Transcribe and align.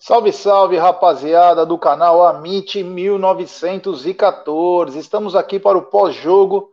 Salve, 0.00 0.32
salve, 0.32 0.76
rapaziada 0.76 1.66
do 1.66 1.76
canal 1.76 2.24
Amit 2.24 2.84
1914. 2.84 4.96
Estamos 4.96 5.34
aqui 5.34 5.58
para 5.58 5.76
o 5.76 5.86
pós-jogo 5.86 6.70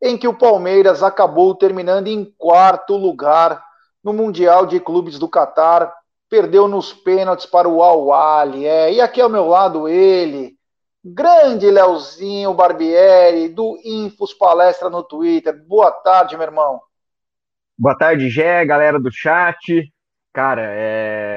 em 0.00 0.16
que 0.16 0.28
o 0.28 0.38
Palmeiras 0.38 1.02
acabou 1.02 1.52
terminando 1.52 2.06
em 2.06 2.24
quarto 2.38 2.96
lugar 2.96 3.60
no 4.04 4.12
Mundial 4.12 4.66
de 4.66 4.78
Clubes 4.78 5.18
do 5.18 5.28
Catar. 5.28 5.92
Perdeu 6.28 6.68
nos 6.68 6.92
pênaltis 6.92 7.44
para 7.44 7.68
o 7.68 7.82
Al-Wali. 7.82 8.64
É. 8.64 8.92
E 8.92 9.00
aqui 9.00 9.20
ao 9.20 9.28
meu 9.28 9.48
lado 9.48 9.88
ele, 9.88 10.54
grande 11.04 11.68
Leozinho 11.68 12.54
Barbieri, 12.54 13.48
do 13.48 13.80
Infos 13.84 14.32
Palestra 14.32 14.88
no 14.88 15.02
Twitter. 15.02 15.60
Boa 15.66 15.90
tarde, 15.90 16.36
meu 16.36 16.46
irmão. 16.46 16.80
Boa 17.76 17.98
tarde, 17.98 18.30
Gé, 18.30 18.64
galera 18.64 19.00
do 19.00 19.10
chat. 19.10 19.92
Cara, 20.32 20.62
é 20.72 21.29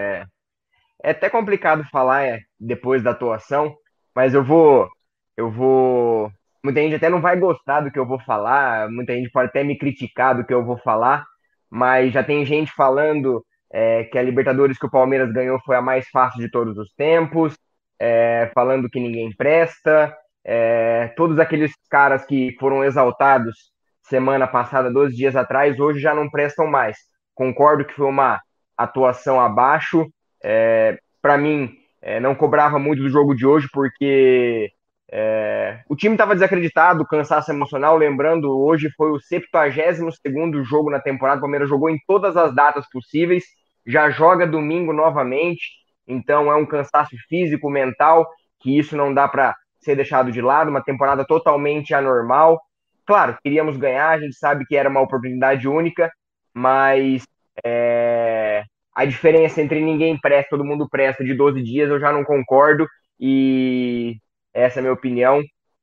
é 1.04 1.12
até 1.12 1.30
complicado 1.30 1.84
falar 1.92 2.24
é, 2.24 2.40
depois 2.60 3.04
da 3.04 3.12
atuação, 3.12 3.76
mas 4.16 4.34
eu 4.34 4.44
vou. 4.44 4.90
Eu 5.38 5.52
vou. 5.52 6.32
Muita 6.64 6.80
gente 6.82 6.96
até 6.96 7.10
não 7.10 7.22
vai 7.22 7.38
gostar 7.38 7.82
do 7.82 7.92
que 7.92 8.00
eu 8.00 8.06
vou 8.06 8.20
falar, 8.22 8.90
muita 8.90 9.14
gente 9.14 9.30
pode 9.30 9.50
até 9.50 9.64
me 9.64 9.78
criticar 9.78 10.36
do 10.36 10.46
que 10.46 10.54
eu 10.54 10.64
vou 10.64 10.78
falar, 10.78 11.26
mas 11.70 12.14
já 12.14 12.24
tem 12.24 12.46
gente 12.46 12.72
falando 12.72 13.46
é, 13.72 14.06
que 14.06 14.18
a 14.18 14.22
Libertadores 14.22 14.78
que 14.78 14.86
o 14.86 14.90
Palmeiras 14.90 15.32
ganhou 15.34 15.60
foi 15.66 15.76
a 15.76 15.82
mais 15.82 16.08
fácil 16.08 16.40
de 16.40 16.50
todos 16.50 16.78
os 16.78 16.94
tempos, 16.94 17.54
é, 18.00 18.50
falando 18.56 18.90
que 18.90 19.00
ninguém 19.00 19.36
presta, 19.36 20.16
é, 20.46 21.10
todos 21.18 21.38
aqueles 21.38 21.74
caras 21.90 22.26
que 22.26 22.56
foram 22.60 22.84
exaltados 22.84 23.74
semana 24.04 24.48
passada, 24.48 24.92
12 24.92 25.16
dias 25.16 25.36
atrás, 25.36 25.80
hoje 25.80 26.00
já 26.00 26.14
não 26.14 26.30
prestam 26.30 26.68
mais. 26.68 26.98
Concordo 27.34 27.86
que 27.86 27.94
foi 27.94 28.08
uma 28.08 28.42
atuação 28.78 29.40
abaixo, 29.40 30.08
é, 30.44 31.00
para 31.22 31.38
mim, 31.38 31.74
é, 32.02 32.20
não 32.20 32.36
cobrava 32.36 32.78
muito 32.78 33.02
do 33.02 33.10
jogo 33.10 33.34
de 33.34 33.46
hoje, 33.46 33.68
porque 33.72 34.72
é, 35.10 35.82
o 35.88 35.96
time 35.96 36.16
estava 36.16 36.34
desacreditado, 36.34 37.08
cansaço 37.08 37.52
emocional. 37.52 37.96
Lembrando, 37.96 38.52
hoje 38.60 38.90
foi 38.98 39.12
o 39.12 39.20
72 39.20 40.68
jogo 40.68 40.90
na 40.90 41.00
temporada. 41.00 41.38
O 41.38 41.42
Palmeiras 41.42 41.70
jogou 41.70 41.90
em 41.90 41.98
todas 42.06 42.36
as 42.36 42.54
datas 42.54 42.90
possíveis, 42.90 43.44
já 43.86 44.10
joga 44.10 44.46
domingo 44.46 44.92
novamente. 44.92 45.62
Então, 46.08 46.52
é 46.52 46.56
um 46.56 46.66
cansaço 46.66 47.16
físico, 47.30 47.70
mental, 47.70 48.28
que 48.60 48.78
isso 48.78 48.98
não 48.98 49.14
dá 49.14 49.28
para 49.28 49.56
ser 49.80 49.96
deixado 49.96 50.32
de 50.32 50.42
lado. 50.42 50.70
Uma 50.70 50.84
temporada 50.84 51.24
totalmente 51.26 51.94
anormal. 51.94 52.60
Claro, 53.06 53.38
queríamos 53.44 53.78
ganhar, 53.78 54.10
a 54.10 54.20
gente 54.20 54.36
sabe 54.36 54.66
que 54.66 54.76
era 54.76 54.90
uma 54.90 55.02
oportunidade 55.02 55.68
única, 55.68 56.12
mas 56.54 57.24
é, 57.64 58.64
a 58.96 59.06
diferença 59.06 59.62
entre 59.62 59.80
ninguém 59.80 60.20
presta, 60.20 60.52
todo 60.52 60.66
mundo 60.66 60.88
presta 60.88 61.24
de 61.24 61.34
12 61.34 61.62
dias, 61.62 61.90
eu 61.90 62.00
já 62.00 62.12
não 62.12 62.24
concordo, 62.24 62.88
e 63.20 64.18
essa 64.54 64.78
é 64.78 64.80
a 64.80 64.82
minha 64.84 64.94
opinião. 64.94 65.42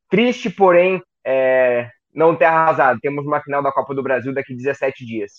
Triste, 0.09 0.49
porém, 0.49 1.01
é, 1.25 1.89
não 2.13 2.35
ter 2.35 2.45
arrasado. 2.45 2.99
Temos 3.01 3.25
uma 3.25 3.41
final 3.41 3.61
da 3.61 3.71
Copa 3.71 3.93
do 3.93 4.03
Brasil 4.03 4.33
daqui 4.33 4.55
17 4.55 5.05
dias. 5.05 5.31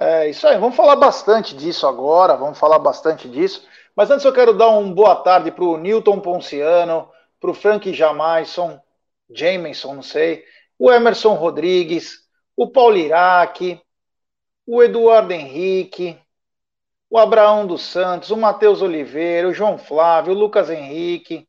É 0.00 0.30
isso 0.30 0.46
aí, 0.46 0.58
vamos 0.58 0.74
falar 0.74 0.96
bastante 0.96 1.54
disso 1.54 1.86
agora, 1.86 2.34
vamos 2.34 2.58
falar 2.58 2.78
bastante 2.78 3.28
disso. 3.28 3.66
Mas 3.94 4.10
antes 4.10 4.24
eu 4.24 4.32
quero 4.32 4.54
dar 4.54 4.70
um 4.70 4.92
boa 4.92 5.16
tarde 5.16 5.50
para 5.50 5.64
o 5.64 5.76
Newton 5.76 6.18
Ponciano, 6.20 7.10
para 7.38 7.50
o 7.50 7.54
Frank 7.54 7.92
Jamaison, 7.92 8.80
Jameson, 9.30 9.94
não 9.94 10.02
sei, 10.02 10.44
o 10.78 10.90
Emerson 10.90 11.34
Rodrigues, 11.34 12.20
o 12.56 12.70
Paulo 12.70 12.96
Iraque, 12.96 13.80
o 14.66 14.82
Eduardo 14.82 15.32
Henrique, 15.32 16.18
o 17.12 17.18
Abraão 17.18 17.66
dos 17.66 17.82
Santos, 17.82 18.30
o 18.30 18.36
Matheus 18.38 18.80
Oliveira, 18.80 19.46
o 19.46 19.52
João 19.52 19.76
Flávio, 19.76 20.32
o 20.32 20.38
Lucas 20.38 20.70
Henrique, 20.70 21.46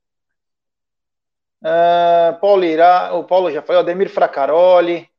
uh, 1.62 2.38
Paulo 2.42 2.66
Irá, 2.66 3.14
o 3.14 3.24
Paulo 3.24 3.50
já 3.50 3.62
falou, 3.62 3.80
Ademir 3.82 4.10
Fracaroli, 4.10 5.10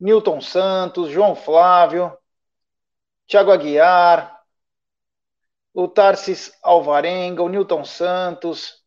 Newton 0.00 0.40
Santos, 0.40 1.08
João 1.08 1.36
Flávio, 1.36 2.12
Tiago 3.28 3.52
Aguiar, 3.52 4.36
o 5.72 5.86
Tarsis 5.86 6.52
Alvarenga, 6.64 7.44
o 7.44 7.48
Newton 7.48 7.84
Santos, 7.84 8.82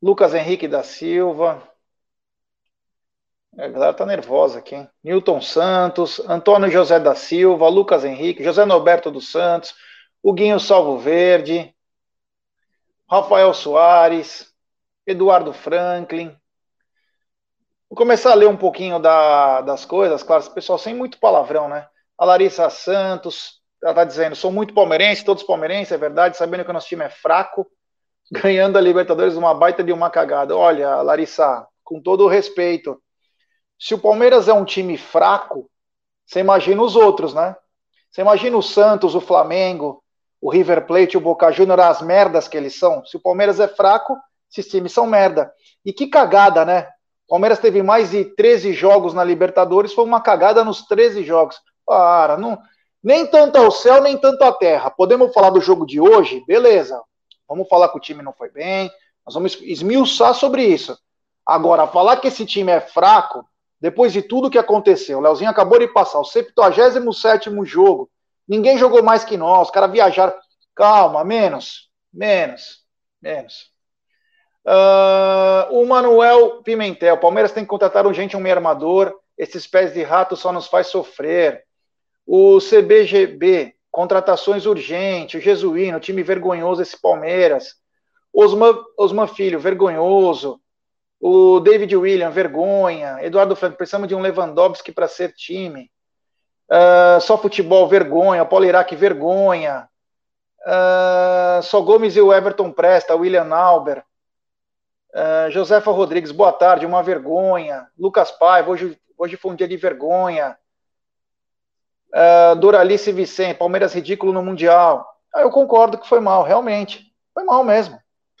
Lucas 0.00 0.32
Henrique 0.32 0.66
da 0.66 0.82
Silva, 0.82 1.69
a 3.58 3.68
galera 3.68 3.94
tá 3.94 4.06
nervosa 4.06 4.58
aqui, 4.58 4.74
hein? 4.74 4.88
Newton 5.02 5.40
Santos, 5.40 6.20
Antônio 6.20 6.70
José 6.70 7.00
da 7.00 7.14
Silva, 7.14 7.68
Lucas 7.68 8.04
Henrique, 8.04 8.44
José 8.44 8.64
Norberto 8.64 9.10
dos 9.10 9.30
Santos, 9.30 9.74
Huguinho 10.22 10.60
Salvo 10.60 10.98
Verde, 10.98 11.74
Rafael 13.08 13.52
Soares, 13.52 14.52
Eduardo 15.06 15.52
Franklin. 15.52 16.36
Vou 17.88 17.96
começar 17.96 18.30
a 18.30 18.34
ler 18.34 18.46
um 18.46 18.56
pouquinho 18.56 19.00
da, 19.00 19.62
das 19.62 19.84
coisas, 19.84 20.22
claro, 20.22 20.48
pessoal 20.52 20.78
sem 20.78 20.94
muito 20.94 21.18
palavrão, 21.18 21.68
né? 21.68 21.88
A 22.16 22.24
Larissa 22.24 22.70
Santos, 22.70 23.60
ela 23.82 23.94
tá 23.94 24.04
dizendo, 24.04 24.36
sou 24.36 24.52
muito 24.52 24.72
palmeirense, 24.72 25.24
todos 25.24 25.42
palmeirenses, 25.42 25.92
é 25.92 25.98
verdade, 25.98 26.36
sabendo 26.36 26.64
que 26.64 26.70
o 26.70 26.72
nosso 26.72 26.86
time 26.86 27.04
é 27.04 27.10
fraco, 27.10 27.66
ganhando 28.30 28.78
a 28.78 28.80
Libertadores 28.80 29.34
uma 29.34 29.52
baita 29.52 29.82
de 29.82 29.92
uma 29.92 30.08
cagada. 30.08 30.56
Olha, 30.56 31.02
Larissa, 31.02 31.66
com 31.82 32.00
todo 32.00 32.24
o 32.24 32.28
respeito, 32.28 33.02
se 33.80 33.94
o 33.94 33.98
Palmeiras 33.98 34.46
é 34.46 34.52
um 34.52 34.64
time 34.64 34.98
fraco, 34.98 35.68
você 36.26 36.40
imagina 36.40 36.82
os 36.82 36.94
outros, 36.94 37.32
né? 37.32 37.56
Você 38.10 38.20
imagina 38.20 38.56
o 38.56 38.62
Santos, 38.62 39.14
o 39.14 39.20
Flamengo, 39.20 40.04
o 40.40 40.50
River 40.50 40.86
Plate, 40.86 41.16
o 41.16 41.20
Boca 41.20 41.50
Juniors, 41.50 41.80
as 41.80 42.02
merdas 42.02 42.46
que 42.46 42.56
eles 42.56 42.78
são. 42.78 43.04
Se 43.06 43.16
o 43.16 43.20
Palmeiras 43.20 43.58
é 43.58 43.66
fraco, 43.66 44.16
esses 44.50 44.70
times 44.70 44.92
são 44.92 45.06
merda. 45.06 45.50
E 45.84 45.92
que 45.92 46.08
cagada, 46.08 46.64
né? 46.64 46.88
O 47.26 47.30
Palmeiras 47.30 47.58
teve 47.58 47.82
mais 47.82 48.10
de 48.10 48.24
13 48.24 48.74
jogos 48.74 49.14
na 49.14 49.24
Libertadores, 49.24 49.94
foi 49.94 50.04
uma 50.04 50.20
cagada 50.20 50.62
nos 50.62 50.82
13 50.82 51.24
jogos. 51.24 51.58
Para, 51.86 52.36
não, 52.36 52.58
nem 53.02 53.26
tanto 53.26 53.56
ao 53.56 53.70
céu, 53.70 54.02
nem 54.02 54.18
tanto 54.18 54.42
à 54.42 54.52
terra. 54.52 54.90
Podemos 54.90 55.32
falar 55.32 55.50
do 55.50 55.60
jogo 55.60 55.86
de 55.86 56.00
hoje? 56.00 56.44
Beleza. 56.46 57.00
Vamos 57.48 57.66
falar 57.68 57.88
que 57.88 57.96
o 57.96 58.00
time 58.00 58.22
não 58.22 58.32
foi 58.32 58.50
bem, 58.50 58.90
nós 59.24 59.34
vamos 59.34 59.58
esmiuçar 59.62 60.34
sobre 60.34 60.64
isso. 60.64 60.98
Agora, 61.46 61.86
falar 61.86 62.18
que 62.18 62.28
esse 62.28 62.44
time 62.44 62.70
é 62.70 62.80
fraco, 62.80 63.44
depois 63.80 64.12
de 64.12 64.20
tudo 64.20 64.50
que 64.50 64.58
aconteceu. 64.58 65.18
O 65.18 65.20
Leozinho 65.22 65.50
acabou 65.50 65.78
de 65.78 65.88
passar 65.88 66.20
o 66.20 66.24
77 66.24 67.50
jogo. 67.64 68.10
Ninguém 68.46 68.76
jogou 68.76 69.02
mais 69.02 69.24
que 69.24 69.36
nós. 69.36 69.68
Os 69.68 69.70
caras 69.70 69.90
viajaram. 69.90 70.34
Calma, 70.74 71.24
menos. 71.24 71.88
Menos. 72.12 72.84
Menos. 73.22 73.70
Uh, 74.66 75.72
o 75.72 75.86
Manuel 75.86 76.62
Pimentel. 76.62 77.16
Palmeiras 77.18 77.52
tem 77.52 77.64
que 77.64 77.70
contratar 77.70 78.06
urgente 78.06 78.36
um 78.36 78.40
meio 78.40 78.56
armador. 78.56 79.14
Esses 79.38 79.66
pés 79.66 79.94
de 79.94 80.02
rato 80.02 80.36
só 80.36 80.52
nos 80.52 80.66
faz 80.66 80.88
sofrer. 80.88 81.64
O 82.26 82.58
CBGB. 82.58 83.74
Contratações 83.90 84.66
urgentes. 84.66 85.40
O 85.40 85.42
Jesuíno. 85.42 86.00
Time 86.00 86.22
vergonhoso 86.22 86.82
esse 86.82 87.00
Palmeiras. 87.00 87.76
Osman, 88.32 88.76
Osman 88.98 89.26
Filho. 89.26 89.58
Vergonhoso. 89.58 90.59
O 91.20 91.60
David 91.60 91.94
William, 91.94 92.30
vergonha. 92.30 93.18
Eduardo 93.20 93.54
Franco, 93.54 93.76
precisamos 93.76 94.08
de 94.08 94.14
um 94.14 94.20
Lewandowski 94.20 94.90
para 94.90 95.06
ser 95.06 95.32
time. 95.34 95.90
Uh, 96.70 97.20
só 97.20 97.36
futebol, 97.36 97.86
vergonha. 97.86 98.44
Paulo 98.46 98.64
Iraque, 98.64 98.96
vergonha. 98.96 99.86
Uh, 100.66 101.62
só 101.62 101.80
Gomes 101.82 102.16
e 102.16 102.20
o 102.22 102.32
Everton 102.32 102.72
Presta. 102.72 103.14
William 103.14 103.54
Albert. 103.54 104.02
Uh, 105.12 105.50
Josefa 105.50 105.90
Rodrigues, 105.90 106.30
boa 106.30 106.52
tarde, 106.52 106.86
uma 106.86 107.02
vergonha. 107.02 107.86
Lucas 107.98 108.30
Paiva, 108.30 108.70
hoje, 108.70 108.98
hoje 109.18 109.36
foi 109.36 109.52
um 109.52 109.56
dia 109.56 109.68
de 109.68 109.76
vergonha. 109.76 110.56
Uh, 112.14 112.56
Doralice 112.56 113.12
Vicente, 113.12 113.58
Palmeiras 113.58 113.92
ridículo 113.92 114.32
no 114.32 114.42
Mundial. 114.42 115.06
Eu 115.34 115.50
concordo 115.50 115.98
que 115.98 116.08
foi 116.08 116.20
mal, 116.20 116.44
realmente. 116.44 117.12
Foi 117.34 117.44
mal 117.44 117.62
mesmo. 117.62 117.98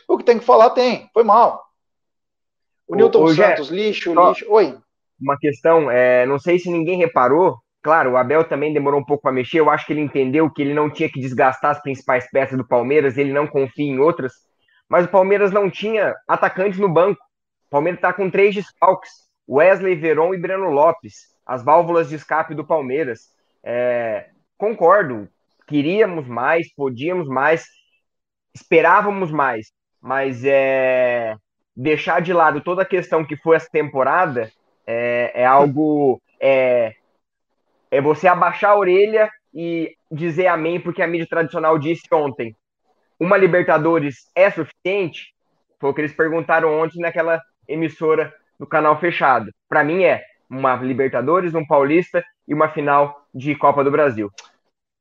O 0.08 0.16
que 0.16 0.24
tem 0.24 0.38
que 0.38 0.44
falar 0.44 0.70
tem, 0.70 1.10
foi 1.12 1.22
mal. 1.22 1.69
O, 2.90 2.96
Newton 2.96 3.28
Santos, 3.28 3.70
lixo, 3.70 4.12
lixo. 4.12 4.44
Oi. 4.48 4.76
Uma 5.20 5.38
questão, 5.38 5.88
é, 5.88 6.26
não 6.26 6.40
sei 6.40 6.58
se 6.58 6.68
ninguém 6.68 6.98
reparou. 6.98 7.56
Claro, 7.80 8.12
o 8.12 8.16
Abel 8.16 8.42
também 8.42 8.72
demorou 8.72 9.00
um 9.00 9.04
pouco 9.04 9.22
para 9.22 9.32
mexer. 9.32 9.60
Eu 9.60 9.70
acho 9.70 9.86
que 9.86 9.92
ele 9.92 10.00
entendeu 10.00 10.50
que 10.50 10.60
ele 10.60 10.74
não 10.74 10.90
tinha 10.90 11.08
que 11.08 11.20
desgastar 11.20 11.70
as 11.70 11.80
principais 11.80 12.28
peças 12.30 12.58
do 12.58 12.66
Palmeiras, 12.66 13.16
ele 13.16 13.32
não 13.32 13.46
confia 13.46 13.86
em 13.86 14.00
outras. 14.00 14.32
Mas 14.88 15.04
o 15.04 15.08
Palmeiras 15.08 15.52
não 15.52 15.70
tinha 15.70 16.16
atacantes 16.26 16.80
no 16.80 16.88
banco. 16.88 17.20
O 17.68 17.70
Palmeiras 17.70 17.98
está 17.98 18.12
com 18.12 18.28
três 18.28 18.56
desfalques: 18.56 19.10
Wesley, 19.48 19.94
Veron 19.94 20.34
e 20.34 20.38
Breno 20.38 20.68
Lopes. 20.70 21.28
As 21.46 21.64
válvulas 21.64 22.08
de 22.08 22.16
escape 22.16 22.56
do 22.56 22.66
Palmeiras. 22.66 23.20
É, 23.62 24.30
concordo, 24.58 25.28
queríamos 25.68 26.26
mais, 26.26 26.74
podíamos 26.74 27.28
mais, 27.28 27.64
esperávamos 28.52 29.30
mais, 29.30 29.68
mas 30.00 30.42
é, 30.44 31.36
deixar 31.76 32.20
de 32.20 32.32
lado 32.32 32.60
toda 32.60 32.82
a 32.82 32.86
questão 32.86 33.24
que 33.24 33.36
foi 33.36 33.56
essa 33.56 33.68
temporada 33.70 34.50
é, 34.86 35.32
é 35.34 35.46
algo. 35.46 36.20
É, 36.40 36.94
é 37.90 38.00
você 38.00 38.28
abaixar 38.28 38.70
a 38.70 38.78
orelha 38.78 39.30
e 39.52 39.94
dizer 40.10 40.46
amém 40.46 40.80
porque 40.80 41.02
a 41.02 41.06
mídia 41.06 41.26
tradicional 41.28 41.78
disse 41.78 42.02
ontem. 42.12 42.54
Uma 43.18 43.36
Libertadores 43.36 44.30
é 44.34 44.50
suficiente? 44.50 45.34
Foi 45.78 45.90
o 45.90 45.94
que 45.94 46.00
eles 46.00 46.14
perguntaram 46.14 46.80
ontem 46.80 47.00
naquela 47.00 47.40
emissora 47.68 48.32
do 48.58 48.66
canal 48.66 48.98
fechado. 48.98 49.50
Para 49.68 49.84
mim 49.84 50.04
é 50.04 50.24
uma 50.48 50.76
Libertadores, 50.76 51.54
um 51.54 51.66
Paulista 51.66 52.24
e 52.46 52.54
uma 52.54 52.68
final 52.68 53.24
de 53.34 53.54
Copa 53.54 53.84
do 53.84 53.90
Brasil. 53.90 54.30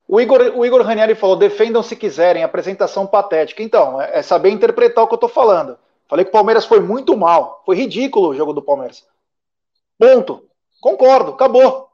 O 0.07 0.19
Igor, 0.19 0.42
o 0.56 0.66
Igor 0.66 0.81
Ranieri 0.81 1.16
falou: 1.16 1.36
defendam 1.36 1.83
se 1.83 1.95
quiserem, 1.95 2.44
apresentação 2.44 3.06
patética. 3.06 3.62
Então, 3.62 4.01
é, 4.01 4.19
é 4.19 4.21
saber 4.21 4.50
interpretar 4.50 5.04
o 5.04 5.07
que 5.07 5.13
eu 5.13 5.18
estou 5.18 5.30
falando. 5.30 5.77
Falei 6.09 6.25
que 6.25 6.29
o 6.29 6.33
Palmeiras 6.33 6.65
foi 6.65 6.79
muito 6.79 7.15
mal. 7.15 7.61
Foi 7.65 7.75
ridículo 7.75 8.29
o 8.29 8.35
jogo 8.35 8.51
do 8.51 8.63
Palmeiras. 8.63 9.06
Ponto. 9.97 10.44
Concordo. 10.81 11.33
Acabou. 11.33 11.91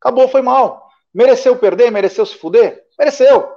Acabou, 0.00 0.28
foi 0.28 0.40
mal. 0.40 0.88
Mereceu 1.12 1.58
perder? 1.58 1.90
Mereceu 1.90 2.24
se 2.24 2.36
fuder? 2.36 2.86
Mereceu. 2.96 3.52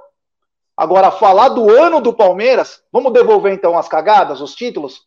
Agora, 0.76 1.12
falar 1.12 1.50
do 1.50 1.70
ano 1.70 2.00
do 2.00 2.12
Palmeiras, 2.12 2.82
vamos 2.90 3.12
devolver 3.12 3.52
então 3.52 3.78
as 3.78 3.86
cagadas, 3.86 4.40
os 4.40 4.54
títulos? 4.54 5.06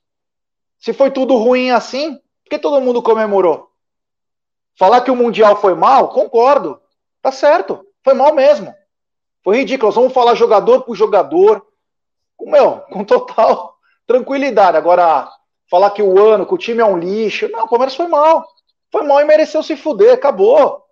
Se 0.79 0.93
foi 0.93 1.11
tudo 1.11 1.35
ruim 1.35 1.71
assim, 1.71 2.15
por 2.15 2.49
que 2.51 2.59
todo 2.59 2.79
mundo 2.79 3.01
comemorou? 3.01 3.69
Falar 4.77 5.01
que 5.01 5.11
o 5.11 5.15
Mundial 5.15 5.57
foi 5.57 5.73
mal, 5.73 6.09
concordo. 6.09 6.79
Tá 7.21 7.31
certo. 7.31 7.85
Foi 8.03 8.13
mal 8.13 8.33
mesmo. 8.33 8.73
Foi 9.43 9.57
ridículo. 9.57 9.87
Nós 9.87 9.95
vamos 9.95 10.13
falar 10.13 10.35
jogador 10.35 10.83
por 10.83 10.95
jogador. 10.95 11.65
Meu, 12.39 12.81
com 12.91 13.03
total 13.03 13.74
tranquilidade. 14.07 14.77
Agora, 14.77 15.29
falar 15.69 15.91
que 15.91 16.01
o 16.01 16.19
ano, 16.19 16.45
que 16.45 16.53
o 16.53 16.57
time 16.57 16.81
é 16.81 16.85
um 16.85 16.97
lixo. 16.97 17.49
Não, 17.49 17.65
o 17.65 17.67
Palmeiras 17.67 17.95
foi 17.95 18.07
mal. 18.07 18.45
Foi 18.91 19.03
mal 19.03 19.21
e 19.21 19.25
mereceu 19.25 19.61
se 19.63 19.75
fuder. 19.75 20.13
Acabou. 20.13 20.83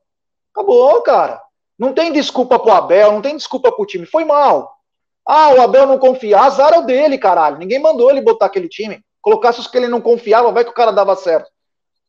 Acabou, 0.54 1.02
cara. 1.02 1.42
Não 1.78 1.94
tem 1.94 2.12
desculpa 2.12 2.60
pro 2.60 2.72
Abel, 2.72 3.12
não 3.12 3.22
tem 3.22 3.36
desculpa 3.36 3.72
pro 3.72 3.86
time. 3.86 4.06
Foi 4.06 4.24
mal. 4.24 4.78
Ah, 5.26 5.54
o 5.54 5.62
Abel 5.62 5.88
não 5.88 5.98
confia. 5.98 6.40
Azar 6.40 6.74
é 6.74 6.80
o 6.80 6.86
dele, 6.86 7.18
caralho. 7.18 7.58
Ninguém 7.58 7.80
mandou 7.80 8.10
ele 8.10 8.22
botar 8.22 8.46
aquele 8.46 8.68
time. 8.68 9.04
Colocasse 9.22 9.60
os 9.60 9.68
que 9.68 9.78
ele 9.78 9.88
não 9.88 10.02
confiava, 10.02 10.52
vai 10.52 10.64
que 10.64 10.70
o 10.72 10.76
cara 10.76 10.92
dava 10.92 11.16
certo. 11.16 11.50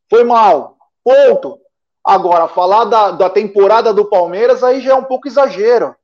Foi 0.09 0.23
mal. 0.23 0.77
Ponto. 1.03 1.59
Agora, 2.03 2.47
falar 2.47 2.85
da, 2.85 3.11
da 3.11 3.29
temporada 3.29 3.93
do 3.93 4.05
Palmeiras 4.05 4.63
aí 4.63 4.81
já 4.81 4.91
é 4.91 4.95
um 4.95 5.03
pouco 5.03 5.27
exagero. 5.27 5.95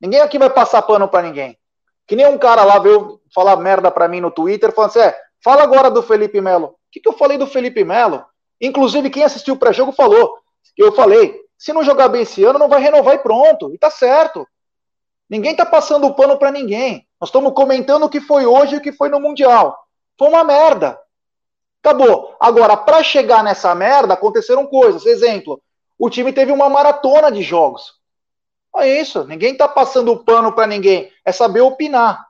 Ninguém 0.00 0.20
aqui 0.20 0.38
vai 0.38 0.50
passar 0.50 0.82
pano 0.82 1.06
para 1.06 1.22
ninguém. 1.22 1.56
Que 2.08 2.16
nem 2.16 2.26
um 2.26 2.38
cara 2.38 2.64
lá 2.64 2.78
veio 2.78 3.20
falar 3.34 3.56
merda 3.56 3.90
para 3.90 4.08
mim 4.08 4.20
no 4.20 4.30
Twitter, 4.30 4.72
falando 4.72 4.90
assim: 4.90 5.00
é, 5.00 5.16
fala 5.44 5.62
agora 5.62 5.90
do 5.90 6.02
Felipe 6.02 6.40
Melo. 6.40 6.68
O 6.68 6.74
que, 6.90 7.00
que 7.00 7.08
eu 7.08 7.12
falei 7.12 7.36
do 7.36 7.46
Felipe 7.46 7.84
Melo? 7.84 8.24
Inclusive, 8.60 9.10
quem 9.10 9.22
assistiu 9.22 9.54
o 9.54 9.58
pré-jogo 9.58 9.92
falou. 9.92 10.38
Eu 10.76 10.90
falei: 10.92 11.38
se 11.58 11.72
não 11.72 11.84
jogar 11.84 12.08
bem 12.08 12.22
esse 12.22 12.42
ano, 12.42 12.58
não 12.58 12.68
vai 12.68 12.80
renovar 12.80 13.14
e 13.14 13.18
pronto. 13.18 13.72
E 13.74 13.78
tá 13.78 13.90
certo. 13.90 14.48
Ninguém 15.28 15.54
tá 15.54 15.66
passando 15.66 16.06
o 16.06 16.14
pano 16.14 16.38
para 16.38 16.50
ninguém. 16.50 17.06
Nós 17.20 17.28
estamos 17.28 17.52
comentando 17.52 18.04
o 18.04 18.08
que 18.08 18.20
foi 18.20 18.46
hoje 18.46 18.76
e 18.76 18.78
o 18.78 18.80
que 18.80 18.92
foi 18.92 19.10
no 19.10 19.20
Mundial. 19.20 19.78
Foi 20.18 20.28
uma 20.28 20.42
merda. 20.42 20.98
Acabou. 21.84 22.34
Agora, 22.40 22.74
para 22.74 23.02
chegar 23.02 23.44
nessa 23.44 23.74
merda, 23.74 24.14
aconteceram 24.14 24.66
coisas. 24.66 25.04
Exemplo, 25.04 25.60
o 25.98 26.08
time 26.08 26.32
teve 26.32 26.52
uma 26.52 26.70
maratona 26.70 27.30
de 27.30 27.42
jogos. 27.42 27.97
É 28.76 29.00
isso. 29.00 29.24
Ninguém 29.24 29.56
tá 29.56 29.66
passando 29.66 30.12
o 30.12 30.24
pano 30.24 30.52
para 30.52 30.66
ninguém. 30.66 31.10
É 31.24 31.32
saber 31.32 31.60
opinar. 31.60 32.26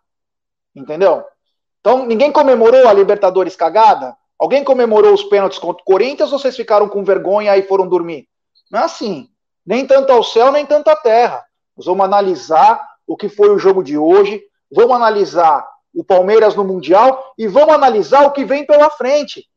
Entendeu? 0.75 1.25
Então, 1.81 2.07
ninguém 2.07 2.33
comemorou 2.33 2.89
a 2.89 2.93
Libertadores 2.93 3.57
cagada? 3.57 4.17
Alguém 4.39 4.63
comemorou 4.63 5.13
os 5.13 5.25
pênaltis 5.25 5.59
contra 5.59 5.83
o 5.83 5.85
Corinthians 5.85 6.33
ou 6.33 6.39
vocês 6.39 6.57
ficaram 6.57 6.89
com 6.89 7.03
vergonha 7.03 7.57
e 7.57 7.63
foram 7.63 7.89
dormir? 7.89 8.29
Não 8.71 8.81
é 8.81 8.85
assim. 8.85 9.29
Nem 9.67 9.87
tanto 9.87 10.13
ao 10.13 10.23
céu, 10.23 10.53
nem 10.53 10.65
tanto 10.65 10.89
à 10.89 10.97
terra. 10.97 11.45
Nós 11.77 11.87
vamos 11.87 12.05
analisar 12.05 12.81
o 13.07 13.17
que 13.17 13.29
foi 13.29 13.51
o 13.51 13.59
jogo 13.59 13.83
de 13.83 13.97
hoje, 13.99 14.43
vamos 14.71 14.95
analisar 14.95 15.67
o 15.95 16.05
Palmeiras 16.05 16.55
no 16.55 16.65
Mundial 16.65 17.35
e 17.37 17.49
vamos 17.49 17.75
analisar 17.75 18.27
o 18.27 18.33
que 18.33 18.45
vem 18.45 18.65
pela 18.65 18.91
frente. 18.91 19.49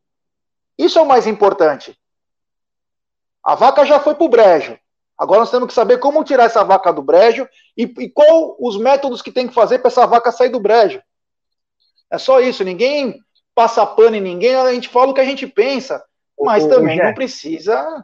Isso 0.77 0.97
é 0.97 1.01
o 1.01 1.07
mais 1.07 1.27
importante. 1.27 1.97
A 3.43 3.55
vaca 3.55 3.85
já 3.85 3.99
foi 3.99 4.15
para 4.15 4.23
o 4.23 4.29
brejo. 4.29 4.77
Agora 5.21 5.41
nós 5.41 5.51
temos 5.51 5.67
que 5.67 5.73
saber 5.75 5.99
como 5.99 6.23
tirar 6.23 6.45
essa 6.45 6.63
vaca 6.63 6.91
do 6.91 7.03
brejo 7.03 7.47
e, 7.77 7.83
e 7.83 8.09
qual 8.09 8.55
os 8.59 8.75
métodos 8.75 9.21
que 9.21 9.31
tem 9.31 9.47
que 9.47 9.53
fazer 9.53 9.77
para 9.77 9.89
essa 9.89 10.07
vaca 10.07 10.31
sair 10.31 10.49
do 10.49 10.59
brejo. 10.59 10.99
É 12.11 12.17
só 12.17 12.39
isso. 12.39 12.63
Ninguém 12.63 13.19
passa 13.53 13.85
pano 13.85 14.15
em 14.15 14.19
ninguém, 14.19 14.55
a 14.55 14.73
gente 14.73 14.89
fala 14.89 15.11
o 15.11 15.13
que 15.13 15.21
a 15.21 15.25
gente 15.25 15.45
pensa, 15.45 16.03
mas 16.39 16.63
o, 16.63 16.69
também 16.69 16.99
o 16.99 17.03
não 17.03 17.13
precisa. 17.13 18.03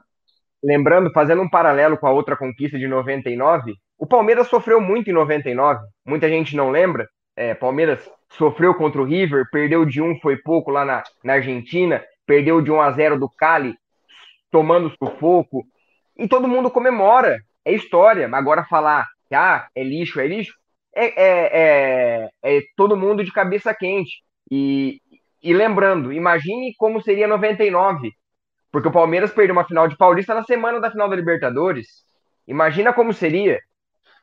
Lembrando, 0.64 1.12
fazendo 1.12 1.42
um 1.42 1.50
paralelo 1.50 1.98
com 1.98 2.06
a 2.06 2.12
outra 2.12 2.38
conquista 2.38 2.78
de 2.78 2.88
99, 2.88 3.74
o 3.98 4.06
Palmeiras 4.06 4.48
sofreu 4.48 4.80
muito 4.80 5.10
em 5.10 5.14
99. 5.14 5.84
Muita 6.06 6.30
gente 6.30 6.56
não 6.56 6.70
lembra. 6.70 7.10
É, 7.36 7.56
Palmeiras 7.56 8.08
sofreu 8.38 8.76
contra 8.76 9.02
o 9.02 9.06
River, 9.06 9.50
perdeu 9.52 9.86
de 9.86 10.04
um, 10.04 10.20
foi 10.20 10.38
pouco 10.38 10.70
lá 10.70 10.86
na, 10.86 11.02
na 11.24 11.34
Argentina, 11.34 12.04
perdeu 12.28 12.62
de 12.62 12.70
1 12.70 12.80
a 12.80 12.92
0 12.92 13.20
do 13.20 13.28
Cali, 13.28 13.74
tomando 14.52 14.94
sufoco, 15.00 15.66
e 16.18 16.28
todo 16.28 16.48
mundo 16.48 16.72
comemora, 16.72 17.40
é 17.64 17.74
história. 17.74 18.30
Agora 18.34 18.66
falar 18.66 19.08
que 19.28 19.36
ah, 19.36 19.68
é 19.76 19.84
lixo, 19.84 20.20
é 20.20 20.28
lixo, 20.28 20.54
é, 20.96 21.06
é, 21.06 21.50
é, 21.54 22.58
é 22.58 22.62
todo 22.76 22.98
mundo 22.98 23.24
de 23.24 23.32
cabeça 23.32 23.74
quente. 23.74 24.24
E, 24.50 25.02
e 25.44 25.54
lembrando, 25.54 26.12
imagine 26.12 26.74
como 26.78 27.02
seria 27.02 27.28
99, 27.28 28.12
porque 28.72 28.88
o 28.88 28.92
Palmeiras 28.92 29.32
perdeu 29.32 29.54
uma 29.54 29.66
final 29.66 29.88
de 29.88 29.98
Paulista 29.98 30.34
na 30.34 30.44
semana 30.44 30.80
da 30.80 30.90
final 30.90 31.10
da 31.10 31.16
Libertadores. 31.16 31.88
Imagina 32.48 32.94
como 32.94 33.14
seria. 33.14 33.60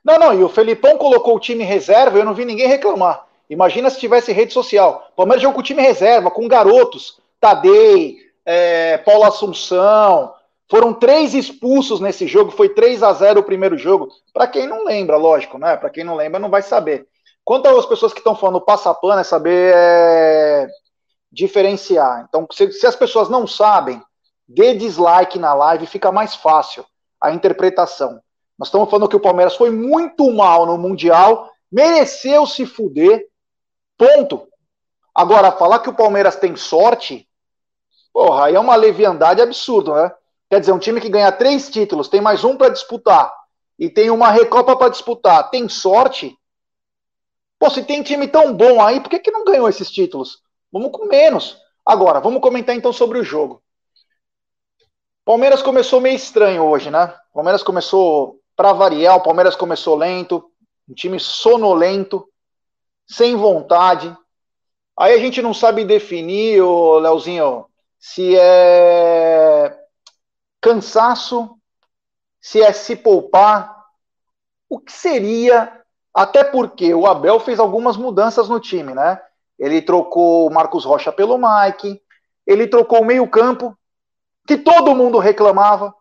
Não, 0.05 0.19
não, 0.19 0.35
e 0.35 0.43
o 0.43 0.49
Felipão 0.49 0.99
colocou 0.99 1.37
o 1.37 1.41
time 1.41 1.65
reserva, 1.65 2.19
eu 2.19 2.25
não 2.25 2.35
vi 2.35 2.45
ninguém 2.45 2.67
reclamar. 2.67 3.27
Imagina 3.49 3.91
se 3.91 4.01
tivesse 4.01 4.33
rede 4.33 4.53
social. 4.53 5.09
O 5.13 5.17
Palmeiras 5.17 5.43
jogou 5.43 5.55
com 5.55 5.61
o 5.61 5.65
time 5.65 5.83
reserva, 5.83 6.31
com 6.31 6.49
garotos, 6.49 7.21
Tadei, 7.41 8.19
é, 8.45 8.99
Paulo 8.99 9.25
Assunção. 9.25 10.33
Foram 10.75 10.93
três 10.93 11.35
expulsos 11.35 12.01
nesse 12.01 12.27
jogo, 12.27 12.51
foi 12.51 12.69
3 12.69 13.01
a 13.05 13.13
0 13.13 13.39
o 13.39 13.45
primeiro 13.45 13.79
jogo. 13.79 14.09
Para 14.33 14.49
quem 14.49 14.67
não 14.67 14.85
lembra, 14.85 15.17
lógico, 15.17 15.57
né? 15.57 15.77
Para 15.77 15.89
quem 15.89 16.03
não 16.03 16.17
lembra, 16.17 16.41
não 16.41 16.51
vai 16.51 16.63
saber. 16.63 17.07
Quanto 17.45 17.69
às 17.69 17.87
pessoas 17.87 18.13
que 18.13 18.19
estão 18.19 18.35
falando 18.35 18.61
passapano, 18.61 19.21
é 19.21 19.23
saber 19.23 19.73
é, 19.73 20.67
diferenciar. 21.31 22.27
Então, 22.29 22.45
se, 22.51 22.73
se 22.73 22.89
as 22.89 22.97
pessoas 22.97 23.29
não 23.29 23.47
sabem, 23.47 24.03
dê 24.49 24.75
dislike 24.75 25.39
na 25.39 25.55
live, 25.55 25.87
fica 25.87 26.11
mais 26.11 26.35
fácil 26.35 26.85
a 27.21 27.31
interpretação. 27.31 28.21
Nós 28.59 28.67
estamos 28.67 28.91
falando 28.91 29.09
que 29.09 29.15
o 29.15 29.21
Palmeiras 29.21 29.55
foi 29.55 29.71
muito 29.71 30.29
mal 30.33 30.67
no 30.67 30.77
Mundial, 30.77 31.53
mereceu 31.71 32.49
se 32.49 32.67
fuder, 32.67 33.29
ponto. 33.97 34.49
Agora, 35.15 35.53
falar 35.53 35.79
que 35.79 35.91
o 35.91 35.95
Palmeiras 35.95 36.35
tem 36.35 36.57
sorte, 36.57 37.29
porra, 38.13 38.47
aí 38.47 38.57
é 38.57 38.59
uma 38.59 38.75
leviandade 38.75 39.41
absurda, 39.41 40.03
né? 40.03 40.13
Quer 40.51 40.61
dizer, 40.61 40.73
um 40.73 40.79
time 40.79 41.01
que 41.01 41.09
ganha 41.09 41.33
três 41.33 41.71
títulos, 41.71 42.09
tem 42.09 42.21
mais 42.21 42.45
um 42.45 42.57
para 42.57 42.69
disputar, 42.69 43.33
e 43.79 43.89
tem 43.89 44.11
uma 44.11 44.31
Recopa 44.31 44.77
para 44.77 44.91
disputar, 44.91 45.51
tem 45.51 45.69
sorte? 45.69 46.37
Pô, 47.59 47.71
se 47.71 47.83
tem 47.83 48.03
time 48.03 48.29
tão 48.29 48.53
bom 48.53 48.81
aí, 48.83 49.01
por 49.01 49.09
que, 49.09 49.19
que 49.19 49.31
não 49.31 49.45
ganhou 49.45 49.69
esses 49.69 49.91
títulos? 49.91 50.39
Vamos 50.71 50.91
com 50.93 51.07
menos. 51.07 51.59
Agora, 51.85 52.21
vamos 52.21 52.41
comentar 52.41 52.75
então 52.75 52.93
sobre 52.93 53.19
o 53.19 53.25
jogo. 53.25 53.63
Palmeiras 55.25 55.63
começou 55.63 56.01
meio 56.01 56.17
estranho 56.17 56.63
hoje, 56.65 56.91
né? 56.91 57.15
Palmeiras 57.33 57.63
começou 57.63 58.39
para 58.55 58.73
variar, 58.73 59.17
o 59.17 59.23
Palmeiras 59.23 59.57
começou 59.57 59.97
lento, 59.97 60.51
um 60.89 60.95
time 60.95 61.19
sonolento, 61.19 62.29
sem 63.07 63.35
vontade. 63.35 64.15
Aí 64.97 65.15
a 65.15 65.19
gente 65.19 65.43
não 65.43 65.55
sabe 65.55 65.85
definir, 65.85 66.63
o 66.63 66.99
Leozinho, 66.99 67.67
se 67.99 68.37
é 68.37 69.24
cansaço, 70.65 71.59
se 72.41 72.63
é 72.63 72.73
se 72.73 72.97
poupar. 72.97 73.85
O 74.67 74.81
que 74.81 74.91
seria, 74.91 75.83
até 76.13 76.43
porque 76.43 76.95
o 76.95 77.07
Abel 77.07 77.39
fez 77.39 77.61
algumas 77.61 77.99
mudanças 77.99 78.49
no 78.49 78.59
time, 78.59 78.95
né? 78.95 79.21
Ele 79.59 79.83
trocou 79.83 80.49
o 80.49 80.51
Marcos 80.51 80.87
Rocha 80.87 81.13
pelo 81.13 81.39
Mike, 81.39 82.01
ele 82.47 82.67
trocou 82.67 83.03
o 83.03 83.05
meio-campo, 83.05 83.77
que 84.47 84.57
todo 84.57 84.95
mundo 84.95 85.19
reclamava. 85.19 85.95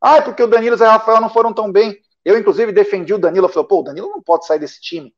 Ah, 0.00 0.22
porque 0.22 0.42
o 0.42 0.48
Danilo 0.48 0.76
e 0.76 0.82
o 0.82 0.84
Rafael 0.86 1.20
não 1.20 1.28
foram 1.28 1.52
tão 1.52 1.70
bem. 1.70 1.98
Eu, 2.24 2.38
inclusive, 2.38 2.72
defendi 2.72 3.12
o 3.12 3.18
Danilo. 3.18 3.50
Falei, 3.50 3.68
pô, 3.68 3.80
o 3.80 3.84
Danilo 3.84 4.08
não 4.08 4.22
pode 4.22 4.46
sair 4.46 4.58
desse 4.58 4.80
time. 4.80 5.14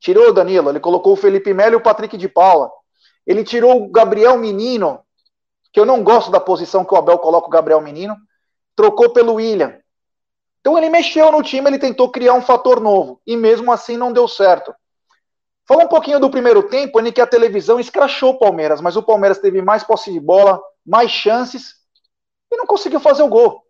Tirou 0.00 0.28
o 0.28 0.32
Danilo, 0.32 0.70
ele 0.70 0.80
colocou 0.80 1.12
o 1.12 1.16
Felipe 1.16 1.54
Melo 1.54 1.74
e 1.74 1.76
o 1.76 1.82
Patrick 1.82 2.16
de 2.16 2.28
Paula. 2.28 2.68
Ele 3.24 3.44
tirou 3.44 3.80
o 3.80 3.88
Gabriel 3.88 4.36
Menino, 4.38 5.00
que 5.72 5.80
eu 5.80 5.86
não 5.86 6.04
gosto 6.04 6.30
da 6.30 6.38
posição 6.38 6.84
que 6.84 6.94
o 6.94 6.96
Abel 6.96 7.18
coloca 7.18 7.46
o 7.46 7.50
Gabriel 7.50 7.80
Menino, 7.80 8.16
trocou 8.76 9.10
pelo 9.12 9.34
William. 9.34 9.78
Então 10.60 10.76
ele 10.78 10.88
mexeu 10.88 11.32
no 11.32 11.42
time, 11.42 11.68
ele 11.68 11.78
tentou 11.78 12.10
criar 12.10 12.34
um 12.34 12.42
fator 12.42 12.80
novo, 12.80 13.20
e 13.26 13.36
mesmo 13.36 13.72
assim 13.72 13.96
não 13.96 14.12
deu 14.12 14.28
certo. 14.28 14.72
Fala 15.66 15.84
um 15.84 15.88
pouquinho 15.88 16.20
do 16.20 16.30
primeiro 16.30 16.62
tempo, 16.64 17.00
em 17.00 17.10
que 17.10 17.20
a 17.20 17.26
televisão 17.26 17.80
escrachou 17.80 18.30
o 18.30 18.38
Palmeiras, 18.38 18.80
mas 18.80 18.96
o 18.96 19.02
Palmeiras 19.02 19.38
teve 19.38 19.62
mais 19.62 19.82
posse 19.82 20.12
de 20.12 20.20
bola, 20.20 20.60
mais 20.84 21.10
chances, 21.10 21.76
e 22.50 22.56
não 22.56 22.66
conseguiu 22.66 23.00
fazer 23.00 23.22
o 23.22 23.28
gol. 23.28 23.62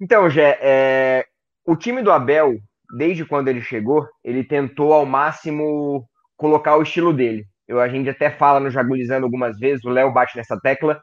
Então, 0.00 0.28
Gé, 0.30 0.58
é... 0.60 1.26
o 1.66 1.74
time 1.74 2.02
do 2.02 2.12
Abel, 2.12 2.58
desde 2.96 3.24
quando 3.24 3.48
ele 3.48 3.62
chegou, 3.62 4.06
ele 4.22 4.44
tentou 4.44 4.92
ao 4.92 5.04
máximo 5.04 6.08
colocar 6.36 6.76
o 6.76 6.82
estilo 6.82 7.12
dele. 7.12 7.46
Eu, 7.66 7.80
a 7.80 7.88
gente 7.88 8.10
até 8.10 8.30
fala 8.30 8.60
no 8.60 8.70
Jagulizando 8.70 9.24
algumas 9.24 9.58
vezes, 9.58 9.84
o 9.84 9.90
Léo 9.90 10.12
bate 10.12 10.36
nessa 10.36 10.58
tecla. 10.60 11.02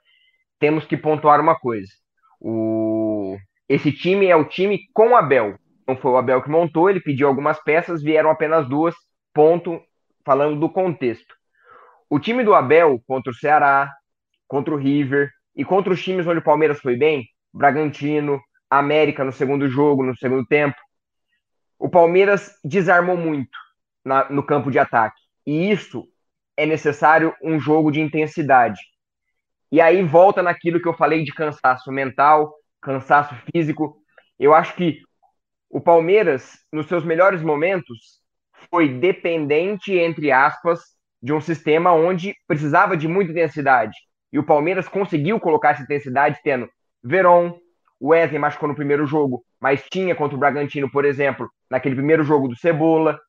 Temos 0.59 0.85
que 0.85 0.95
pontuar 0.95 1.39
uma 1.39 1.55
coisa. 1.55 1.91
O... 2.39 3.37
Esse 3.67 3.91
time 3.91 4.27
é 4.27 4.35
o 4.35 4.45
time 4.45 4.81
com 4.93 5.09
o 5.09 5.15
Abel. 5.15 5.57
Não 5.87 5.95
foi 5.97 6.11
o 6.11 6.17
Abel 6.17 6.41
que 6.41 6.49
montou, 6.49 6.89
ele 6.89 6.99
pediu 6.99 7.27
algumas 7.27 7.61
peças, 7.63 8.03
vieram 8.03 8.29
apenas 8.29 8.67
duas. 8.67 8.95
Ponto, 9.33 9.81
falando 10.25 10.59
do 10.59 10.69
contexto. 10.69 11.33
O 12.09 12.19
time 12.19 12.43
do 12.43 12.53
Abel 12.53 13.01
contra 13.07 13.31
o 13.31 13.35
Ceará, 13.35 13.91
contra 14.47 14.73
o 14.73 14.77
River 14.77 15.29
e 15.55 15.63
contra 15.63 15.93
os 15.93 16.03
times 16.03 16.27
onde 16.27 16.39
o 16.39 16.43
Palmeiras 16.43 16.79
foi 16.79 16.95
bem, 16.95 17.25
Bragantino, 17.53 18.39
América 18.69 19.23
no 19.23 19.31
segundo 19.31 19.67
jogo, 19.69 20.03
no 20.03 20.15
segundo 20.17 20.45
tempo, 20.45 20.75
o 21.79 21.89
Palmeiras 21.89 22.53
desarmou 22.63 23.17
muito 23.17 23.57
na, 24.05 24.29
no 24.29 24.43
campo 24.43 24.69
de 24.69 24.77
ataque. 24.77 25.19
E 25.45 25.71
isso 25.71 26.07
é 26.57 26.65
necessário 26.65 27.33
um 27.41 27.59
jogo 27.59 27.91
de 27.91 28.01
intensidade. 28.01 28.79
E 29.71 29.79
aí 29.79 30.03
volta 30.03 30.43
naquilo 30.43 30.81
que 30.81 30.87
eu 30.87 30.93
falei 30.93 31.23
de 31.23 31.33
cansaço 31.33 31.91
mental, 31.91 32.53
cansaço 32.81 33.33
físico. 33.51 33.97
Eu 34.37 34.53
acho 34.53 34.75
que 34.75 34.99
o 35.69 35.79
Palmeiras, 35.79 36.59
nos 36.71 36.87
seus 36.87 37.05
melhores 37.05 37.41
momentos, 37.41 38.21
foi 38.69 38.89
dependente, 38.89 39.93
entre 39.93 40.31
aspas, 40.31 40.81
de 41.21 41.31
um 41.31 41.39
sistema 41.39 41.93
onde 41.93 42.35
precisava 42.47 42.97
de 42.97 43.07
muita 43.07 43.31
intensidade. 43.31 43.97
E 44.31 44.39
o 44.39 44.45
Palmeiras 44.45 44.87
conseguiu 44.87 45.39
colocar 45.39 45.71
essa 45.71 45.83
intensidade 45.83 46.39
tendo 46.43 46.69
Veron, 47.03 47.57
Wesley 48.01 48.39
machucou 48.39 48.67
no 48.67 48.75
primeiro 48.75 49.05
jogo, 49.05 49.43
mas 49.59 49.83
tinha 49.89 50.15
contra 50.15 50.35
o 50.35 50.39
Bragantino, 50.39 50.89
por 50.89 51.05
exemplo, 51.05 51.49
naquele 51.69 51.95
primeiro 51.95 52.23
jogo 52.23 52.47
do 52.47 52.57
Cebola. 52.57 53.19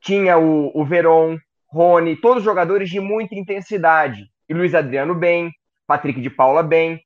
Tinha 0.00 0.36
o, 0.36 0.70
o 0.74 0.84
Veron, 0.84 1.38
Rony, 1.70 2.16
todos 2.16 2.42
jogadores 2.42 2.88
de 2.88 3.00
muita 3.00 3.34
intensidade. 3.34 4.26
E 4.48 4.54
Luiz 4.54 4.74
Adriano 4.74 5.14
bem, 5.14 5.52
Patrick 5.86 6.20
de 6.20 6.30
Paula 6.30 6.62
bem. 6.62 7.00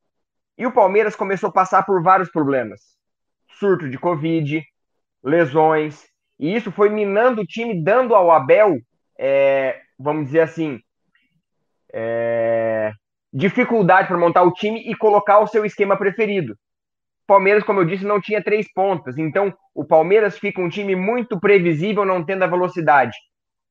E 0.57 0.67
o 0.67 0.73
Palmeiras 0.73 1.17
começou 1.17 1.49
a 1.51 1.53
passar 1.53 1.85
por 1.85 2.03
vários 2.03 2.31
problemas. 2.31 2.81
Surto 3.59 3.89
de 3.89 3.99
Covid, 3.99 4.63
lesões. 5.23 6.05
E 6.39 6.55
isso 6.55 6.71
foi 6.71 6.89
minando 6.89 7.43
o 7.43 7.47
time, 7.47 7.83
dando 7.83 8.15
ao 8.15 8.31
Abel, 8.31 8.79
é, 9.19 9.81
vamos 9.99 10.27
dizer 10.27 10.41
assim, 10.41 10.81
é, 11.93 12.93
dificuldade 13.33 14.09
para 14.09 14.19
montar 14.19 14.43
o 14.43 14.53
time 14.53 14.81
e 14.81 14.95
colocar 14.95 15.41
o 15.41 15.47
seu 15.47 15.65
esquema 15.65 15.97
preferido. 15.97 16.57
Palmeiras, 17.27 17.65
como 17.65 17.81
eu 17.81 17.85
disse, 17.85 18.05
não 18.05 18.21
tinha 18.21 18.43
três 18.43 18.71
pontas, 18.73 19.17
então 19.17 19.55
o 19.75 19.85
Palmeiras 19.85 20.39
fica 20.39 20.61
um 20.61 20.69
time 20.69 20.95
muito 20.95 21.39
previsível, 21.39 22.05
não 22.05 22.25
tendo 22.25 22.43
a 22.43 22.49
velocidade. 22.49 23.17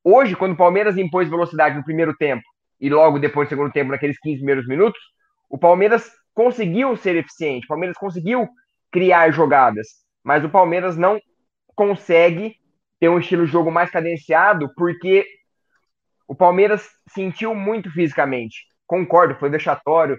Hoje, 0.04 0.36
quando 0.36 0.54
o 0.54 0.58
Palmeiras 0.58 0.98
impôs 0.98 1.30
velocidade 1.30 1.76
no 1.76 1.84
primeiro 1.84 2.16
tempo 2.16 2.44
e 2.80 2.90
logo 2.90 3.20
depois 3.20 3.46
no 3.46 3.50
segundo 3.50 3.72
tempo, 3.72 3.92
naqueles 3.92 4.20
15 4.20 4.38
primeiros 4.38 4.68
minutos, 4.68 5.00
o 5.50 5.58
Palmeiras 5.58 6.12
conseguiu 6.34 6.96
ser 6.96 7.16
eficiente, 7.16 7.66
o 7.66 7.68
Palmeiras 7.68 7.98
conseguiu 7.98 8.48
criar 8.92 9.32
jogadas, 9.32 9.88
mas 10.24 10.44
o 10.44 10.50
Palmeiras 10.50 10.98
não 10.98 11.20
consegue 11.76 12.56
ter 13.00 13.10
um 13.10 13.20
estilo 13.20 13.46
de 13.46 13.52
jogo 13.52 13.72
mais 13.72 13.90
cadenciado 13.90 14.72
porque 14.76 15.26
o 16.28 16.36
Palmeiras 16.36 16.88
sentiu 17.14 17.54
muito 17.54 17.92
fisicamente 17.92 18.72
concordo, 18.92 19.36
foi 19.36 19.50
vexatório, 19.50 20.18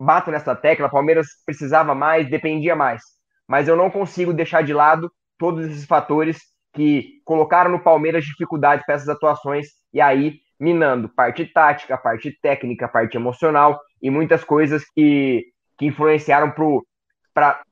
bato 0.00 0.30
nessa 0.30 0.56
tecla, 0.56 0.88
Palmeiras 0.88 1.26
precisava 1.44 1.94
mais, 1.94 2.30
dependia 2.30 2.74
mais. 2.74 3.02
Mas 3.46 3.68
eu 3.68 3.76
não 3.76 3.90
consigo 3.90 4.32
deixar 4.32 4.62
de 4.62 4.72
lado 4.72 5.12
todos 5.36 5.66
esses 5.66 5.84
fatores 5.84 6.38
que 6.72 7.20
colocaram 7.24 7.70
no 7.70 7.82
Palmeiras 7.82 8.24
dificuldade 8.24 8.82
para 8.84 8.94
essas 8.94 9.08
atuações 9.08 9.68
e 9.92 10.00
aí 10.00 10.40
minando 10.58 11.08
parte 11.08 11.46
tática, 11.46 11.96
parte 11.96 12.30
técnica, 12.42 12.86
parte 12.86 13.16
emocional 13.16 13.80
e 14.02 14.10
muitas 14.10 14.44
coisas 14.44 14.84
que, 14.94 15.46
que 15.78 15.86
influenciaram 15.86 16.52
para 17.32 17.62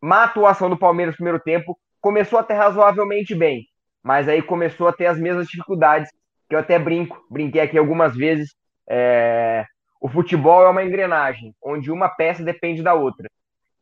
má 0.00 0.24
atuação 0.24 0.70
do 0.70 0.76
Palmeiras 0.76 1.14
no 1.14 1.18
primeiro 1.18 1.40
tempo. 1.40 1.78
Começou 2.00 2.38
até 2.38 2.54
razoavelmente 2.54 3.34
bem, 3.34 3.66
mas 4.02 4.28
aí 4.28 4.42
começou 4.42 4.88
a 4.88 4.92
ter 4.92 5.06
as 5.06 5.18
mesmas 5.18 5.46
dificuldades 5.46 6.10
que 6.48 6.54
eu 6.54 6.58
até 6.58 6.78
brinco, 6.78 7.24
brinquei 7.30 7.60
aqui 7.60 7.78
algumas 7.78 8.16
vezes 8.16 8.54
é, 8.88 9.64
o 10.00 10.08
futebol 10.08 10.62
é 10.62 10.68
uma 10.68 10.84
engrenagem, 10.84 11.54
onde 11.62 11.90
uma 11.90 12.08
peça 12.08 12.42
depende 12.42 12.82
da 12.82 12.94
outra. 12.94 13.28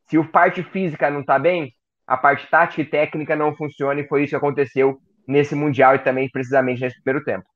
Se 0.09 0.17
a 0.17 0.25
parte 0.25 0.63
física 0.63 1.11
não 1.11 1.21
está 1.21 1.39
bem, 1.39 1.73
a 2.07 2.17
parte 2.17 2.49
tática 2.49 2.83
e 2.83 2.85
técnica 2.85 3.37
não 3.37 3.55
funciona, 3.55 4.01
e 4.01 4.09
foi 4.09 4.23
isso 4.23 4.31
que 4.31 4.37
aconteceu 4.37 5.01
nesse 5.27 5.55
Mundial 5.55 5.95
e 5.95 6.01
também 6.01 6.29
precisamente 6.31 6.81
nesse 6.81 7.01
primeiro 7.03 7.25
tempo. 7.25 7.47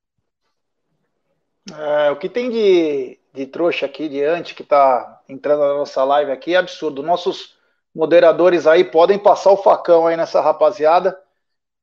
É, 1.73 2.11
o 2.11 2.17
que 2.17 2.29
tem 2.29 2.49
de, 2.51 3.19
de 3.35 3.47
trouxa 3.47 3.87
aqui 3.87 4.09
diante 4.09 4.55
que 4.55 4.63
está 4.63 5.21
entrando 5.29 5.61
na 5.61 5.75
nossa 5.75 6.05
live 6.05 6.31
aqui 6.31 6.55
é 6.55 6.59
absurdo. 6.59 7.03
Nossos 7.03 7.57
moderadores 7.95 8.67
aí 8.67 8.85
podem 8.85 9.19
passar 9.19 9.51
o 9.51 9.57
facão 9.57 10.07
aí 10.07 10.17
nessa 10.17 10.41
rapaziada. 10.41 11.19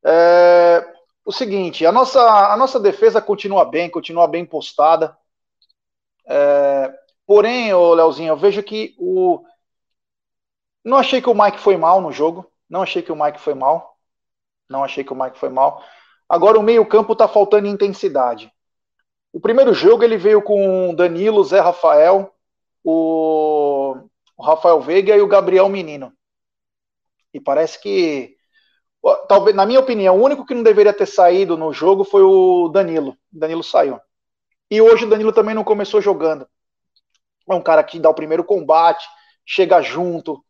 É, 0.06 0.86
o 1.26 1.32
seguinte, 1.32 1.86
a 1.86 1.92
nossa, 1.92 2.22
a 2.22 2.56
nossa 2.56 2.80
defesa 2.80 3.22
continua 3.22 3.66
bem, 3.66 3.90
continua 3.90 4.28
bem 4.28 4.46
postada. 4.46 5.18
É, 6.26 6.94
porém, 7.26 7.74
ô 7.74 7.94
Leozinho, 7.94 8.30
eu 8.30 8.38
vejo 8.38 8.64
que 8.64 8.96
o. 8.98 9.44
Não 10.84 10.98
achei 10.98 11.22
que 11.22 11.30
o 11.30 11.36
Mike 11.36 11.60
foi 11.60 11.78
mal 11.78 12.00
no 12.02 12.12
jogo. 12.12 12.50
Não 12.74 12.82
achei 12.82 13.04
que 13.04 13.12
o 13.12 13.16
Mike 13.16 13.40
foi 13.40 13.54
mal. 13.54 14.00
Não 14.68 14.84
achei 14.84 15.04
que 15.04 15.14
o 15.14 15.16
Mike 15.16 15.38
foi 15.38 15.50
mal. 15.50 15.84
Agora 16.28 16.58
o 16.58 16.64
meio-campo 16.64 17.16
tá 17.16 17.28
faltando 17.28 17.68
intensidade. 17.68 18.52
O 19.32 19.40
primeiro 19.40 19.76
jogo 19.76 20.04
ele 20.04 20.18
veio 20.18 20.42
com 20.42 20.96
Danilo, 20.96 21.44
Zé 21.44 21.60
Rafael, 21.60 22.34
o, 22.84 24.10
Rafael 24.42 24.82
Veiga 24.82 25.16
e 25.16 25.22
o 25.22 25.28
Gabriel 25.28 25.70
Menino. 25.70 26.12
E 27.32 27.40
parece 27.40 27.80
que 27.80 28.36
talvez, 29.28 29.56
na 29.56 29.68
minha 29.68 29.80
opinião, 29.80 30.18
o 30.18 30.24
único 30.24 30.44
que 30.44 30.56
não 30.56 30.64
deveria 30.64 30.94
ter 30.94 31.06
saído 31.06 31.56
no 31.56 31.72
jogo 31.72 32.04
foi 32.04 32.24
o 32.24 32.70
Danilo. 32.70 33.16
Danilo 33.32 33.64
saiu. 33.64 34.00
E 34.72 34.82
hoje 34.82 35.06
o 35.06 35.10
Danilo 35.10 35.32
também 35.32 35.54
não 35.54 35.64
começou 35.64 36.02
jogando. 36.02 36.48
É 37.48 37.54
um 37.54 37.62
cara 37.62 37.84
que 37.84 38.00
dá 38.00 38.10
o 38.10 38.16
primeiro 38.16 38.44
combate, 38.44 39.06
chega 39.46 39.80
junto. 39.80 40.44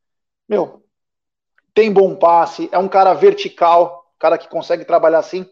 Meu, 0.47 0.83
tem 1.73 1.91
bom 1.91 2.15
passe, 2.15 2.69
é 2.71 2.77
um 2.77 2.87
cara 2.87 3.13
vertical, 3.13 4.11
cara 4.19 4.37
que 4.37 4.47
consegue 4.47 4.85
trabalhar 4.85 5.19
assim. 5.19 5.49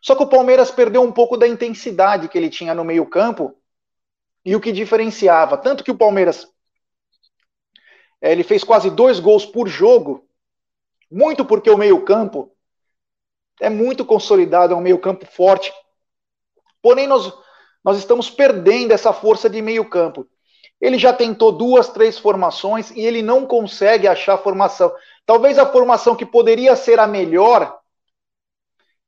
Só 0.00 0.14
que 0.14 0.22
o 0.22 0.28
Palmeiras 0.28 0.70
perdeu 0.70 1.02
um 1.02 1.12
pouco 1.12 1.36
da 1.36 1.48
intensidade 1.48 2.28
que 2.28 2.36
ele 2.36 2.50
tinha 2.50 2.74
no 2.74 2.84
meio-campo 2.84 3.56
e 4.44 4.54
o 4.54 4.60
que 4.60 4.72
diferenciava. 4.72 5.56
Tanto 5.56 5.82
que 5.82 5.90
o 5.90 5.96
Palmeiras 5.96 6.46
é, 8.20 8.32
ele 8.32 8.44
fez 8.44 8.62
quase 8.64 8.90
dois 8.90 9.20
gols 9.20 9.46
por 9.46 9.68
jogo, 9.68 10.28
muito 11.10 11.44
porque 11.44 11.70
o 11.70 11.78
meio-campo 11.78 12.54
é 13.60 13.70
muito 13.70 14.04
consolidado, 14.04 14.74
é 14.74 14.76
um 14.76 14.80
meio-campo 14.80 15.26
forte, 15.26 15.72
Porém, 16.84 17.06
nós, 17.06 17.32
nós 17.82 17.96
estamos 17.96 18.28
perdendo 18.28 18.92
essa 18.92 19.10
força 19.10 19.48
de 19.48 19.62
meio 19.62 19.88
campo. 19.88 20.28
Ele 20.84 20.98
já 20.98 21.14
tentou 21.14 21.50
duas, 21.50 21.88
três 21.88 22.18
formações 22.18 22.90
e 22.90 23.00
ele 23.00 23.22
não 23.22 23.46
consegue 23.46 24.06
achar 24.06 24.34
a 24.34 24.38
formação. 24.38 24.92
Talvez 25.24 25.58
a 25.58 25.64
formação 25.64 26.14
que 26.14 26.26
poderia 26.26 26.76
ser 26.76 26.98
a 26.98 27.06
melhor, 27.06 27.74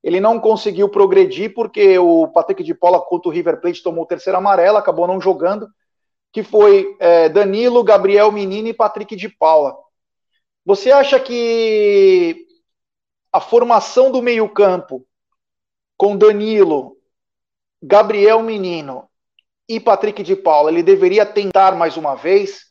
ele 0.02 0.18
não 0.18 0.40
conseguiu 0.40 0.88
progredir 0.88 1.52
porque 1.52 1.98
o 1.98 2.28
Patrick 2.28 2.64
de 2.64 2.72
Paula 2.72 2.98
contra 2.98 3.28
o 3.28 3.30
River 3.30 3.60
Plate 3.60 3.82
tomou 3.82 4.04
o 4.04 4.06
terceiro 4.06 4.38
amarelo, 4.38 4.78
acabou 4.78 5.06
não 5.06 5.20
jogando, 5.20 5.68
que 6.32 6.42
foi 6.42 6.96
é, 6.98 7.28
Danilo, 7.28 7.84
Gabriel 7.84 8.32
Menino 8.32 8.68
e 8.68 8.72
Patrick 8.72 9.14
de 9.14 9.28
Paula. 9.28 9.76
Você 10.64 10.90
acha 10.90 11.20
que 11.20 12.46
a 13.30 13.38
formação 13.38 14.10
do 14.10 14.22
meio 14.22 14.48
campo 14.48 15.06
com 15.94 16.16
Danilo, 16.16 16.96
Gabriel 17.82 18.42
Menino 18.42 19.10
e 19.68 19.80
Patrick 19.80 20.22
de 20.22 20.36
Paula, 20.36 20.70
ele 20.70 20.82
deveria 20.82 21.26
tentar 21.26 21.74
mais 21.74 21.96
uma 21.96 22.14
vez? 22.14 22.66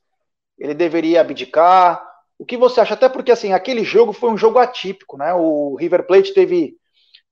Ele 0.57 0.73
deveria 0.73 1.21
abdicar? 1.21 2.01
O 2.37 2.45
que 2.45 2.57
você 2.57 2.81
acha? 2.81 2.93
Até 2.93 3.09
porque 3.09 3.31
assim, 3.31 3.53
aquele 3.53 3.83
jogo 3.83 4.13
foi 4.13 4.29
um 4.29 4.37
jogo 4.37 4.59
atípico, 4.59 5.17
né? 5.17 5.33
O 5.33 5.75
River 5.75 6.05
Plate 6.05 6.33
teve 6.33 6.75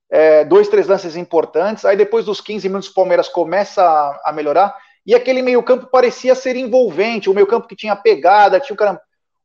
é, 0.10 0.44
dois, 0.46 0.68
três 0.68 0.88
lances 0.88 1.16
importantes, 1.16 1.86
aí 1.86 1.98
depois 1.98 2.26
dos 2.26 2.40
15 2.40 2.68
minutos 2.68 2.90
o 2.90 2.94
Palmeiras 2.94 3.28
começa 3.30 3.84
a, 3.84 4.30
a 4.30 4.32
melhorar, 4.32 4.76
e 5.06 5.16
aquele 5.16 5.42
meio-campo 5.42 5.88
parecia 5.88 6.36
ser 6.36 6.56
envolvente, 6.56 7.30
o 7.30 7.34
meio-campo 7.34 7.68
que 7.68 7.76
tinha 7.76 7.96
pegada, 7.96 8.60
tinha 8.60 8.74
o 8.74 8.78
cara. 8.78 9.02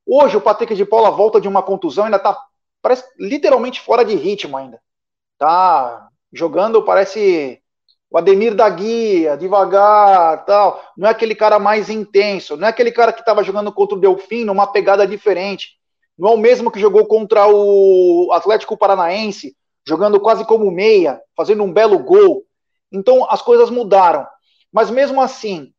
Hoje 0.06 0.36
o 0.36 0.40
Patrick 0.40 0.74
de 0.74 0.84
Paula 0.84 1.10
volta 1.10 1.40
de 1.40 1.48
uma 1.48 1.62
contusão, 1.62 2.04
ainda 2.04 2.18
tá 2.18 2.38
parece 2.80 3.04
literalmente 3.18 3.80
fora 3.80 4.04
de 4.04 4.14
ritmo 4.14 4.56
ainda. 4.56 4.80
Tá 5.36 6.08
jogando, 6.32 6.84
parece 6.84 7.60
O 8.10 8.16
Ademir 8.16 8.54
da 8.54 8.68
Guia, 8.70 9.36
devagar, 9.36 10.44
tal. 10.44 10.82
Não 10.96 11.08
é 11.08 11.10
aquele 11.10 11.34
cara 11.34 11.58
mais 11.58 11.90
intenso. 11.90 12.56
Não 12.56 12.66
é 12.66 12.70
aquele 12.70 12.90
cara 12.90 13.12
que 13.12 13.20
estava 13.20 13.42
jogando 13.42 13.70
contra 13.70 13.96
o 13.96 14.00
Delfim 14.00 14.44
numa 14.44 14.66
pegada 14.66 15.06
diferente. 15.06 15.78
Não 16.18 16.30
é 16.30 16.34
o 16.34 16.38
mesmo 16.38 16.70
que 16.70 16.80
jogou 16.80 17.06
contra 17.06 17.46
o 17.46 18.30
Atlético 18.32 18.76
Paranaense, 18.76 19.54
jogando 19.86 20.18
quase 20.18 20.44
como 20.44 20.70
meia, 20.70 21.20
fazendo 21.36 21.62
um 21.62 21.72
belo 21.72 21.98
gol. 21.98 22.44
Então 22.90 23.26
as 23.30 23.42
coisas 23.42 23.70
mudaram. 23.70 24.26
Mas 24.72 24.90
mesmo 24.90 25.20
assim, 25.20 25.72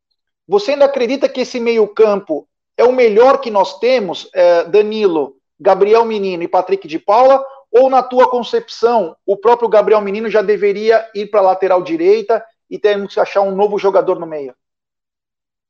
você 0.48 0.72
ainda 0.72 0.86
acredita 0.86 1.28
que 1.28 1.42
esse 1.42 1.60
meio-campo 1.60 2.48
é 2.78 2.84
o 2.84 2.94
melhor 2.94 3.40
que 3.40 3.52
nós 3.52 3.80
temos, 3.80 4.30
é, 4.34 4.64
Danilo, 4.64 5.36
Gabriel 5.60 6.06
Menino 6.06 6.44
e 6.44 6.48
Patrick 6.48 6.88
de 6.88 6.98
Paula? 6.98 7.44
Ou 7.72 7.90
na 7.90 8.02
tua 8.02 8.30
concepção, 8.30 9.16
o 9.26 9.38
próprio 9.38 9.70
Gabriel 9.70 10.02
Menino 10.02 10.30
já 10.30 10.42
deveria 10.42 11.08
ir 11.14 11.28
para 11.28 11.40
a 11.40 11.44
lateral 11.44 11.84
direita 11.84 12.44
e 12.70 12.80
temos 12.80 13.14
que 13.14 13.20
achar 13.20 13.42
um 13.42 13.56
novo 13.56 13.78
jogador 13.78 14.20
no 14.20 14.26
meio? 14.26 14.56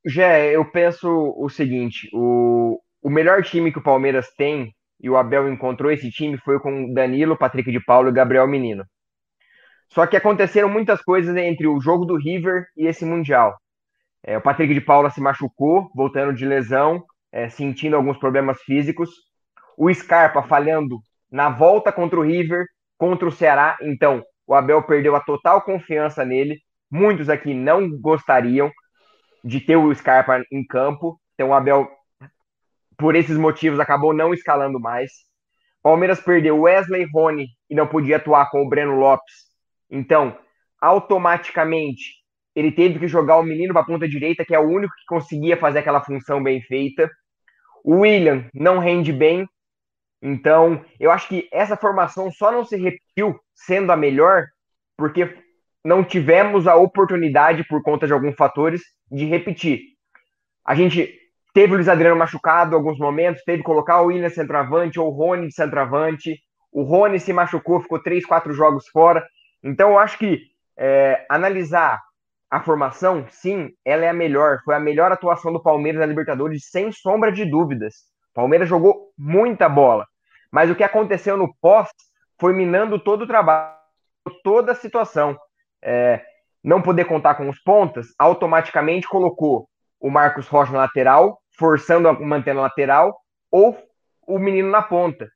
Jé, 0.06 0.56
eu 0.56 0.70
penso 0.72 1.08
o 1.38 1.50
seguinte: 1.50 2.10
o, 2.14 2.82
o 3.02 3.10
melhor 3.10 3.44
time 3.44 3.72
que 3.72 3.80
o 3.80 3.84
Palmeiras 3.84 4.28
tem, 4.38 4.74
e 5.00 5.10
o 5.10 5.18
Abel 5.18 5.52
encontrou 5.52 5.92
esse 5.92 6.10
time, 6.10 6.38
foi 6.38 6.60
com 6.60 6.94
Danilo, 6.94 7.38
Patrick 7.38 7.72
de 7.72 7.84
Paulo 7.84 8.10
e 8.10 8.14
Gabriel 8.14 8.48
Menino. 8.48 8.86
Só 9.90 10.06
que 10.06 10.16
aconteceram 10.16 10.70
muitas 10.70 11.02
coisas 11.02 11.36
entre 11.36 11.68
o 11.68 11.82
jogo 11.82 12.06
do 12.06 12.16
River 12.16 12.68
e 12.78 12.86
esse 12.86 13.06
Mundial. 13.06 13.58
É, 14.24 14.38
o 14.38 14.42
Patrick 14.42 14.74
de 14.74 14.82
Paula 14.82 15.10
se 15.10 15.20
machucou, 15.20 15.90
voltando 15.96 16.34
de 16.34 16.46
lesão, 16.46 17.04
é, 17.32 17.50
sentindo 17.50 17.96
alguns 17.96 18.18
problemas 18.18 18.62
físicos. 18.62 19.10
O 19.78 19.92
Scarpa 19.94 20.44
falhando 20.44 21.00
na 21.32 21.50
volta 21.50 21.92
contra 21.92 22.20
o 22.20 22.24
River, 22.24 22.66
contra 22.98 23.28
o 23.28 23.32
Ceará. 23.32 23.78
Então, 23.82 24.24
o 24.48 24.54
Abel 24.54 24.82
perdeu 24.84 25.16
a 25.16 25.20
total 25.20 25.62
confiança 25.62 26.26
nele. 26.26 26.60
Muitos 26.90 27.30
aqui 27.30 27.54
não 27.54 27.90
gostariam 28.00 28.72
de 29.44 29.60
ter 29.60 29.76
o 29.76 29.94
Scarpa 29.94 30.44
em 30.52 30.66
campo. 30.66 31.20
Então, 31.34 31.50
o 31.50 31.54
Abel, 31.54 31.88
por 32.98 33.16
esses 33.16 33.38
motivos, 33.38 33.80
acabou 33.80 34.14
não 34.14 34.34
escalando 34.34 34.80
mais. 34.80 35.12
Palmeiras 35.82 36.20
perdeu 36.20 36.62
Wesley 36.62 37.08
Rony 37.14 37.48
e 37.70 37.76
não 37.76 37.88
podia 37.88 38.18
atuar 38.18 38.50
com 38.50 38.62
o 38.62 38.68
Breno 38.68 38.96
Lopes. 38.96 39.34
Então, 39.90 40.38
automaticamente, 40.82 42.20
ele 42.56 42.72
teve 42.72 43.00
que 43.00 43.08
jogar 43.08 43.38
o 43.38 43.44
menino 43.44 43.74
para 43.74 43.84
a 43.84 43.86
ponta 43.86 44.08
direita, 44.08 44.44
que 44.44 44.54
é 44.54 44.60
o 44.60 44.68
único 44.68 44.94
que 44.94 45.06
conseguia 45.08 45.56
fazer 45.56 45.80
aquela 45.80 46.02
função 46.02 46.44
bem 46.44 46.62
feita. 46.62 47.10
O 47.84 48.00
William 48.00 48.46
não 48.54 48.80
rende 48.80 49.14
bem, 49.14 49.48
então, 50.22 50.84
eu 51.00 51.12
acho 51.12 51.28
que 51.28 51.48
essa 51.52 51.78
formação 51.78 52.30
só 52.32 52.52
não 52.52 52.66
se 52.66 52.76
repetiu 52.76 53.40
sendo 53.54 53.92
a 53.92 53.98
melhor 53.98 54.46
porque 54.98 55.38
não 55.84 56.04
tivemos 56.04 56.68
a 56.68 56.76
oportunidade, 56.76 57.64
por 57.64 57.82
conta 57.82 58.06
de 58.06 58.12
alguns 58.12 58.36
fatores, 58.36 58.82
de 59.10 59.26
repetir. 59.26 59.80
A 60.66 60.76
gente 60.76 61.10
teve 61.54 61.72
o 61.72 61.76
Luiz 61.76 61.88
Adriano 61.88 62.18
machucado 62.18 62.74
em 62.74 62.76
alguns 62.76 63.00
momentos, 63.00 63.44
teve 63.44 63.60
que 63.60 63.64
colocar 63.64 64.02
o 64.02 64.08
William 64.08 64.30
centroavante 64.30 65.00
ou 65.00 65.08
o 65.08 65.12
Rony 65.12 65.48
de 65.48 65.54
centroavante. 65.54 66.38
O 66.72 66.84
Rony 66.84 67.20
se 67.20 67.32
machucou, 67.32 67.82
ficou 67.82 68.04
três, 68.04 68.26
quatro 68.26 68.54
jogos 68.54 68.88
fora. 68.90 69.26
Então, 69.64 69.92
eu 69.92 70.00
acho 70.00 70.18
que 70.18 70.42
é, 70.78 71.26
analisar 71.30 72.00
a 72.52 72.60
formação, 72.62 73.26
sim, 73.30 73.72
ela 73.86 74.04
é 74.04 74.10
a 74.10 74.14
melhor. 74.14 74.60
Foi 74.66 74.76
a 74.76 74.80
melhor 74.80 75.12
atuação 75.12 75.54
do 75.54 75.62
Palmeiras 75.62 76.00
na 76.00 76.06
Libertadores, 76.06 76.70
sem 76.70 76.92
sombra 76.92 77.32
de 77.32 77.46
dúvidas. 77.46 78.10
Palmeiras 78.34 78.70
jogou 78.70 79.12
muita 79.18 79.68
bola. 79.68 80.08
Mas 80.52 80.70
o 80.70 80.76
que 80.76 80.84
aconteceu 80.84 81.38
no 81.38 81.54
pós 81.62 81.90
foi 82.40 82.54
minando 82.54 82.98
todo 83.00 83.24
o 83.24 83.28
trabalho, 83.28 83.76
toda 84.44 84.72
a 84.72 84.76
situação. 84.76 85.38
É, 85.82 86.22
não 86.64 86.82
poder 86.82 87.06
contar 87.06 87.36
com 87.36 87.48
os 87.50 87.60
pontas, 87.60 88.08
automaticamente 88.18 89.08
colocou 89.08 89.68
o 90.00 90.10
Marcos 90.10 90.48
Rocha 90.48 90.72
na 90.72 90.80
lateral, 90.80 91.40
forçando 91.58 92.08
a 92.08 92.14
manter 92.14 92.54
na 92.54 92.62
lateral, 92.62 93.18
ou 93.52 93.78
o 94.28 94.40
menino 94.40 94.70
na 94.70 94.82
ponta. 94.82 95.30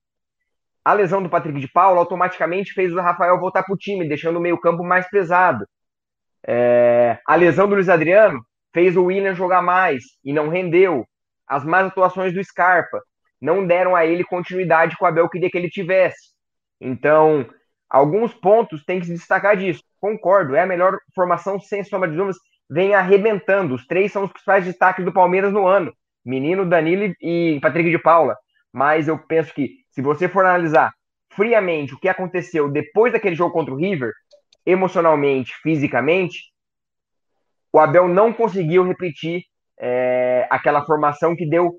A 0.86 0.94
lesão 0.94 1.24
do 1.24 1.30
Patrick 1.30 1.60
de 1.60 1.68
Paula 1.68 2.00
automaticamente 2.00 2.74
fez 2.74 2.94
o 2.94 3.00
Rafael 3.00 3.40
voltar 3.40 3.64
para 3.64 3.74
o 3.74 3.78
time, 3.78 4.08
deixando 4.08 4.38
o 4.38 4.42
meio-campo 4.42 4.84
mais 4.84 5.10
pesado. 5.10 5.66
É, 6.46 7.20
a 7.26 7.36
lesão 7.36 7.68
do 7.68 7.76
Luiz 7.76 7.88
Adriano 7.88 8.46
fez 8.74 8.98
o 8.98 9.06
William 9.06 9.34
jogar 9.34 9.62
mais 9.62 10.04
e 10.24 10.34
não 10.34 10.50
rendeu 10.50 11.06
as 11.54 11.64
más 11.64 11.86
atuações 11.86 12.34
do 12.34 12.44
Scarpa 12.44 13.00
não 13.40 13.66
deram 13.68 13.96
a 13.96 14.06
ele 14.06 14.24
continuidade 14.24 14.98
que 14.98 15.04
o 15.04 15.08
Abel 15.08 15.30
queria 15.30 15.50
que 15.50 15.58
ele 15.58 15.70
tivesse. 15.70 16.32
Então, 16.82 17.48
alguns 17.88 18.34
pontos 18.34 18.84
tem 18.84 19.00
que 19.00 19.06
se 19.06 19.14
destacar 19.14 19.56
disso. 19.56 19.84
Concordo, 20.00 20.56
é 20.56 20.62
a 20.62 20.66
melhor 20.66 20.98
formação, 21.14 21.60
sem 21.60 21.84
sombra 21.84 22.10
de 22.10 22.16
dúvidas, 22.16 22.38
vem 22.68 22.96
arrebentando. 22.96 23.76
Os 23.76 23.86
três 23.86 24.12
são 24.12 24.24
os 24.24 24.32
principais 24.32 24.66
destaques 24.66 25.06
do 25.06 25.14
Palmeiras 25.14 25.54
no 25.54 25.68
ano: 25.68 25.94
Menino, 26.26 26.66
Danilo 26.66 27.14
e 27.22 27.60
Patrick 27.62 27.92
de 27.92 28.00
Paula. 28.00 28.36
Mas 28.72 29.08
eu 29.08 29.20
penso 29.20 29.54
que, 29.54 29.76
se 29.92 30.02
você 30.02 30.28
for 30.28 30.44
analisar 30.44 30.92
friamente 31.36 31.94
o 31.94 32.00
que 32.00 32.10
aconteceu 32.10 32.68
depois 32.68 33.14
daquele 33.14 33.36
jogo 33.36 33.54
contra 33.54 33.74
o 33.74 33.78
River, 33.78 34.12
emocionalmente, 34.66 35.54
fisicamente, 35.62 36.40
o 37.72 37.80
Abel 37.80 38.08
não 38.08 38.34
conseguiu 38.34 38.84
repetir 38.84 39.44
é, 39.80 40.48
aquela 40.50 40.86
formação 40.86 41.36
que 41.36 41.46
deu 41.46 41.74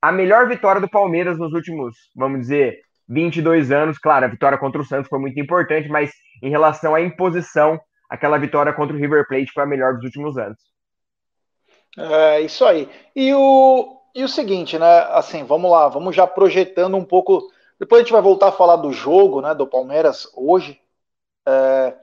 a 0.00 0.12
melhor 0.12 0.48
vitória 0.48 0.80
do 0.80 0.88
Palmeiras 0.88 1.38
nos 1.38 1.52
últimos, 1.52 1.96
vamos 2.14 2.40
dizer, 2.40 2.78
22 3.08 3.70
anos. 3.70 3.98
Claro, 3.98 4.26
a 4.26 4.28
vitória 4.28 4.58
contra 4.58 4.80
o 4.80 4.84
Santos 4.84 5.08
foi 5.08 5.18
muito 5.18 5.38
importante, 5.40 5.88
mas 5.88 6.12
em 6.42 6.50
relação 6.50 6.94
à 6.94 7.00
imposição, 7.00 7.80
aquela 8.08 8.38
vitória 8.38 8.72
contra 8.72 8.94
o 8.94 8.98
River 8.98 9.26
Plate 9.26 9.52
foi 9.52 9.62
a 9.62 9.66
melhor 9.66 9.94
dos 9.94 10.04
últimos 10.04 10.36
anos. 10.36 10.58
É 11.96 12.40
isso 12.40 12.64
aí. 12.64 12.88
E 13.14 13.32
o, 13.34 14.00
e 14.14 14.24
o 14.24 14.28
seguinte, 14.28 14.78
né? 14.78 15.00
Assim, 15.10 15.44
vamos 15.44 15.70
lá, 15.70 15.88
vamos 15.88 16.14
já 16.14 16.26
projetando 16.26 16.96
um 16.96 17.04
pouco. 17.04 17.50
Depois 17.78 18.00
a 18.00 18.02
gente 18.02 18.12
vai 18.12 18.22
voltar 18.22 18.48
a 18.48 18.52
falar 18.52 18.76
do 18.76 18.92
jogo, 18.92 19.40
né? 19.40 19.54
Do 19.54 19.66
Palmeiras 19.66 20.28
hoje. 20.36 20.78
É, 21.46 21.94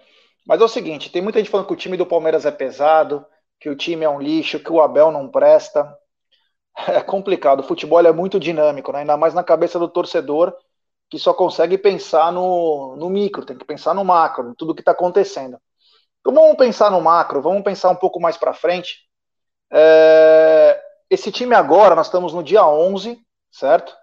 mas 0.45 0.61
é 0.61 0.63
o 0.63 0.69
seguinte: 0.69 1.11
tem 1.11 1.21
muita 1.21 1.39
gente 1.39 1.49
falando 1.49 1.67
que 1.67 1.73
o 1.73 1.77
time 1.77 1.97
do 1.97 2.05
Palmeiras 2.05 2.45
é 2.45 2.51
pesado, 2.51 3.25
que 3.61 3.69
o 3.69 3.75
time 3.75 4.03
é 4.03 4.09
um 4.09 4.19
lixo, 4.19 4.59
que 4.59 4.71
o 4.71 4.81
Abel 4.81 5.11
não 5.11 5.29
presta. 5.29 5.97
É 6.87 7.01
complicado. 7.01 7.59
O 7.59 7.63
futebol 7.63 7.99
é 7.99 8.13
muito 8.13 8.39
dinâmico, 8.39 8.93
né? 8.93 8.99
ainda 8.99 9.17
mais 9.17 9.33
na 9.33 9.43
cabeça 9.43 9.77
do 9.77 9.89
torcedor 9.89 10.55
que 11.09 11.19
só 11.19 11.33
consegue 11.33 11.77
pensar 11.77 12.31
no, 12.31 12.95
no 12.95 13.09
micro, 13.09 13.45
tem 13.45 13.57
que 13.57 13.65
pensar 13.65 13.93
no 13.93 14.05
macro, 14.05 14.49
em 14.49 14.53
tudo 14.53 14.73
que 14.73 14.81
está 14.81 14.93
acontecendo. 14.93 15.59
Então 16.21 16.33
vamos 16.33 16.55
pensar 16.55 16.89
no 16.89 17.01
macro, 17.01 17.41
vamos 17.41 17.61
pensar 17.63 17.89
um 17.89 17.95
pouco 17.97 18.21
mais 18.21 18.37
para 18.37 18.53
frente. 18.53 19.01
É, 19.69 20.81
esse 21.09 21.29
time 21.29 21.53
agora, 21.53 21.93
nós 21.95 22.07
estamos 22.07 22.33
no 22.33 22.41
dia 22.41 22.65
11, 22.65 23.19
certo? 23.51 23.93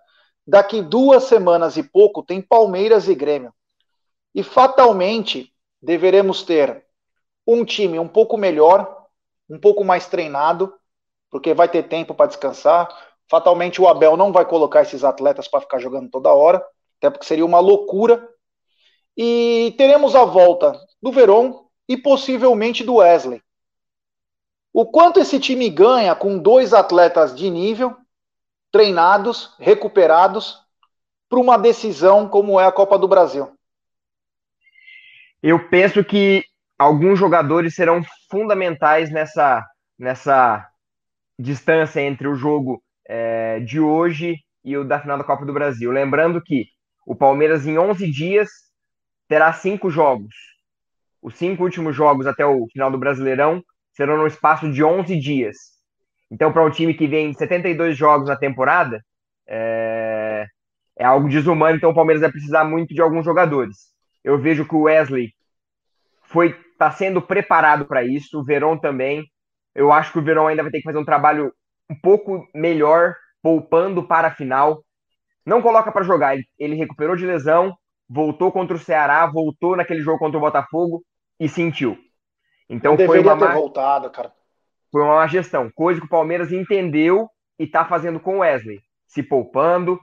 Daqui 0.47 0.83
duas 0.83 1.25
semanas 1.25 1.79
e 1.79 1.83
pouco 1.83 2.23
tem 2.23 2.43
Palmeiras 2.43 3.09
e 3.09 3.15
Grêmio. 3.15 3.55
E 4.35 4.43
fatalmente 4.43 5.51
deveremos 5.81 6.43
ter 6.43 6.85
um 7.47 7.65
time 7.65 7.99
um 7.99 8.07
pouco 8.07 8.37
melhor, 8.37 8.98
um 9.49 9.59
pouco 9.59 9.85
mais 9.85 10.07
treinado, 10.07 10.73
porque 11.31 11.55
vai 11.55 11.69
ter 11.69 11.85
tempo 11.85 12.15
para 12.15 12.27
descansar. 12.27 12.89
Fatalmente 13.29 13.81
o 13.81 13.89
Abel 13.89 14.17
não 14.17 14.33
vai 14.33 14.45
colocar 14.45 14.83
esses 14.83 15.05
atletas 15.05 15.49
para 15.49 15.61
ficar 15.61 15.79
jogando 15.79 16.11
toda 16.11 16.33
hora, 16.33 16.65
até 16.99 17.11
porque 17.11 17.27
seria 17.27 17.45
uma 17.45 17.61
loucura. 17.61 18.29
E 19.17 19.75
teremos 19.77 20.15
a 20.15 20.25
volta 20.25 20.79
do 21.03 21.13
Verón 21.13 21.65
e 21.89 21.97
possivelmente 21.97 22.85
do 22.85 22.97
Wesley. 22.97 23.43
O 24.73 24.87
quanto 24.87 25.19
esse 25.19 25.41
time 25.41 25.69
ganha 25.69 26.15
com 26.15 26.39
dois 26.39 26.73
atletas 26.73 27.35
de 27.35 27.51
nível, 27.51 27.97
treinados, 28.71 29.55
recuperados, 29.59 30.63
para 31.29 31.39
uma 31.39 31.59
decisão 31.59 32.29
como 32.29 32.61
é 32.61 32.67
a 32.67 32.73
Copa 32.73 32.99
do 32.99 33.09
Brasil? 33.09 33.53
Eu 35.43 35.69
penso 35.69 36.05
que 36.05 36.45
alguns 36.79 37.19
jogadores 37.19 37.75
serão 37.75 38.01
fundamentais 38.31 39.11
nessa, 39.11 39.67
nessa 39.99 40.67
distância 41.39 42.01
entre 42.01 42.29
o 42.29 42.35
jogo 42.35 42.83
é, 43.07 43.59
de 43.61 43.81
hoje 43.81 44.37
e 44.65 44.77
o 44.77 44.85
da 44.85 45.01
final 45.01 45.19
da 45.19 45.25
Copa 45.25 45.45
do 45.45 45.53
Brasil. 45.53 45.91
Lembrando 45.91 46.41
que 46.41 46.67
o 47.05 47.17
Palmeiras, 47.17 47.67
em 47.67 47.79
11 47.79 48.11
dias, 48.11 48.49
terá 49.27 49.53
cinco 49.53 49.91
jogos. 49.91 50.35
Os 51.21 51.35
cinco 51.35 51.65
últimos 51.65 51.97
jogos 51.97 52.27
até 52.27 52.47
o 52.47 52.67
final 52.69 52.91
do 52.91 52.99
Brasileirão 52.99 53.63
serão 53.93 54.17
no 54.17 54.27
espaço 54.27 54.71
de 54.71 54.85
11 54.85 55.19
dias. 55.19 55.57
Então, 56.31 56.53
para 56.53 56.65
um 56.65 56.71
time 56.71 56.95
que 56.95 57.07
vem 57.07 57.33
72 57.33 57.97
jogos 57.97 58.29
na 58.29 58.37
temporada, 58.37 59.03
é, 59.47 60.47
é 60.97 61.05
algo 61.05 61.29
desumano. 61.29 61.77
Então, 61.77 61.91
o 61.91 61.95
Palmeiras 61.95 62.21
vai 62.21 62.31
precisar 62.31 62.65
muito 62.65 62.95
de 62.95 63.01
alguns 63.01 63.25
jogadores. 63.25 63.89
Eu 64.23 64.39
vejo 64.39 64.67
que 64.69 64.75
o 64.75 64.83
Wesley 64.83 65.33
foi 66.23 66.55
está 66.79 66.93
sendo 66.93 67.21
preparado 67.21 67.85
para 67.87 68.05
isso, 68.05 68.39
o 68.39 68.45
Verón 68.45 68.79
também. 68.79 69.25
Eu 69.75 69.93
acho 69.93 70.13
que 70.13 70.19
o 70.21 70.23
Verão 70.23 70.47
ainda 70.47 70.63
vai 70.63 70.71
ter 70.71 70.79
que 70.79 70.85
fazer 70.85 70.99
um 70.99 71.05
trabalho 71.05 71.53
um 71.91 71.95
pouco 72.01 72.49
melhor, 72.55 73.17
poupando 73.43 74.07
para 74.07 74.29
a 74.29 74.35
final. 74.35 74.85
Não 75.45 75.61
coloca 75.61 75.91
para 75.91 76.05
jogar, 76.05 76.35
ele, 76.35 76.45
ele 76.59 76.77
recuperou 76.77 77.17
de 77.17 77.27
lesão, 77.27 77.77
voltou 78.09 78.53
contra 78.53 78.77
o 78.77 78.79
Ceará, 78.79 79.27
voltou 79.27 79.77
naquele 79.77 80.01
jogo 80.01 80.19
contra 80.19 80.39
o 80.39 80.41
Botafogo 80.41 81.03
e 81.41 81.49
sentiu. 81.49 81.99
Então 82.71 82.97
Não 82.97 83.07
foi 83.07 83.21
uma 83.21 83.37
ter 83.37 83.45
má, 83.45 83.55
voltado, 83.55 84.11
cara. 84.11 84.33
Foi 84.93 85.03
uma 85.03 85.17
má 85.17 85.27
gestão, 85.27 85.71
coisa 85.75 86.01
que 86.01 86.07
o 86.07 86.11
Palmeiras 86.11 86.53
entendeu 86.53 87.29
e 87.59 87.67
tá 87.67 87.85
fazendo 87.85 88.21
com 88.21 88.37
o 88.37 88.41
Wesley, 88.41 88.81
se 89.07 89.23
poupando, 89.23 89.99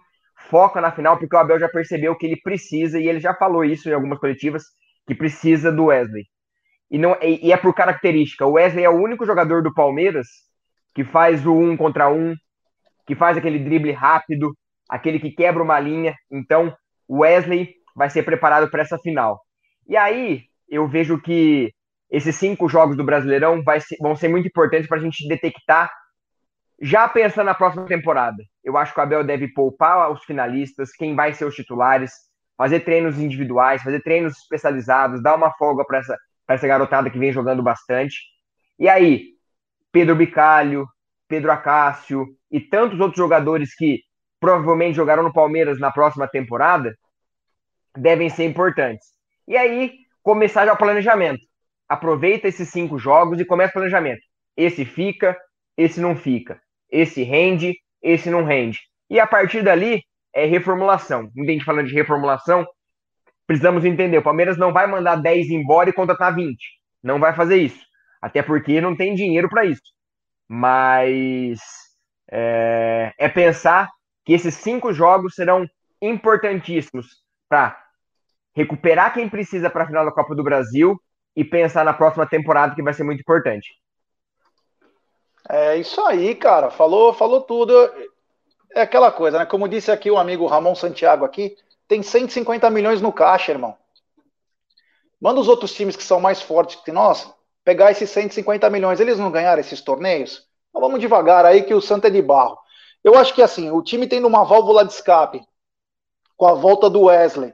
foca 0.50 0.82
na 0.82 0.92
final, 0.92 1.18
porque 1.18 1.36
o 1.36 1.40
Abel 1.40 1.60
já 1.60 1.70
percebeu 1.70 2.18
que 2.18 2.26
ele 2.26 2.42
precisa, 2.42 3.00
e 3.00 3.08
ele 3.08 3.20
já 3.20 3.34
falou 3.34 3.64
isso 3.64 3.90
em 3.90 3.94
algumas 3.94 4.20
coletivas, 4.20 4.64
que 5.08 5.16
precisa 5.16 5.72
do 5.72 5.86
Wesley. 5.86 6.26
E, 6.96 6.98
não, 6.98 7.18
e, 7.22 7.48
e 7.48 7.52
é 7.52 7.58
por 7.58 7.74
característica. 7.74 8.46
O 8.46 8.54
Wesley 8.54 8.86
é 8.86 8.90
o 8.90 8.96
único 8.96 9.26
jogador 9.26 9.62
do 9.62 9.74
Palmeiras 9.74 10.28
que 10.94 11.04
faz 11.04 11.46
o 11.46 11.54
um 11.54 11.76
contra 11.76 12.10
um, 12.10 12.34
que 13.06 13.14
faz 13.14 13.38
aquele 13.38 13.60
drible 13.60 13.92
rápido, 13.92 14.56
aquele 14.90 15.20
que 15.20 15.30
quebra 15.30 15.62
uma 15.62 15.78
linha. 15.78 16.16
Então, 16.32 16.74
o 17.06 17.18
Wesley 17.20 17.74
vai 17.94 18.10
ser 18.10 18.24
preparado 18.24 18.72
para 18.72 18.82
essa 18.82 18.98
final. 18.98 19.42
E 19.86 19.98
aí, 19.98 20.44
eu 20.70 20.88
vejo 20.88 21.22
que 21.22 21.70
esses 22.10 22.34
cinco 22.38 22.70
jogos 22.70 22.96
do 22.96 23.04
Brasileirão 23.04 23.62
ser, 23.78 23.98
vão 24.00 24.16
ser 24.16 24.30
muito 24.30 24.48
importantes 24.48 24.88
para 24.88 24.98
a 24.98 25.02
gente 25.02 25.28
detectar, 25.28 25.92
já 26.82 27.10
pensando 27.10 27.48
na 27.48 27.54
próxima 27.54 27.86
temporada. 27.88 28.42
Eu 28.64 28.78
acho 28.78 28.94
que 28.94 29.00
o 29.02 29.04
Abel 29.04 29.22
deve 29.22 29.50
poupar 29.50 30.10
os 30.14 30.24
finalistas, 30.24 30.94
quem 30.94 31.14
vai 31.14 31.34
ser 31.34 31.44
os 31.44 31.56
titulares, 31.56 32.14
fazer 32.58 32.80
treinos 32.86 33.20
individuais, 33.20 33.84
fazer 33.84 34.02
treinos 34.02 34.38
especializados, 34.38 35.22
dar 35.22 35.36
uma 35.36 35.52
folga 35.58 35.84
para 35.84 36.00
essa, 36.00 36.18
essa 36.48 36.68
garotada 36.68 37.10
que 37.10 37.20
vem 37.20 37.32
jogando 37.32 37.64
bastante. 37.64 38.18
E 38.78 38.88
aí, 38.88 39.30
Pedro 39.92 40.16
Bicalho, 40.16 40.88
Pedro 41.28 41.52
Acácio 41.52 42.26
e 42.52 42.60
tantos 42.60 43.00
outros 43.00 43.18
jogadores 43.18 43.74
que 43.76 44.02
provavelmente 44.40 44.96
jogarão 44.96 45.24
no 45.24 45.34
Palmeiras 45.34 45.80
na 45.80 45.92
próxima 45.92 46.28
temporada 46.28 46.96
devem 47.98 48.30
ser 48.30 48.46
importantes. 48.46 49.08
E 49.48 49.56
aí, 49.56 49.94
começar 50.22 50.66
já 50.66 50.74
o 50.74 50.78
planejamento. 50.78 51.42
Aproveita 51.88 52.48
esses 52.48 52.70
cinco 52.70 52.98
jogos 52.98 53.40
e 53.40 53.46
começa 53.46 53.72
o 53.72 53.74
planejamento. 53.74 54.22
Esse 54.58 54.86
fica, 54.86 55.38
esse 55.78 56.00
não 56.00 56.16
fica. 56.16 56.60
Esse 56.90 57.24
rende, 57.24 57.76
esse 58.02 58.30
não 58.30 58.44
rende. 58.44 58.80
E 59.10 59.20
a 59.20 59.28
partir 59.28 59.64
dali, 59.64 60.04
é 60.34 60.46
reformulação. 60.46 61.30
Muita 61.36 61.54
gente 61.54 61.66
falando 61.66 61.88
de 61.88 61.94
reformulação. 61.94 62.66
Precisamos 63.48 63.86
entender: 63.86 64.18
o 64.18 64.24
Palmeiras 64.24 64.58
não 64.58 64.74
vai 64.74 64.88
mandar 64.88 65.16
10 65.16 65.50
embora 65.50 65.90
e 65.90 65.94
contratar 65.94 66.34
20. 66.34 66.58
Não 67.04 67.20
vai 67.20 67.34
fazer 67.36 67.58
isso. 67.58 67.84
Até 68.22 68.42
porque 68.42 68.82
não 68.82 68.96
tem 68.96 69.14
dinheiro 69.14 69.50
para 69.50 69.66
isso. 69.66 69.84
Mas 70.48 71.60
é, 72.32 73.14
é 73.18 73.30
pensar 73.30 73.90
que 74.24 74.34
esses 74.34 74.56
cinco 74.56 74.92
jogos 74.92 75.36
serão 75.36 75.68
importantíssimos 76.02 77.08
para 77.48 77.78
recuperar 78.56 79.14
quem 79.14 79.30
precisa 79.30 79.70
para 79.70 79.84
a 79.84 79.88
final 79.88 80.06
da 80.06 80.12
Copa 80.12 80.34
do 80.34 80.44
Brasil 80.44 81.00
e 81.36 81.44
pensar 81.44 81.84
na 81.84 81.94
próxima 81.94 82.26
temporada 82.26 82.74
que 82.74 82.82
vai 82.82 82.94
ser 82.94 83.04
muito 83.04 83.20
importante. 83.20 83.70
É 85.48 85.78
isso 85.78 86.02
aí, 86.02 86.34
cara. 86.34 86.72
Falou, 86.72 87.14
falou 87.14 87.42
tudo 87.42 87.74
é 88.76 88.82
aquela 88.82 89.10
coisa, 89.12 89.40
né? 89.40 89.46
Como 89.46 89.70
disse 89.70 89.90
aqui 89.90 90.12
o 90.12 90.18
amigo 90.18 90.46
Ramon 90.46 90.76
Santiago 90.76 91.24
aqui, 91.24 91.56
tem 91.88 92.02
150 92.02 92.70
milhões 92.70 93.02
no 93.02 93.12
caixa, 93.12 93.52
irmão. 93.52 93.78
Manda 95.20 95.40
os 95.40 95.48
outros 95.48 95.74
times 95.74 95.96
que 95.96 96.04
são 96.04 96.20
mais 96.20 96.42
fortes 96.42 96.76
que 96.78 96.92
nós 96.92 97.34
pegar 97.64 97.92
esses 97.92 98.10
150 98.10 98.70
milhões. 98.70 99.00
Eles 99.00 99.18
não 99.18 99.32
ganharam 99.32 99.60
esses 99.60 99.82
torneios? 99.82 100.48
Então 100.70 100.82
vamos 100.82 101.00
devagar 101.00 101.46
aí 101.46 101.64
que 101.64 101.74
o 101.74 101.82
Santa 101.82 102.08
é 102.08 102.12
de 102.12 102.22
barro. 102.22 102.58
Eu 103.04 103.16
acho 103.16 103.34
que 103.34 103.42
assim, 103.42 103.72
o 103.72 103.82
time 103.82 104.08
tendo 104.08 104.28
uma 104.28 104.44
válvula 104.44 104.86
de 104.86 104.94
escape 104.94 105.42
com 106.36 106.48
a 106.48 106.54
volta 106.54 106.90
do 106.90 107.04
Wesley, 107.04 107.54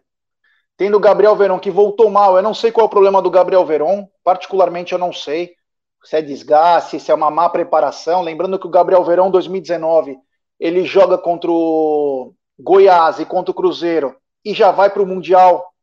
tendo 0.75 0.97
o 0.97 0.99
Gabriel 0.99 1.35
Veron 1.35 1.59
que 1.59 1.69
voltou 1.69 2.09
mal, 2.09 2.35
eu 2.35 2.41
não 2.41 2.53
sei 2.53 2.71
qual 2.71 2.85
é 2.85 2.87
o 2.87 2.89
problema 2.89 3.21
do 3.21 3.29
Gabriel 3.29 3.65
Veron, 3.65 4.09
particularmente 4.23 4.93
eu 4.93 4.99
não 4.99 5.13
sei 5.13 5.55
se 6.03 6.17
é 6.17 6.21
desgaste, 6.21 6.99
se 6.99 7.11
é 7.11 7.13
uma 7.13 7.29
má 7.29 7.47
preparação. 7.49 8.21
Lembrando 8.21 8.57
que 8.57 8.65
o 8.65 8.71
Gabriel 8.71 9.03
Verão 9.03 9.29
2019 9.29 10.17
ele 10.59 10.83
joga 10.83 11.17
contra 11.17 11.51
o 11.51 12.33
Goiás 12.61 13.19
e 13.19 13.25
contra 13.25 13.51
o 13.51 13.55
Cruzeiro 13.55 14.15
e 14.45 14.53
já 14.53 14.71
vai 14.71 14.89
para 14.89 15.01
o 15.01 15.07
Mundial 15.07 15.73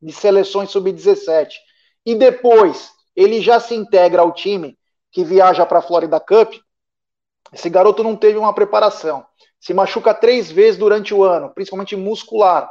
de 0.00 0.12
Seleções 0.12 0.70
Sub-17. 0.70 1.54
E 2.04 2.14
depois 2.14 2.92
ele 3.16 3.40
já 3.40 3.58
se 3.58 3.74
integra 3.74 4.22
ao 4.22 4.32
time 4.32 4.78
que 5.10 5.24
viaja 5.24 5.64
para 5.64 5.78
a 5.78 5.82
Florida 5.82 6.20
Cup. 6.20 6.54
Esse 7.52 7.70
garoto 7.70 8.02
não 8.02 8.16
teve 8.16 8.38
uma 8.38 8.52
preparação. 8.52 9.24
Se 9.60 9.72
machuca 9.72 10.12
três 10.12 10.50
vezes 10.50 10.78
durante 10.78 11.14
o 11.14 11.22
ano, 11.22 11.50
principalmente 11.54 11.96
muscular. 11.96 12.70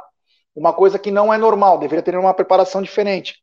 Uma 0.54 0.72
coisa 0.72 0.98
que 0.98 1.10
não 1.10 1.32
é 1.32 1.38
normal, 1.38 1.78
deveria 1.78 2.02
ter 2.02 2.16
uma 2.16 2.34
preparação 2.34 2.80
diferente. 2.82 3.42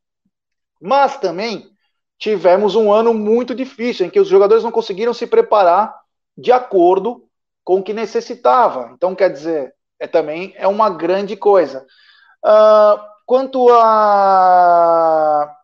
Mas 0.80 1.17
também 1.17 1.69
tivemos 2.17 2.75
um 2.75 2.93
ano 2.93 3.13
muito 3.13 3.54
difícil, 3.54 4.06
em 4.06 4.10
que 4.10 4.19
os 4.19 4.27
jogadores 4.27 4.63
não 4.63 4.71
conseguiram 4.71 5.13
se 5.13 5.27
preparar 5.27 5.93
de 6.38 6.51
acordo 6.51 7.27
com 7.63 7.80
o 7.80 7.84
que 7.84 7.93
necessitava. 7.93 8.91
Então, 8.93 9.13
quer 9.13 9.30
dizer, 9.30 9.73
é 10.02 10.08
também 10.08 10.52
é 10.58 10.68
uma 10.68 10.90
grande 10.90 11.38
coisa. 11.38 11.86
Uh, 12.44 13.00
quanto 13.26 13.70
a 13.70 15.56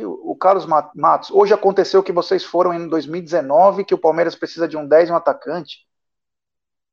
o 0.00 0.34
Carlos 0.34 0.66
Matos, 0.66 1.30
hoje 1.30 1.54
aconteceu 1.54 2.02
que 2.02 2.10
vocês 2.10 2.42
foram 2.42 2.74
em 2.74 2.88
2019, 2.88 3.84
que 3.84 3.94
o 3.94 3.98
Palmeiras 3.98 4.34
precisa 4.34 4.66
de 4.66 4.76
um 4.76 4.88
10 4.88 5.08
e 5.08 5.12
um 5.12 5.16
atacante. 5.16 5.86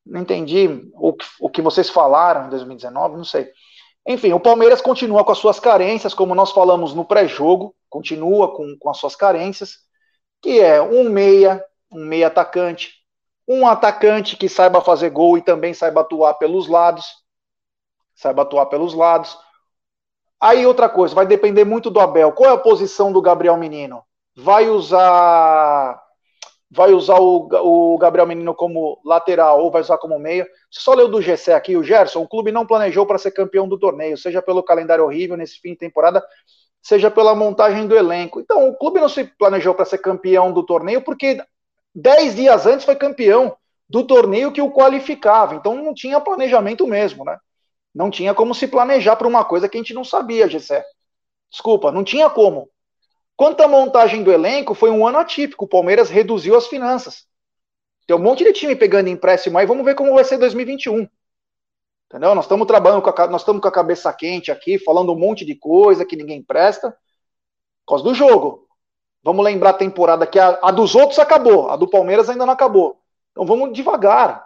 Não 0.06 0.22
entendi 0.22 0.68
o 0.94 1.16
o 1.40 1.50
que 1.50 1.62
vocês 1.62 1.90
falaram 1.90 2.46
em 2.46 2.50
2019, 2.50 3.18
não 3.18 3.24
sei. 3.24 3.52
Enfim, 4.06 4.34
o 4.34 4.40
Palmeiras 4.40 4.82
continua 4.82 5.24
com 5.24 5.32
as 5.32 5.38
suas 5.38 5.60
carências, 5.60 6.14
como 6.14 6.36
nós 6.36 6.52
falamos 6.52 6.94
no 6.94 7.06
pré-jogo, 7.06 7.74
continua 7.90 8.54
com, 8.56 8.78
com 8.78 8.90
as 8.90 8.98
suas 8.98 9.16
carências, 9.16 9.78
que 10.42 10.60
é 10.60 10.82
um 10.82 11.10
meia, 11.10 11.64
um 11.92 12.06
meia 12.06 12.28
atacante, 12.28 13.01
um 13.52 13.68
atacante 13.68 14.38
que 14.38 14.48
saiba 14.48 14.82
fazer 14.82 15.10
gol 15.10 15.38
e 15.38 15.42
também 15.42 15.74
saiba 15.74 16.02
atuar 16.02 16.36
pelos 16.36 16.68
lados. 16.68 17.06
Saiba 18.16 18.44
atuar 18.44 18.68
pelos 18.68 18.94
lados. 18.94 19.38
Aí 20.40 20.66
outra 20.66 20.90
coisa, 20.90 21.14
vai 21.14 21.26
depender 21.26 21.66
muito 21.66 21.90
do 21.90 22.00
Abel. 22.00 22.32
Qual 22.32 22.50
é 22.50 22.54
a 22.54 22.58
posição 22.58 23.12
do 23.12 23.22
Gabriel 23.22 23.58
Menino? 23.58 24.04
Vai 24.36 24.70
usar 24.70 26.02
vai 26.74 26.94
usar 26.94 27.20
o, 27.20 27.50
o 27.64 27.98
Gabriel 27.98 28.26
Menino 28.26 28.56
como 28.56 28.98
lateral 29.04 29.62
ou 29.62 29.70
vai 29.70 29.82
usar 29.82 29.98
como 29.98 30.18
meia? 30.18 30.48
Você 30.72 30.80
só 30.80 30.94
leu 30.94 31.10
do 31.10 31.22
GC 31.22 31.52
aqui, 31.52 31.76
o 31.76 31.84
Gerson, 31.84 32.22
o 32.22 32.28
clube 32.28 32.50
não 32.50 32.66
planejou 32.66 33.06
para 33.06 33.18
ser 33.18 33.32
campeão 33.32 33.68
do 33.68 33.78
torneio, 33.78 34.18
seja 34.18 34.42
pelo 34.42 34.64
calendário 34.64 35.04
horrível 35.04 35.36
nesse 35.36 35.60
fim 35.60 35.72
de 35.72 35.80
temporada, 35.80 36.24
seja 36.82 37.12
pela 37.12 37.36
montagem 37.36 37.86
do 37.88 37.96
elenco. 37.96 38.40
Então, 38.40 38.70
o 38.70 38.78
clube 38.78 39.02
não 39.02 39.10
se 39.10 39.26
planejou 39.26 39.76
para 39.76 39.84
ser 39.84 39.98
campeão 39.98 40.54
do 40.54 40.66
torneio 40.66 41.02
porque 41.02 41.44
dez 41.94 42.36
dias 42.36 42.66
antes 42.66 42.86
foi 42.86 42.96
campeão 42.96 43.56
do 43.90 44.06
torneio 44.06 44.52
que 44.52 44.62
o 44.62 44.72
qualificava. 44.72 45.56
Então 45.56 45.76
não 45.76 45.94
tinha 45.94 46.20
planejamento 46.20 46.88
mesmo, 46.88 47.26
né? 47.26 47.38
Não 47.94 48.10
tinha 48.10 48.34
como 48.34 48.56
se 48.56 48.68
planejar 48.68 49.16
para 49.18 49.28
uma 49.28 49.44
coisa 49.44 49.68
que 49.68 49.78
a 49.78 49.82
gente 49.82 49.94
não 49.94 50.04
sabia, 50.04 50.48
Gessé. 50.48 50.86
Desculpa, 51.52 51.92
não 51.92 52.04
tinha 52.04 52.30
como. 52.30 52.70
Quanto 53.36 53.62
à 53.62 53.68
montagem 53.68 54.24
do 54.24 54.32
elenco, 54.32 54.74
foi 54.74 54.90
um 54.90 55.06
ano 55.06 55.18
atípico. 55.18 55.66
O 55.66 55.68
Palmeiras 55.68 56.10
reduziu 56.10 56.56
as 56.56 56.68
finanças. 56.68 57.26
Tem 58.08 58.16
um 58.16 58.20
monte 58.20 58.44
de 58.44 58.54
time 58.54 58.76
pegando 58.76 59.10
empréstimo 59.10 59.58
aí, 59.58 59.66
vamos 59.66 59.86
ver 59.86 59.96
como 59.96 60.14
vai 60.14 60.24
ser 60.24 60.38
2021. 60.38 61.08
Entendeu? 62.08 62.36
Nós 62.36 62.46
estamos 62.46 62.68
trabalhando 62.68 63.02
com 63.02 63.10
a, 63.10 63.28
nós 63.28 63.42
estamos 63.42 63.62
com 63.62 63.68
a 63.68 63.72
cabeça 63.72 64.12
quente 64.14 64.52
aqui, 64.52 64.78
falando 64.78 65.14
um 65.14 65.18
monte 65.18 65.46
de 65.46 65.56
coisa 65.56 66.06
que 66.06 66.16
ninguém 66.16 66.44
presta. 66.44 66.92
Por 67.86 67.96
causa 67.96 68.04
do 68.04 68.14
jogo. 68.14 68.68
Vamos 69.24 69.46
lembrar 69.46 69.72
a 69.72 69.74
temporada 69.74 70.26
que 70.26 70.40
a, 70.40 70.60
a 70.62 70.72
dos 70.72 70.96
outros 70.96 71.20
acabou, 71.20 71.70
a 71.70 71.76
do 71.76 71.88
Palmeiras 71.88 72.30
ainda 72.30 72.46
não 72.46 72.54
acabou. 72.54 73.00
Então 73.32 73.46
vamos 73.46 73.72
devagar. 73.74 74.46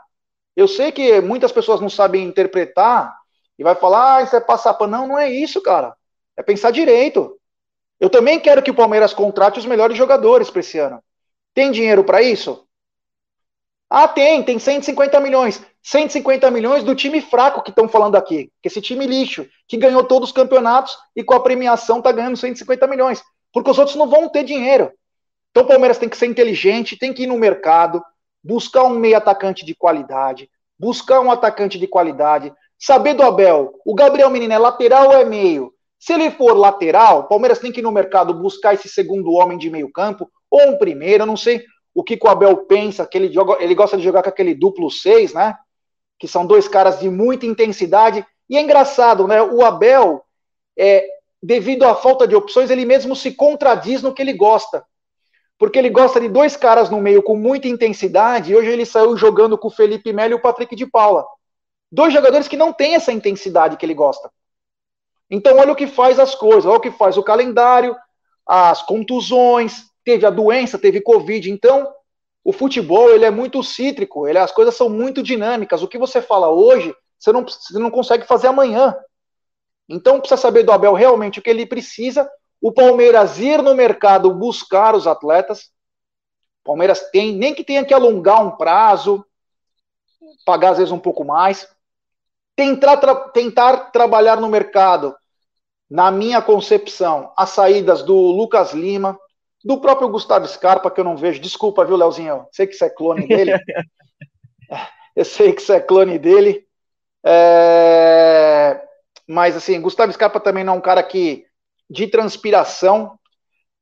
Eu 0.56 0.68
sei 0.68 0.92
que 0.92 1.22
muitas 1.22 1.52
pessoas 1.52 1.80
não 1.80 1.90
sabem 1.90 2.24
interpretar 2.24 3.16
e 3.58 3.64
vai 3.64 3.76
falar, 3.76 4.18
ah, 4.18 4.24
isso 4.24 4.36
é 4.36 4.40
passar 4.42 4.74
pano. 4.74 4.98
Não, 4.98 5.08
não 5.08 5.20
é 5.20 5.30
isso, 5.30 5.62
cara. 5.62 5.96
É 6.36 6.44
pensar 6.44 6.72
direito. 6.72 7.40
Eu 8.00 8.10
também 8.10 8.40
quero 8.40 8.62
que 8.62 8.72
o 8.72 8.76
Palmeiras 8.76 9.14
contrate 9.14 9.60
os 9.60 9.66
melhores 9.66 9.98
jogadores 9.98 10.50
para 10.50 10.60
esse 10.60 10.78
ano. 10.78 11.02
Tem 11.54 11.72
dinheiro 11.72 12.04
para 12.04 12.22
isso? 12.22 12.66
Ah, 13.90 14.08
tem, 14.08 14.44
tem 14.44 14.60
150 14.60 15.20
milhões. 15.22 15.62
150 15.84 16.52
milhões 16.52 16.84
do 16.84 16.96
time 16.96 17.22
fraco 17.22 17.62
que 17.62 17.70
estão 17.70 17.88
falando 17.88 18.16
aqui. 18.16 18.52
Que 18.62 18.68
esse 18.68 18.82
time 18.82 19.08
lixo, 19.08 19.48
que 19.68 19.78
ganhou 19.78 20.04
todos 20.04 20.30
os 20.30 20.36
campeonatos 20.36 20.98
e 21.16 21.24
com 21.24 21.34
a 21.34 21.40
premiação 21.40 22.02
tá 22.02 22.12
ganhando 22.12 22.36
150 22.36 22.88
milhões 22.88 23.24
porque 23.56 23.72
os 23.72 23.80
outros 23.80 23.96
não 23.96 24.10
vão 24.10 24.28
ter 24.28 24.44
dinheiro. 24.44 24.92
Então 25.50 25.64
o 25.64 25.68
Palmeiras 25.68 25.98
tem 25.98 26.10
que 26.10 26.18
ser 26.18 26.26
inteligente, 26.26 27.00
tem 27.00 27.14
que 27.14 27.24
ir 27.24 27.28
no 27.28 27.38
mercado, 27.38 28.04
buscar 28.44 28.84
um 28.84 28.90
meio 28.90 29.16
atacante 29.16 29.66
de 29.66 29.74
qualidade, 29.74 30.50
buscar 30.78 31.22
um 31.22 31.32
atacante 31.32 31.80
de 31.80 31.88
qualidade, 31.88 32.54
saber 32.78 33.14
do 33.14 33.24
Abel, 33.24 33.74
o 33.86 33.96
Gabriel 33.96 34.30
Menino 34.30 34.52
é 34.52 34.58
lateral 34.58 35.08
ou 35.08 35.14
é 35.14 35.24
meio? 35.24 35.74
Se 35.98 36.12
ele 36.12 36.30
for 36.32 36.52
lateral, 36.52 37.22
o 37.22 37.24
Palmeiras 37.30 37.58
tem 37.58 37.72
que 37.72 37.80
ir 37.80 37.84
no 37.84 37.94
mercado 37.94 38.34
buscar 38.34 38.74
esse 38.74 38.90
segundo 38.90 39.32
homem 39.32 39.58
de 39.58 39.70
meio 39.70 39.90
campo, 39.90 40.30
ou 40.52 40.72
um 40.72 40.78
primeiro, 40.78 41.24
eu 41.24 41.28
não 41.28 41.38
sei 41.38 41.64
o 41.94 42.04
que, 42.04 42.18
que 42.18 42.28
o 42.28 42.30
Abel 42.30 42.58
pensa, 42.66 43.08
que 43.08 43.18
ele, 43.18 43.32
joga, 43.32 43.64
ele 43.64 43.74
gosta 43.74 43.96
de 43.96 44.04
jogar 44.04 44.22
com 44.22 44.28
aquele 44.28 44.54
duplo 44.54 44.92
seis, 44.92 45.34
né? 45.34 45.56
Que 46.20 46.28
são 46.28 46.46
dois 46.46 46.68
caras 46.68 47.00
de 47.00 47.10
muita 47.10 47.46
intensidade. 47.46 48.26
E 48.50 48.58
é 48.58 48.62
engraçado, 48.62 49.26
né? 49.26 49.42
O 49.42 49.64
Abel, 49.64 50.22
é, 50.78 51.08
devido 51.46 51.84
à 51.84 51.94
falta 51.94 52.28
de 52.28 52.36
opções, 52.36 52.72
ele 52.72 52.86
mesmo 52.86 53.16
se 53.16 53.32
contradiz 53.32 54.02
no 54.02 54.14
que 54.14 54.22
ele 54.22 54.34
gosta. 54.34 54.84
Porque 55.60 55.78
ele 55.78 55.90
gosta 55.90 56.20
de 56.20 56.28
dois 56.28 56.58
caras 56.58 56.90
no 56.90 57.00
meio 57.00 57.22
com 57.22 57.38
muita 57.38 57.68
intensidade, 57.68 58.52
e 58.52 58.56
hoje 58.56 58.70
ele 58.70 58.86
saiu 58.86 59.16
jogando 59.16 59.58
com 59.58 59.68
o 59.68 59.72
Felipe 59.72 60.12
Melo 60.12 60.32
e 60.32 60.36
o 60.36 60.42
Patrick 60.42 60.76
de 60.76 60.88
Paula. 60.88 61.26
Dois 61.92 62.12
jogadores 62.12 62.48
que 62.48 62.58
não 62.58 62.74
têm 62.74 62.96
essa 62.96 63.12
intensidade 63.12 63.78
que 63.78 63.86
ele 63.86 63.94
gosta. 63.94 64.30
Então, 65.30 65.58
olha 65.58 65.72
o 65.72 65.76
que 65.76 65.88
faz 65.88 66.20
as 66.20 66.34
coisas, 66.34 66.66
olha 66.66 66.78
o 66.78 66.82
que 66.82 66.92
faz 66.92 67.16
o 67.16 67.24
calendário, 67.24 67.96
as 68.46 68.82
contusões, 68.82 69.86
teve 70.04 70.26
a 70.26 70.32
doença, 70.32 70.80
teve 70.80 71.00
Covid. 71.00 71.50
Então, 71.50 71.88
o 72.44 72.52
futebol 72.52 73.12
ele 73.12 73.26
é 73.26 73.32
muito 73.32 73.64
cítrico, 73.64 74.28
ele, 74.28 74.40
as 74.40 74.52
coisas 74.52 74.76
são 74.76 74.90
muito 74.90 75.22
dinâmicas. 75.22 75.84
O 75.84 75.88
que 75.88 75.98
você 75.98 76.22
fala 76.22 76.50
hoje, 76.50 76.94
você 77.20 77.32
não, 77.32 77.44
você 77.44 77.80
não 77.80 77.92
consegue 77.92 78.26
fazer 78.26 78.48
amanhã. 78.48 78.96
Então, 79.88 80.20
precisa 80.20 80.42
saber 80.42 80.64
do 80.64 80.72
Abel 80.72 80.94
realmente 80.94 81.40
o 81.40 81.42
que 81.42 81.50
ele 81.50 81.66
precisa. 81.66 82.30
O 82.62 82.72
Palmeiras 82.72 83.40
ir 83.40 83.62
no 83.62 83.76
mercado 83.76 84.34
buscar 84.34 84.96
os 84.96 85.06
atletas. 85.06 85.72
O 86.62 86.66
Palmeiras 86.66 87.10
tem, 87.12 87.36
nem 87.36 87.54
que 87.54 87.64
tenha 87.64 87.86
que 87.86 87.94
alongar 87.94 88.44
um 88.44 88.58
prazo, 88.58 89.24
pagar 90.46 90.72
às 90.72 90.78
vezes 90.78 90.92
um 90.92 91.00
pouco 91.00 91.24
mais. 91.24 91.68
Tentar, 92.56 92.98
tra 92.98 93.16
tentar 93.30 93.92
trabalhar 93.92 94.40
no 94.40 94.50
mercado, 94.50 95.16
na 95.90 96.10
minha 96.10 96.42
concepção, 96.42 97.32
as 97.38 97.52
saídas 97.52 98.02
do 98.02 98.16
Lucas 98.16 98.74
Lima, 98.74 99.20
do 99.64 99.80
próprio 99.80 100.10
Gustavo 100.10 100.48
Scarpa, 100.48 100.92
que 100.92 101.00
eu 101.00 101.04
não 101.04 101.18
vejo. 101.18 101.40
Desculpa, 101.40 101.84
viu, 101.84 101.96
Leozinho? 101.96 102.48
Sei 102.52 102.68
que 102.68 102.74
você 102.74 102.86
é 102.86 102.90
clone 102.90 103.28
dele. 103.28 103.52
eu 105.16 105.26
sei 105.26 105.54
que 105.54 105.62
você 105.62 105.74
é 105.74 105.80
clone 105.80 106.18
dele. 106.18 106.66
É... 107.26 108.25
Mas, 109.28 109.56
assim, 109.56 109.82
Gustavo 109.82 110.12
Scarpa 110.12 110.40
também 110.40 110.64
não 110.64 110.74
é 110.74 110.78
um 110.78 110.82
cara 110.82 111.02
que, 111.02 111.46
de 111.90 112.08
transpiração. 112.08 113.18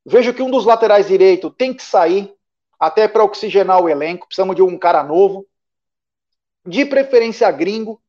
Vejo 0.05 0.33
que 0.33 0.41
um 0.41 0.51
dos 0.51 0.65
laterais 0.65 1.07
direito 1.07 1.49
tem 1.49 1.73
que 1.73 1.83
sair, 1.83 2.33
até 2.79 3.07
para 3.07 3.23
oxigenar 3.23 3.81
o 3.81 3.89
elenco. 3.89 4.27
Precisamos 4.27 4.55
de 4.55 4.61
um 4.61 4.77
cara 4.77 5.03
novo. 5.03 5.45
De 6.65 6.85
preferência 6.85 7.49
gringo 7.51 8.01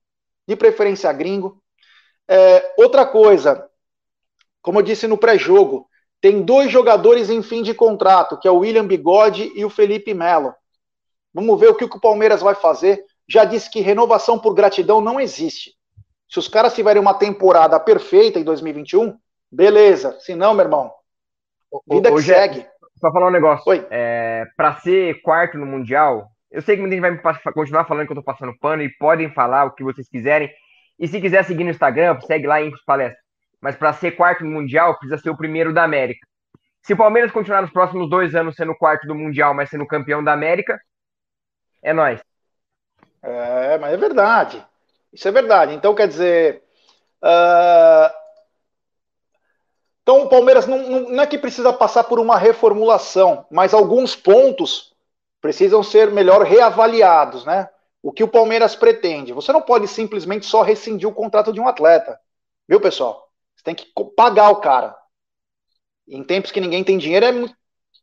de 0.47 0.57
preferência 0.57 1.13
gringo. 1.13 1.63
É, 2.29 2.75
outra 2.79 3.07
coisa, 3.07 3.69
como 4.63 4.79
eu 4.79 4.83
disse 4.83 5.07
no 5.07 5.19
pré-jogo, 5.19 5.89
tem 6.21 6.43
dois 6.43 6.71
jogadores 6.71 7.29
em 7.29 7.43
fim 7.43 7.63
de 7.63 7.75
contrato, 7.75 8.39
que 8.39 8.49
é 8.49 8.51
o 8.51 8.59
William 8.59 8.87
Bigode 8.87 9.53
e 9.55 9.65
o 9.65 9.71
Felipe 9.71 10.15
Melo. 10.15 10.55
Vamos 11.33 11.59
ver 11.59 11.69
o 11.69 11.75
que 11.75 11.85
o 11.85 12.01
Palmeiras 12.01 12.41
vai 12.41 12.55
fazer. 12.55 13.05
Já 13.29 13.45
disse 13.45 13.71
que 13.71 13.81
renovação 13.81 14.39
por 14.39 14.55
gratidão 14.55 15.01
não 15.01 15.21
existe. 15.21 15.75
Se 16.35 16.41
os 16.41 16.49
caras 16.49 16.75
tiverem 16.75 17.01
uma 17.01 17.15
temporada 17.15 17.79
perfeita 17.79 18.41
em 18.41 18.43
2021, 18.43 19.17
beleza. 19.53 20.19
Se 20.19 20.35
não, 20.35 20.53
meu 20.53 20.65
irmão, 20.65 20.93
vida 21.89 22.11
que 22.11 22.23
segue. 22.23 22.67
Só 22.97 23.13
falar 23.13 23.29
um 23.29 23.31
negócio. 23.31 23.63
Oi. 23.71 23.87
É, 23.89 24.45
para 24.57 24.75
ser 24.81 25.23
quarto 25.23 25.57
no 25.57 25.65
Mundial, 25.65 26.27
eu 26.51 26.61
sei 26.61 26.75
que 26.75 26.81
muita 26.81 26.97
gente 26.97 27.23
vai 27.23 27.53
continuar 27.53 27.85
falando 27.85 28.07
que 28.07 28.13
eu 28.13 28.17
tô 28.17 28.23
passando 28.25 28.59
pano 28.59 28.83
e 28.83 28.89
podem 28.99 29.33
falar 29.33 29.67
o 29.67 29.71
que 29.77 29.85
vocês 29.85 30.09
quiserem. 30.09 30.51
E 30.99 31.07
se 31.07 31.21
quiser 31.21 31.45
seguir 31.45 31.63
no 31.63 31.71
Instagram, 31.71 32.19
segue 32.23 32.49
lá 32.49 32.61
em 32.61 32.73
Palestra. 32.85 33.21
Mas 33.61 33.77
para 33.77 33.93
ser 33.93 34.17
quarto 34.17 34.43
no 34.43 34.51
Mundial, 34.51 34.99
precisa 34.99 35.23
ser 35.23 35.31
o 35.31 35.37
primeiro 35.37 35.73
da 35.73 35.85
América. 35.85 36.27
Se 36.83 36.95
o 36.95 36.97
Palmeiras 36.97 37.31
continuar 37.31 37.63
nos 37.63 37.71
próximos 37.71 38.11
dois 38.11 38.35
anos 38.35 38.57
sendo 38.57 38.75
quarto 38.75 39.07
do 39.07 39.15
Mundial, 39.15 39.55
mas 39.55 39.71
sendo 39.71 39.87
campeão 39.87 40.23
da 40.25 40.33
América, 40.33 40.81
é 41.81 41.93
nós. 41.93 42.21
É, 43.23 43.79
mas 43.79 43.95
é 43.95 43.97
verdade. 43.97 44.74
Isso 45.15 45.29
é 45.29 45.31
verdade. 45.31 45.75
Então, 45.75 45.95
quer 45.95 46.09
dizer. 46.09 46.63
Uh... 47.23 48.13
Então, 50.03 50.25
o 50.25 50.29
Palmeiras 50.29 50.67
não, 50.67 50.79
não, 50.79 51.01
não 51.11 51.23
é 51.23 51.27
que 51.27 51.39
precisa 51.39 51.73
passar 51.73 52.05
por 52.05 52.19
uma 52.19 52.37
reformulação, 52.37 53.47
mas 53.51 53.73
alguns 53.73 54.15
pontos 54.15 54.93
precisam 55.41 55.83
ser 55.83 56.11
melhor 56.11 56.43
reavaliados, 56.43 57.45
né? 57.47 57.71
O 58.03 58.13
que 58.13 58.23
o 58.23 58.29
Palmeiras 58.29 58.77
pretende. 58.77 59.33
Você 59.33 59.51
não 59.51 59.63
pode 59.63 59.89
simplesmente 59.89 60.45
só 60.45 60.61
rescindir 60.61 61.09
o 61.09 61.15
contrato 61.15 61.55
de 61.55 61.61
um 61.61 61.69
atleta. 61.69 62.21
Viu, 62.69 62.81
pessoal? 62.81 63.31
Você 63.57 63.65
tem 63.65 63.75
que 63.75 63.87
pagar 64.15 64.51
o 64.51 64.57
cara. 64.57 64.95
Em 66.07 66.23
tempos 66.23 66.51
que 66.51 66.61
ninguém 66.61 66.85
tem 66.85 66.99
dinheiro 66.99 67.25
é 67.25 67.33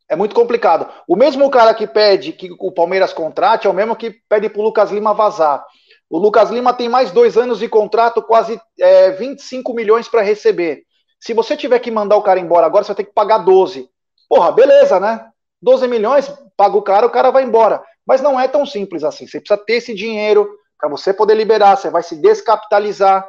é 0.08 0.16
muito 0.16 0.34
complicado. 0.34 0.92
O 1.06 1.16
mesmo 1.16 1.48
cara 1.50 1.72
que 1.72 1.86
pede 1.86 2.32
que 2.32 2.50
o 2.58 2.70
Palmeiras 2.70 3.12
contrate 3.12 3.66
é 3.66 3.70
o 3.70 3.72
mesmo 3.72 3.96
que 3.96 4.10
pede 4.28 4.48
para 4.48 4.60
o 4.60 4.64
Lucas 4.64 4.90
Lima 4.90 5.14
vazar. 5.14 5.64
O 6.12 6.18
Lucas 6.18 6.50
Lima 6.50 6.74
tem 6.74 6.90
mais 6.90 7.10
dois 7.10 7.38
anos 7.38 7.58
de 7.58 7.66
contrato, 7.66 8.20
quase 8.20 8.60
é, 8.78 9.12
25 9.12 9.72
milhões 9.72 10.08
para 10.08 10.20
receber. 10.20 10.82
Se 11.18 11.32
você 11.32 11.56
tiver 11.56 11.78
que 11.78 11.90
mandar 11.90 12.16
o 12.16 12.22
cara 12.22 12.38
embora 12.38 12.66
agora, 12.66 12.84
você 12.84 12.88
vai 12.88 12.96
ter 12.96 13.04
que 13.04 13.14
pagar 13.14 13.38
12. 13.38 13.88
Porra, 14.28 14.52
beleza, 14.52 15.00
né? 15.00 15.26
12 15.62 15.88
milhões, 15.88 16.30
paga 16.54 16.76
o 16.76 16.82
cara, 16.82 17.06
o 17.06 17.10
cara 17.10 17.30
vai 17.30 17.44
embora. 17.44 17.82
Mas 18.06 18.20
não 18.20 18.38
é 18.38 18.46
tão 18.46 18.66
simples 18.66 19.04
assim. 19.04 19.26
Você 19.26 19.40
precisa 19.40 19.56
ter 19.64 19.76
esse 19.76 19.94
dinheiro 19.94 20.54
para 20.78 20.90
você 20.90 21.14
poder 21.14 21.32
liberar, 21.34 21.76
você 21.76 21.88
vai 21.88 22.02
se 22.02 22.20
descapitalizar. 22.20 23.26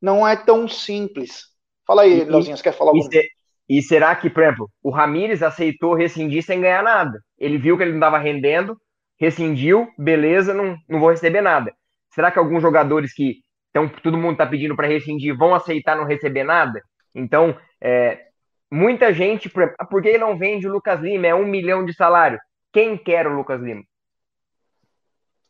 Não 0.00 0.26
é 0.26 0.34
tão 0.34 0.66
simples. 0.66 1.42
Fala 1.86 2.00
aí, 2.00 2.24
Leozinho, 2.24 2.56
você 2.56 2.62
quer 2.62 2.72
falar 2.72 2.92
alguma 2.92 3.10
coisa? 3.10 3.28
E 3.68 3.82
será 3.82 4.16
que, 4.16 4.30
por 4.30 4.42
exemplo, 4.42 4.70
o 4.82 4.88
Ramires 4.88 5.42
aceitou 5.42 5.92
rescindir 5.92 6.42
sem 6.42 6.62
ganhar 6.62 6.82
nada? 6.82 7.20
Ele 7.38 7.58
viu 7.58 7.76
que 7.76 7.82
ele 7.82 7.92
não 7.92 7.98
estava 7.98 8.16
rendendo, 8.16 8.74
rescindiu, 9.20 9.86
beleza, 9.98 10.54
não, 10.54 10.78
não 10.88 10.98
vou 10.98 11.10
receber 11.10 11.42
nada. 11.42 11.74
Será 12.14 12.30
que 12.30 12.38
alguns 12.38 12.62
jogadores 12.62 13.12
que 13.12 13.42
então, 13.70 13.88
todo 13.88 14.18
mundo 14.18 14.32
está 14.32 14.46
pedindo 14.46 14.76
para 14.76 14.86
rescindir 14.86 15.36
vão 15.36 15.54
aceitar 15.54 15.96
não 15.96 16.04
receber 16.04 16.44
nada? 16.44 16.82
Então, 17.14 17.56
é, 17.80 18.26
muita 18.70 19.12
gente, 19.12 19.48
por, 19.48 19.74
ah, 19.78 19.86
que 19.86 20.18
não 20.18 20.36
vende 20.36 20.68
o 20.68 20.72
Lucas 20.72 21.00
Lima? 21.00 21.26
É 21.26 21.34
um 21.34 21.46
milhão 21.46 21.84
de 21.84 21.94
salário. 21.94 22.38
Quem 22.70 22.98
quer 22.98 23.26
o 23.26 23.34
Lucas 23.34 23.60
Lima? 23.60 23.82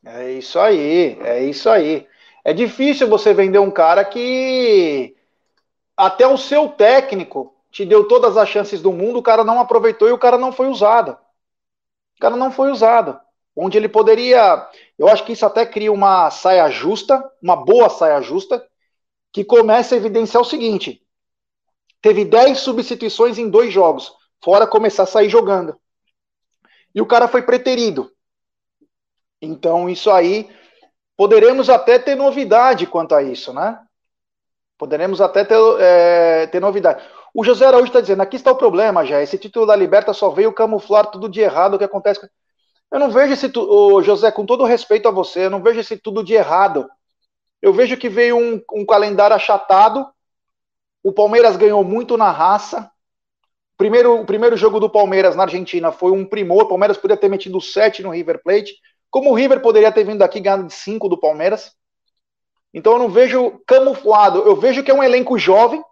É 0.05 0.33
isso 0.33 0.59
aí, 0.59 1.19
é 1.23 1.45
isso 1.45 1.69
aí. 1.69 2.07
É 2.45 2.53
difícil 2.53 3.09
você 3.09 3.35
vender 3.35 3.59
um 3.59 3.71
cara 3.71 4.05
que 4.05 5.15
até 5.97 6.27
o 6.27 6.37
seu 6.37 6.69
técnico 6.69 7.55
te 7.71 7.85
deu 7.85 8.07
todas 8.07 8.37
as 8.37 8.49
chances 8.49 8.83
do 8.83 8.93
mundo, 8.93 9.19
o 9.19 9.23
cara 9.23 9.45
não 9.45 9.61
aproveitou 9.61 10.09
e 10.09 10.13
o 10.13 10.19
cara 10.19 10.37
não 10.37 10.53
foi 10.53 10.69
usado. 10.69 11.13
O 12.17 12.21
cara 12.21 12.37
não 12.37 12.51
foi 12.51 12.71
usado. 12.71 13.19
Onde 13.55 13.77
ele 13.77 13.89
poderia. 13.89 14.69
Eu 15.03 15.09
acho 15.09 15.25
que 15.25 15.33
isso 15.33 15.45
até 15.45 15.67
cria 15.67 15.91
uma 15.91 16.31
saia 16.31 16.71
justa, 16.71 17.29
uma 17.43 17.57
boa 17.57 17.91
saia 17.91 18.23
justa, 18.23 18.65
que 19.33 19.45
começa 19.45 19.97
a 19.97 19.99
evidenciar 19.99 20.41
o 20.41 20.47
seguinte: 20.47 21.05
teve 22.01 22.25
10 22.25 22.61
substituições 22.61 23.37
em 23.37 23.51
dois 23.51 23.73
jogos, 23.73 24.15
fora 24.41 24.65
começar 24.65 25.03
a 25.03 25.07
sair 25.07 25.29
jogando. 25.29 25.77
E 26.95 27.03
o 27.03 27.07
cara 27.07 27.27
foi 27.27 27.43
preterido. 27.43 28.13
Então, 29.41 29.91
isso 29.91 30.09
aí, 30.09 30.49
poderemos 31.17 31.69
até 31.69 31.99
ter 31.99 32.15
novidade 32.15 32.87
quanto 32.87 33.13
a 33.13 33.25
isso, 33.25 33.53
né? 33.53 33.81
Poderemos 34.79 35.21
até 35.21 35.45
ter, 35.45 35.59
é, 35.81 36.47
ter 36.47 36.61
novidade. 36.61 37.03
O 37.35 37.43
José 37.43 37.67
Araújo 37.67 37.89
está 37.89 38.01
dizendo: 38.01 38.23
aqui 38.23 38.37
está 38.37 38.53
o 38.53 38.57
problema, 38.57 39.05
já. 39.05 39.21
Esse 39.21 39.37
título 39.37 39.67
da 39.67 39.75
Liberta 39.75 40.13
só 40.13 40.29
veio 40.29 40.53
camuflar 40.53 41.11
tudo 41.11 41.29
de 41.29 41.41
errado 41.41 41.77
que 41.77 41.83
acontece. 41.83 42.21
Eu 42.93 43.01
não 43.01 43.11
vejo 43.11 43.33
esse. 43.33 43.51
Oh, 43.57 44.03
José, 44.03 44.31
com 44.31 44.45
todo 44.45 44.65
respeito 44.65 45.09
a 45.09 45.11
você, 45.11 45.47
eu 45.47 45.51
não 45.51 45.63
vejo 45.63 45.81
esse 45.81 45.97
tudo 45.97 46.23
de 46.23 46.35
errado. 46.35 46.89
Eu 47.61 47.73
vejo 47.73 47.97
que 47.97 48.09
veio 48.09 48.37
um, 48.37 48.61
um 48.73 48.85
calendário 48.85 49.35
achatado 49.35 50.07
o 51.03 51.13
Palmeiras 51.13 51.57
ganhou 51.57 51.83
muito 51.83 52.17
na 52.17 52.31
raça. 52.31 52.91
Primeiro, 53.77 54.21
o 54.21 54.25
primeiro 54.25 54.57
jogo 54.57 54.79
do 54.79 54.89
Palmeiras 54.89 55.35
na 55.35 55.43
Argentina 55.43 55.91
foi 55.91 56.13
um 56.13 56.25
primor. 56.25 56.65
O 56.65 56.69
Palmeiras 56.69 56.97
poderia 56.97 57.21
ter 57.21 57.29
metido 57.29 57.61
7 57.61 58.03
no 58.03 58.11
River 58.11 58.41
Plate. 58.43 58.77
Como 59.11 59.31
o 59.31 59.35
River 59.35 59.61
poderia 59.61 59.91
ter 59.91 60.05
vindo 60.05 60.23
aqui 60.23 60.39
ganhando 60.39 60.69
de 60.69 60.75
5 60.75 61.09
do 61.09 61.19
Palmeiras. 61.19 61.73
Então 62.73 62.93
eu 62.93 62.99
não 63.01 63.09
vejo 63.09 63.61
camuflado. 63.67 64.41
Eu 64.41 64.55
vejo 64.55 64.85
que 64.85 64.91
é 64.91 64.95
um 64.95 65.03
elenco 65.03 65.37
jovem, 65.37 65.83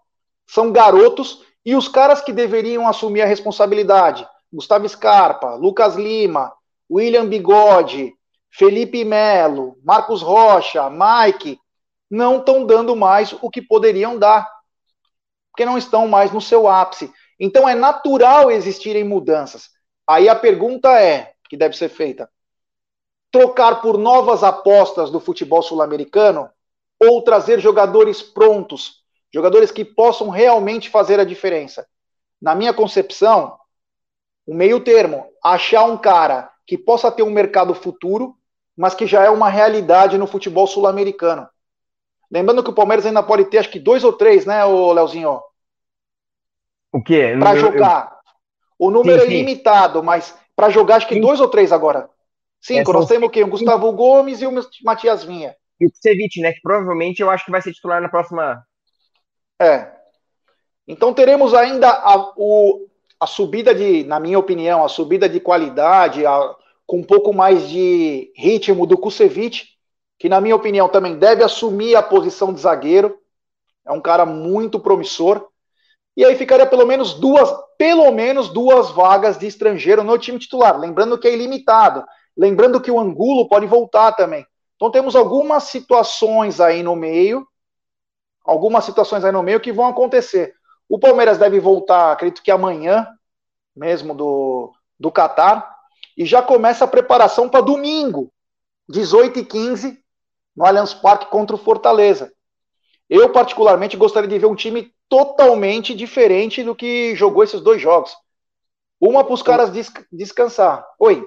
são 0.47 0.71
garotos, 0.71 1.45
e 1.65 1.75
os 1.75 1.89
caras 1.89 2.21
que 2.21 2.33
deveriam 2.33 2.87
assumir 2.89 3.23
a 3.23 3.27
responsabilidade: 3.27 4.27
Gustavo 4.53 4.89
Scarpa, 4.89 5.57
Lucas 5.57 5.97
Lima, 5.97 6.53
William 6.91 7.27
Bigode, 7.27 8.15
Felipe 8.51 9.05
Melo, 9.05 9.79
Marcos 9.85 10.23
Rocha, 10.23 10.91
Mike, 10.91 11.59
não 12.11 12.39
estão 12.39 12.67
dando 12.67 12.97
mais 12.97 13.33
o 13.41 13.49
que 13.49 13.63
poderiam 13.63 14.19
dar 14.19 14.49
porque 15.51 15.65
não 15.65 15.77
estão 15.77 16.09
mais 16.09 16.33
no 16.33 16.41
seu 16.41 16.67
ápice. 16.67 17.13
Então 17.39 17.69
é 17.69 17.75
natural 17.75 18.51
existirem 18.51 19.05
mudanças. 19.05 19.69
Aí 20.09 20.29
a 20.29 20.35
pergunta 20.35 20.99
é, 21.01 21.35
que 21.49 21.57
deve 21.57 21.77
ser 21.77 21.89
feita: 21.89 22.31
trocar 23.31 23.83
por 23.83 23.99
novas 23.99 24.43
apostas 24.43 25.11
do 25.11 25.21
futebol 25.21 25.63
sul-americano 25.63 26.51
ou 26.99 27.23
trazer 27.23 27.61
jogadores 27.61 28.23
prontos, 28.23 29.03
jogadores 29.33 29.71
que 29.71 29.85
possam 29.85 30.29
realmente 30.29 30.89
fazer 30.89 31.21
a 31.21 31.25
diferença? 31.25 31.87
Na 32.41 32.55
minha 32.55 32.73
concepção, 32.73 33.59
o 34.47 34.55
meio 34.55 34.81
termo, 34.81 35.27
achar 35.43 35.85
um 35.85 35.97
cara 35.97 36.50
que 36.71 36.79
possa 36.79 37.11
ter 37.11 37.25
um 37.25 37.33
mercado 37.33 37.75
futuro, 37.75 38.37
mas 38.77 38.95
que 38.95 39.05
já 39.05 39.25
é 39.25 39.29
uma 39.29 39.49
realidade 39.49 40.17
no 40.17 40.25
futebol 40.25 40.69
sul-americano. 40.69 41.49
Lembrando 42.31 42.63
que 42.63 42.71
o 42.71 42.73
Palmeiras 42.73 43.05
ainda 43.05 43.25
pode 43.25 43.47
ter, 43.47 43.59
acho 43.59 43.71
que 43.71 43.81
dois 43.81 44.05
ou 44.05 44.13
três, 44.13 44.47
né, 44.47 44.65
o 44.65 44.93
Leozinho? 44.93 45.41
O 46.93 47.03
quê? 47.03 47.35
Para 47.37 47.57
jogar. 47.57 48.21
Eu... 48.79 48.87
O 48.87 48.89
número 48.89 49.21
sim, 49.23 49.27
é 49.27 49.31
ilimitado, 49.33 50.01
mas 50.01 50.39
para 50.55 50.71
jogar 50.71 50.99
acho 50.99 51.09
que 51.09 51.15
sim. 51.15 51.21
dois 51.21 51.41
ou 51.41 51.49
três 51.49 51.73
agora. 51.73 52.09
Cinco. 52.61 52.93
É, 52.93 52.95
nós 52.95 53.09
temos 53.09 53.29
o 53.29 53.33
quê? 53.33 53.43
O 53.43 53.49
Gustavo 53.49 53.91
Gomes 53.91 54.41
e 54.41 54.47
o 54.47 54.53
Matias 54.85 55.25
Vinha. 55.25 55.57
E 55.81 55.87
o 55.87 55.91
Kusevich, 55.91 56.41
né? 56.41 56.53
Que 56.53 56.61
provavelmente 56.63 57.21
eu 57.21 57.31
acho 57.31 57.45
que 57.45 57.51
vai 57.51 57.61
ser 57.61 57.73
titular 57.73 58.01
na 58.01 58.09
próxima. 58.09 58.65
É. 59.61 59.91
Então 60.87 61.13
teremos 61.13 61.53
ainda 61.53 61.91
a, 61.91 62.33
o, 62.37 62.87
a 63.19 63.27
subida 63.27 63.75
de, 63.75 64.05
na 64.05 64.21
minha 64.21 64.39
opinião, 64.39 64.85
a 64.85 64.89
subida 64.89 65.29
de 65.29 65.41
qualidade, 65.41 66.25
a, 66.25 66.55
com 66.91 66.99
um 66.99 67.05
pouco 67.05 67.33
mais 67.33 67.69
de 67.69 68.33
ritmo 68.35 68.85
do 68.85 68.99
Kusevich, 68.99 69.79
que 70.19 70.29
na 70.29 70.41
minha 70.41 70.57
opinião 70.57 70.89
também 70.89 71.17
deve 71.17 71.45
assumir 71.45 71.95
a 71.95 72.03
posição 72.03 72.53
de 72.53 72.61
zagueiro. 72.61 73.17
É 73.87 73.93
um 73.93 74.01
cara 74.01 74.27
muito 74.27 74.81
promissor. 74.81 75.47
E 76.17 76.25
aí 76.25 76.35
ficaria 76.35 76.67
pelo 76.67 76.85
menos 76.85 77.15
duas, 77.15 77.49
pelo 77.79 78.11
menos 78.11 78.49
duas 78.49 78.91
vagas 78.91 79.39
de 79.39 79.47
estrangeiro 79.47 80.03
no 80.03 80.19
time 80.19 80.37
titular. 80.37 80.77
Lembrando 80.81 81.17
que 81.17 81.29
é 81.29 81.33
ilimitado. 81.33 82.05
Lembrando 82.37 82.81
que 82.81 82.91
o 82.91 82.99
Angulo 82.99 83.49
pode 83.49 83.67
voltar 83.67 84.11
também. 84.15 84.45
Então 84.75 84.91
temos 84.91 85.15
algumas 85.15 85.63
situações 85.65 86.61
aí 86.61 86.83
no 86.83 86.97
meio, 86.97 87.47
algumas 88.45 88.83
situações 88.85 89.25
aí 89.25 89.31
no 89.31 89.45
meio 89.45 89.61
que 89.61 89.71
vão 89.71 89.87
acontecer. 89.87 90.55
O 90.89 90.99
Palmeiras 90.99 91.39
deve 91.39 91.61
voltar, 91.61 92.11
acredito 92.11 92.43
que 92.43 92.51
amanhã, 92.51 93.07
mesmo 93.77 94.13
do, 94.13 94.73
do 94.99 95.13
Catar, 95.13 95.80
e 96.21 96.27
já 96.27 96.43
começa 96.43 96.85
a 96.85 96.89
preparação 96.89 97.49
para 97.49 97.63
domingo, 97.63 98.31
18 98.91 99.39
e 99.39 99.45
15, 99.47 99.99
no 100.55 100.67
Allianz 100.67 100.93
Parque 100.93 101.31
contra 101.31 101.57
o 101.57 101.59
Fortaleza. 101.59 102.31
Eu, 103.09 103.31
particularmente, 103.33 103.97
gostaria 103.97 104.29
de 104.29 104.39
ver 104.39 104.45
um 104.45 104.55
time 104.55 104.93
totalmente 105.09 105.95
diferente 105.95 106.63
do 106.63 106.77
que 106.77 107.17
jogou 107.17 107.43
esses 107.43 107.63
dois 107.63 107.81
jogos. 107.81 108.15
Uma 109.01 109.25
para 109.25 109.33
os 109.33 109.43
caras 109.43 109.73
des 109.73 109.91
descansar. 110.13 110.85
Oi. 110.99 111.25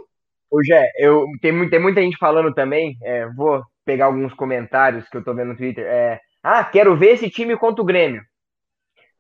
Ô, 0.52 0.64
Jé, 0.64 0.88
eu, 1.00 1.26
tem, 1.42 1.68
tem 1.72 1.80
muita 1.80 2.00
gente 2.00 2.16
falando 2.18 2.54
também, 2.54 2.96
é, 3.02 3.28
vou 3.30 3.64
pegar 3.84 4.06
alguns 4.06 4.32
comentários 4.36 5.10
que 5.10 5.18
eu 5.18 5.24
tô 5.24 5.34
vendo 5.34 5.54
no 5.54 5.58
Twitter. 5.58 5.88
É, 5.88 6.20
ah, 6.44 6.64
quero 6.64 6.96
ver 6.96 7.14
esse 7.14 7.32
time 7.32 7.58
contra 7.58 7.82
o 7.82 7.86
Grêmio. 7.86 8.22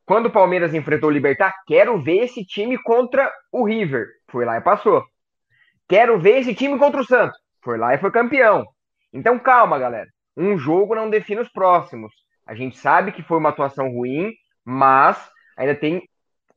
Quando 0.05 0.27
o 0.27 0.31
Palmeiras 0.31 0.75
enfrentou 0.75 1.09
o 1.09 1.12
Libertar, 1.12 1.51
quero 1.65 1.99
ver 1.99 2.25
esse 2.25 2.45
time 2.45 2.77
contra 2.83 3.27
o 3.51 3.65
River. 3.65 4.05
Foi 4.29 4.45
lá 4.45 4.59
e 4.59 4.62
passou. 4.62 5.03
Quero 5.88 6.19
ver 6.19 6.39
esse 6.39 6.56
time 6.56 6.78
contra 6.78 7.02
o 7.02 7.06
Santos. 7.06 7.38
Foi 7.63 7.78
lá 7.78 7.93
e 7.93 7.98
foi 7.98 8.12
campeão. 8.12 8.65
Então 9.12 9.39
calma, 9.39 9.78
galera. 9.78 10.08
Um 10.36 10.58
jogo 10.58 10.96
não 10.96 11.10
define 11.10 11.41
os 11.41 11.50
próximos. 11.50 12.12
A 12.46 12.56
gente 12.56 12.78
sabe 12.78 13.12
que 13.12 13.24
foi 13.24 13.38
uma 13.38 13.50
atuação 13.50 13.89
ruim, 13.89 14.32
mas 14.65 15.17
ainda 15.58 15.76
tem 15.76 16.02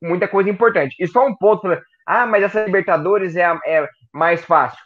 muita 0.01 0.27
coisa 0.27 0.51
importante. 0.51 0.97
E 0.99 1.07
só 1.07 1.27
um 1.27 1.37
ponto, 1.37 1.69
ah, 2.07 2.27
mas 2.27 2.43
essa 2.43 2.65
Libertadores 2.65 3.37
é, 3.37 3.45
a, 3.45 3.59
é 3.67 3.89
mais 4.12 4.45
fácil. 4.45 4.79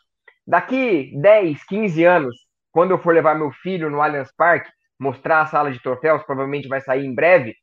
Daqui 0.47 1.13
10, 1.21 1.65
15 1.65 2.05
anos, 2.05 2.37
quando 2.73 2.91
eu 2.91 2.99
for 2.99 3.15
levar 3.15 3.35
meu 3.35 3.51
filho 3.51 3.91
no 3.91 4.03
Allianz 4.03 4.31
Parque, 4.37 4.71
mostrar 4.99 5.41
a 5.41 5.47
sala 5.47 5.71
de 5.71 5.81
troféus, 5.81 6.23
provavelmente 6.25 6.69
vai 6.69 6.81
sair 6.81 7.07
em 7.07 7.15
breve. 7.15 7.55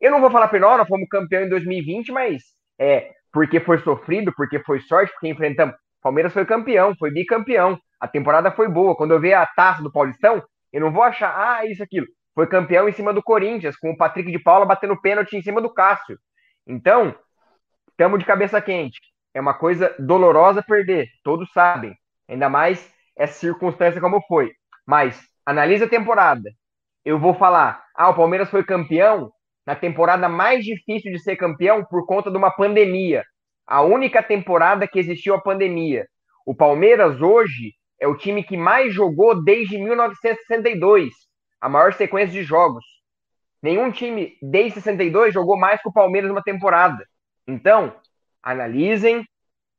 Eu 0.00 0.10
não 0.10 0.20
vou 0.20 0.30
falar 0.30 0.48
para 0.48 0.60
nós, 0.60 0.78
nós 0.78 0.88
fomos 0.88 1.08
campeão 1.08 1.42
em 1.42 1.48
2020, 1.48 2.12
mas 2.12 2.42
é 2.78 3.10
porque 3.32 3.58
foi 3.58 3.78
sofrido, 3.78 4.32
porque 4.36 4.60
foi 4.60 4.80
sorte, 4.80 5.12
porque 5.12 5.28
enfrentamos. 5.28 5.74
Palmeiras 6.04 6.34
foi 6.34 6.44
campeão, 6.44 6.94
foi 6.98 7.10
bicampeão. 7.10 7.78
A 7.98 8.06
temporada 8.06 8.52
foi 8.52 8.68
boa. 8.68 8.94
Quando 8.94 9.14
eu 9.14 9.20
ver 9.20 9.32
a 9.32 9.46
taça 9.46 9.82
do 9.82 9.90
Paulistão, 9.90 10.44
eu 10.70 10.82
não 10.82 10.92
vou 10.92 11.02
achar, 11.02 11.34
ah, 11.34 11.64
isso, 11.64 11.82
aquilo. 11.82 12.06
Foi 12.34 12.46
campeão 12.46 12.86
em 12.86 12.92
cima 12.92 13.10
do 13.10 13.22
Corinthians, 13.22 13.74
com 13.74 13.90
o 13.90 13.96
Patrick 13.96 14.30
de 14.30 14.38
Paula 14.38 14.66
batendo 14.66 15.00
pênalti 15.00 15.34
em 15.34 15.40
cima 15.40 15.62
do 15.62 15.72
Cássio. 15.72 16.18
Então, 16.66 17.14
estamos 17.88 18.18
de 18.18 18.26
cabeça 18.26 18.60
quente. 18.60 19.00
É 19.32 19.40
uma 19.40 19.54
coisa 19.54 19.94
dolorosa 19.98 20.62
perder, 20.62 21.08
todos 21.22 21.50
sabem. 21.52 21.94
Ainda 22.28 22.50
mais 22.50 22.92
essa 23.16 23.38
circunstância 23.38 23.98
como 23.98 24.20
foi. 24.28 24.52
Mas 24.86 25.18
analisa 25.46 25.86
a 25.86 25.88
temporada. 25.88 26.50
Eu 27.02 27.18
vou 27.18 27.32
falar, 27.32 27.82
ah, 27.96 28.10
o 28.10 28.14
Palmeiras 28.14 28.50
foi 28.50 28.62
campeão 28.62 29.32
na 29.66 29.74
temporada 29.74 30.28
mais 30.28 30.66
difícil 30.66 31.10
de 31.10 31.18
ser 31.18 31.36
campeão 31.36 31.82
por 31.82 32.04
conta 32.04 32.30
de 32.30 32.36
uma 32.36 32.50
pandemia. 32.50 33.24
A 33.66 33.82
única 33.82 34.22
temporada 34.22 34.86
que 34.86 34.98
existiu 34.98 35.34
a 35.34 35.40
pandemia. 35.40 36.06
O 36.44 36.54
Palmeiras 36.54 37.20
hoje 37.20 37.72
é 37.98 38.06
o 38.06 38.16
time 38.16 38.42
que 38.42 38.56
mais 38.56 38.92
jogou 38.92 39.42
desde 39.42 39.78
1962, 39.78 41.10
a 41.60 41.68
maior 41.68 41.94
sequência 41.94 42.32
de 42.32 42.42
jogos. 42.42 42.84
Nenhum 43.62 43.90
time 43.90 44.36
desde 44.42 44.72
62 44.72 45.32
jogou 45.32 45.56
mais 45.56 45.80
que 45.80 45.88
o 45.88 45.92
Palmeiras 45.92 46.28
numa 46.28 46.42
temporada. 46.42 47.02
Então, 47.48 47.96
analisem, 48.42 49.24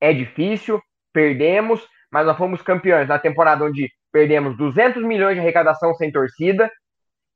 é 0.02 0.12
difícil, 0.12 0.82
perdemos, 1.13 1.88
mas 2.12 2.26
nós 2.26 2.38
fomos 2.38 2.63
campeões 2.63 3.08
na 3.08 3.19
temporada 3.19 3.63
onde 3.63 3.91
perdemos 4.12 4.58
200 4.58 5.04
milhões 5.04 5.36
de 5.36 5.41
arrecadação 5.41 5.93
sem 5.93 6.12
torcida, 6.12 6.71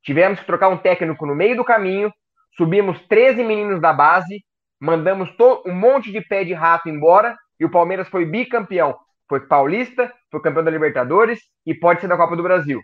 tivemos 0.02 0.40
que 0.40 0.46
trocar 0.46 0.68
um 0.68 0.78
técnico 0.78 1.24
no 1.24 1.34
meio 1.34 1.56
do 1.56 1.64
caminho, 1.64 2.12
subimos 2.56 2.98
13 3.06 3.44
meninos 3.44 3.80
da 3.80 3.92
base, 3.92 4.42
mandamos 4.80 5.28
um 5.66 5.74
monte 5.74 6.10
de 6.10 6.20
pé 6.20 6.44
de 6.44 6.54
rato 6.54 6.88
embora 6.88 7.36
e 7.58 7.64
o 7.64 7.70
Palmeiras 7.70 8.08
foi 8.08 8.24
bicampeão. 8.24 8.96
Foi 9.28 9.46
paulista, 9.46 10.12
foi 10.30 10.40
campeão 10.40 10.64
da 10.64 10.70
Libertadores 10.70 11.40
e 11.64 11.74
pode 11.74 12.00
ser 12.00 12.08
da 12.08 12.16
Copa 12.16 12.34
do 12.34 12.42
Brasil. 12.42 12.80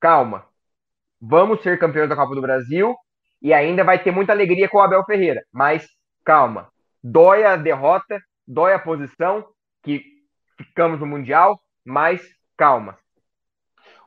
Calma. 0.00 0.44
Vamos 1.20 1.62
ser 1.62 1.78
campeões 1.78 2.08
da 2.08 2.16
Copa 2.16 2.34
do 2.34 2.42
Brasil 2.42 2.94
e 3.40 3.54
ainda 3.54 3.84
vai 3.84 4.02
ter 4.02 4.10
muita 4.10 4.32
alegria 4.32 4.68
com 4.68 4.78
o 4.78 4.82
Abel 4.82 5.04
Ferreira. 5.04 5.40
Mas 5.52 5.86
calma 6.24 6.72
dói 7.02 7.44
a 7.44 7.56
derrota, 7.56 8.20
dói 8.46 8.74
a 8.74 8.78
posição, 8.78 9.44
que 9.82 10.02
ficamos 10.56 11.00
no 11.00 11.06
Mundial, 11.06 11.60
mas 11.84 12.22
calma. 12.56 12.96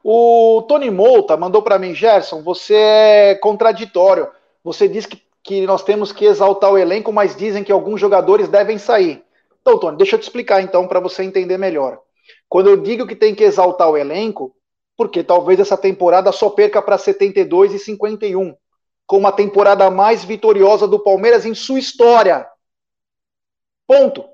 O 0.04 0.64
Tony 0.68 0.90
Mouta 0.90 1.36
mandou 1.36 1.62
para 1.62 1.80
mim, 1.80 1.94
Gerson, 1.94 2.42
você 2.44 2.76
é 2.76 3.36
contraditório. 3.36 4.30
Você 4.64 4.88
diz 4.88 5.06
que, 5.06 5.22
que 5.46 5.66
nós 5.68 5.84
temos 5.84 6.12
que 6.12 6.26
exaltar 6.26 6.72
o 6.72 6.78
elenco, 6.78 7.14
mas 7.14 7.36
dizem 7.36 7.64
que 7.64 7.72
alguns 7.72 8.02
jogadores 8.02 8.48
devem 8.48 8.80
sair. 8.80 9.24
Então, 9.62 9.80
Tony, 9.80 9.96
deixa 9.96 10.16
eu 10.16 10.20
te 10.20 10.24
explicar 10.24 10.62
então 10.62 10.88
para 10.88 11.00
você 11.00 11.24
entender 11.24 11.58
melhor. 11.58 12.02
Quando 12.50 12.68
eu 12.68 12.78
digo 12.78 13.06
que 13.06 13.16
tem 13.16 13.36
que 13.36 13.44
exaltar 13.44 13.88
o 13.88 13.96
elenco, 13.96 14.56
porque 14.98 15.24
talvez 15.24 15.60
essa 15.60 15.78
temporada 15.78 16.32
só 16.32 16.50
perca 16.50 16.82
para 16.82 16.98
72 16.98 17.76
e 17.76 17.80
51, 17.80 18.56
com 19.06 19.18
uma 19.20 19.32
temporada 19.32 19.90
mais 19.92 20.24
vitoriosa 20.24 20.88
do 20.88 21.00
Palmeiras 21.00 21.46
em 21.46 21.54
sua 21.54 21.78
história. 21.78 22.48
Ponto. 23.88 24.26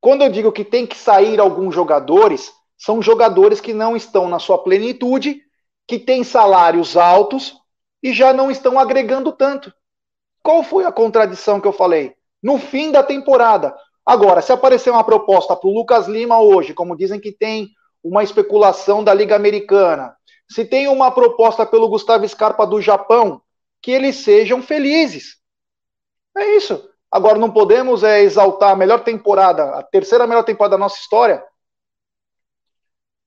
Quando 0.00 0.22
eu 0.22 0.30
digo 0.30 0.50
que 0.50 0.64
tem 0.64 0.86
que 0.86 0.96
sair 0.96 1.38
alguns 1.38 1.74
jogadores, 1.74 2.54
são 2.78 3.02
jogadores 3.02 3.60
que 3.60 3.74
não 3.74 3.94
estão 3.94 4.28
na 4.28 4.38
sua 4.38 4.56
plenitude, 4.62 5.42
que 5.86 5.98
têm 5.98 6.24
salários 6.24 6.96
altos 6.96 7.54
e 8.02 8.14
já 8.14 8.32
não 8.32 8.50
estão 8.50 8.78
agregando 8.78 9.30
tanto. 9.30 9.70
Qual 10.46 10.62
foi 10.62 10.84
a 10.84 10.92
contradição 10.92 11.60
que 11.60 11.66
eu 11.66 11.72
falei? 11.72 12.14
No 12.40 12.56
fim 12.56 12.92
da 12.92 13.02
temporada. 13.02 13.76
Agora, 14.06 14.40
se 14.40 14.52
aparecer 14.52 14.90
uma 14.90 15.02
proposta 15.02 15.56
para 15.56 15.68
o 15.68 15.74
Lucas 15.74 16.06
Lima 16.06 16.38
hoje, 16.38 16.72
como 16.72 16.96
dizem 16.96 17.18
que 17.18 17.32
tem 17.32 17.70
uma 18.00 18.22
especulação 18.22 19.02
da 19.02 19.12
Liga 19.12 19.34
Americana, 19.34 20.16
se 20.48 20.64
tem 20.64 20.86
uma 20.86 21.10
proposta 21.10 21.66
pelo 21.66 21.88
Gustavo 21.88 22.28
Scarpa 22.28 22.64
do 22.64 22.80
Japão, 22.80 23.42
que 23.82 23.90
eles 23.90 24.18
sejam 24.18 24.62
felizes. 24.62 25.38
É 26.36 26.54
isso. 26.54 26.88
Agora, 27.10 27.40
não 27.40 27.50
podemos 27.50 28.04
é, 28.04 28.22
exaltar 28.22 28.70
a 28.70 28.76
melhor 28.76 29.02
temporada, 29.02 29.64
a 29.70 29.82
terceira 29.82 30.28
melhor 30.28 30.44
temporada 30.44 30.76
da 30.76 30.84
nossa 30.84 31.00
história. 31.00 31.44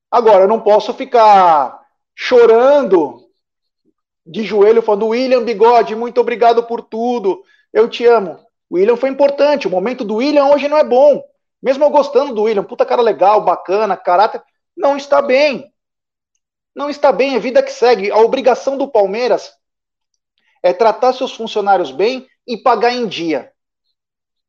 Agora, 0.09 0.45
eu 0.45 0.47
não 0.47 0.61
posso 0.61 0.93
ficar 0.93 1.81
chorando 2.15 3.28
de 4.29 4.43
joelho 4.43 4.83
falando, 4.83 5.07
William 5.07 5.43
Bigode, 5.43 5.95
muito 5.95 6.21
obrigado 6.21 6.63
por 6.63 6.83
tudo, 6.83 7.43
eu 7.73 7.89
te 7.89 8.05
amo. 8.05 8.39
O 8.69 8.75
William 8.75 8.95
foi 8.95 9.09
importante, 9.09 9.67
o 9.67 9.71
momento 9.71 10.05
do 10.05 10.17
William 10.17 10.45
hoje 10.45 10.67
não 10.67 10.77
é 10.77 10.83
bom. 10.83 11.23
Mesmo 11.59 11.83
eu 11.83 11.89
gostando 11.89 12.35
do 12.35 12.43
William, 12.43 12.63
puta 12.63 12.85
cara 12.85 13.01
legal, 13.01 13.41
bacana, 13.41 13.97
caráter, 13.97 14.41
não 14.77 14.95
está 14.95 15.19
bem. 15.19 15.73
Não 16.75 16.91
está 16.91 17.11
bem, 17.11 17.35
é 17.35 17.39
vida 17.39 17.63
que 17.63 17.71
segue. 17.71 18.11
A 18.11 18.17
obrigação 18.17 18.77
do 18.77 18.87
Palmeiras 18.87 19.51
é 20.61 20.71
tratar 20.73 21.13
seus 21.13 21.33
funcionários 21.33 21.91
bem 21.91 22.27
e 22.45 22.55
pagar 22.55 22.93
em 22.93 23.07
dia. 23.07 23.51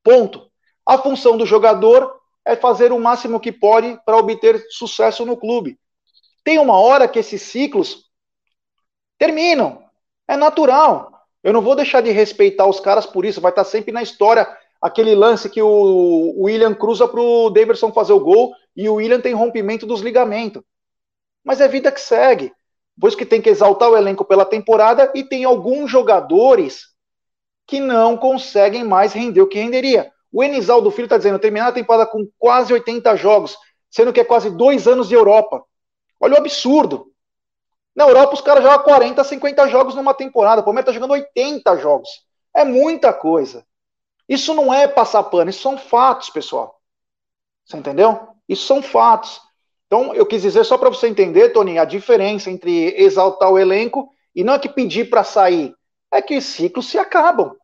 Ponto. 0.05 0.51
A 0.87 0.99
função 0.99 1.39
do 1.39 1.47
jogador 1.47 2.21
é 2.45 2.55
fazer 2.55 2.93
o 2.93 3.01
máximo 3.01 3.41
que 3.41 3.51
pode 3.51 3.99
para 4.05 4.19
obter 4.19 4.63
sucesso 4.69 5.25
no 5.25 5.39
clube. 5.39 5.79
Tem 6.45 6.59
uma 6.59 6.79
hora 6.79 7.09
que 7.09 7.19
esses 7.19 7.41
ciclos 7.41 8.10
terminam. 9.21 9.85
É 10.27 10.37
natural. 10.37 11.13
Eu 11.45 11.53
não 11.53 11.61
vou 11.61 11.77
deixar 11.77 12.01
de 12.01 12.11
respeitar 12.11 12.67
os 12.67 12.81
caras 12.81 13.05
por 13.05 13.25
isso. 13.25 13.41
Vai 13.41 13.53
estar 13.53 13.65
sempre 13.65 13.93
na 13.93 14.03
história 14.03 14.49
aquele 14.81 15.15
lance 15.15 15.51
que 15.51 15.61
o 15.61 16.35
William 16.43 16.75
cruza 16.75 17.07
para 17.07 17.21
o 17.21 17.51
Davidson 17.51 17.93
fazer 17.93 18.15
o 18.15 18.21
gol 18.21 18.55
e 18.75 18.89
o 18.89 18.95
William 18.95 19.21
tem 19.21 19.35
rompimento 19.35 19.87
dos 19.87 20.01
ligamentos. 20.01 20.63
Mas 21.45 21.61
é 21.61 21.69
vida 21.69 21.93
que 21.93 22.01
segue. 22.01 22.53
Por 22.99 23.09
isso 23.09 23.17
que 23.17 23.27
tem 23.27 23.43
que 23.43 23.51
exaltar 23.51 23.91
o 23.91 23.97
elenco 23.97 24.25
pela 24.25 24.45
temporada 24.45 25.11
e 25.15 25.23
tem 25.23 25.45
alguns 25.45 25.91
jogadores 25.91 26.89
que 27.67 27.79
não 27.79 28.17
conseguem 28.17 28.85
mais 28.85 29.13
render 29.13 29.41
o 29.43 29.47
que 29.47 29.59
renderia. 29.59 30.11
O 30.33 30.43
Enisaldo 30.43 30.91
Filho 30.91 31.07
está 31.07 31.17
dizendo, 31.17 31.39
terminar 31.39 31.69
a 31.69 31.73
temporada 31.73 32.07
com 32.07 32.27
quase 32.39 32.73
80 32.73 33.17
jogos, 33.17 33.57
sendo 33.91 34.13
que 34.13 34.21
é 34.21 34.25
quase 34.25 34.51
dois 34.51 34.87
anos 34.87 35.09
de 35.09 35.15
Europa. 35.15 35.63
Olha 36.19 36.35
o 36.35 36.39
absurdo. 36.39 37.10
Na 37.95 38.05
Europa, 38.05 38.35
os 38.35 38.41
caras 38.41 38.63
jogam 38.63 38.85
40, 38.85 39.23
50 39.25 39.69
jogos 39.69 39.95
numa 39.95 40.15
temporada. 40.15 40.61
O 40.61 40.65
Palmeiras 40.65 40.89
está 40.89 40.93
jogando 40.93 41.19
80 41.19 41.77
jogos. 41.79 42.09
É 42.55 42.65
muita 42.65 43.13
coisa. 43.13 43.65
Isso 44.29 44.55
não 44.55 44.73
é 44.73 44.87
passar 44.87 45.25
pano, 45.25 45.51
isso 45.51 45.63
são 45.63 45.77
fatos, 45.77 46.31
pessoal. 46.31 46.81
Você 47.65 47.77
entendeu? 47.77 48.29
Isso 48.49 48.67
são 48.67 48.81
fatos. 48.81 49.41
Então, 49.87 50.15
eu 50.15 50.25
quis 50.25 50.43
dizer 50.43 50.65
só 50.65 50.79
para 50.79 50.89
você 50.89 51.09
entender, 51.09 51.49
Tony, 51.49 51.79
a 51.79 51.85
diferença 51.85 52.49
entre 52.49 52.95
exaltar 52.97 53.51
o 53.51 53.59
elenco 53.59 54.09
e 54.35 54.45
não 54.45 54.55
é 54.55 54.59
que 54.59 54.69
pedir 54.69 55.11
para 55.11 55.25
sair, 55.25 55.75
é 56.13 56.23
que 56.23 56.41
ciclos 56.41 56.89
se 56.89 56.97
acabam. 56.97 57.57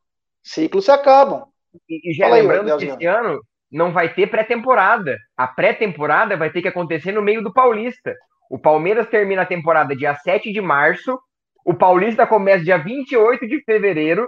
Ciclos 0.43 0.87
se 0.87 0.91
acabam. 0.91 1.47
E, 1.89 2.11
e 2.11 2.15
já 2.15 2.25
Fala 2.25 2.41
lembrando 2.41 2.73
aí, 2.73 2.79
que 2.79 2.85
esse 2.87 3.07
ano 3.07 3.41
não 3.71 3.93
vai 3.93 4.13
ter 4.13 4.29
pré-temporada. 4.29 5.17
A 5.37 5.47
pré-temporada 5.47 6.37
vai 6.37 6.51
ter 6.51 6.63
que 6.63 6.69
acontecer 6.69 7.13
no 7.13 7.23
meio 7.23 7.45
do 7.45 7.53
Paulista. 7.53 8.13
O 8.51 8.59
Palmeiras 8.59 9.09
termina 9.09 9.43
a 9.43 9.47
temporada 9.47 9.97
dia 9.97 10.15
7 10.15 10.53
de 10.53 10.61
março, 10.61 11.19
o 11.65 11.75
Paulista 11.75 12.27
começa 12.27 12.65
dia 12.65 12.79
28 12.79 13.47
de 13.49 13.61
fevereiro. 13.65 14.27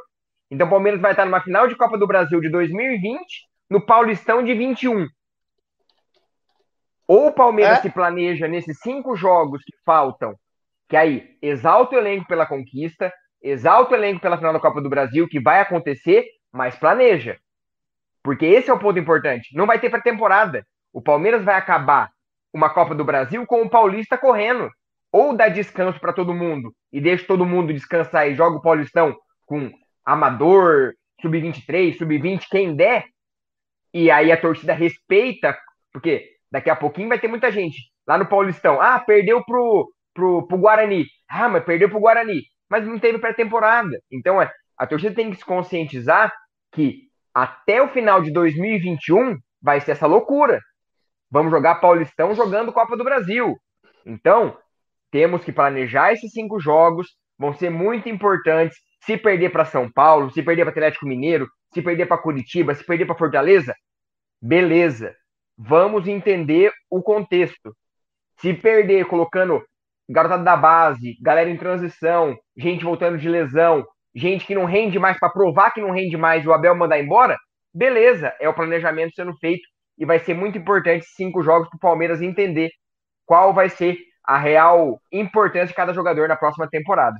Então 0.51 0.67
o 0.67 0.71
Palmeiras 0.71 1.01
vai 1.01 1.13
estar 1.13 1.25
numa 1.25 1.41
final 1.41 1.69
de 1.69 1.77
Copa 1.77 1.97
do 1.97 2.07
Brasil 2.07 2.41
de 2.41 2.51
2020, 2.51 3.21
no 3.71 3.81
Paulistão 3.81 4.43
de 4.43 4.55
21. 4.55 5.07
Ou 7.07 7.29
o 7.29 7.33
Palmeiras 7.33 7.79
é? 7.79 7.83
se 7.83 7.91
planeja 7.91 8.49
nesses 8.49 8.81
cinco 8.81 9.15
jogos 9.15 9.63
que 9.63 9.73
faltam, 9.85 10.35
que 10.89 10.97
aí 10.97 11.37
exalta 11.41 11.95
o 11.95 11.99
elenco 11.99 12.27
pela 12.27 12.45
conquista, 12.45 13.13
exalta 13.41 13.93
o 13.93 13.97
elenco 13.97 14.21
pela 14.21 14.37
final 14.37 14.53
da 14.53 14.61
Copa 14.61 14.81
do 14.83 14.91
Brasil, 14.91 15.29
que 15.29 15.41
vai 15.41 15.61
acontecer, 15.61 16.27
mas 16.53 16.77
planeja. 16.77 17.39
Porque 18.23 18.45
esse 18.45 18.69
é 18.69 18.75
o 18.75 18.79
ponto 18.81 18.99
importante. 18.99 19.57
Não 19.57 19.65
vai 19.65 19.79
ter 19.79 19.91
pré-temporada. 19.91 20.67
O 20.93 21.01
Palmeiras 21.01 21.45
vai 21.45 21.55
acabar 21.55 22.11
uma 22.53 22.71
Copa 22.71 22.95
do 22.95 23.05
Brasil 23.05 23.47
com 23.47 23.63
o 23.63 23.71
Paulista 23.71 24.17
correndo. 24.17 24.71
Ou 25.11 25.35
dá 25.35 25.49
descanso 25.49 25.99
para 25.99 26.13
todo 26.13 26.35
mundo 26.35 26.73
e 26.93 27.01
deixa 27.01 27.27
todo 27.27 27.47
mundo 27.47 27.73
descansar 27.73 28.29
e 28.29 28.35
joga 28.35 28.59
o 28.59 28.63
Paulistão 28.63 29.17
com 29.47 29.71
Amador, 30.05 30.93
Sub-23, 31.23 31.97
Sub-20, 31.97 32.45
quem 32.51 32.75
der. 32.75 33.05
E 33.93 34.11
aí 34.11 34.31
a 34.31 34.41
torcida 34.41 34.75
respeita, 34.75 35.57
porque 35.93 36.29
daqui 36.51 36.69
a 36.69 36.77
pouquinho 36.77 37.09
vai 37.09 37.19
ter 37.19 37.29
muita 37.29 37.51
gente 37.51 37.79
lá 38.07 38.19
no 38.19 38.27
Paulistão. 38.27 38.81
Ah, 38.81 38.99
perdeu 39.01 39.43
pro, 39.45 39.91
pro, 40.15 40.47
pro 40.47 40.59
Guarani. 40.59 41.07
Ah, 41.29 41.49
mas 41.49 41.65
perdeu 41.65 41.89
pro 41.89 42.01
Guarani. 42.01 42.43
Mas 42.71 42.87
não 42.87 42.99
teve 42.99 43.19
pré-temporada. 43.19 43.99
Então 44.11 44.41
é, 44.41 44.51
a 44.77 44.87
torcida 44.87 45.15
tem 45.15 45.31
que 45.31 45.37
se 45.37 45.45
conscientizar 45.45 46.33
que 46.73 47.09
até 47.35 47.81
o 47.81 47.89
final 47.89 48.21
de 48.21 48.31
2021 48.31 49.37
vai 49.61 49.81
ser 49.81 49.93
essa 49.93 50.07
loucura. 50.07 50.61
Vamos 51.31 51.51
jogar 51.51 51.77
Paulistão 51.77 52.35
jogando 52.35 52.73
Copa 52.73 52.97
do 52.97 53.05
Brasil. 53.05 53.57
Então, 54.05 54.57
temos 55.11 55.45
que 55.45 55.53
planejar 55.53 56.13
esses 56.13 56.33
cinco 56.33 56.59
jogos, 56.59 57.09
vão 57.39 57.53
ser 57.53 57.71
muito 57.71 58.09
importantes. 58.09 58.79
Se 59.05 59.17
perder 59.17 59.51
para 59.51 59.65
São 59.65 59.91
Paulo, 59.91 60.31
se 60.31 60.43
perder 60.43 60.65
para 60.65 60.73
Atlético 60.73 61.07
Mineiro, 61.07 61.49
se 61.73 61.83
perder 61.83 62.07
para 62.07 62.19
Curitiba, 62.19 62.75
se 62.75 62.85
perder 62.85 63.07
para 63.07 63.17
Fortaleza, 63.17 63.75
beleza. 64.41 65.15
Vamos 65.57 66.07
entender 66.07 66.73
o 66.91 67.03
contexto. 67.03 67.75
Se 68.41 68.55
perder 68.55 69.07
colocando 69.07 69.63
garotada 70.09 70.43
da 70.43 70.57
base, 70.57 71.17
galera 71.21 71.51
em 71.51 71.57
transição, 71.57 72.37
gente 72.57 72.85
voltando 72.85 73.19
de 73.19 73.29
lesão, 73.29 73.87
gente 74.15 74.47
que 74.47 74.55
não 74.55 74.65
rende 74.65 74.99
mais 74.99 75.19
para 75.19 75.31
provar 75.31 75.73
que 75.73 75.81
não 75.81 75.91
rende 75.91 76.17
mais 76.17 76.47
o 76.47 76.53
Abel 76.53 76.75
mandar 76.75 76.99
embora, 76.99 77.37
beleza, 77.75 78.35
é 78.41 78.49
o 78.49 78.55
planejamento 78.55 79.15
sendo 79.15 79.37
feito 79.37 79.69
e 79.99 80.05
vai 80.05 80.19
ser 80.21 80.35
muito 80.35 80.57
importante 80.57 81.05
cinco 81.07 81.43
jogos 81.43 81.69
para 81.69 81.77
o 81.77 81.81
Palmeiras 81.81 82.23
entender 82.23 82.71
qual 83.27 83.53
vai 83.53 83.69
ser 83.69 83.99
a 84.25 84.39
real 84.39 85.01
importância 85.11 85.69
de 85.69 85.75
cada 85.75 85.93
jogador 85.93 86.29
na 86.29 86.37
próxima 86.37 86.69
temporada. 86.69 87.17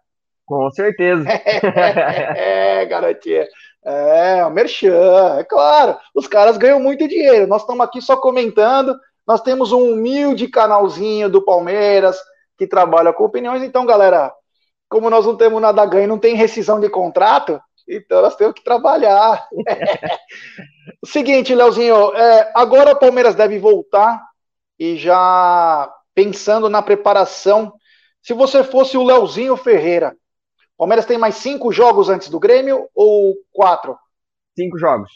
Com 0.46 0.70
certeza. 0.70 1.28
é, 1.28 2.80
é, 2.82 2.86
garotinha. 2.86 3.46
É, 3.84 4.44
o 4.46 4.50
Merchan, 4.50 5.36
é 5.38 5.44
claro. 5.44 5.98
Os 6.14 6.26
caras 6.26 6.56
ganham 6.56 6.80
muito 6.80 7.06
dinheiro. 7.06 7.46
Nós 7.46 7.60
estamos 7.62 7.84
aqui 7.84 8.00
só 8.00 8.16
comentando 8.16 8.98
nós 9.26 9.40
temos 9.40 9.72
um 9.72 9.92
humilde 9.92 10.48
canalzinho 10.48 11.30
do 11.30 11.42
Palmeiras 11.42 12.18
que 12.58 12.66
trabalha 12.66 13.12
com 13.12 13.24
opiniões. 13.24 13.62
Então, 13.62 13.86
galera, 13.86 14.32
como 14.88 15.10
nós 15.10 15.26
não 15.26 15.36
temos 15.36 15.60
nada 15.60 15.82
a 15.82 15.86
ganho, 15.86 16.08
não 16.08 16.18
tem 16.18 16.34
rescisão 16.34 16.78
de 16.78 16.88
contrato, 16.88 17.60
então 17.88 18.22
nós 18.22 18.36
temos 18.36 18.54
que 18.54 18.62
trabalhar. 18.62 19.46
o 21.02 21.06
seguinte, 21.08 21.54
Leozinho, 21.54 22.14
é, 22.14 22.52
agora 22.54 22.92
o 22.92 22.98
Palmeiras 22.98 23.34
deve 23.34 23.58
voltar 23.58 24.22
e 24.78 24.96
já 24.96 25.92
pensando 26.14 26.68
na 26.68 26.82
preparação. 26.82 27.72
Se 28.22 28.32
você 28.32 28.62
fosse 28.62 28.96
o 28.96 29.02
Leozinho 29.02 29.56
Ferreira, 29.56 30.16
o 30.74 30.78
Palmeiras 30.78 31.06
tem 31.06 31.18
mais 31.18 31.36
cinco 31.36 31.72
jogos 31.72 32.08
antes 32.08 32.28
do 32.28 32.40
Grêmio 32.40 32.88
ou 32.94 33.34
quatro? 33.52 33.96
Cinco 34.56 34.78
jogos. 34.78 35.10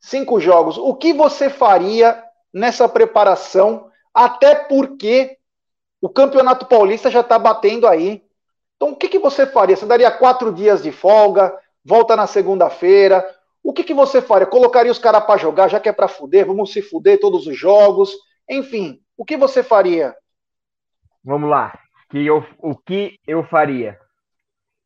Cinco 0.00 0.40
jogos. 0.40 0.78
O 0.78 0.94
que 0.94 1.12
você 1.12 1.50
faria 1.50 2.22
nessa 2.52 2.88
preparação, 2.88 3.90
até 4.12 4.54
porque 4.54 5.36
o 6.00 6.08
Campeonato 6.08 6.66
Paulista 6.66 7.10
já 7.10 7.20
está 7.20 7.38
batendo 7.38 7.86
aí. 7.86 8.24
Então, 8.76 8.90
o 8.90 8.96
que, 8.96 9.08
que 9.08 9.18
você 9.18 9.46
faria? 9.46 9.76
Você 9.76 9.86
daria 9.86 10.10
quatro 10.10 10.52
dias 10.52 10.82
de 10.82 10.92
folga, 10.92 11.56
volta 11.84 12.14
na 12.14 12.26
segunda-feira. 12.26 13.26
O 13.62 13.72
que, 13.72 13.82
que 13.82 13.94
você 13.94 14.22
faria? 14.22 14.46
Colocaria 14.46 14.92
os 14.92 14.98
caras 14.98 15.24
para 15.24 15.38
jogar, 15.38 15.68
já 15.68 15.80
que 15.80 15.88
é 15.88 15.92
para 15.92 16.08
fuder, 16.08 16.46
vamos 16.46 16.72
se 16.72 16.80
fuder 16.80 17.18
todos 17.20 17.46
os 17.46 17.56
jogos. 17.56 18.12
Enfim, 18.48 19.00
o 19.16 19.24
que 19.24 19.36
você 19.36 19.62
faria? 19.62 20.16
Vamos 21.24 21.50
lá. 21.50 21.78
Que 22.10 22.24
eu, 22.24 22.46
o 22.58 22.74
que 22.74 23.18
eu 23.26 23.44
faria? 23.44 23.98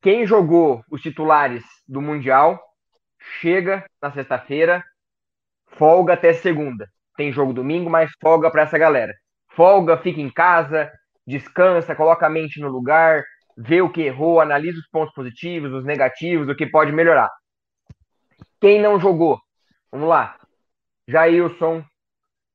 Quem 0.01 0.27
jogou 0.27 0.83
os 0.91 1.01
titulares 1.01 1.63
do 1.87 2.01
Mundial 2.01 2.61
chega 3.41 3.85
na 4.01 4.11
sexta-feira, 4.11 4.85
folga 5.69 6.15
até 6.15 6.33
segunda 6.33 6.91
tem 7.17 7.33
jogo 7.33 7.53
domingo, 7.53 7.91
mas 7.91 8.11
folga 8.21 8.51
para 8.51 8.63
essa 8.63 8.79
galera. 8.79 9.15
Folga, 9.55 9.97
fica 9.99 10.21
em 10.21 10.31
casa, 10.31 10.91
descansa, 11.27 11.95
coloca 11.95 12.27
a 12.27 12.31
mente 12.31 12.61
no 12.61 12.69
lugar, 12.69 13.25
vê 13.57 13.83
o 13.83 13.91
que 13.91 14.03
errou, 14.03 14.41
analisa 14.41 14.79
os 14.79 14.89
pontos 14.89 15.15
positivos, 15.15 15.73
os 15.73 15.85
negativos, 15.85 16.49
o 16.49 16.55
que 16.55 16.67
pode 16.67 16.93
melhorar. 16.93 17.31
Quem 18.61 18.81
não 18.81 18.99
jogou? 18.99 19.41
Vamos 19.91 20.09
lá. 20.09 20.37
Jailson. 21.07 21.85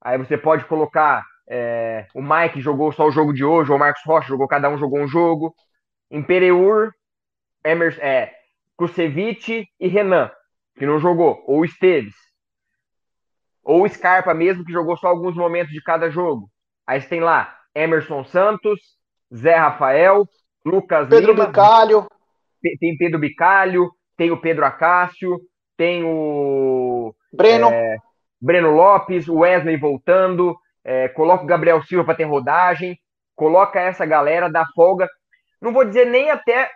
Aí 0.02 0.18
você 0.18 0.38
pode 0.38 0.66
colocar 0.66 1.24
é, 1.50 2.08
o 2.14 2.22
Mike 2.22 2.60
jogou 2.60 2.92
só 2.92 3.08
o 3.08 3.12
jogo 3.12 3.34
de 3.34 3.46
hoje, 3.46 3.72
ou 3.72 3.78
o 3.78 3.80
Marcos 3.80 4.04
Rocha 4.06 4.28
jogou, 4.28 4.48
cada 4.48 4.70
um 4.70 4.78
jogou 4.78 5.00
um 5.00 5.08
jogo. 5.08 5.56
Impereur, 6.12 6.92
Emerson, 7.64 8.02
é, 8.02 8.34
Kusevich 8.76 9.66
e 9.80 9.88
Renan, 9.88 10.30
que 10.78 10.86
não 10.86 11.00
jogou, 11.00 11.44
ou 11.48 11.64
Esteves. 11.64 12.16
Ou 13.68 13.84
o 13.84 13.90
Scarpa 13.90 14.34
mesmo, 14.34 14.64
que 14.64 14.72
jogou 14.72 14.96
só 14.96 15.08
alguns 15.08 15.36
momentos 15.36 15.74
de 15.74 15.84
cada 15.84 16.10
jogo. 16.10 16.50
Aí 16.88 17.02
você 17.02 17.10
tem 17.10 17.20
lá 17.20 17.54
Emerson 17.76 18.24
Santos, 18.24 18.80
Zé 19.36 19.56
Rafael, 19.56 20.26
Lucas 20.66 21.10
Pedro 21.10 21.34
Lima, 21.34 21.48
Bicalho. 21.48 22.08
Tem 22.80 22.98
Pedro 22.98 23.20
Bicalho, 23.20 23.92
tem 24.16 24.32
o 24.32 24.40
Pedro 24.40 24.66
Acácio, 24.66 25.38
tem 25.76 26.02
o 26.06 27.14
Breno, 27.34 27.68
é, 27.70 27.98
Breno 28.40 28.72
Lopes, 28.72 29.28
o 29.28 29.40
Wesley 29.40 29.76
voltando, 29.76 30.58
é, 30.82 31.10
coloca 31.10 31.44
o 31.44 31.48
Gabriel 31.48 31.84
Silva 31.84 32.06
para 32.06 32.16
ter 32.16 32.24
rodagem, 32.24 32.98
coloca 33.36 33.82
essa 33.82 34.06
galera 34.06 34.50
da 34.50 34.66
folga. 34.74 35.10
Não 35.62 35.74
vou 35.74 35.84
dizer 35.84 36.06
nem 36.06 36.32
até 36.32 36.72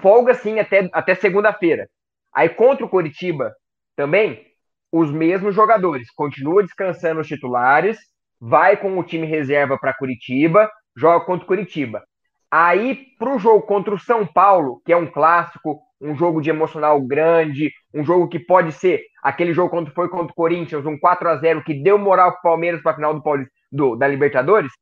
folga 0.00 0.32
sim 0.32 0.58
até, 0.58 0.88
até 0.94 1.14
segunda-feira. 1.14 1.90
Aí 2.32 2.48
contra 2.48 2.86
o 2.86 2.88
Coritiba 2.88 3.54
também 3.94 4.49
os 4.92 5.10
mesmos 5.10 5.54
jogadores. 5.54 6.10
Continua 6.12 6.62
descansando 6.62 7.20
os 7.20 7.26
titulares 7.26 7.98
vai 8.40 8.76
com 8.76 8.98
o 8.98 9.04
time 9.04 9.26
reserva 9.26 9.76
para 9.78 9.92
Curitiba, 9.92 10.70
joga 10.96 11.24
contra 11.24 11.44
o 11.44 11.46
Curitiba. 11.46 12.02
Aí, 12.50 13.06
para 13.18 13.34
o 13.34 13.38
jogo 13.38 13.62
contra 13.62 13.94
o 13.94 13.98
São 13.98 14.26
Paulo, 14.26 14.80
que 14.84 14.92
é 14.92 14.96
um 14.96 15.06
clássico, 15.06 15.80
um 16.00 16.16
jogo 16.16 16.40
de 16.40 16.50
emocional 16.50 17.00
grande, 17.02 17.70
um 17.94 18.02
jogo 18.02 18.28
que 18.28 18.38
pode 18.38 18.72
ser 18.72 19.02
aquele 19.22 19.52
jogo 19.52 19.70
quando 19.70 19.92
foi 19.92 20.08
contra 20.08 20.32
o 20.32 20.34
Corinthians, 20.34 20.86
um 20.86 20.98
4 20.98 21.28
a 21.28 21.36
0 21.36 21.62
que 21.62 21.74
deu 21.74 21.98
moral 21.98 22.32
para 22.32 22.38
o 22.38 22.42
Palmeiras 22.42 22.82
para 22.82 22.92
a 22.92 22.94
final 22.94 23.14
do, 23.14 23.22
do, 23.70 23.96
da 23.96 24.08
Libertadores, 24.08 24.72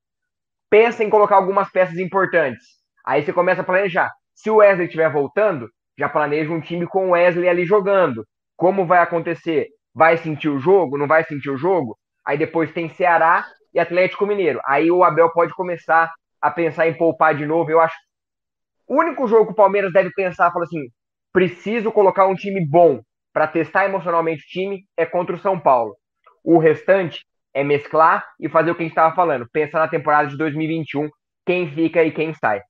pensa 0.70 1.02
em 1.02 1.10
colocar 1.10 1.36
algumas 1.36 1.70
peças 1.70 1.98
importantes. 1.98 2.64
Aí 3.04 3.22
você 3.22 3.32
começa 3.32 3.62
a 3.62 3.64
planejar. 3.64 4.10
Se 4.34 4.48
o 4.48 4.56
Wesley 4.56 4.86
estiver 4.86 5.10
voltando, 5.12 5.68
já 5.98 6.08
planeja 6.08 6.52
um 6.52 6.60
time 6.60 6.86
com 6.86 7.08
o 7.08 7.10
Wesley 7.10 7.48
ali 7.48 7.64
jogando. 7.66 8.24
Como 8.56 8.86
vai 8.86 9.00
acontecer? 9.00 9.66
Vai 9.94 10.16
sentir 10.16 10.48
o 10.48 10.58
jogo? 10.58 10.98
Não 10.98 11.06
vai 11.06 11.24
sentir 11.24 11.50
o 11.50 11.56
jogo? 11.56 11.98
Aí 12.24 12.36
depois 12.36 12.72
tem 12.72 12.88
Ceará 12.90 13.46
e 13.72 13.80
Atlético 13.80 14.26
Mineiro. 14.26 14.60
Aí 14.66 14.90
o 14.90 15.02
Abel 15.02 15.30
pode 15.30 15.54
começar 15.54 16.12
a 16.40 16.50
pensar 16.50 16.88
em 16.88 16.94
poupar 16.94 17.34
de 17.34 17.46
novo. 17.46 17.70
Eu 17.70 17.80
acho. 17.80 17.96
O 18.86 19.00
único 19.00 19.26
jogo 19.26 19.46
que 19.46 19.52
o 19.52 19.56
Palmeiras 19.56 19.92
deve 19.92 20.10
pensar, 20.12 20.52
fala 20.52 20.64
assim: 20.64 20.88
preciso 21.32 21.92
colocar 21.92 22.26
um 22.26 22.34
time 22.34 22.64
bom 22.64 23.00
para 23.32 23.46
testar 23.46 23.84
emocionalmente 23.84 24.42
o 24.42 24.48
time 24.48 24.84
é 24.96 25.06
contra 25.06 25.36
o 25.36 25.38
São 25.38 25.58
Paulo. 25.58 25.94
O 26.42 26.58
restante 26.58 27.24
é 27.54 27.62
mesclar 27.62 28.24
e 28.40 28.48
fazer 28.48 28.70
o 28.70 28.74
que 28.74 28.82
a 28.82 28.84
gente 28.84 28.92
estava 28.92 29.14
falando, 29.14 29.48
pensar 29.52 29.80
na 29.80 29.88
temporada 29.88 30.28
de 30.28 30.36
2021, 30.36 31.08
quem 31.44 31.70
fica 31.70 32.02
e 32.02 32.10
quem 32.10 32.32
sai. 32.34 32.62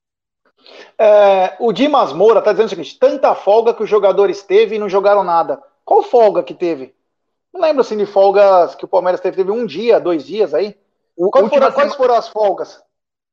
É, 0.99 1.57
o 1.61 1.73
Dimas 1.73 2.12
Moura 2.12 2.41
está 2.41 2.53
dizendo 2.53 2.66
o 2.66 2.71
seguinte: 2.71 2.99
tanta 2.99 3.35
folga 3.35 3.75
que 3.75 3.83
os 3.83 3.89
jogadores 3.89 4.43
teve 4.43 4.77
e 4.77 4.79
não 4.79 4.89
jogaram 4.89 5.23
nada. 5.23 5.61
Qual 5.85 6.03
folga 6.03 6.43
que 6.43 6.55
teve? 6.55 6.95
Não 7.59 7.66
lembro 7.66 7.80
assim 7.80 7.96
de 7.96 8.06
folgas 8.06 8.76
que 8.76 8.84
o 8.84 8.88
Palmeiras 8.88 9.20
teve. 9.20 9.36
Teve 9.36 9.50
um 9.50 9.66
dia, 9.66 9.98
dois 9.98 10.24
dias 10.24 10.54
aí. 10.54 10.76
Quais 11.32 11.48
foram, 11.48 11.72
quais 11.72 11.94
foram 11.96 12.14
as 12.14 12.28
folgas? 12.28 12.80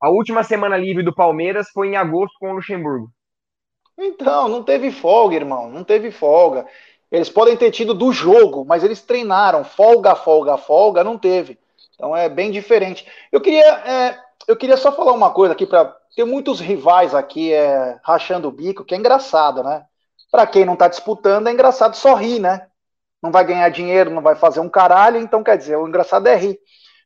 A 0.02 0.10
última 0.10 0.44
semana 0.44 0.76
livre 0.76 1.04
do 1.04 1.14
Palmeiras 1.14 1.70
foi 1.70 1.90
em 1.90 1.96
agosto 1.96 2.34
com 2.40 2.50
o 2.50 2.56
Luxemburgo. 2.56 3.12
Então, 3.96 4.48
não 4.48 4.64
teve 4.64 4.90
folga, 4.90 5.36
irmão. 5.36 5.70
Não 5.70 5.84
teve 5.84 6.10
folga. 6.10 6.66
Eles 7.12 7.30
podem 7.30 7.56
ter 7.56 7.70
tido 7.70 7.94
do 7.94 8.12
jogo, 8.12 8.66
mas 8.66 8.84
eles 8.84 9.00
treinaram. 9.00 9.64
Folga, 9.64 10.16
folga, 10.16 10.58
folga, 10.58 11.04
não 11.04 11.20
teve. 11.20 11.60
Então 11.94 12.18
é 12.18 12.28
bem 12.28 12.50
diferente. 12.50 13.08
Eu 13.32 13.40
queria, 13.40 13.64
é, 13.64 14.20
eu 14.48 14.58
queria 14.58 14.76
só 14.76 14.92
falar 14.92 15.14
uma 15.14 15.30
coisa 15.30 15.54
aqui 15.54 15.68
para 15.68 15.96
ter 16.16 16.26
muitos 16.26 16.60
rivais 16.60 17.14
aqui 17.14 17.54
é, 17.54 18.00
rachando 18.04 18.48
o 18.48 18.52
bico, 18.52 18.84
que 18.84 18.96
é 18.96 18.98
engraçado, 18.98 19.64
né? 19.64 19.86
Para 20.32 20.48
quem 20.48 20.66
não 20.66 20.74
está 20.74 20.88
disputando, 20.88 21.46
é 21.46 21.52
engraçado 21.52 21.96
só 21.96 22.16
rir, 22.16 22.40
né? 22.40 22.68
Não 23.26 23.32
vai 23.32 23.46
ganhar 23.46 23.70
dinheiro, 23.70 24.10
não 24.10 24.22
vai 24.22 24.36
fazer 24.36 24.60
um 24.60 24.70
caralho, 24.70 25.18
então 25.18 25.44
quer 25.44 25.58
dizer, 25.58 25.76
o 25.76 25.88
engraçado 25.88 26.28
é 26.28 26.36
rir. 26.36 26.60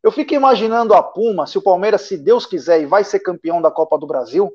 Eu 0.03 0.11
fico 0.11 0.33
imaginando 0.33 0.93
a 0.93 1.01
Puma, 1.01 1.47
se 1.47 1.57
o 1.57 1.61
Palmeiras, 1.61 2.01
se 2.01 2.17
Deus 2.17 2.45
quiser, 2.45 2.81
e 2.81 2.85
vai 2.85 3.03
ser 3.03 3.19
campeão 3.19 3.61
da 3.61 3.71
Copa 3.71 3.97
do 3.97 4.07
Brasil, 4.07 4.51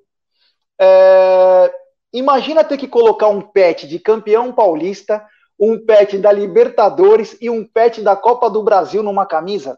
é, 0.80 1.72
Imagina 2.14 2.62
ter 2.62 2.76
que 2.76 2.86
colocar 2.86 3.26
um 3.26 3.40
pet 3.40 3.88
de 3.88 3.98
campeão 3.98 4.52
paulista, 4.52 5.26
um 5.58 5.84
pet 5.84 6.16
da 6.16 6.30
Libertadores 6.30 7.36
e 7.40 7.50
um 7.50 7.66
pet 7.66 8.02
da 8.02 8.14
Copa 8.14 8.48
do 8.48 8.62
Brasil 8.62 9.02
numa 9.02 9.26
camisa. 9.26 9.76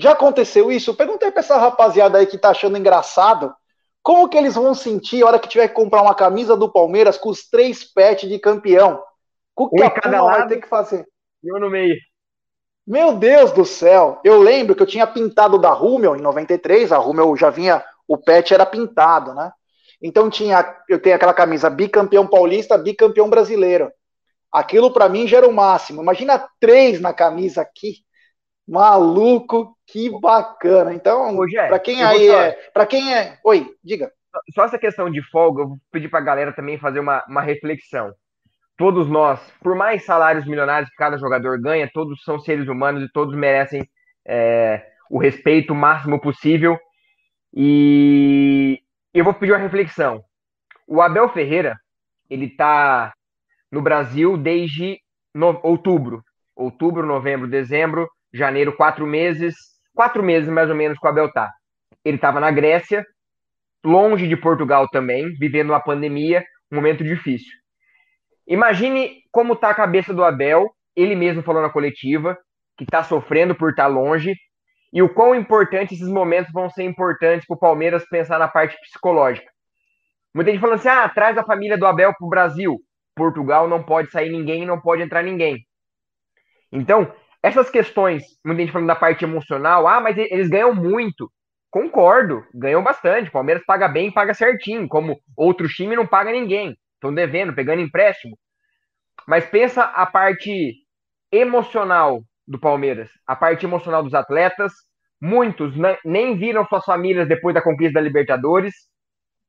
Já 0.00 0.12
aconteceu 0.12 0.72
isso? 0.72 0.94
Perguntei 0.94 1.30
para 1.30 1.40
essa 1.40 1.58
rapaziada 1.58 2.16
aí 2.16 2.26
que 2.26 2.38
tá 2.38 2.48
achando 2.48 2.78
engraçado. 2.78 3.54
Como 4.02 4.30
que 4.30 4.38
eles 4.38 4.54
vão 4.54 4.72
sentir 4.72 5.22
a 5.22 5.26
hora 5.26 5.38
que 5.38 5.46
tiver 5.46 5.68
que 5.68 5.74
comprar 5.74 6.00
uma 6.00 6.14
camisa 6.14 6.56
do 6.56 6.72
Palmeiras 6.72 7.18
com 7.18 7.28
os 7.28 7.46
três 7.46 7.84
pets 7.84 8.26
de 8.26 8.38
campeão? 8.38 9.02
O 9.60 9.68
que 9.68 9.82
um 9.82 9.86
a 9.86 9.90
cada 9.90 10.22
lado, 10.22 10.38
vai 10.38 10.48
ter 10.48 10.60
que 10.62 10.66
fazer? 10.66 11.06
Eu 11.44 11.60
no 11.60 11.68
meio. 11.68 11.94
Meu 12.86 13.14
Deus 13.14 13.52
do 13.52 13.66
céu! 13.66 14.18
Eu 14.24 14.40
lembro 14.40 14.74
que 14.74 14.82
eu 14.82 14.86
tinha 14.86 15.06
pintado 15.06 15.58
da 15.58 15.70
Rummel 15.70 16.16
em 16.16 16.22
93, 16.22 16.90
a 16.90 16.96
Rummel 16.96 17.36
já 17.36 17.50
vinha, 17.50 17.84
o 18.08 18.16
pet 18.16 18.54
era 18.54 18.64
pintado, 18.64 19.34
né? 19.34 19.52
Então 20.02 20.30
tinha, 20.30 20.64
eu 20.88 20.98
tenho 20.98 21.14
aquela 21.14 21.34
camisa 21.34 21.68
bicampeão 21.68 22.26
paulista, 22.26 22.78
bicampeão 22.78 23.28
brasileiro. 23.28 23.92
Aquilo 24.50 24.94
para 24.94 25.10
mim 25.10 25.28
já 25.28 25.36
era 25.36 25.48
o 25.48 25.52
máximo. 25.52 26.00
Imagina 26.00 26.48
três 26.58 26.98
na 26.98 27.12
camisa 27.12 27.60
aqui. 27.60 27.96
Maluco, 28.66 29.76
que 29.86 30.08
bacana. 30.20 30.94
Então, 30.94 31.36
para 31.68 31.78
quem 31.78 32.02
aí 32.02 32.30
é, 32.30 32.52
para 32.72 32.86
quem 32.86 33.14
é, 33.14 33.38
oi, 33.44 33.74
diga. 33.84 34.10
Só 34.54 34.64
essa 34.64 34.78
questão 34.78 35.10
de 35.10 35.20
folga, 35.30 35.62
eu 35.62 35.68
vou 35.68 35.78
pedir 35.92 36.08
para 36.08 36.20
a 36.20 36.24
galera 36.24 36.52
também 36.54 36.78
fazer 36.78 37.00
uma, 37.00 37.22
uma 37.28 37.42
reflexão. 37.42 38.14
Todos 38.80 39.10
nós, 39.10 39.38
por 39.62 39.76
mais 39.76 40.06
salários 40.06 40.46
milionários 40.46 40.88
que 40.88 40.96
cada 40.96 41.18
jogador 41.18 41.60
ganha, 41.60 41.90
todos 41.92 42.22
são 42.24 42.40
seres 42.40 42.66
humanos 42.66 43.02
e 43.02 43.12
todos 43.12 43.36
merecem 43.36 43.86
é, 44.26 44.82
o 45.10 45.18
respeito 45.18 45.74
máximo 45.74 46.18
possível. 46.18 46.78
E 47.52 48.80
eu 49.12 49.22
vou 49.22 49.34
pedir 49.34 49.52
uma 49.52 49.58
reflexão. 49.58 50.24
O 50.88 51.02
Abel 51.02 51.28
Ferreira, 51.28 51.78
ele 52.30 52.46
está 52.46 53.12
no 53.70 53.82
Brasil 53.82 54.38
desde 54.38 54.98
no, 55.34 55.60
outubro. 55.62 56.22
Outubro, 56.56 57.04
novembro, 57.04 57.46
dezembro, 57.46 58.08
janeiro, 58.32 58.74
quatro 58.74 59.06
meses. 59.06 59.56
Quatro 59.94 60.22
meses 60.22 60.48
mais 60.48 60.70
ou 60.70 60.74
menos 60.74 60.98
que 60.98 61.06
o 61.06 61.10
Abel 61.10 61.30
tá. 61.30 61.52
Ele 62.02 62.16
estava 62.16 62.40
na 62.40 62.50
Grécia, 62.50 63.04
longe 63.84 64.26
de 64.26 64.38
Portugal 64.38 64.88
também, 64.88 65.34
vivendo 65.34 65.68
uma 65.68 65.80
pandemia, 65.80 66.42
um 66.72 66.76
momento 66.76 67.04
difícil. 67.04 67.59
Imagine 68.46 69.22
como 69.30 69.56
tá 69.56 69.70
a 69.70 69.74
cabeça 69.74 70.12
do 70.12 70.24
Abel, 70.24 70.70
ele 70.96 71.14
mesmo 71.14 71.42
falou 71.42 71.62
na 71.62 71.70
coletiva, 71.70 72.36
que 72.76 72.84
está 72.84 73.02
sofrendo 73.02 73.54
por 73.54 73.70
estar 73.70 73.84
tá 73.84 73.88
longe, 73.88 74.34
e 74.92 75.02
o 75.02 75.12
quão 75.12 75.34
importante 75.34 75.94
esses 75.94 76.08
momentos 76.08 76.52
vão 76.52 76.68
ser 76.68 76.82
importantes 76.82 77.46
para 77.46 77.54
o 77.54 77.60
Palmeiras 77.60 78.04
pensar 78.08 78.38
na 78.38 78.48
parte 78.48 78.76
psicológica. 78.80 79.48
Muita 80.34 80.50
gente 80.50 80.60
falando 80.60 80.78
assim: 80.78 80.88
ah, 80.88 81.08
traz 81.08 81.38
a 81.38 81.44
família 81.44 81.78
do 81.78 81.86
Abel 81.86 82.12
para 82.16 82.26
o 82.26 82.30
Brasil. 82.30 82.76
Portugal 83.14 83.68
não 83.68 83.82
pode 83.82 84.10
sair 84.10 84.30
ninguém, 84.30 84.64
não 84.64 84.80
pode 84.80 85.02
entrar 85.02 85.22
ninguém. 85.22 85.58
Então, 86.72 87.12
essas 87.42 87.70
questões, 87.70 88.22
muita 88.44 88.62
gente 88.62 88.72
falando 88.72 88.88
da 88.88 88.96
parte 88.96 89.24
emocional, 89.24 89.86
ah, 89.86 90.00
mas 90.00 90.16
eles 90.16 90.48
ganham 90.48 90.74
muito. 90.74 91.30
Concordo, 91.70 92.44
ganham 92.54 92.82
bastante. 92.82 93.28
O 93.28 93.32
Palmeiras 93.32 93.64
paga 93.64 93.88
bem, 93.88 94.12
paga 94.12 94.34
certinho, 94.34 94.88
como 94.88 95.18
outro 95.36 95.68
time 95.68 95.94
não 95.94 96.06
paga 96.06 96.32
ninguém. 96.32 96.76
Estão 97.00 97.14
devendo, 97.14 97.54
pegando 97.54 97.80
empréstimo. 97.80 98.38
Mas 99.26 99.46
pensa 99.46 99.84
a 99.84 100.04
parte 100.04 100.74
emocional 101.32 102.22
do 102.46 102.58
Palmeiras, 102.60 103.08
a 103.26 103.34
parte 103.34 103.64
emocional 103.64 104.02
dos 104.02 104.12
atletas. 104.12 104.72
Muitos 105.18 105.74
nem 106.04 106.36
viram 106.36 106.66
suas 106.66 106.84
famílias 106.84 107.26
depois 107.26 107.54
da 107.54 107.62
conquista 107.62 107.94
da 107.94 108.00
Libertadores. 108.02 108.74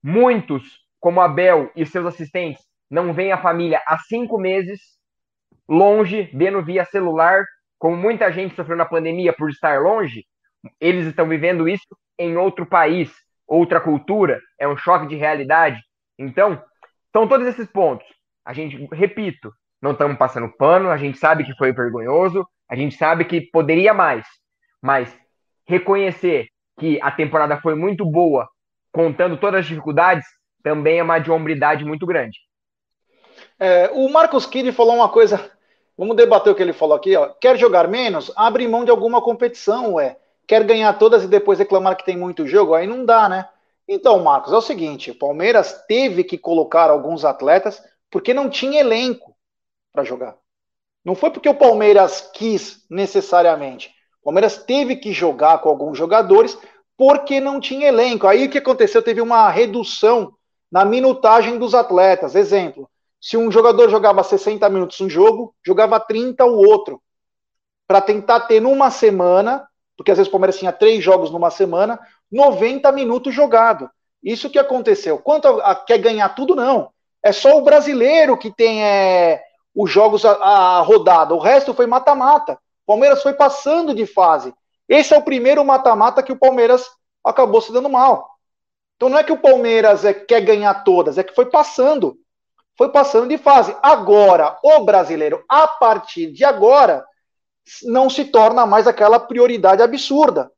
Muitos, 0.02 0.64
como 0.98 1.20
Abel 1.20 1.70
e 1.76 1.86
seus 1.86 2.06
assistentes, 2.06 2.64
não 2.90 3.14
veem 3.14 3.34
a 3.34 3.42
família 3.42 3.82
há 3.86 3.98
cinco 3.98 4.38
meses, 4.38 4.80
longe, 5.68 6.30
vendo 6.34 6.64
via 6.64 6.86
celular, 6.86 7.44
como 7.78 7.98
muita 7.98 8.32
gente 8.32 8.56
sofreu 8.56 8.78
na 8.78 8.86
pandemia 8.86 9.34
por 9.34 9.50
estar 9.50 9.82
longe. 9.82 10.26
Eles 10.80 11.06
estão 11.06 11.28
vivendo 11.28 11.68
isso 11.68 11.88
em 12.18 12.38
outro 12.38 12.66
país, 12.66 13.12
outra 13.46 13.82
cultura, 13.82 14.40
é 14.58 14.68
um 14.68 14.78
choque 14.78 15.08
de 15.08 15.16
realidade. 15.16 15.82
Então, 16.18 16.62
são 17.12 17.28
todos 17.28 17.48
esses 17.48 17.68
pontos. 17.68 18.08
A 18.46 18.54
gente, 18.54 18.88
repito, 18.92 19.54
não 19.82 19.92
estamos 19.92 20.18
passando 20.18 20.50
pano, 20.50 20.90
a 20.90 20.98
gente 20.98 21.18
sabe 21.18 21.44
que 21.44 21.56
foi 21.56 21.72
vergonhoso, 21.72 22.48
a 22.70 22.76
gente 22.76 22.96
sabe 22.96 23.26
que 23.26 23.42
poderia 23.42 23.94
mais, 23.94 24.26
mas 24.82 25.16
reconhecer 25.68 26.48
que 26.80 27.00
a 27.02 27.12
temporada 27.12 27.60
foi 27.62 27.76
muito 27.76 28.06
boa, 28.06 28.48
contando 28.92 29.38
todas 29.38 29.62
as 29.62 29.66
dificuldades, 29.66 30.26
também 30.64 31.00
é 31.00 31.04
uma 31.04 31.20
de 31.20 31.32
hombridade 31.32 31.86
muito 31.86 32.06
grande. 32.06 32.40
É, 33.60 33.90
o 33.94 34.10
Marcos 34.10 34.46
Kid 34.46 34.72
falou 34.72 34.96
uma 34.96 35.10
coisa. 35.10 35.52
Vamos 35.98 36.16
debater 36.16 36.52
o 36.52 36.56
que 36.56 36.62
ele 36.62 36.74
falou 36.74 36.96
aqui. 36.96 37.16
Ó. 37.16 37.28
Quer 37.40 37.58
jogar 37.58 37.88
menos? 37.88 38.32
Abre 38.36 38.68
mão 38.68 38.84
de 38.84 38.92
alguma 38.92 39.22
competição, 39.22 39.94
ué. 39.94 40.18
Quer 40.48 40.64
ganhar 40.64 40.94
todas 40.94 41.24
e 41.24 41.28
depois 41.28 41.60
reclamar 41.60 41.96
que 41.96 42.06
tem 42.06 42.18
muito 42.18 42.48
jogo? 42.48 42.74
Aí 42.74 42.88
não 42.88 43.06
dá, 43.06 43.30
né? 43.30 43.48
Então, 43.88 44.24
Marcos, 44.24 44.54
é 44.54 44.58
o 44.58 44.62
seguinte: 44.62 45.12
o 45.12 45.18
Palmeiras 45.18 45.84
teve 45.88 46.24
que 46.24 46.38
colocar 46.38 46.90
alguns 46.90 47.26
atletas 47.26 47.82
porque 48.10 48.34
não 48.34 48.50
tinha 48.50 48.80
elenco 48.80 49.36
para 49.92 50.04
jogar. 50.04 50.38
Não 51.04 51.16
foi 51.16 51.32
porque 51.32 51.50
o 51.50 51.56
Palmeiras 51.56 52.30
quis 52.34 52.86
necessariamente. 52.90 53.94
O 54.22 54.26
Palmeiras 54.26 54.64
teve 54.64 54.96
que 54.96 55.12
jogar 55.12 55.60
com 55.60 55.70
alguns 55.70 55.98
jogadores 55.98 56.58
porque 56.96 57.40
não 57.40 57.60
tinha 57.60 57.88
elenco. 57.88 58.28
Aí 58.28 58.46
o 58.46 58.50
que 58.50 58.60
aconteceu? 58.60 59.02
Teve 59.02 59.22
uma 59.22 59.50
redução 59.50 60.36
na 60.72 60.86
minutagem 60.86 61.58
dos 61.58 61.74
atletas. 61.74 62.36
Exemplo, 62.36 62.88
se 63.20 63.36
um 63.36 63.52
jogador 63.52 63.90
jogava 63.90 64.24
60 64.24 64.70
minutos 64.70 65.02
um 65.02 65.10
jogo, 65.10 65.56
jogava 65.66 66.00
30 66.00 66.46
o 66.46 66.58
outro. 66.58 67.02
Para 67.88 68.02
tentar 68.02 68.42
ter 68.42 68.62
numa 68.62 68.92
semana, 68.92 69.68
porque 70.02 70.10
às 70.10 70.18
vezes 70.18 70.30
o 70.30 70.32
Palmeiras 70.32 70.58
tinha 70.58 70.72
três 70.72 71.04
jogos 71.04 71.30
numa 71.30 71.52
semana, 71.52 72.00
90 72.32 72.92
minutos 72.92 73.36
jogado. 73.36 73.88
Isso 74.24 74.50
que 74.50 74.58
aconteceu. 74.58 75.20
Quanto 75.20 75.48
a, 75.48 75.72
a 75.72 75.76
quer 75.76 76.00
ganhar 76.00 76.30
tudo, 76.30 76.56
não. 76.56 76.90
É 77.24 77.32
só 77.32 77.56
o 77.56 77.62
brasileiro 77.62 78.36
que 78.36 78.50
tem 78.50 78.84
é, 78.84 79.44
os 79.76 79.92
jogos 79.92 80.26
a, 80.26 80.32
a 80.32 80.82
rodada. 80.82 81.36
O 81.36 81.40
resto 81.40 81.72
foi 81.72 81.86
mata-mata. 81.86 82.58
Palmeiras 82.84 83.22
foi 83.22 83.34
passando 83.34 83.94
de 83.94 84.08
fase. 84.08 84.52
Esse 84.90 85.14
é 85.14 85.18
o 85.20 85.22
primeiro 85.22 85.64
mata-mata 85.64 86.24
que 86.24 86.32
o 86.32 86.40
Palmeiras 86.40 86.90
acabou 87.24 87.62
se 87.62 87.72
dando 87.72 87.88
mal. 87.88 88.28
Então 88.96 89.08
não 89.08 89.20
é 89.20 89.24
que 89.24 89.32
o 89.32 89.38
Palmeiras 89.38 90.04
é, 90.04 90.16
quer 90.16 90.42
ganhar 90.42 90.84
todas, 90.84 91.20
é 91.20 91.24
que 91.24 91.36
foi 91.36 91.46
passando. 91.46 92.18
Foi 92.76 92.90
passando 92.90 93.28
de 93.28 93.38
fase. 93.38 93.78
Agora, 93.84 94.58
o 94.64 94.80
brasileiro, 94.80 95.44
a 95.48 95.68
partir 95.68 96.32
de 96.32 96.44
agora, 96.44 97.06
não 97.84 98.10
se 98.10 98.26
torna 98.26 98.66
mais 98.66 98.88
aquela 98.88 99.20
prioridade 99.20 99.82
absurda. 99.82 100.52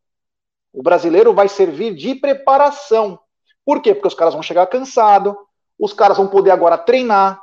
O 0.72 0.82
brasileiro 0.82 1.34
vai 1.34 1.48
servir 1.48 1.94
de 1.94 2.16
preparação. 2.16 3.20
Por 3.66 3.82
quê? 3.82 3.94
Porque 3.94 4.08
os 4.08 4.14
caras 4.14 4.34
vão 4.34 4.44
chegar 4.44 4.66
cansados, 4.68 5.36
os 5.78 5.94
caras 5.94 6.18
vão 6.18 6.28
poder 6.28 6.52
agora 6.52 6.78
treinar, 6.78 7.40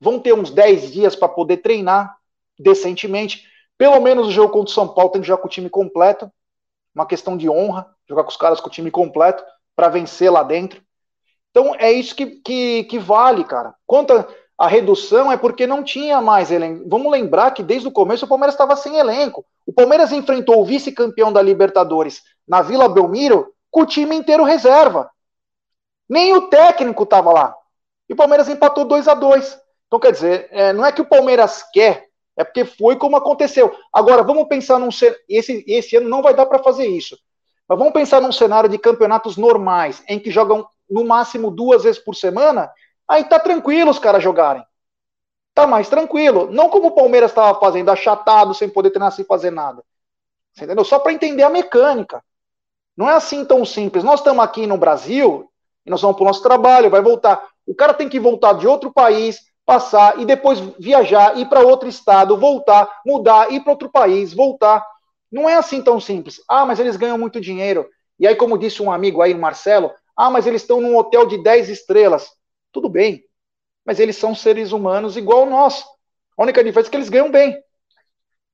vão 0.00 0.20
ter 0.20 0.34
uns 0.34 0.50
10 0.50 0.92
dias 0.92 1.16
para 1.16 1.28
poder 1.28 1.58
treinar 1.58 2.16
decentemente. 2.58 3.44
Pelo 3.78 4.00
menos 4.00 4.28
o 4.28 4.32
jogo 4.32 4.52
contra 4.52 4.70
o 4.70 4.74
São 4.74 4.88
Paulo 4.88 5.10
tem 5.10 5.20
que 5.20 5.26
jogar 5.26 5.40
com 5.40 5.48
o 5.48 5.50
time 5.50 5.70
completo. 5.70 6.30
Uma 6.94 7.06
questão 7.06 7.36
de 7.36 7.48
honra, 7.48 7.88
jogar 8.08 8.22
com 8.22 8.30
os 8.30 8.36
caras 8.36 8.60
com 8.60 8.68
o 8.68 8.70
time 8.70 8.90
completo 8.90 9.42
para 9.74 9.88
vencer 9.88 10.30
lá 10.30 10.42
dentro. 10.42 10.82
Então 11.50 11.74
é 11.74 11.90
isso 11.92 12.14
que, 12.14 12.26
que, 12.26 12.84
que 12.84 12.98
vale, 12.98 13.44
cara. 13.44 13.74
Quanto 13.86 14.12
a, 14.58 14.66
redução 14.66 15.30
é 15.30 15.36
porque 15.36 15.66
não 15.66 15.82
tinha 15.82 16.20
mais 16.20 16.50
elenco. 16.50 16.88
Vamos 16.88 17.10
lembrar 17.10 17.52
que 17.52 17.62
desde 17.62 17.88
o 17.88 17.92
começo 17.92 18.24
o 18.24 18.28
Palmeiras 18.28 18.54
estava 18.54 18.76
sem 18.76 18.96
elenco. 18.96 19.44
O 19.66 19.72
Palmeiras 19.72 20.12
enfrentou 20.12 20.60
o 20.60 20.64
vice-campeão 20.64 21.32
da 21.32 21.42
Libertadores 21.42 22.22
na 22.46 22.62
Vila 22.62 22.88
Belmiro 22.88 23.52
com 23.70 23.82
o 23.82 23.86
time 23.86 24.14
inteiro 24.14 24.44
reserva. 24.44 25.10
Nem 26.08 26.34
o 26.34 26.48
técnico 26.48 27.02
estava 27.02 27.32
lá. 27.32 27.56
E 28.08 28.12
o 28.12 28.16
Palmeiras 28.16 28.48
empatou 28.48 28.84
2 28.84 29.08
a 29.08 29.14
2 29.14 29.58
Então, 29.86 29.98
quer 29.98 30.12
dizer, 30.12 30.48
é, 30.50 30.72
não 30.72 30.84
é 30.84 30.92
que 30.92 31.00
o 31.00 31.08
Palmeiras 31.08 31.64
quer, 31.72 32.08
é 32.36 32.44
porque 32.44 32.64
foi 32.64 32.96
como 32.96 33.16
aconteceu. 33.16 33.74
Agora, 33.92 34.22
vamos 34.22 34.46
pensar 34.48 34.78
num. 34.78 34.90
Esse, 35.28 35.64
esse 35.66 35.96
ano 35.96 36.08
não 36.08 36.22
vai 36.22 36.34
dar 36.34 36.46
para 36.46 36.62
fazer 36.62 36.86
isso. 36.86 37.16
Mas 37.68 37.78
vamos 37.78 37.94
pensar 37.94 38.20
num 38.20 38.32
cenário 38.32 38.68
de 38.68 38.78
campeonatos 38.78 39.36
normais, 39.36 40.02
em 40.08 40.18
que 40.18 40.30
jogam 40.30 40.66
no 40.88 41.04
máximo 41.04 41.50
duas 41.50 41.84
vezes 41.84 41.98
por 41.98 42.14
semana 42.14 42.70
Aí 43.08 43.24
tá 43.24 43.38
tranquilo 43.38 43.90
os 43.90 43.98
caras 43.98 44.22
jogarem. 44.22 44.64
Tá 45.54 45.66
mais 45.66 45.88
tranquilo. 45.88 46.50
Não 46.50 46.68
como 46.68 46.88
o 46.88 46.94
Palmeiras 46.94 47.30
estava 47.30 47.58
fazendo, 47.60 47.90
achatado, 47.90 48.54
sem 48.54 48.68
poder 48.68 48.90
treinar, 48.90 49.12
sem 49.12 49.24
fazer 49.24 49.50
nada. 49.50 49.82
Você 50.52 50.64
entendeu? 50.64 50.84
Só 50.84 50.98
para 50.98 51.12
entender 51.12 51.42
a 51.42 51.50
mecânica. 51.50 52.22
Não 52.96 53.08
é 53.08 53.14
assim 53.14 53.44
tão 53.44 53.64
simples. 53.64 54.04
Nós 54.04 54.20
estamos 54.20 54.42
aqui 54.42 54.66
no 54.66 54.76
Brasil 54.76 55.50
e 55.84 55.90
nós 55.90 56.00
vamos 56.00 56.16
para 56.16 56.24
o 56.24 56.26
nosso 56.26 56.42
trabalho, 56.42 56.90
vai 56.90 57.02
voltar. 57.02 57.42
O 57.66 57.74
cara 57.74 57.94
tem 57.94 58.08
que 58.08 58.20
voltar 58.20 58.54
de 58.54 58.66
outro 58.66 58.92
país, 58.92 59.40
passar 59.66 60.18
e 60.20 60.24
depois 60.24 60.60
viajar, 60.78 61.36
ir 61.38 61.48
para 61.48 61.60
outro 61.60 61.88
estado, 61.88 62.36
voltar, 62.36 63.00
mudar, 63.04 63.50
ir 63.52 63.60
para 63.60 63.72
outro 63.72 63.90
país, 63.90 64.32
voltar. 64.32 64.84
Não 65.30 65.48
é 65.48 65.54
assim 65.54 65.82
tão 65.82 66.00
simples. 66.00 66.40
Ah, 66.48 66.64
mas 66.64 66.78
eles 66.78 66.96
ganham 66.96 67.18
muito 67.18 67.40
dinheiro. 67.40 67.88
E 68.18 68.26
aí, 68.26 68.36
como 68.36 68.58
disse 68.58 68.82
um 68.82 68.92
amigo 68.92 69.20
aí, 69.20 69.34
Marcelo, 69.34 69.92
ah, 70.16 70.30
mas 70.30 70.46
eles 70.46 70.62
estão 70.62 70.80
num 70.80 70.96
hotel 70.96 71.26
de 71.26 71.42
10 71.42 71.68
estrelas. 71.68 72.30
Tudo 72.74 72.88
bem. 72.88 73.24
Mas 73.86 74.00
eles 74.00 74.16
são 74.16 74.34
seres 74.34 74.72
humanos 74.72 75.16
igual 75.16 75.46
nós. 75.46 75.84
A 76.36 76.42
única 76.42 76.62
diferença 76.62 76.88
é 76.88 76.90
que 76.90 76.96
eles 76.96 77.08
ganham 77.08 77.30
bem. 77.30 77.56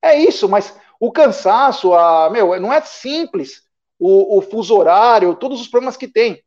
É 0.03 0.15
isso, 0.15 0.47
mas 0.49 0.79
o 1.01 1.11
cansaço, 1.11 1.95
a, 1.95 2.29
meu, 2.29 2.61
não 2.61 2.73
é 2.73 2.83
simples. 2.83 3.63
O, 3.99 4.39
o 4.39 4.43
fuso 4.43 4.77
horário, 4.77 5.35
todos 5.35 5.61
os 5.61 5.69
problemas 5.69 5.97
que 5.97 6.07
tem. 6.07 6.43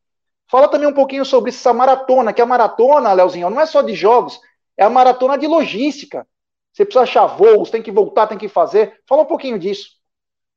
Fala 0.49 0.67
também 0.67 0.87
um 0.87 0.93
pouquinho 0.93 1.25
sobre 1.25 1.49
essa 1.49 1.73
maratona, 1.73 2.33
que 2.33 2.41
a 2.41 2.45
maratona, 2.45 3.13
Leozinho, 3.13 3.49
não 3.49 3.59
é 3.59 3.65
só 3.65 3.81
de 3.81 3.95
jogos, 3.95 4.39
é 4.77 4.83
a 4.83 4.89
maratona 4.89 5.37
de 5.37 5.47
logística. 5.47 6.27
Você 6.71 6.85
precisa 6.85 7.03
achar 7.03 7.25
voos, 7.25 7.71
tem 7.71 7.81
que 7.81 7.91
voltar, 7.91 8.27
tem 8.27 8.37
que 8.37 8.47
fazer. 8.47 8.99
Fala 9.07 9.23
um 9.23 9.27
pouquinho 9.27 9.57
disso. 9.57 9.89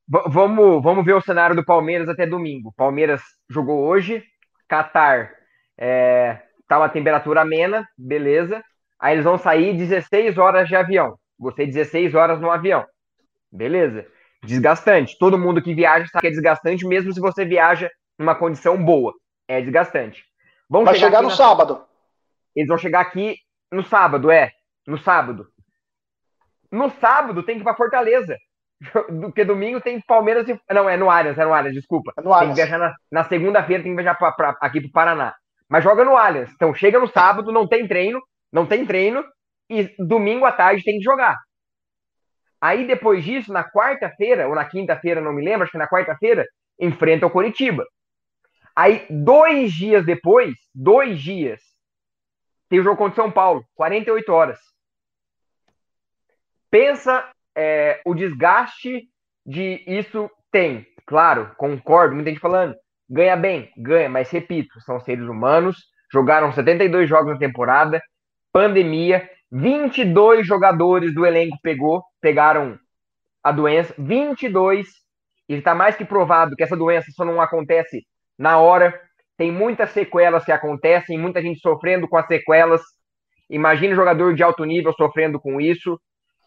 V 0.08 0.20
vamos, 0.28 0.82
vamos 0.82 1.04
ver 1.04 1.14
o 1.14 1.22
cenário 1.22 1.56
do 1.56 1.64
Palmeiras 1.64 2.08
até 2.08 2.26
domingo. 2.26 2.72
Palmeiras 2.76 3.22
jogou 3.48 3.84
hoje, 3.84 4.22
Qatar 4.70 5.36
é, 5.78 6.40
tá 6.68 6.78
uma 6.78 6.88
temperatura 6.88 7.42
amena, 7.42 7.86
beleza. 7.96 8.62
Aí 8.98 9.14
eles 9.14 9.24
vão 9.24 9.38
sair 9.38 9.76
16 9.76 10.38
horas 10.38 10.68
de 10.68 10.76
avião. 10.76 11.16
Você 11.38 11.66
16 11.66 12.14
horas 12.14 12.40
no 12.40 12.50
avião. 12.50 12.84
Beleza. 13.52 14.06
Desgastante. 14.42 15.16
Todo 15.18 15.38
mundo 15.38 15.62
que 15.62 15.74
viaja 15.74 16.06
sabe 16.06 16.22
que 16.22 16.26
é 16.28 16.30
desgastante, 16.30 16.86
mesmo 16.86 17.12
se 17.12 17.20
você 17.20 17.44
viaja 17.44 17.90
numa 18.18 18.34
condição 18.34 18.82
boa. 18.82 19.12
É 19.46 19.60
desgastante. 19.60 20.24
Vão 20.68 20.84
Vai 20.84 20.94
chegar, 20.94 21.06
chegar 21.06 21.22
no 21.22 21.28
na... 21.28 21.34
sábado. 21.34 21.84
Eles 22.54 22.68
vão 22.68 22.78
chegar 22.78 23.00
aqui 23.00 23.36
no 23.70 23.84
sábado, 23.84 24.30
é. 24.30 24.50
No 24.86 24.98
sábado. 24.98 25.46
No 26.72 26.90
sábado 26.90 27.42
tem 27.42 27.56
que 27.56 27.60
ir 27.60 27.64
pra 27.64 27.76
Fortaleza. 27.76 28.36
Porque 29.20 29.44
domingo 29.44 29.80
tem 29.80 30.00
Palmeiras 30.00 30.48
e. 30.48 30.58
Não, 30.70 30.88
é 30.88 30.96
no 30.96 31.10
Allianz, 31.10 31.38
é 31.38 31.44
no 31.44 31.52
Allianz, 31.52 31.74
desculpa. 31.74 32.12
É 32.16 32.22
no 32.22 32.32
Allianz. 32.32 32.56
Tem 32.56 32.64
que 32.64 32.70
viajar 32.70 32.78
na, 32.78 32.94
na 33.12 33.24
segunda-feira, 33.24 33.82
tem 33.82 33.92
que 33.92 34.02
viajar 34.02 34.16
pra, 34.16 34.32
pra, 34.32 34.56
aqui 34.60 34.80
pro 34.80 34.90
Paraná 34.90 35.34
mas 35.68 35.82
joga 35.82 36.04
no 36.04 36.16
Allianz. 36.16 36.50
Então 36.52 36.74
chega 36.74 36.98
no 36.98 37.08
sábado, 37.08 37.52
não 37.52 37.66
tem 37.66 37.86
treino, 37.86 38.20
não 38.52 38.66
tem 38.66 38.86
treino, 38.86 39.24
e 39.68 39.94
domingo 39.98 40.44
à 40.44 40.52
tarde 40.52 40.84
tem 40.84 40.98
que 40.98 41.04
jogar. 41.04 41.36
Aí 42.60 42.86
depois 42.86 43.24
disso, 43.24 43.52
na 43.52 43.64
quarta-feira, 43.64 44.48
ou 44.48 44.54
na 44.54 44.64
quinta-feira, 44.64 45.20
não 45.20 45.32
me 45.32 45.44
lembro, 45.44 45.64
acho 45.64 45.72
que 45.72 45.78
na 45.78 45.88
quarta-feira, 45.88 46.46
enfrenta 46.78 47.26
o 47.26 47.30
Coritiba. 47.30 47.84
Aí, 48.74 49.06
dois 49.08 49.72
dias 49.72 50.04
depois, 50.04 50.54
dois 50.74 51.20
dias, 51.20 51.60
tem 52.68 52.80
o 52.80 52.82
jogo 52.82 52.96
contra 52.96 53.22
São 53.22 53.30
Paulo, 53.30 53.64
48 53.74 54.32
horas. 54.32 54.58
Pensa 56.70 57.30
é, 57.54 58.02
o 58.04 58.14
desgaste 58.14 59.08
de 59.44 59.82
isso 59.86 60.30
tem. 60.50 60.86
Claro, 61.06 61.54
concordo, 61.56 62.14
muita 62.14 62.30
gente 62.30 62.40
falando. 62.40 62.76
Ganha 63.08 63.36
bem, 63.36 63.70
ganha, 63.76 64.08
mas 64.08 64.30
repito, 64.30 64.80
são 64.80 64.98
seres 64.98 65.24
humanos, 65.28 65.76
jogaram 66.12 66.52
72 66.52 67.08
jogos 67.08 67.32
na 67.32 67.38
temporada, 67.38 68.02
pandemia, 68.52 69.28
22 69.50 70.46
jogadores 70.46 71.14
do 71.14 71.24
elenco 71.24 71.56
pegou, 71.62 72.02
pegaram 72.20 72.78
a 73.42 73.52
doença, 73.52 73.94
22, 73.96 74.88
e 75.48 75.54
está 75.54 75.74
mais 75.74 75.94
que 75.94 76.04
provado 76.04 76.56
que 76.56 76.62
essa 76.64 76.76
doença 76.76 77.10
só 77.12 77.24
não 77.24 77.40
acontece 77.40 78.04
na 78.36 78.58
hora, 78.58 79.00
tem 79.36 79.52
muitas 79.52 79.90
sequelas 79.90 80.44
que 80.44 80.52
acontecem, 80.52 81.18
muita 81.18 81.42
gente 81.42 81.60
sofrendo 81.60 82.08
com 82.08 82.16
as 82.16 82.26
sequelas. 82.26 82.80
Imagina 83.50 83.92
um 83.92 83.96
jogador 83.96 84.34
de 84.34 84.42
alto 84.42 84.64
nível 84.64 84.92
sofrendo 84.94 85.38
com 85.38 85.60
isso. 85.60 86.00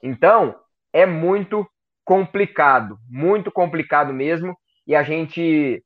Então, 0.03 0.55
é 0.91 1.05
muito 1.05 1.67
complicado, 2.03 2.97
muito 3.07 3.51
complicado 3.51 4.11
mesmo. 4.11 4.57
E 4.87 4.95
a 4.95 5.03
gente 5.03 5.83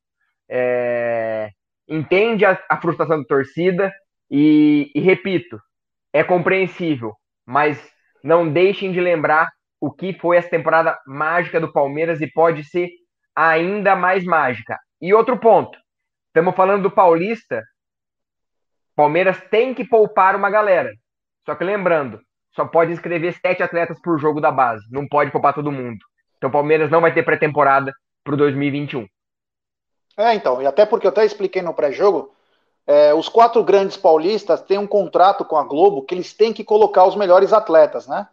é, 0.50 1.50
entende 1.88 2.46
a, 2.46 2.62
a, 2.70 2.80
frustração 2.80 3.20
da 3.20 3.26
torcida 3.26 3.94
e, 4.30 4.92
e, 4.96 5.00
repito, 5.00 5.60
é 6.12 6.24
compreensível, 6.24 7.14
mas 7.46 7.80
não 8.24 8.52
deixem 8.52 8.92
de 8.92 9.00
lembrar 9.00 9.50
o 9.80 9.92
que 9.92 10.14
foi 10.14 10.38
essa 10.38 10.50
temporada 10.50 10.98
mágica 11.06 11.60
do 11.60 11.72
Palmeiras 11.72 12.22
e 12.22 12.32
pode 12.32 12.64
ser 12.64 12.90
ainda 13.36 13.96
mais 13.96 14.24
mágica. 14.24 14.78
E 15.02 15.14
outro 15.14 15.38
ponto, 15.38 15.78
estamos 16.28 16.56
falando 16.56 16.84
do 16.84 16.92
Paulista, 16.92 17.62
Palmeiras 18.96 19.42
tem 19.50 19.74
que 19.74 19.86
poupar 19.86 20.36
uma 20.36 20.50
galera. 20.50 20.92
Só 21.46 21.56
que 21.56 21.64
lembrando, 21.64 22.22
só 22.56 22.66
pode 22.66 22.92
inscrever 22.92 23.34
sete 23.34 23.64
atletas 23.64 24.00
por 24.02 24.20
jogo 24.20 24.40
da 24.40 24.52
base, 24.52 24.86
não 24.92 25.08
pode 25.08 25.32
poupar 25.32 25.54
todo 25.54 25.72
mundo. 25.72 25.98
Então 26.38 26.50
o 26.50 26.54
Palmeiras 26.54 26.90
não 26.92 27.02
vai 27.02 27.14
ter 27.14 27.24
pré-temporada 27.24 27.92
para 28.24 28.34
o 28.36 28.38
2021. 28.38 29.06
É, 30.18 30.34
então, 30.34 30.62
e 30.62 30.68
até 30.68 30.86
porque 30.86 31.08
eu 31.08 31.12
até 31.12 31.26
expliquei 31.26 31.62
no 31.62 31.74
pré-jogo, 31.74 32.32
é, 32.86 33.14
os 33.14 33.30
quatro 33.30 33.64
grandes 33.64 33.98
paulistas 33.98 34.62
têm 34.62 34.78
um 34.78 34.88
contrato 34.88 35.46
com 35.46 35.56
a 35.58 35.64
Globo 35.64 36.04
que 36.04 36.14
eles 36.14 36.34
têm 36.34 36.54
que 36.54 36.64
colocar 36.64 37.06
os 37.06 37.16
melhores 37.16 37.54
atletas, 37.54 38.08
né? 38.08 38.28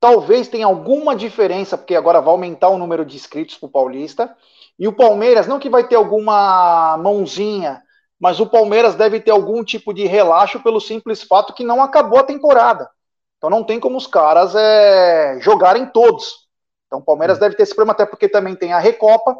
Talvez 0.00 0.46
tenha 0.46 0.66
alguma 0.66 1.16
diferença, 1.16 1.76
porque 1.76 1.96
agora 1.96 2.20
vai 2.20 2.30
aumentar 2.30 2.68
o 2.68 2.78
número 2.78 3.04
de 3.04 3.16
inscritos 3.16 3.56
para 3.56 3.66
o 3.66 3.70
Paulista. 3.70 4.34
E 4.78 4.86
o 4.86 4.92
Palmeiras, 4.92 5.48
não 5.48 5.58
que 5.58 5.68
vai 5.68 5.86
ter 5.86 5.96
alguma 5.96 6.96
mãozinha, 6.98 7.82
mas 8.18 8.38
o 8.38 8.46
Palmeiras 8.46 8.94
deve 8.94 9.20
ter 9.20 9.32
algum 9.32 9.64
tipo 9.64 9.92
de 9.92 10.06
relaxo 10.06 10.60
pelo 10.60 10.80
simples 10.80 11.22
fato 11.24 11.52
que 11.52 11.64
não 11.64 11.82
acabou 11.82 12.20
a 12.20 12.24
temporada. 12.24 12.88
Então 13.36 13.50
não 13.50 13.64
tem 13.64 13.80
como 13.80 13.96
os 13.96 14.06
caras 14.06 14.54
é, 14.54 15.38
jogarem 15.40 15.86
todos. 15.86 16.46
Então 16.86 17.00
o 17.00 17.04
Palmeiras 17.04 17.38
deve 17.38 17.56
ter 17.56 17.64
esse 17.64 17.74
problema, 17.74 17.92
até 17.92 18.06
porque 18.06 18.28
também 18.28 18.54
tem 18.54 18.72
a 18.72 18.78
Recopa, 18.78 19.36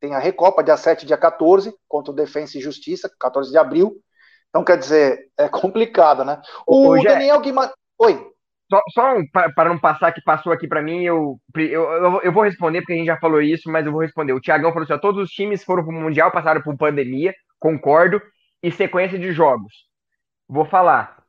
tem 0.00 0.14
a 0.14 0.18
Recopa, 0.18 0.64
dia 0.64 0.76
7 0.76 1.06
dia 1.06 1.18
14, 1.18 1.72
contra 1.86 2.10
o 2.10 2.14
Defensa 2.14 2.56
e 2.56 2.60
Justiça, 2.60 3.10
14 3.20 3.50
de 3.50 3.58
abril. 3.58 3.96
Então, 4.48 4.64
quer 4.64 4.78
dizer, 4.78 5.28
é 5.38 5.48
complicado, 5.48 6.24
né? 6.24 6.40
O 6.66 6.88
Hoje 6.88 7.04
Daniel 7.04 7.36
é... 7.36 7.40
Guimarães. 7.40 7.74
Oi. 7.98 8.30
Só, 8.70 8.80
só 8.94 9.16
um, 9.16 9.26
para 9.30 9.68
não 9.68 9.78
passar 9.78 10.12
que 10.12 10.22
passou 10.22 10.52
aqui 10.52 10.68
para 10.68 10.80
mim, 10.80 11.02
eu, 11.02 11.40
eu, 11.56 12.20
eu 12.22 12.32
vou 12.32 12.44
responder, 12.44 12.80
porque 12.80 12.92
a 12.92 12.96
gente 12.96 13.06
já 13.06 13.18
falou 13.18 13.42
isso, 13.42 13.70
mas 13.70 13.84
eu 13.84 13.90
vou 13.90 14.00
responder. 14.00 14.32
O 14.32 14.40
Tiagão 14.40 14.72
falou 14.72 14.84
assim: 14.84 14.92
ó, 14.92 14.98
todos 14.98 15.22
os 15.22 15.30
times 15.30 15.64
foram 15.64 15.84
para 15.84 15.92
o 15.92 16.00
Mundial, 16.00 16.30
passaram 16.30 16.62
por 16.62 16.76
pandemia, 16.76 17.34
concordo, 17.58 18.22
e 18.62 18.70
sequência 18.70 19.18
de 19.18 19.32
jogos. 19.32 19.72
Vou 20.48 20.64
falar. 20.64 21.20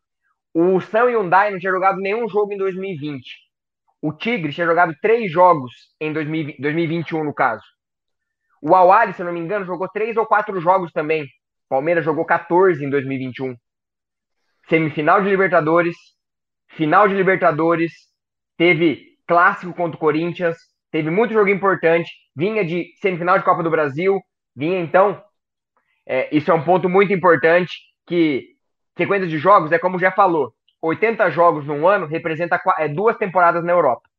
O 0.53 0.80
Sam 0.82 1.09
Hyundai 1.09 1.49
não 1.49 1.59
tinha 1.59 1.72
jogado 1.72 1.99
nenhum 1.99 2.28
jogo 2.30 2.53
em 2.53 2.57
2020. 2.57 3.24
O 4.01 4.13
Tigre 4.13 4.53
tinha 4.53 4.67
jogado 4.67 4.93
três 5.01 5.32
jogos 5.32 5.72
em 5.99 6.11
2020, 6.11 6.61
2021, 6.61 7.24
no 7.24 7.34
caso. 7.34 7.63
O 8.62 8.76
Awali, 8.76 9.14
se 9.14 9.22
eu 9.22 9.26
não 9.26 9.34
me 9.34 9.39
engano, 9.39 9.66
jogou 9.66 9.88
três 9.89 10.16
ou 10.18 10.26
quatro 10.26 10.59
jogos 10.62 10.91
também. 10.91 11.28
Palmeiras 11.68 12.05
jogou 12.05 12.26
14 12.26 12.84
em 12.84 12.89
2021. 12.89 13.55
Semifinal 14.70 15.22
de 15.22 15.30
Libertadores, 15.30 15.95
final 16.70 17.07
de 17.07 17.16
Libertadores, 17.16 17.91
teve 18.57 19.18
clássico 19.28 19.74
contra 19.74 19.95
o 19.95 19.99
Corinthians, 19.99 20.57
teve 20.91 21.09
muito 21.09 21.34
jogo 21.34 21.49
importante, 21.49 22.12
vinha 22.36 22.64
de 22.64 22.91
semifinal 23.01 23.38
de 23.38 23.45
Copa 23.45 23.64
do 23.64 23.72
Brasil, 23.72 24.20
vinha 24.55 24.80
então. 24.80 25.24
É, 26.05 26.36
isso 26.36 26.51
é 26.51 26.53
um 26.53 26.64
ponto 26.64 26.88
muito 26.88 27.14
importante 27.14 27.74
que 28.05 28.55
sequência 28.97 29.28
de 29.28 29.38
jogos 29.38 29.72
é 29.72 29.80
como 29.80 29.97
já 29.97 30.12
falou, 30.12 30.53
80 30.82 31.30
jogos 31.32 31.66
num 31.66 31.88
ano 31.88 32.05
representa 32.05 32.59
é, 32.78 32.88
duas 32.88 33.18
temporadas 33.18 33.64
na 33.64 33.72
Europa. 33.72 34.11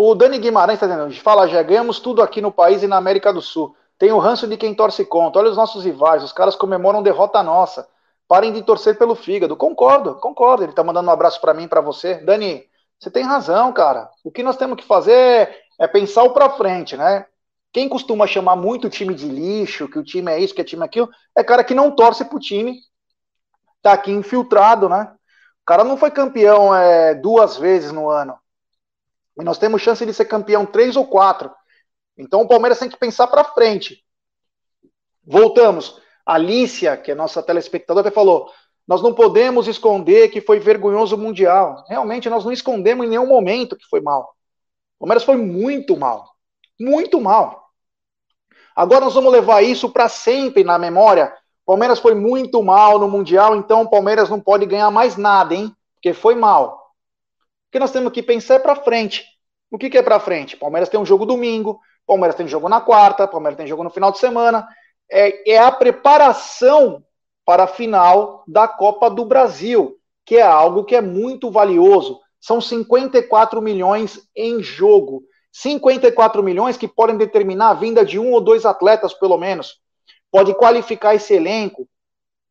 O 0.00 0.14
Dani 0.14 0.38
Guimarães 0.38 0.76
está 0.76 0.86
dizendo, 0.86 1.12
fala, 1.20 1.48
já 1.48 1.60
ganhamos 1.60 1.98
tudo 1.98 2.22
aqui 2.22 2.40
no 2.40 2.52
país 2.52 2.84
e 2.84 2.86
na 2.86 2.96
América 2.96 3.32
do 3.32 3.42
Sul. 3.42 3.74
Tem 3.98 4.12
o 4.12 4.18
ranço 4.18 4.46
de 4.46 4.56
quem 4.56 4.72
torce 4.72 5.04
contra. 5.04 5.40
Olha 5.40 5.50
os 5.50 5.56
nossos 5.56 5.84
rivais, 5.84 6.22
os 6.22 6.30
caras 6.30 6.54
comemoram 6.54 7.02
derrota 7.02 7.42
nossa. 7.42 7.88
Parem 8.28 8.52
de 8.52 8.62
torcer 8.62 8.96
pelo 8.96 9.16
fígado. 9.16 9.56
Concordo, 9.56 10.14
concordo. 10.20 10.62
Ele 10.62 10.70
está 10.70 10.84
mandando 10.84 11.08
um 11.08 11.12
abraço 11.12 11.40
para 11.40 11.52
mim 11.52 11.66
para 11.66 11.80
você. 11.80 12.14
Dani, 12.14 12.64
você 12.96 13.10
tem 13.10 13.24
razão, 13.24 13.72
cara. 13.72 14.08
O 14.22 14.30
que 14.30 14.40
nós 14.40 14.56
temos 14.56 14.76
que 14.76 14.84
fazer 14.84 15.52
é 15.80 15.88
pensar 15.88 16.22
o 16.22 16.30
para 16.30 16.50
frente, 16.50 16.96
né? 16.96 17.26
Quem 17.72 17.88
costuma 17.88 18.24
chamar 18.24 18.54
muito 18.54 18.86
o 18.86 18.90
time 18.90 19.12
de 19.12 19.26
lixo, 19.26 19.88
que 19.88 19.98
o 19.98 20.04
time 20.04 20.30
é 20.30 20.38
isso, 20.38 20.54
que 20.54 20.62
o 20.62 20.64
time 20.64 20.82
é 20.82 20.86
aquilo, 20.86 21.10
é 21.34 21.42
cara 21.42 21.64
que 21.64 21.74
não 21.74 21.90
torce 21.90 22.24
pro 22.24 22.38
time, 22.38 22.78
tá 23.82 23.94
aqui 23.94 24.12
infiltrado, 24.12 24.88
né? 24.88 25.12
O 25.60 25.66
cara 25.66 25.82
não 25.82 25.96
foi 25.96 26.12
campeão 26.12 26.72
é, 26.72 27.16
duas 27.16 27.56
vezes 27.56 27.90
no 27.90 28.08
ano. 28.08 28.38
E 29.38 29.44
nós 29.44 29.58
temos 29.58 29.82
chance 29.82 30.04
de 30.04 30.12
ser 30.12 30.24
campeão 30.24 30.66
três 30.66 30.96
ou 30.96 31.06
quatro. 31.06 31.50
Então 32.16 32.42
o 32.42 32.48
Palmeiras 32.48 32.78
tem 32.78 32.88
que 32.88 32.98
pensar 32.98 33.26
para 33.28 33.44
frente. 33.44 34.04
Voltamos. 35.24 36.00
A 36.26 36.34
Alicia, 36.34 36.96
que 36.96 37.10
é 37.10 37.14
nossa 37.14 37.42
telespectadora, 37.42 38.06
até 38.06 38.14
falou: 38.14 38.50
nós 38.86 39.02
não 39.02 39.14
podemos 39.14 39.68
esconder 39.68 40.28
que 40.28 40.40
foi 40.40 40.58
vergonhoso 40.58 41.14
o 41.14 41.18
Mundial. 41.18 41.84
Realmente, 41.88 42.30
nós 42.30 42.44
não 42.44 42.52
escondemos 42.52 43.06
em 43.06 43.10
nenhum 43.10 43.26
momento 43.26 43.76
que 43.76 43.86
foi 43.86 44.00
mal. 44.00 44.34
O 44.98 45.00
Palmeiras 45.00 45.24
foi 45.24 45.36
muito 45.36 45.96
mal. 45.96 46.34
Muito 46.80 47.20
mal. 47.20 47.68
Agora 48.74 49.04
nós 49.04 49.14
vamos 49.14 49.32
levar 49.32 49.62
isso 49.62 49.90
para 49.90 50.08
sempre 50.08 50.64
na 50.64 50.78
memória. 50.78 51.34
O 51.64 51.72
Palmeiras 51.72 51.98
foi 51.98 52.14
muito 52.14 52.62
mal 52.62 52.98
no 52.98 53.08
Mundial, 53.08 53.56
então 53.56 53.82
o 53.82 53.90
Palmeiras 53.90 54.30
não 54.30 54.40
pode 54.40 54.64
ganhar 54.64 54.90
mais 54.90 55.16
nada, 55.16 55.54
hein? 55.54 55.74
Porque 55.94 56.14
foi 56.14 56.34
mal. 56.34 56.87
O 57.68 57.72
que 57.72 57.78
nós 57.78 57.90
temos 57.90 58.12
que 58.12 58.22
pensar 58.22 58.54
é 58.54 58.58
para 58.58 58.76
frente. 58.76 59.26
O 59.70 59.76
que, 59.76 59.90
que 59.90 59.98
é 59.98 60.02
para 60.02 60.18
frente? 60.18 60.56
Palmeiras 60.56 60.88
tem 60.88 60.98
um 60.98 61.04
jogo 61.04 61.26
domingo, 61.26 61.78
Palmeiras 62.06 62.34
tem 62.34 62.48
jogo 62.48 62.68
na 62.68 62.80
quarta, 62.80 63.28
Palmeiras 63.28 63.58
tem 63.58 63.66
jogo 63.66 63.84
no 63.84 63.90
final 63.90 64.10
de 64.10 64.18
semana. 64.18 64.66
É, 65.10 65.52
é 65.52 65.58
a 65.58 65.70
preparação 65.70 67.04
para 67.44 67.64
a 67.64 67.68
final 67.68 68.42
da 68.46 68.66
Copa 68.66 69.10
do 69.10 69.24
Brasil, 69.24 69.98
que 70.24 70.36
é 70.36 70.42
algo 70.42 70.84
que 70.84 70.96
é 70.96 71.02
muito 71.02 71.50
valioso. 71.50 72.18
São 72.40 72.60
54 72.60 73.60
milhões 73.60 74.26
em 74.34 74.62
jogo. 74.62 75.22
54 75.52 76.42
milhões 76.42 76.78
que 76.78 76.88
podem 76.88 77.18
determinar 77.18 77.70
a 77.70 77.74
vinda 77.74 78.04
de 78.04 78.18
um 78.18 78.32
ou 78.32 78.40
dois 78.40 78.64
atletas, 78.64 79.12
pelo 79.12 79.36
menos. 79.36 79.78
Pode 80.30 80.54
qualificar 80.54 81.14
esse 81.14 81.34
elenco. 81.34 81.86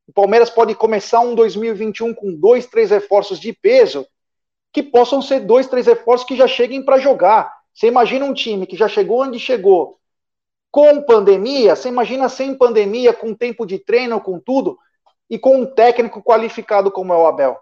O 0.07 0.13
Palmeiras 0.13 0.49
pode 0.49 0.76
começar 0.76 1.22
um 1.22 1.34
2021 1.34 2.13
com 2.13 2.34
dois, 2.34 2.68
três 2.68 2.91
reforços 2.91 3.39
de 3.39 3.53
peso, 3.53 4.05
que 4.78 4.84
possam 4.84 5.23
ser 5.23 5.39
dois, 5.39 5.65
três 5.65 5.88
reforços 5.88 6.28
que 6.28 6.36
já 6.36 6.47
cheguem 6.47 6.86
para 6.86 6.99
jogar. 6.99 7.51
Você 7.73 7.88
imagina 7.88 8.25
um 8.25 8.34
time 8.34 8.67
que 8.67 8.78
já 8.78 8.88
chegou 8.88 9.23
onde 9.23 9.39
chegou 9.39 9.97
com 10.69 11.01
pandemia, 11.01 11.75
você 11.75 11.89
imagina 11.89 12.30
sem 12.30 12.55
pandemia, 12.55 13.11
com 13.11 13.34
tempo 13.34 13.65
de 13.65 13.80
treino, 13.80 14.21
com 14.21 14.39
tudo 14.39 14.78
e 15.28 15.39
com 15.39 15.61
um 15.61 15.65
técnico 15.65 16.21
qualificado 16.21 16.91
como 16.91 17.11
é 17.11 17.17
o 17.17 17.25
Abel. 17.25 17.59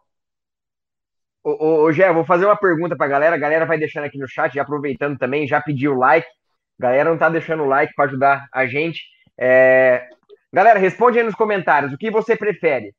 Ô, 1.42 1.84
ô, 1.84 1.92
Gé, 1.94 2.12
vou 2.12 2.26
fazer 2.26 2.48
uma 2.48 2.58
pergunta 2.58 2.98
pra 2.98 3.08
galera. 3.08 3.38
A 3.38 3.40
galera 3.40 3.66
vai 3.66 3.78
deixando 3.78 4.04
aqui 4.04 4.18
no 4.18 4.28
chat, 4.28 4.54
já 4.54 4.64
aproveitando 4.64 5.18
também, 5.18 5.48
já 5.48 5.62
pediu 5.62 5.94
o 5.94 5.98
like. 5.98 6.28
A 6.78 6.84
galera 6.84 7.10
não 7.10 7.18
tá 7.18 7.30
deixando 7.30 7.64
o 7.64 7.68
like 7.68 7.94
para 7.96 8.10
ajudar 8.10 8.46
a 8.52 8.66
gente. 8.66 9.06
É... 9.40 10.06
Galera, 10.52 10.80
responde 10.80 11.18
aí 11.18 11.24
nos 11.24 11.36
comentários. 11.36 11.94
O 11.94 11.98
que 11.98 12.12
você 12.12 12.36
prefere? 12.36 12.94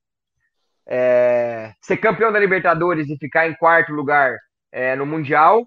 É... 0.89 1.73
Ser 1.81 1.97
campeão 1.97 2.33
da 2.33 2.39
Libertadores 2.39 3.09
e 3.09 3.17
ficar 3.19 3.49
em 3.49 3.55
quarto 3.55 3.93
lugar 3.93 4.37
é, 4.71 4.95
no 4.95 5.07
Mundial? 5.07 5.67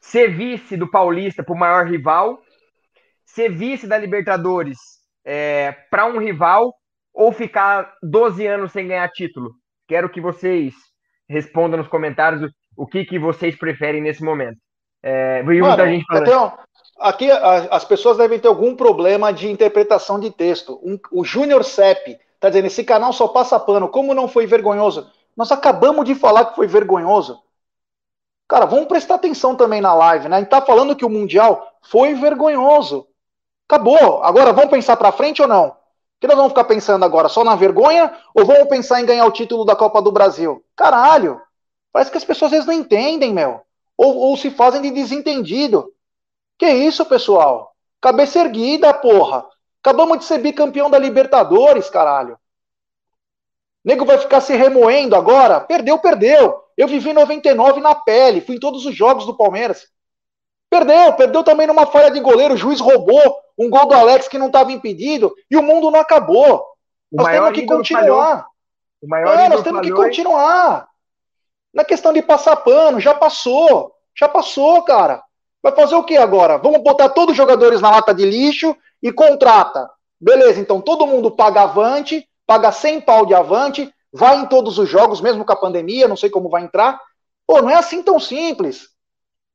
Ser 0.00 0.34
vice 0.34 0.76
do 0.76 0.90
Paulista 0.90 1.42
para 1.42 1.54
o 1.54 1.58
maior 1.58 1.86
rival? 1.86 2.40
Ser 3.26 3.50
vice 3.50 3.86
da 3.86 3.98
Libertadores 3.98 4.78
é, 5.24 5.72
para 5.90 6.06
um 6.06 6.18
rival 6.18 6.74
ou 7.12 7.32
ficar 7.32 7.92
12 8.02 8.46
anos 8.46 8.72
sem 8.72 8.88
ganhar 8.88 9.08
título? 9.10 9.52
Quero 9.86 10.08
que 10.08 10.20
vocês 10.20 10.74
respondam 11.28 11.78
nos 11.78 11.88
comentários 11.88 12.50
o, 12.76 12.86
que, 12.86 13.04
que 13.04 13.18
vocês 13.18 13.56
preferem 13.56 14.00
nesse 14.00 14.22
momento. 14.22 14.58
É, 15.02 15.42
muita 15.42 15.86
gente 15.86 16.04
falando. 16.06 16.52
aqui 16.98 17.30
as 17.30 17.84
pessoas 17.84 18.18
devem 18.18 18.38
ter 18.38 18.48
algum 18.48 18.76
problema 18.76 19.32
de 19.32 19.48
interpretação 19.48 20.18
de 20.18 20.30
texto. 20.30 20.80
Um, 20.82 20.98
o 21.12 21.24
Júnior 21.24 21.64
Sepp 21.64 22.18
está 22.40 22.48
dizendo: 22.48 22.66
esse 22.66 22.82
canal 22.82 23.12
só 23.12 23.28
passa 23.28 23.60
pano. 23.60 23.88
Como 23.88 24.14
não 24.14 24.26
foi 24.26 24.46
vergonhoso? 24.46 25.10
Nós 25.36 25.52
acabamos 25.52 26.04
de 26.04 26.14
falar 26.14 26.46
que 26.46 26.56
foi 26.56 26.66
vergonhoso. 26.66 27.40
Cara, 28.48 28.66
vamos 28.66 28.86
prestar 28.86 29.14
atenção 29.14 29.54
também 29.54 29.80
na 29.80 29.94
live, 29.94 30.28
né? 30.28 30.36
A 30.36 30.40
gente 30.40 30.48
tá 30.48 30.60
falando 30.60 30.96
que 30.96 31.04
o 31.04 31.10
Mundial 31.10 31.72
foi 31.82 32.14
vergonhoso. 32.14 33.06
Acabou. 33.68 34.22
Agora 34.24 34.52
vamos 34.52 34.70
pensar 34.70 34.96
para 34.96 35.12
frente 35.12 35.40
ou 35.40 35.46
não? 35.46 35.80
que 36.20 36.26
nós 36.26 36.36
vamos 36.36 36.52
ficar 36.52 36.64
pensando 36.64 37.02
agora 37.04 37.28
só 37.28 37.42
na 37.42 37.56
vergonha 37.56 38.14
ou 38.34 38.44
vamos 38.44 38.68
pensar 38.68 39.00
em 39.00 39.06
ganhar 39.06 39.24
o 39.24 39.32
título 39.32 39.64
da 39.64 39.74
Copa 39.74 40.02
do 40.02 40.12
Brasil? 40.12 40.62
Caralho! 40.76 41.40
Parece 41.90 42.10
que 42.10 42.18
as 42.18 42.24
pessoas 42.24 42.52
às 42.52 42.58
vezes 42.58 42.66
não 42.66 42.74
entendem, 42.74 43.32
meu. 43.32 43.62
Ou, 43.96 44.16
ou 44.16 44.36
se 44.36 44.50
fazem 44.50 44.82
de 44.82 44.90
desentendido. 44.90 45.92
Que 46.58 46.68
isso, 46.68 47.04
pessoal? 47.06 47.74
Cabeça 48.00 48.38
erguida, 48.38 48.92
porra. 48.92 49.46
Acabamos 49.82 50.18
de 50.18 50.24
ser 50.24 50.38
bicampeão 50.38 50.90
da 50.90 50.98
Libertadores, 50.98 51.88
caralho. 51.88 52.38
Nego 53.84 54.04
vai 54.04 54.18
ficar 54.18 54.40
se 54.40 54.54
remoendo 54.54 55.16
agora? 55.16 55.60
Perdeu, 55.60 55.98
perdeu. 55.98 56.62
Eu 56.76 56.86
vivi 56.86 57.12
99 57.12 57.80
na 57.80 57.94
pele, 57.94 58.40
fui 58.40 58.56
em 58.56 58.60
todos 58.60 58.84
os 58.84 58.94
jogos 58.94 59.24
do 59.24 59.36
Palmeiras. 59.36 59.88
Perdeu, 60.68 61.12
perdeu 61.14 61.42
também 61.42 61.66
numa 61.66 61.86
falha 61.86 62.10
de 62.10 62.20
goleiro, 62.20 62.54
o 62.54 62.56
juiz 62.56 62.78
roubou 62.78 63.36
um 63.58 63.68
gol 63.68 63.86
do 63.86 63.94
Alex 63.94 64.28
que 64.28 64.38
não 64.38 64.46
estava 64.46 64.70
impedido 64.70 65.34
e 65.50 65.56
o 65.56 65.62
mundo 65.62 65.90
não 65.90 66.00
acabou. 66.00 66.64
O 67.10 67.16
nós 67.16 67.28
temos 67.28 67.52
que 67.52 67.66
continuar. 67.66 68.46
O 69.02 69.08
maior 69.08 69.38
é, 69.38 69.48
nós 69.48 69.62
temos 69.62 69.80
que 69.80 69.92
continuar. 69.92 70.88
Na 71.72 71.84
questão 71.84 72.12
de 72.12 72.22
passar 72.22 72.56
pano, 72.56 73.00
já 73.00 73.14
passou. 73.14 73.94
Já 74.16 74.28
passou, 74.28 74.82
cara. 74.82 75.22
Vai 75.62 75.72
fazer 75.72 75.94
o 75.94 76.04
que 76.04 76.16
agora? 76.16 76.56
Vamos 76.58 76.82
botar 76.82 77.08
todos 77.10 77.32
os 77.32 77.36
jogadores 77.36 77.80
na 77.80 77.90
lata 77.90 78.14
de 78.14 78.24
lixo 78.24 78.76
e 79.02 79.12
contrata. 79.12 79.88
Beleza, 80.20 80.60
então 80.60 80.80
todo 80.80 81.06
mundo 81.06 81.30
paga 81.30 81.62
avante, 81.62 82.28
paga 82.46 82.70
100 82.70 83.00
pau 83.02 83.24
de 83.24 83.34
avante, 83.34 83.92
vai 84.12 84.36
em 84.36 84.46
todos 84.46 84.78
os 84.78 84.88
jogos, 84.88 85.20
mesmo 85.20 85.44
com 85.44 85.52
a 85.52 85.56
pandemia, 85.56 86.08
não 86.08 86.16
sei 86.16 86.28
como 86.28 86.48
vai 86.48 86.62
entrar. 86.62 87.00
Pô, 87.46 87.62
não 87.62 87.70
é 87.70 87.76
assim 87.76 88.02
tão 88.02 88.20
simples. 88.20 88.88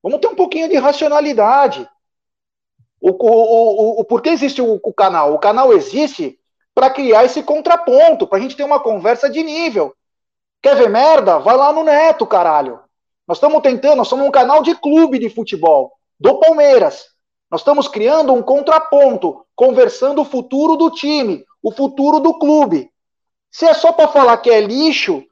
Vamos 0.02 0.20
ter 0.20 0.28
um 0.28 0.36
pouquinho 0.36 0.70
de 0.70 0.76
racionalidade. 0.78 1.88
O, 3.00 3.12
o, 3.12 3.98
o, 3.98 4.02
o 4.02 4.04
por 4.04 4.22
que 4.22 4.30
existe 4.30 4.62
o, 4.62 4.80
o 4.82 4.94
canal? 4.94 5.34
O 5.34 5.40
canal 5.40 5.74
existe 5.74 6.40
para 6.74 6.90
criar 6.90 7.24
esse 7.24 7.42
contraponto, 7.42 8.28
para 8.28 8.38
a 8.38 8.42
gente 8.42 8.56
ter 8.56 8.64
uma 8.64 8.80
conversa 8.80 9.30
de 9.30 9.42
nível. 9.44 9.96
Quer 10.62 10.76
ver 10.76 10.90
merda? 10.90 11.40
Vai 11.40 11.56
lá 11.56 11.72
no 11.72 11.84
Neto, 11.84 12.26
caralho. 12.26 12.80
Nós 13.28 13.38
estamos 13.38 13.62
tentando, 13.62 13.98
nós 13.98 14.08
somos 14.08 14.28
um 14.28 14.32
canal 14.32 14.62
de 14.62 14.76
clube 14.76 15.18
de 15.18 15.30
futebol, 15.30 15.94
do 16.20 16.40
Palmeiras. 16.40 17.15
Nós 17.56 17.62
estamos 17.62 17.88
criando 17.88 18.34
um 18.34 18.42
contraponto, 18.42 19.46
conversando 19.56 20.22
o 20.22 20.26
futuro 20.26 20.76
do 20.76 20.92
time, 20.92 21.46
o 21.64 21.72
futuro 21.72 22.20
do 22.20 22.38
clube. 22.38 22.90
Se 23.50 23.66
é 23.66 23.74
só 23.74 23.94
para 23.94 24.10
falar 24.10 24.36
que 24.40 24.50
é 24.50 24.60
lixo, 24.60 25.24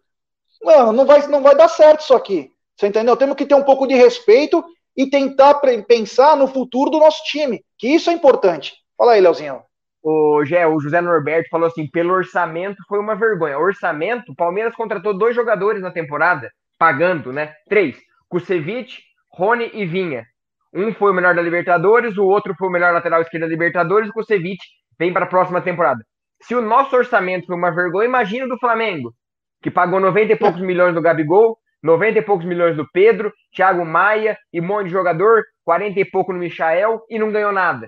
mano, 0.63 0.93
não 0.93 1.05
vai, 1.05 1.27
não 1.27 1.41
vai 1.41 1.53
dar 1.53 1.67
certo 1.67 1.99
isso 1.99 2.13
aqui. 2.13 2.49
Você 2.77 2.87
entendeu? 2.87 3.17
Temos 3.17 3.35
que 3.35 3.45
ter 3.45 3.55
um 3.55 3.63
pouco 3.63 3.85
de 3.85 3.93
respeito 3.95 4.63
e 4.95 5.09
tentar 5.09 5.55
pensar 5.85 6.37
no 6.37 6.47
futuro 6.47 6.89
do 6.89 6.99
nosso 6.99 7.21
time, 7.25 7.61
que 7.77 7.89
isso 7.89 8.09
é 8.09 8.13
importante. 8.13 8.71
Fala 8.97 9.11
aí, 9.11 9.19
Leozinho. 9.19 9.61
O, 10.01 10.45
Gé, 10.45 10.65
o 10.65 10.79
José 10.79 11.01
Norberto 11.01 11.49
falou 11.49 11.67
assim: 11.67 11.85
pelo 11.87 12.13
orçamento 12.13 12.77
foi 12.87 12.99
uma 12.99 13.15
vergonha. 13.15 13.59
Orçamento, 13.59 14.33
Palmeiras 14.33 14.73
contratou 14.75 15.13
dois 15.13 15.35
jogadores 15.35 15.81
na 15.81 15.91
temporada, 15.91 16.49
pagando, 16.79 17.33
né? 17.33 17.53
Três: 17.67 17.97
Kusevich, 18.29 19.01
Rony 19.29 19.69
e 19.73 19.85
Vinha. 19.85 20.25
Um 20.73 20.93
foi 20.93 21.11
o 21.11 21.13
melhor 21.13 21.35
da 21.35 21.41
Libertadores, 21.41 22.17
o 22.17 22.25
outro 22.25 22.55
foi 22.57 22.67
o 22.67 22.71
melhor 22.71 22.93
lateral 22.93 23.21
esquerdo 23.21 23.43
da 23.43 23.49
Libertadores, 23.49 24.09
o 24.09 24.13
Kusevich 24.13 24.61
vem 24.97 25.13
para 25.13 25.25
a 25.25 25.29
próxima 25.29 25.61
temporada. 25.61 26.03
Se 26.41 26.55
o 26.55 26.61
nosso 26.61 26.95
orçamento 26.95 27.45
foi 27.45 27.55
uma 27.55 27.73
vergonha, 27.73 28.07
imagina 28.07 28.45
o 28.45 28.49
do 28.49 28.57
Flamengo, 28.57 29.13
que 29.61 29.69
pagou 29.69 29.99
90 29.99 30.33
e 30.33 30.35
poucos 30.35 30.61
milhões 30.61 30.93
do 30.93 31.01
Gabigol, 31.01 31.57
90 31.83 32.19
e 32.19 32.21
poucos 32.21 32.45
milhões 32.45 32.75
do 32.75 32.89
Pedro, 32.91 33.31
Thiago 33.55 33.85
Maia 33.85 34.37
e 34.51 34.59
um 34.59 34.65
monte 34.65 34.85
de 34.85 34.93
jogador, 34.93 35.43
40 35.63 35.99
e 35.99 36.05
pouco 36.05 36.33
no 36.33 36.39
Michael 36.39 37.01
e 37.09 37.19
não 37.19 37.31
ganhou 37.31 37.51
nada. 37.51 37.87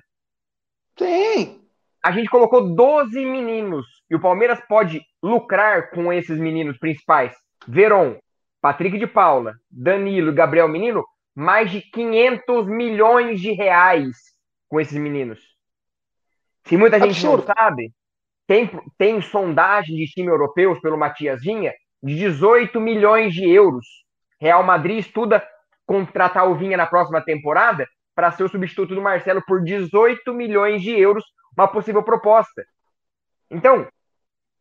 Sim. 0.98 1.62
A 2.04 2.12
gente 2.12 2.30
colocou 2.30 2.76
12 2.76 3.26
meninos 3.26 3.86
e 4.10 4.16
o 4.16 4.22
Palmeiras 4.22 4.60
pode 4.68 5.02
lucrar 5.24 5.90
com 5.90 6.14
esses 6.14 6.38
meninos 6.38 6.78
principais. 6.78 7.34
Veron, 7.68 8.18
Patrick 8.62 8.98
de 8.98 9.08
Paula, 9.08 9.54
Danilo 9.72 10.32
e 10.32 10.36
Gabriel 10.36 10.68
Menino, 10.68 11.04
mais 11.36 11.70
de 11.70 11.82
500 11.82 12.66
milhões 12.68 13.42
de 13.42 13.52
reais 13.52 14.16
com 14.70 14.80
esses 14.80 14.98
meninos. 14.98 15.40
Se 16.66 16.78
muita 16.78 16.98
gente 16.98 17.12
Absurdo. 17.12 17.46
não 17.48 17.54
sabe, 17.54 17.94
tem, 18.48 18.70
tem 18.98 19.22
sondagem 19.22 19.96
de 19.96 20.06
time 20.08 20.30
europeus 20.30 20.80
pelo 20.80 20.98
Matias 20.98 21.42
Vinha 21.42 21.74
de 22.02 22.16
18 22.16 22.80
milhões 22.80 23.34
de 23.34 23.50
euros. 23.50 23.86
Real 24.40 24.64
Madrid 24.64 25.00
estuda 25.00 25.46
contratar 25.86 26.48
o 26.50 26.56
Vinha 26.56 26.78
na 26.78 26.88
próxima 26.88 27.22
temporada 27.22 27.88
para 28.16 28.32
ser 28.32 28.44
o 28.44 28.50
substituto 28.50 28.96
do 28.96 29.02
Marcelo 29.02 29.44
por 29.46 29.62
18 29.62 30.34
milhões 30.34 30.82
de 30.82 30.92
euros, 30.92 31.24
uma 31.58 31.68
possível 31.68 32.02
proposta. 32.02 32.66
Então, 33.52 33.88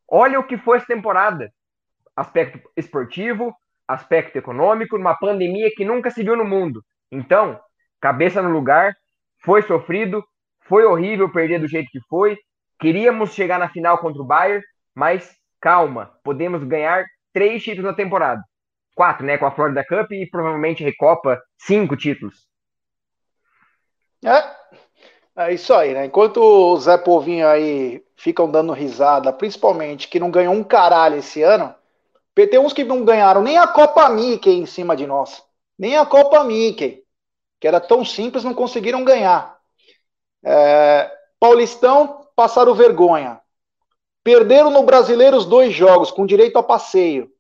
olha 0.09 0.41
o 0.41 0.45
que 0.45 0.59
foi 0.59 0.79
essa 0.79 0.87
temporada. 0.87 1.53
Aspecto 2.17 2.61
esportivo, 2.77 3.55
aspecto 3.87 4.37
econômico, 4.37 4.97
numa 4.97 5.15
pandemia 5.15 5.71
que 5.75 5.85
nunca 5.85 6.11
se 6.11 6.23
viu 6.23 6.37
no 6.37 6.45
mundo. 6.45 6.83
Então, 7.11 7.61
cabeça 8.01 8.43
no 8.43 8.51
lugar, 8.51 8.95
foi 9.45 9.63
sofrido, 9.63 10.25
foi 10.63 10.85
horrível 10.85 11.31
perder 11.31 11.61
do 11.61 11.69
jeito 11.69 11.91
que 11.91 12.01
foi. 12.09 12.37
Queríamos 12.79 13.35
chegar 13.35 13.59
na 13.59 13.69
final 13.69 13.99
contra 13.99 14.21
o 14.21 14.25
Bayern, 14.27 14.65
mas 14.95 15.37
calma, 15.61 16.13
podemos 16.23 16.63
ganhar 16.65 17.05
três 17.33 17.63
títulos 17.63 17.91
na 17.91 17.97
temporada. 17.97 18.43
Quatro, 18.95 19.27
né? 19.27 19.37
Com 19.37 19.47
a 19.47 19.51
Florida 19.51 19.85
Cup 19.85 20.13
e 20.13 20.29
provavelmente 20.29 20.85
Recopa, 20.85 21.41
cinco 21.59 21.97
títulos. 21.97 22.47
É, 24.25 25.45
é 25.45 25.53
isso 25.53 25.75
aí, 25.75 25.93
né? 25.93 26.07
Enquanto 26.07 26.39
o 26.39 26.77
Zé 26.79 26.97
Povinho 26.97 27.47
aí 27.47 28.03
ficam 28.17 28.51
dando 28.51 28.73
risada, 28.73 29.33
principalmente 29.33 30.09
que 30.09 30.21
não 30.21 30.31
ganhou 30.31 30.55
um 30.55 30.65
caralho 30.65 31.17
esse 31.17 31.43
ano, 31.43 31.75
tem 32.35 32.59
uns 32.59 32.73
que 32.73 32.83
não 32.83 33.05
ganharam 33.05 33.43
nem 33.43 33.59
a 33.59 33.67
Copa 33.67 34.09
Mickey 34.09 34.51
em 34.51 34.67
cima 34.67 34.97
de 34.97 35.07
nós. 35.07 35.43
Nem 35.79 35.97
a 35.97 36.05
Copa 36.05 36.43
Mickey, 36.43 37.05
que 37.61 37.69
era 37.69 37.81
tão 37.81 38.05
simples, 38.05 38.45
não 38.45 38.55
conseguiram 38.55 39.05
ganhar. 39.05 39.57
É, 40.45 41.11
Paulistão 41.39 42.27
passaram 42.35 42.75
vergonha. 42.75 43.41
Perderam 44.23 44.71
no 44.71 44.83
Brasileiro 44.83 45.37
os 45.37 45.47
dois 45.47 45.73
jogos, 45.73 46.11
com 46.11 46.27
direito 46.27 46.59
a 46.59 46.63
passeio. 46.63 47.31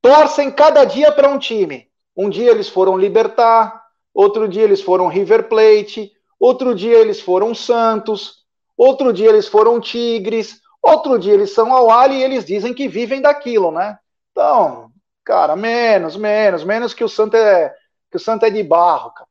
Torcem 0.00 0.50
cada 0.50 0.84
dia 0.84 1.12
para 1.12 1.28
um 1.28 1.38
time. 1.38 1.88
Um 2.16 2.28
dia 2.28 2.50
eles 2.50 2.68
foram 2.68 2.98
Libertar, 2.98 3.82
outro 4.12 4.48
dia 4.48 4.62
eles 4.64 4.82
foram 4.82 5.06
River 5.06 5.48
Plate, 5.48 6.12
outro 6.38 6.74
dia 6.74 6.98
eles 6.98 7.20
foram 7.20 7.54
Santos, 7.54 8.44
outro 8.76 9.12
dia 9.12 9.28
eles 9.28 9.48
foram 9.48 9.80
Tigres, 9.80 10.60
outro 10.82 11.18
dia 11.18 11.34
eles 11.34 11.52
são 11.52 11.74
Al 11.74 12.10
e 12.12 12.22
eles 12.22 12.44
dizem 12.44 12.74
que 12.74 12.88
vivem 12.88 13.22
daquilo, 13.22 13.70
né? 13.70 13.98
Então, 14.32 14.90
cara, 15.24 15.54
menos, 15.54 16.16
menos, 16.16 16.64
menos 16.64 16.92
que 16.92 17.04
o 17.04 17.08
Santo 17.08 17.36
é 17.36 17.74
que 18.10 18.16
o 18.16 18.20
Santo 18.20 18.44
é 18.44 18.50
de 18.50 18.62
barro, 18.62 19.10
cara. 19.12 19.28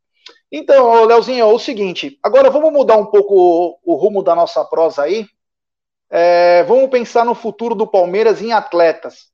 Então, 0.52 1.06
Leozinho, 1.06 1.42
é 1.42 1.46
o 1.46 1.60
seguinte, 1.60 2.20
agora 2.22 2.50
vamos 2.50 2.74
mudar 2.74 2.98
um 2.98 3.06
pouco 3.06 3.36
o, 3.36 3.78
o 3.84 3.96
rumo 3.96 4.24
da 4.24 4.36
nossa 4.36 4.66
prosa 4.66 5.04
aí. 5.04 5.26
É, 6.10 6.64
vamos 6.64 6.90
pensar 6.90 7.24
no 7.24 7.34
futuro 7.34 7.74
do 7.74 7.88
Palmeiras 7.88 8.42
em 8.42 8.52
atletas. 8.52 9.32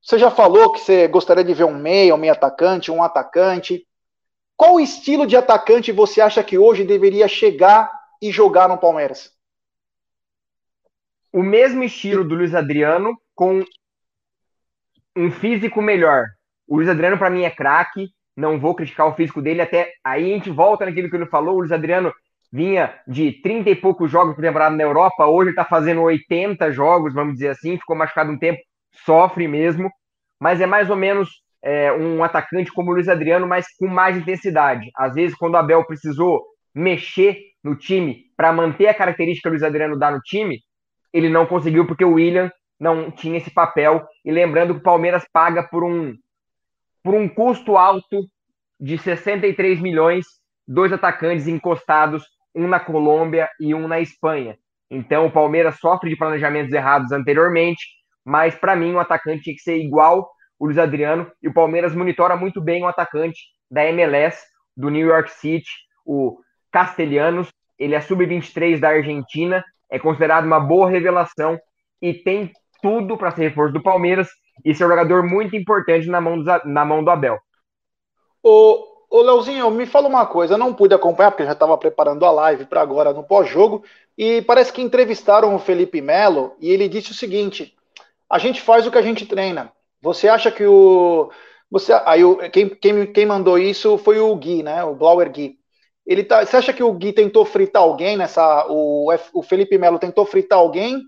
Você 0.00 0.18
já 0.18 0.30
falou 0.30 0.72
que 0.72 0.80
você 0.80 1.06
gostaria 1.08 1.44
de 1.44 1.52
ver 1.52 1.64
um 1.64 1.76
meia, 1.76 2.14
um 2.14 2.18
meia 2.18 2.32
atacante, 2.32 2.90
um 2.90 3.02
atacante. 3.02 3.86
Qual 4.56 4.80
estilo 4.80 5.26
de 5.26 5.36
atacante 5.36 5.92
você 5.92 6.22
acha 6.22 6.42
que 6.42 6.56
hoje 6.56 6.84
deveria 6.84 7.28
chegar 7.28 7.90
e 8.20 8.30
jogar 8.30 8.68
no 8.68 8.78
Palmeiras? 8.78 9.33
O 11.34 11.42
mesmo 11.42 11.82
estilo 11.82 12.22
do 12.22 12.36
Luiz 12.36 12.54
Adriano, 12.54 13.18
com 13.34 13.64
um 15.16 15.32
físico 15.32 15.82
melhor. 15.82 16.26
O 16.64 16.76
Luiz 16.76 16.88
Adriano, 16.88 17.18
para 17.18 17.28
mim, 17.28 17.42
é 17.42 17.50
craque. 17.50 18.06
Não 18.36 18.60
vou 18.60 18.72
criticar 18.72 19.08
o 19.08 19.16
físico 19.16 19.42
dele. 19.42 19.60
Até 19.60 19.94
aí 20.04 20.30
a 20.30 20.34
gente 20.36 20.48
volta 20.48 20.86
naquilo 20.86 21.10
que 21.10 21.16
ele 21.16 21.26
falou. 21.26 21.56
O 21.56 21.58
Luiz 21.58 21.72
Adriano 21.72 22.14
vinha 22.52 22.96
de 23.08 23.32
30 23.42 23.68
e 23.68 23.74
poucos 23.74 24.12
jogos 24.12 24.36
por 24.36 24.42
temporada 24.42 24.76
na 24.76 24.84
Europa. 24.84 25.26
Hoje 25.26 25.50
está 25.50 25.64
fazendo 25.64 26.02
80 26.02 26.70
jogos, 26.70 27.12
vamos 27.12 27.34
dizer 27.34 27.48
assim. 27.48 27.76
Ficou 27.78 27.96
machucado 27.96 28.30
um 28.30 28.38
tempo, 28.38 28.60
sofre 29.04 29.48
mesmo. 29.48 29.90
Mas 30.38 30.60
é 30.60 30.66
mais 30.66 30.88
ou 30.88 30.94
menos 30.94 31.28
é, 31.64 31.92
um 31.92 32.22
atacante 32.22 32.70
como 32.72 32.92
o 32.92 32.94
Luiz 32.94 33.08
Adriano, 33.08 33.44
mas 33.44 33.66
com 33.76 33.88
mais 33.88 34.16
intensidade. 34.16 34.88
Às 34.96 35.14
vezes, 35.16 35.36
quando 35.36 35.54
o 35.54 35.56
Abel 35.56 35.84
precisou 35.84 36.44
mexer 36.72 37.36
no 37.60 37.74
time 37.74 38.26
para 38.36 38.52
manter 38.52 38.86
a 38.86 38.94
característica 38.94 39.48
que 39.48 39.48
o 39.48 39.50
Luiz 39.50 39.64
Adriano 39.64 39.98
dá 39.98 40.12
no 40.12 40.20
time, 40.20 40.60
ele 41.14 41.28
não 41.28 41.46
conseguiu 41.46 41.86
porque 41.86 42.04
o 42.04 42.14
William 42.14 42.50
não 42.78 43.08
tinha 43.08 43.38
esse 43.38 43.50
papel. 43.50 44.04
E 44.24 44.32
lembrando 44.32 44.74
que 44.74 44.80
o 44.80 44.82
Palmeiras 44.82 45.24
paga 45.32 45.62
por 45.62 45.84
um, 45.84 46.12
por 47.04 47.14
um 47.14 47.28
custo 47.28 47.76
alto 47.76 48.28
de 48.80 48.98
63 48.98 49.80
milhões, 49.80 50.26
dois 50.66 50.92
atacantes 50.92 51.46
encostados, 51.46 52.24
um 52.52 52.66
na 52.66 52.80
Colômbia 52.80 53.48
e 53.60 53.72
um 53.72 53.86
na 53.86 54.00
Espanha. 54.00 54.58
Então 54.90 55.26
o 55.26 55.30
Palmeiras 55.30 55.78
sofre 55.78 56.10
de 56.10 56.16
planejamentos 56.16 56.72
errados 56.72 57.12
anteriormente, 57.12 57.86
mas 58.24 58.56
para 58.56 58.74
mim 58.74 58.92
o 58.92 58.98
atacante 58.98 59.44
tinha 59.44 59.56
que 59.56 59.62
ser 59.62 59.78
igual 59.78 60.28
o 60.58 60.66
Luiz 60.66 60.78
Adriano, 60.78 61.30
e 61.42 61.48
o 61.48 61.52
Palmeiras 61.52 61.94
monitora 61.94 62.36
muito 62.36 62.60
bem 62.60 62.82
o 62.82 62.86
atacante 62.86 63.38
da 63.70 63.84
MLS, 63.86 64.40
do 64.76 64.88
New 64.88 65.06
York 65.06 65.30
City, 65.32 65.70
o 66.06 66.38
Castelhanos, 66.70 67.48
ele 67.78 67.94
é 67.94 68.00
sub-23 68.00 68.78
da 68.78 68.90
Argentina, 68.90 69.64
é 69.90 69.98
considerado 69.98 70.44
uma 70.44 70.60
boa 70.60 70.88
revelação 70.88 71.58
e 72.00 72.12
tem 72.14 72.52
tudo 72.82 73.16
para 73.16 73.30
ser 73.30 73.48
reforço 73.48 73.72
do 73.72 73.82
Palmeiras 73.82 74.28
e 74.64 74.74
ser 74.74 74.84
um 74.84 74.88
jogador 74.88 75.22
muito 75.22 75.56
importante 75.56 76.06
na 76.06 76.20
mão 76.20 76.38
do, 76.38 76.44
na 76.64 76.84
mão 76.84 77.02
do 77.02 77.10
Abel. 77.10 77.38
Ô, 78.42 78.84
ô 79.10 79.22
Leozinho, 79.22 79.70
me 79.70 79.86
fala 79.86 80.08
uma 80.08 80.26
coisa, 80.26 80.54
eu 80.54 80.58
não 80.58 80.74
pude 80.74 80.94
acompanhar 80.94 81.30
porque 81.30 81.44
já 81.44 81.52
estava 81.52 81.76
preparando 81.78 82.24
a 82.24 82.30
live 82.30 82.66
para 82.66 82.82
agora 82.82 83.12
no 83.12 83.24
pós-jogo 83.24 83.82
e 84.16 84.42
parece 84.42 84.72
que 84.72 84.82
entrevistaram 84.82 85.54
o 85.54 85.58
Felipe 85.58 86.00
Melo 86.00 86.54
e 86.60 86.70
ele 86.70 86.88
disse 86.88 87.10
o 87.10 87.14
seguinte: 87.14 87.74
a 88.28 88.38
gente 88.38 88.60
faz 88.60 88.86
o 88.86 88.90
que 88.90 88.98
a 88.98 89.02
gente 89.02 89.26
treina. 89.26 89.72
Você 90.00 90.28
acha 90.28 90.50
que 90.50 90.64
o. 90.64 91.30
Você, 91.70 91.92
aí 92.04 92.24
o, 92.24 92.36
quem, 92.50 92.68
quem, 92.68 93.06
quem 93.06 93.26
mandou 93.26 93.58
isso 93.58 93.96
foi 93.98 94.18
o 94.18 94.34
Gui, 94.36 94.62
né? 94.62 94.84
O 94.84 94.94
Blauer 94.94 95.30
Gui. 95.30 95.58
Ele 96.06 96.22
tá, 96.22 96.44
você 96.44 96.56
acha 96.56 96.72
que 96.72 96.82
o 96.82 96.92
Gui 96.92 97.12
tentou 97.12 97.44
fritar 97.44 97.82
alguém 97.82 98.16
nessa. 98.16 98.66
O, 98.68 99.08
o 99.32 99.42
Felipe 99.42 99.78
Melo 99.78 99.98
tentou 99.98 100.26
fritar 100.26 100.58
alguém? 100.58 101.02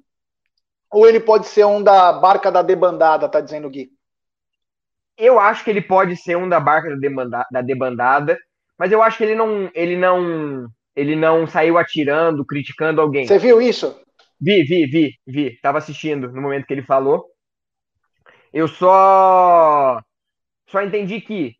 Ou 0.91 1.07
ele 1.07 1.21
pode 1.21 1.47
ser 1.47 1.67
um 1.67 1.83
da 1.83 2.13
barca 2.13 2.51
da 2.51 2.63
debandada, 2.63 3.29
tá 3.29 3.41
dizendo 3.41 3.67
o 3.67 3.71
Gui? 3.71 3.91
Eu 5.19 5.39
acho 5.39 5.65
que 5.65 5.71
ele 5.71 5.81
pode 5.81 6.17
ser 6.17 6.37
um 6.37 6.49
da 6.49 6.61
barca 6.61 6.91
da, 6.91 6.97
debanda, 6.97 7.47
da 7.51 7.63
debandada, 7.63 8.39
mas 8.79 8.93
eu 8.93 9.03
acho 9.03 9.19
que 9.19 9.25
ele 9.25 9.35
não, 9.35 9.71
ele 9.75 9.97
não, 9.97 10.69
ele 10.95 11.17
não 11.17 11.47
saiu 11.47 11.79
atirando, 11.79 12.45
criticando 12.45 13.01
alguém. 13.01 13.27
Você 13.27 13.39
viu 13.39 13.61
isso? 13.61 13.99
Vi, 14.41 14.63
vi, 14.65 14.87
vi, 14.87 15.15
vi. 15.27 15.61
Tava 15.61 15.79
assistindo 15.79 16.31
no 16.31 16.43
momento 16.43 16.67
que 16.67 16.73
ele 16.73 16.83
falou. 16.83 17.25
Eu 18.53 18.69
só 18.69 20.01
só 20.69 20.83
entendi 20.83 21.21
que 21.21 21.55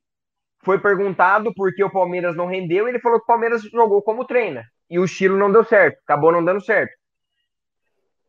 foi 0.67 0.81
perguntado 0.81 1.55
por 1.55 1.73
que 1.73 1.85
o 1.85 1.93
Palmeiras 1.93 2.35
não 2.37 2.49
rendeu 2.49 2.87
e 2.87 2.91
ele 2.91 2.99
falou 2.99 3.21
que 3.21 3.25
o 3.25 3.29
Palmeiras 3.29 3.63
jogou 3.63 4.03
como 4.03 4.25
treina 4.25 4.65
e 4.91 4.99
o 4.99 5.05
estilo 5.05 5.39
não 5.39 5.53
deu 5.53 5.65
certo, 5.65 5.99
acabou 6.03 6.33
não 6.33 6.45
dando 6.45 6.61
certo. 6.61 6.93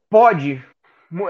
Pode, 0.07 0.63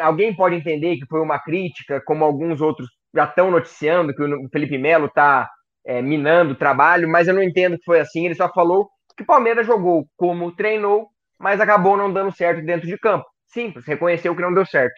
alguém 0.01 0.35
pode 0.35 0.55
entender 0.55 0.97
que 0.97 1.05
foi 1.05 1.21
uma 1.21 1.39
crítica, 1.39 2.01
como 2.01 2.25
alguns 2.25 2.59
outros 2.59 2.89
já 3.15 3.23
estão 3.23 3.49
noticiando 3.49 4.13
que 4.13 4.21
o 4.21 4.49
Felipe 4.51 4.77
Melo 4.77 5.05
está 5.05 5.49
é, 5.85 6.01
minando 6.01 6.51
o 6.51 6.57
trabalho, 6.57 7.07
mas 7.07 7.29
eu 7.29 7.33
não 7.33 7.41
entendo 7.41 7.77
que 7.77 7.85
foi 7.85 8.01
assim. 8.01 8.25
Ele 8.25 8.35
só 8.35 8.51
falou 8.51 8.89
que 9.15 9.23
o 9.23 9.25
Palmeiras 9.25 9.65
jogou 9.65 10.05
como 10.17 10.51
treinou, 10.51 11.07
mas 11.39 11.61
acabou 11.61 11.95
não 11.95 12.11
dando 12.11 12.35
certo 12.35 12.65
dentro 12.65 12.85
de 12.85 12.97
campo. 12.97 13.25
Simples, 13.47 13.85
reconheceu 13.85 14.35
que 14.35 14.41
não 14.41 14.53
deu 14.53 14.65
certo. 14.65 14.95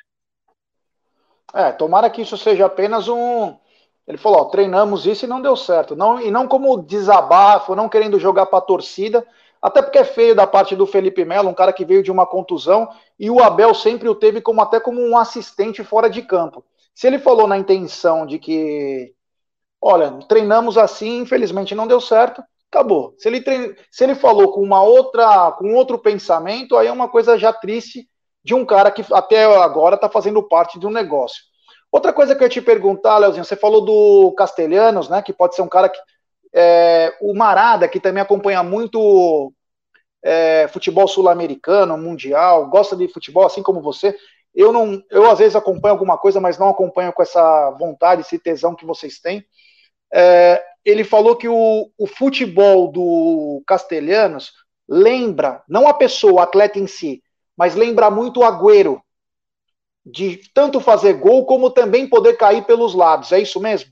É, 1.53 1.71
tomara 1.71 2.09
que 2.09 2.23
isso 2.23 2.35
seja 2.35 2.65
apenas 2.65 3.07
um. 3.07 3.55
Ele 4.09 4.17
falou: 4.17 4.41
ó, 4.41 4.45
treinamos 4.45 5.05
isso 5.05 5.25
e 5.25 5.27
não 5.27 5.39
deu 5.39 5.55
certo. 5.55 5.95
Não, 5.95 6.19
e 6.19 6.31
não 6.31 6.47
como 6.47 6.81
desabafo, 6.81 7.75
não 7.75 7.87
querendo 7.87 8.19
jogar 8.19 8.47
para 8.47 8.57
a 8.57 8.61
torcida, 8.61 9.25
até 9.61 9.83
porque 9.83 9.99
é 9.99 10.03
feio 10.03 10.33
da 10.33 10.47
parte 10.47 10.75
do 10.75 10.87
Felipe 10.87 11.23
Melo, 11.23 11.47
um 11.47 11.53
cara 11.53 11.71
que 11.71 11.85
veio 11.85 12.01
de 12.01 12.11
uma 12.11 12.25
contusão, 12.25 12.89
e 13.19 13.29
o 13.29 13.39
Abel 13.39 13.73
sempre 13.75 14.09
o 14.09 14.15
teve 14.15 14.41
como 14.41 14.61
até 14.61 14.79
como 14.79 14.99
um 14.99 15.15
assistente 15.15 15.83
fora 15.83 16.09
de 16.09 16.23
campo. 16.23 16.65
Se 16.95 17.05
ele 17.05 17.19
falou 17.19 17.47
na 17.47 17.57
intenção 17.57 18.25
de 18.25 18.39
que, 18.39 19.13
olha, 19.79 20.11
treinamos 20.27 20.75
assim, 20.75 21.19
infelizmente 21.19 21.75
não 21.75 21.85
deu 21.85 22.01
certo, 22.01 22.43
acabou. 22.71 23.13
Se 23.17 23.29
ele, 23.29 23.41
trein... 23.41 23.75
Se 23.91 24.03
ele 24.03 24.15
falou 24.15 24.51
com 24.51 24.61
uma 24.61 24.81
outra, 24.81 25.51
com 25.51 25.75
outro 25.75 25.99
pensamento, 25.99 26.75
aí 26.75 26.87
é 26.87 26.91
uma 26.91 27.07
coisa 27.07 27.37
já 27.37 27.53
triste 27.53 28.09
de 28.43 28.55
um 28.55 28.65
cara 28.65 28.89
que 28.89 29.05
até 29.13 29.45
agora 29.45 29.95
está 29.95 30.09
fazendo 30.09 30.41
parte 30.41 30.79
de 30.79 30.87
um 30.87 30.91
negócio. 30.91 31.48
Outra 31.91 32.13
coisa 32.13 32.35
que 32.35 32.43
eu 32.43 32.45
ia 32.45 32.49
te 32.49 32.61
perguntar, 32.61 33.17
Leozinho, 33.17 33.43
você 33.43 33.55
falou 33.55 33.81
do 33.81 34.31
Castelhanos, 34.33 35.09
né? 35.09 35.21
Que 35.21 35.33
pode 35.33 35.55
ser 35.55 35.61
um 35.61 35.69
cara 35.69 35.89
que. 35.89 35.99
É, 36.51 37.15
o 37.21 37.33
Marada, 37.35 37.87
que 37.87 37.99
também 37.99 38.21
acompanha 38.21 38.63
muito 38.63 39.53
é, 40.23 40.67
futebol 40.67 41.07
sul-americano, 41.07 41.97
mundial, 41.97 42.67
gosta 42.67 42.95
de 42.95 43.07
futebol 43.07 43.45
assim 43.45 43.61
como 43.61 43.81
você. 43.81 44.15
Eu 44.53 44.73
não, 44.73 45.01
eu 45.09 45.29
às 45.29 45.39
vezes 45.39 45.55
acompanho 45.55 45.93
alguma 45.93 46.17
coisa, 46.17 46.39
mas 46.39 46.57
não 46.57 46.69
acompanho 46.69 47.13
com 47.13 47.21
essa 47.21 47.71
vontade, 47.71 48.21
esse 48.21 48.39
tesão 48.39 48.75
que 48.75 48.85
vocês 48.85 49.19
têm. 49.19 49.45
É, 50.11 50.61
ele 50.83 51.03
falou 51.03 51.35
que 51.35 51.47
o, 51.47 51.89
o 51.97 52.07
futebol 52.07 52.91
do 52.91 53.63
Castelhanos 53.67 54.51
lembra, 54.87 55.63
não 55.69 55.87
a 55.87 55.93
pessoa, 55.93 56.33
o 56.33 56.39
atleta 56.39 56.79
em 56.79 56.87
si, 56.87 57.21
mas 57.55 57.75
lembra 57.75 58.09
muito 58.09 58.39
o 58.39 58.43
Agüero, 58.43 59.01
de 60.11 60.39
tanto 60.53 60.79
fazer 60.79 61.13
gol 61.13 61.45
como 61.45 61.71
também 61.71 62.07
poder 62.07 62.35
cair 62.37 62.65
pelos 62.65 62.93
lados. 62.93 63.31
É 63.31 63.39
isso 63.39 63.59
mesmo? 63.59 63.91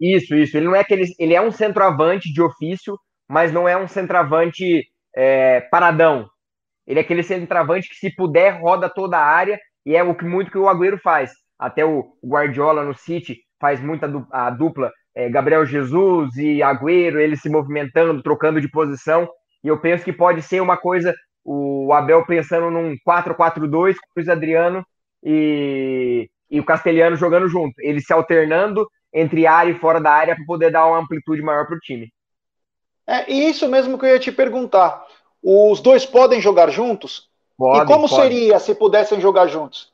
Isso, 0.00 0.34
isso. 0.34 0.56
Ele 0.56 0.66
não 0.66 0.76
é 0.76 0.80
aquele, 0.80 1.04
ele 1.18 1.34
é 1.34 1.40
um 1.40 1.50
centroavante 1.50 2.32
de 2.32 2.40
ofício, 2.40 2.98
mas 3.28 3.52
não 3.52 3.68
é 3.68 3.76
um 3.76 3.88
centroavante 3.88 4.86
é, 5.14 5.60
paradão. 5.62 6.28
Ele 6.86 7.00
é 7.00 7.02
aquele 7.02 7.22
centroavante 7.22 7.88
que, 7.88 7.96
se 7.96 8.14
puder, 8.14 8.60
roda 8.60 8.88
toda 8.88 9.18
a 9.18 9.24
área 9.24 9.58
e 9.84 9.94
é 9.96 10.02
o 10.02 10.14
que 10.14 10.24
muito 10.24 10.50
que 10.50 10.58
o 10.58 10.68
Agüero 10.68 10.98
faz. 10.98 11.32
Até 11.58 11.84
o 11.84 12.16
Guardiola 12.24 12.84
no 12.84 12.94
City 12.94 13.38
faz 13.60 13.80
muita 13.80 14.06
a 14.30 14.50
dupla 14.50 14.92
é, 15.14 15.28
Gabriel 15.28 15.66
Jesus 15.66 16.36
e 16.36 16.62
Agüero, 16.62 17.20
eles 17.20 17.42
se 17.42 17.50
movimentando, 17.50 18.22
trocando 18.22 18.60
de 18.60 18.70
posição. 18.70 19.28
E 19.64 19.68
eu 19.68 19.80
penso 19.80 20.04
que 20.04 20.12
pode 20.12 20.42
ser 20.42 20.60
uma 20.60 20.76
coisa, 20.76 21.12
o 21.44 21.92
Abel 21.92 22.24
pensando 22.24 22.70
num 22.70 22.96
4-4-2 23.06 23.94
com 23.96 24.06
o 24.06 24.12
Luiz 24.16 24.28
Adriano 24.28 24.86
e, 25.30 26.30
e 26.50 26.58
o 26.58 26.64
Castelhano 26.64 27.14
jogando 27.14 27.48
junto, 27.48 27.74
eles 27.80 28.06
se 28.06 28.12
alternando 28.14 28.88
entre 29.12 29.46
área 29.46 29.72
e 29.72 29.78
fora 29.78 30.00
da 30.00 30.10
área 30.10 30.34
para 30.34 30.44
poder 30.46 30.70
dar 30.70 30.86
uma 30.86 30.98
amplitude 30.98 31.42
maior 31.42 31.66
para 31.66 31.76
o 31.76 31.80
time. 31.80 32.10
É 33.06 33.30
isso 33.30 33.68
mesmo 33.68 33.98
que 33.98 34.06
eu 34.06 34.10
ia 34.10 34.18
te 34.18 34.32
perguntar. 34.32 35.04
Os 35.42 35.80
dois 35.80 36.06
podem 36.06 36.40
jogar 36.40 36.70
juntos? 36.70 37.28
Podem, 37.58 37.82
e 37.82 37.86
como 37.86 38.08
podem. 38.08 38.24
seria 38.24 38.58
se 38.58 38.74
pudessem 38.74 39.20
jogar 39.20 39.48
juntos? 39.48 39.92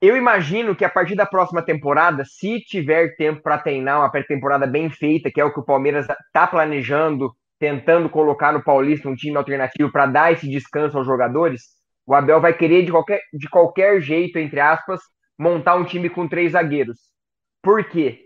Eu 0.00 0.16
imagino 0.16 0.74
que 0.74 0.84
a 0.84 0.90
partir 0.90 1.16
da 1.16 1.26
próxima 1.26 1.62
temporada, 1.62 2.24
se 2.24 2.60
tiver 2.60 3.16
tempo 3.16 3.42
para 3.42 3.58
treinar 3.58 3.98
uma 3.98 4.10
pré-temporada 4.10 4.66
bem 4.66 4.90
feita, 4.90 5.30
que 5.30 5.40
é 5.40 5.44
o 5.44 5.52
que 5.52 5.60
o 5.60 5.64
Palmeiras 5.64 6.06
está 6.08 6.46
planejando, 6.46 7.32
tentando 7.58 8.08
colocar 8.08 8.52
no 8.52 8.62
Paulista 8.62 9.08
um 9.08 9.14
time 9.14 9.36
alternativo 9.36 9.90
para 9.90 10.06
dar 10.06 10.32
esse 10.32 10.48
descanso 10.48 10.98
aos 10.98 11.06
jogadores, 11.06 11.81
o 12.06 12.14
Abel 12.14 12.40
vai 12.40 12.52
querer 12.52 12.84
de 12.84 12.90
qualquer, 12.90 13.20
de 13.32 13.48
qualquer 13.48 14.00
jeito, 14.00 14.38
entre 14.38 14.60
aspas, 14.60 15.00
montar 15.38 15.76
um 15.76 15.84
time 15.84 16.08
com 16.08 16.28
três 16.28 16.52
zagueiros. 16.52 16.98
Por 17.62 17.84
quê? 17.84 18.20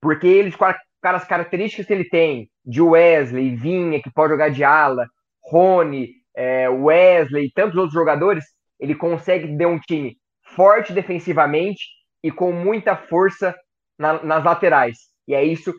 Porque 0.00 0.26
eles, 0.26 0.54
com 0.56 0.64
as 0.64 1.24
características 1.26 1.86
que 1.86 1.92
ele 1.92 2.08
tem, 2.08 2.50
de 2.64 2.80
Wesley, 2.80 3.54
Vinha, 3.56 4.02
que 4.02 4.10
pode 4.10 4.32
jogar 4.32 4.50
de 4.50 4.64
ala, 4.64 5.06
Rony, 5.42 6.10
é, 6.34 6.68
Wesley 6.68 7.46
e 7.46 7.52
tantos 7.52 7.76
outros 7.76 7.94
jogadores, 7.94 8.44
ele 8.78 8.94
consegue 8.94 9.56
ter 9.56 9.66
um 9.66 9.78
time 9.78 10.16
forte 10.54 10.92
defensivamente 10.92 11.84
e 12.22 12.30
com 12.30 12.52
muita 12.52 12.96
força 12.96 13.54
na, 13.98 14.22
nas 14.22 14.44
laterais. 14.44 14.98
E 15.26 15.34
é 15.34 15.44
isso. 15.44 15.74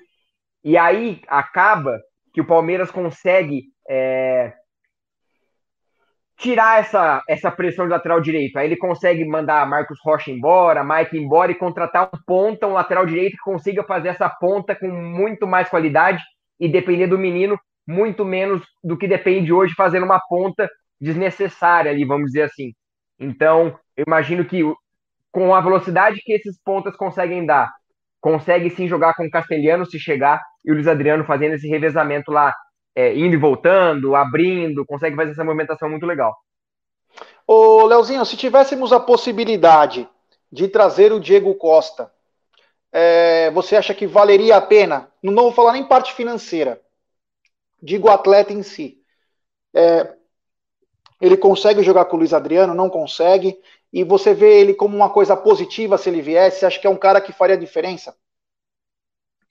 E 0.64 0.78
aí 0.78 1.22
acaba 1.28 2.00
que 2.34 2.42
o 2.42 2.48
Palmeiras 2.48 2.92
consegue 2.92 3.66
é, 3.90 4.54
tirar 6.38 6.80
essa, 6.80 7.22
essa 7.30 7.50
pressão 7.50 7.86
de 7.86 7.92
lateral 7.92 8.20
direito. 8.20 8.58
Aí 8.58 8.68
ele 8.68 8.78
consegue 8.78 9.26
mandar 9.26 9.68
Marcos 9.68 9.98
Rocha 10.04 10.32
embora, 10.32 10.84
Mike 10.84 11.18
embora 11.18 11.52
e 11.52 11.56
contratar 11.56 12.10
um 12.14 12.20
ponta, 12.26 12.68
um 12.68 12.74
lateral 12.74 13.06
direito 13.06 13.38
que 13.38 13.44
consiga 13.44 13.84
fazer 13.84 14.10
essa 14.10 14.30
ponta 14.30 14.76
com 14.76 14.88
muito 14.88 15.48
mais 15.48 15.70
qualidade 15.70 16.22
e 16.60 16.68
depender 16.68 17.08
do 17.08 17.18
menino 17.18 17.58
muito 17.88 18.26
menos 18.26 18.64
do 18.84 18.98
que 18.98 19.08
depende 19.08 19.54
hoje 19.54 19.74
fazendo 19.76 20.06
uma 20.06 20.20
ponta 20.20 20.70
desnecessária 21.00 21.92
ali, 21.92 22.04
vamos 22.04 22.28
dizer 22.28 22.44
assim. 22.44 22.74
Então, 23.20 23.78
eu 23.96 24.04
imagino 24.08 24.44
que 24.44 24.62
com 25.32 25.54
a 25.54 25.62
velocidade 25.62 26.22
que 26.24 26.34
esses 26.34 26.60
pontas 26.64 26.96
conseguem 26.96 27.46
dar, 27.46 27.72
consegue 28.20 28.70
sim 28.70 28.88
jogar 28.88 29.14
com 29.14 29.26
o 29.26 29.30
Castelhano 29.30 29.86
se 29.86 30.00
chegar 30.00 30.42
e 30.64 30.72
o 30.72 30.74
Luiz 30.74 30.88
Adriano 30.88 31.26
fazendo 31.26 31.54
esse 31.54 31.68
revezamento 31.68 32.32
lá 32.32 32.54
é, 32.96 33.14
indo 33.14 33.36
e 33.36 33.38
voltando, 33.38 34.16
abrindo, 34.16 34.86
consegue 34.86 35.16
fazer 35.16 35.32
essa 35.32 35.44
movimentação 35.44 35.90
muito 35.90 36.06
legal. 36.06 36.36
Ô, 37.46 37.86
Leozinho, 37.86 38.26
se 38.26 38.38
tivéssemos 38.38 38.94
a 38.94 39.00
possibilidade 39.00 40.10
de 40.52 40.68
trazer 40.68 41.12
o 41.12 41.20
Diego 41.20 41.54
Costa, 41.56 42.12
é, 42.92 43.52
você 43.52 43.76
acha 43.76 43.94
que 43.94 44.08
valeria 44.08 44.56
a 44.56 44.62
pena? 44.62 45.12
Não 45.22 45.36
vou 45.36 45.52
falar 45.52 45.74
nem 45.74 45.84
parte 45.84 46.14
financeira, 46.14 46.82
digo 47.82 48.10
atleta 48.10 48.54
em 48.54 48.64
si. 48.64 49.02
É, 49.74 50.16
ele 51.20 51.38
consegue 51.38 51.84
jogar 51.84 52.06
com 52.06 52.16
o 52.16 52.20
Luiz 52.20 52.34
Adriano, 52.34 52.74
não 52.74 52.90
consegue, 52.90 53.60
e 53.92 54.04
você 54.04 54.34
vê 54.34 54.60
ele 54.60 54.74
como 54.74 54.96
uma 54.96 55.10
coisa 55.10 55.36
positiva 55.36 55.98
se 55.98 56.10
ele 56.10 56.22
viesse, 56.22 56.66
acha 56.66 56.80
que 56.80 56.88
é 56.88 56.90
um 56.90 56.98
cara 56.98 57.22
que 57.22 57.32
faria 57.32 57.58
diferença? 57.58 58.16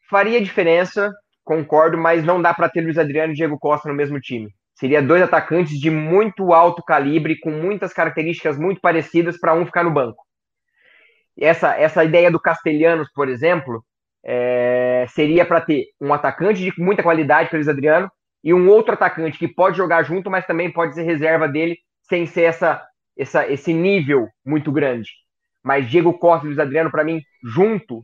Faria 0.09 0.41
diferença, 0.41 1.15
concordo, 1.45 1.99
mas 1.99 2.25
não 2.25 2.41
dá 2.41 2.53
para 2.55 2.69
ter 2.69 2.81
Luiz 2.81 2.99
Adriano 2.99 3.33
e 3.33 3.37
Diego 3.37 3.59
Costa 3.59 3.89
no 3.89 3.95
mesmo 3.95 4.21
time. 4.21 4.49
Seria 4.75 5.01
dois 5.01 5.23
atacantes 5.23 5.79
de 5.79 5.91
muito 5.91 6.53
alto 6.53 6.83
calibre, 6.83 7.39
com 7.39 7.51
muitas 7.51 7.93
características 7.93 8.59
muito 8.59 8.81
parecidas 8.81 9.39
para 9.39 9.55
um 9.55 9.65
ficar 9.65 9.85
no 9.85 9.93
banco. 9.93 10.25
Essa, 11.39 11.77
essa 11.77 12.05
ideia 12.05 12.31
do 12.31 12.41
Castelhanos, 12.41 13.09
por 13.15 13.29
exemplo, 13.29 13.85
é, 14.25 15.07
seria 15.11 15.45
para 15.45 15.61
ter 15.61 15.87
um 16.01 16.13
atacante 16.13 16.61
de 16.61 16.73
muita 16.81 17.03
qualidade, 17.03 17.51
que 17.51 17.55
o 17.55 17.59
Luiz 17.59 17.69
Adriano, 17.69 18.11
e 18.43 18.53
um 18.53 18.69
outro 18.69 18.95
atacante 18.95 19.39
que 19.39 19.49
pode 19.49 19.77
jogar 19.77 20.03
junto, 20.03 20.31
mas 20.31 20.47
também 20.47 20.71
pode 20.73 20.95
ser 20.95 21.03
reserva 21.03 21.49
dele, 21.49 21.77
sem 22.03 22.27
ser 22.27 22.43
essa, 22.43 22.83
essa, 23.17 23.47
esse 23.51 23.73
nível 23.73 24.29
muito 24.45 24.73
grande. 24.73 25.11
Mas 25.63 25.89
Diego 25.89 26.13
Costa 26.19 26.47
e 26.47 26.49
Luiz 26.49 26.59
Adriano, 26.59 26.91
para 26.91 27.05
mim, 27.05 27.21
junto, 27.43 28.01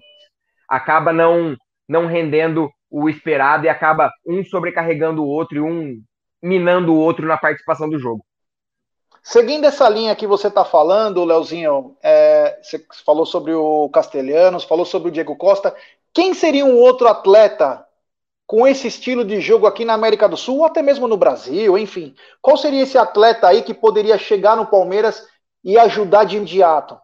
acaba 0.68 1.12
não, 1.12 1.56
não 1.88 2.06
rendendo 2.06 2.70
o 2.90 3.08
esperado 3.08 3.64
e 3.64 3.68
acaba 3.68 4.10
um 4.26 4.44
sobrecarregando 4.44 5.22
o 5.22 5.28
outro 5.28 5.58
e 5.58 5.60
um 5.60 6.02
minando 6.42 6.92
o 6.92 6.98
outro 6.98 7.26
na 7.26 7.36
participação 7.36 7.88
do 7.88 7.98
jogo. 7.98 8.24
Seguindo 9.22 9.66
essa 9.66 9.88
linha 9.88 10.16
que 10.16 10.26
você 10.26 10.48
está 10.48 10.64
falando, 10.64 11.24
Leozinho, 11.24 11.96
é, 12.02 12.58
você 12.62 12.84
falou 13.04 13.26
sobre 13.26 13.52
o 13.52 13.88
Castelhanos, 13.90 14.64
falou 14.64 14.86
sobre 14.86 15.08
o 15.10 15.12
Diego 15.12 15.36
Costa. 15.36 15.76
Quem 16.12 16.32
seria 16.32 16.64
um 16.64 16.76
outro 16.76 17.06
atleta 17.06 17.86
com 18.46 18.66
esse 18.66 18.88
estilo 18.88 19.24
de 19.24 19.40
jogo 19.40 19.66
aqui 19.66 19.84
na 19.84 19.92
América 19.92 20.28
do 20.28 20.36
Sul, 20.36 20.58
ou 20.58 20.64
até 20.64 20.82
mesmo 20.82 21.06
no 21.06 21.16
Brasil, 21.16 21.78
enfim? 21.78 22.14
Qual 22.40 22.56
seria 22.56 22.82
esse 22.82 22.98
atleta 22.98 23.46
aí 23.46 23.62
que 23.62 23.74
poderia 23.74 24.18
chegar 24.18 24.56
no 24.56 24.66
Palmeiras 24.66 25.24
e 25.62 25.78
ajudar 25.78 26.24
de 26.24 26.36
imediato? 26.36 26.98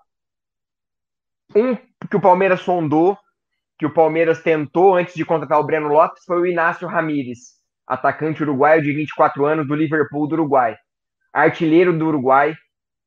Um 1.55 1.77
que 2.11 2.17
o 2.17 2.21
Palmeiras 2.21 2.63
sondou 2.63 3.17
que 3.79 3.87
o 3.87 3.93
Palmeiras 3.93 4.43
tentou 4.43 4.95
antes 4.95 5.15
de 5.15 5.25
contratar 5.25 5.61
o 5.61 5.65
Breno 5.65 5.89
Lopes 5.89 6.25
foi 6.25 6.41
o 6.41 6.47
Inácio 6.47 6.89
Ramírez, 6.89 7.39
atacante 7.87 8.43
uruguaio 8.43 8.83
de 8.83 8.93
24 8.93 9.45
anos 9.45 9.67
do 9.67 9.75
Liverpool 9.75 10.27
do 10.27 10.35
Uruguai. 10.35 10.77
Artilheiro 11.33 11.97
do 11.97 12.07
Uruguai, 12.07 12.55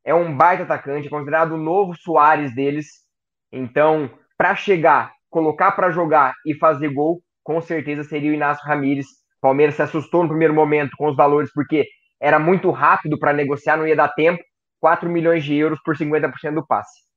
é 0.06 0.14
um 0.14 0.36
baita 0.36 0.64
atacante, 0.64 1.10
considerado 1.10 1.54
o 1.54 1.58
novo 1.58 1.96
Soares 1.96 2.54
deles. 2.54 2.88
Então, 3.52 4.10
para 4.38 4.56
chegar, 4.56 5.12
colocar 5.30 5.72
para 5.72 5.92
jogar 5.92 6.34
e 6.46 6.54
fazer 6.56 6.90
gol, 6.90 7.22
com 7.44 7.60
certeza 7.60 8.04
seria 8.04 8.32
o 8.32 8.34
Inácio 8.34 8.66
Ramírez. 8.66 9.08
O 9.08 9.42
Palmeiras 9.42 9.76
se 9.76 9.82
assustou 9.82 10.24
no 10.24 10.30
primeiro 10.30 10.54
momento 10.54 10.92
com 10.98 11.10
os 11.10 11.16
valores, 11.16 11.52
porque 11.54 11.88
era 12.22 12.38
muito 12.38 12.70
rápido 12.70 13.18
para 13.18 13.34
negociar, 13.34 13.78
não 13.78 13.88
ia 13.88 13.96
dar 13.96 14.10
tempo. 14.10 14.42
4 14.80 15.10
milhões 15.10 15.44
de 15.44 15.56
euros 15.56 15.80
por 15.84 15.98
50% 15.98 16.54
do 16.54 16.66
passe 16.66 17.09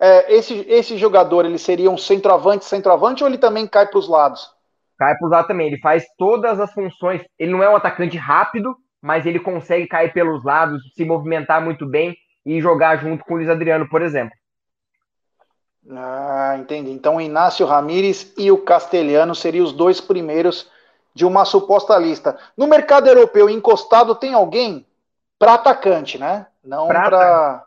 é, 0.00 0.32
esse, 0.32 0.64
esse 0.68 0.96
jogador 0.96 1.44
ele 1.44 1.58
seria 1.58 1.90
um 1.90 1.98
centroavante, 1.98 2.64
centroavante 2.64 3.22
ou 3.22 3.28
ele 3.28 3.38
também 3.38 3.66
cai 3.66 3.86
para 3.86 3.98
os 3.98 4.08
lados? 4.08 4.48
Cai 4.96 5.16
para 5.16 5.26
os 5.26 5.30
lados 5.30 5.48
também. 5.48 5.66
Ele 5.66 5.78
faz 5.78 6.04
todas 6.16 6.60
as 6.60 6.72
funções. 6.72 7.22
Ele 7.38 7.52
não 7.52 7.62
é 7.62 7.68
um 7.68 7.76
atacante 7.76 8.16
rápido, 8.16 8.76
mas 9.02 9.26
ele 9.26 9.40
consegue 9.40 9.86
cair 9.86 10.12
pelos 10.12 10.44
lados, 10.44 10.82
se 10.94 11.04
movimentar 11.04 11.62
muito 11.62 11.86
bem 11.86 12.16
e 12.46 12.60
jogar 12.60 12.96
junto 12.96 13.24
com 13.24 13.34
o 13.34 13.36
Luiz 13.36 13.48
Adriano, 13.48 13.88
por 13.88 14.02
exemplo. 14.02 14.36
Ah, 15.90 16.56
entendi. 16.58 16.90
Então 16.90 17.16
o 17.16 17.20
Inácio 17.20 17.66
Ramírez 17.66 18.32
e 18.36 18.50
o 18.50 18.58
Castelhano 18.58 19.34
seriam 19.34 19.64
os 19.64 19.72
dois 19.72 20.00
primeiros 20.00 20.70
de 21.14 21.24
uma 21.24 21.44
suposta 21.44 21.96
lista. 21.96 22.38
No 22.56 22.66
mercado 22.66 23.08
europeu 23.08 23.48
encostado 23.48 24.14
tem 24.14 24.34
alguém 24.34 24.86
para 25.38 25.54
atacante, 25.54 26.18
né? 26.18 26.46
Não 26.62 26.86
para 26.86 27.64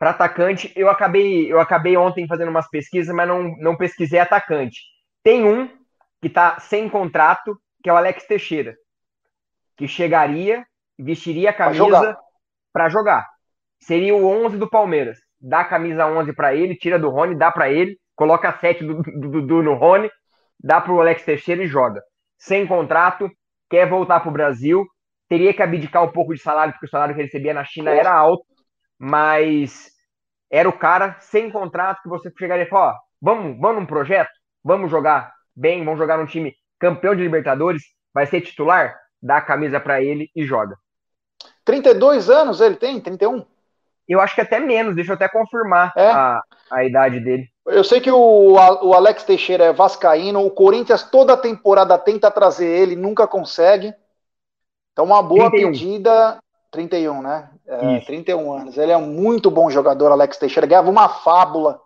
para 0.00 0.10
atacante, 0.10 0.72
eu 0.74 0.88
acabei, 0.88 1.52
eu 1.52 1.60
acabei 1.60 1.94
ontem 1.94 2.26
fazendo 2.26 2.48
umas 2.48 2.66
pesquisas, 2.70 3.14
mas 3.14 3.28
não, 3.28 3.54
não 3.58 3.76
pesquisei 3.76 4.18
atacante. 4.18 4.80
Tem 5.22 5.44
um 5.44 5.68
que 6.22 6.28
está 6.28 6.58
sem 6.58 6.88
contrato, 6.88 7.54
que 7.82 7.90
é 7.90 7.92
o 7.92 7.96
Alex 7.96 8.26
Teixeira, 8.26 8.74
que 9.76 9.86
chegaria, 9.86 10.64
vestiria 10.98 11.50
a 11.50 11.52
camisa 11.52 12.16
para 12.72 12.88
jogar. 12.88 13.28
Seria 13.82 14.14
o 14.14 14.26
11 14.26 14.56
do 14.56 14.70
Palmeiras. 14.70 15.18
Dá 15.38 15.60
a 15.60 15.66
camisa 15.66 16.06
11 16.06 16.32
para 16.32 16.54
ele, 16.54 16.76
tira 16.76 16.98
do 16.98 17.10
Rony, 17.10 17.36
dá 17.36 17.52
para 17.52 17.70
ele, 17.70 17.98
coloca 18.16 18.48
a 18.48 18.58
7 18.58 18.82
do 18.82 19.02
Dudu 19.02 19.62
no 19.62 19.74
Rony, 19.74 20.10
dá 20.58 20.80
para 20.80 20.94
o 20.94 21.00
Alex 21.02 21.26
Teixeira 21.26 21.62
e 21.62 21.66
joga. 21.66 22.00
Sem 22.38 22.66
contrato, 22.66 23.30
quer 23.68 23.86
voltar 23.86 24.20
para 24.20 24.30
o 24.30 24.32
Brasil, 24.32 24.86
teria 25.28 25.52
que 25.52 25.62
abdicar 25.62 26.02
um 26.02 26.10
pouco 26.10 26.32
de 26.32 26.40
salário, 26.40 26.72
porque 26.72 26.86
o 26.86 26.90
salário 26.90 27.14
que 27.14 27.20
ele 27.20 27.26
recebia 27.26 27.52
na 27.52 27.64
China 27.64 27.90
era 27.90 28.14
alto, 28.14 28.46
mas 29.00 29.90
era 30.50 30.68
o 30.68 30.78
cara 30.78 31.16
sem 31.20 31.50
contrato 31.50 32.02
que 32.02 32.08
você 32.08 32.30
chegaria 32.38 32.64
e 32.64 32.68
falar, 32.68 32.92
ó, 32.92 32.96
vamos, 33.20 33.58
vamos 33.58 33.80
num 33.80 33.86
projeto, 33.86 34.30
vamos 34.62 34.90
jogar 34.90 35.32
bem, 35.56 35.82
vamos 35.82 35.98
jogar 35.98 36.18
num 36.18 36.26
time 36.26 36.54
campeão 36.78 37.16
de 37.16 37.22
Libertadores, 37.22 37.82
vai 38.12 38.26
ser 38.26 38.42
titular, 38.42 38.94
dá 39.22 39.38
a 39.38 39.42
camisa 39.42 39.80
para 39.80 40.02
ele 40.02 40.30
e 40.36 40.44
joga. 40.44 40.76
32 41.64 42.28
anos 42.28 42.60
ele 42.60 42.76
tem? 42.76 43.00
31? 43.00 43.46
Eu 44.06 44.20
acho 44.20 44.34
que 44.34 44.40
até 44.42 44.60
menos, 44.60 44.94
deixa 44.94 45.12
eu 45.12 45.14
até 45.14 45.28
confirmar 45.28 45.92
é? 45.96 46.10
a, 46.10 46.42
a 46.70 46.84
idade 46.84 47.20
dele. 47.20 47.48
Eu 47.64 47.84
sei 47.84 48.00
que 48.00 48.10
o, 48.10 48.52
o 48.54 48.92
Alex 48.92 49.22
Teixeira 49.22 49.64
é 49.64 49.72
vascaíno, 49.72 50.44
o 50.44 50.50
Corinthians 50.50 51.04
toda 51.04 51.34
a 51.34 51.38
temporada 51.38 51.96
tenta 51.96 52.30
trazer 52.30 52.66
ele, 52.66 52.96
nunca 52.96 53.26
consegue. 53.26 53.94
Então, 54.92 55.04
uma 55.04 55.22
boa 55.22 55.48
31. 55.50 55.70
pedida. 55.70 56.38
31, 56.70 57.22
né? 57.22 57.50
É, 57.70 58.00
31 58.00 58.52
anos. 58.52 58.76
Ele 58.76 58.90
é 58.90 58.96
um 58.96 59.06
muito 59.06 59.48
bom 59.48 59.70
jogador, 59.70 60.10
Alex 60.10 60.36
Teixeira. 60.36 60.66
Ganhava 60.66 60.90
uma 60.90 61.08
fábula. 61.08 61.80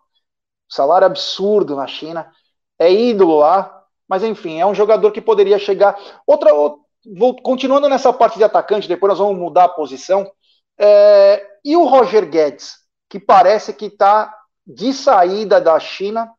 Salário 0.66 1.06
absurdo 1.06 1.76
na 1.76 1.86
China. 1.86 2.30
É 2.78 2.90
ídolo 2.90 3.36
lá. 3.36 3.84
Mas, 4.08 4.24
enfim, 4.24 4.58
é 4.58 4.64
um 4.64 4.74
jogador 4.74 5.12
que 5.12 5.20
poderia 5.20 5.58
chegar. 5.58 5.98
Outra, 6.26 6.50
vou, 6.54 7.36
continuando 7.42 7.86
nessa 7.86 8.12
parte 8.14 8.38
de 8.38 8.44
atacante, 8.44 8.88
depois 8.88 9.10
nós 9.10 9.18
vamos 9.18 9.36
mudar 9.36 9.64
a 9.64 9.68
posição. 9.68 10.30
É, 10.78 11.46
e 11.62 11.76
o 11.76 11.84
Roger 11.84 12.28
Guedes, 12.30 12.78
que 13.08 13.20
parece 13.20 13.74
que 13.74 13.86
está 13.86 14.34
de 14.66 14.90
saída 14.94 15.60
da 15.60 15.78
China. 15.78 16.32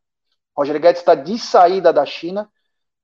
Roger 0.58 0.80
Guedes 0.80 1.02
está 1.02 1.14
de 1.14 1.38
saída 1.38 1.93
da 1.93 2.06
China, 2.06 2.50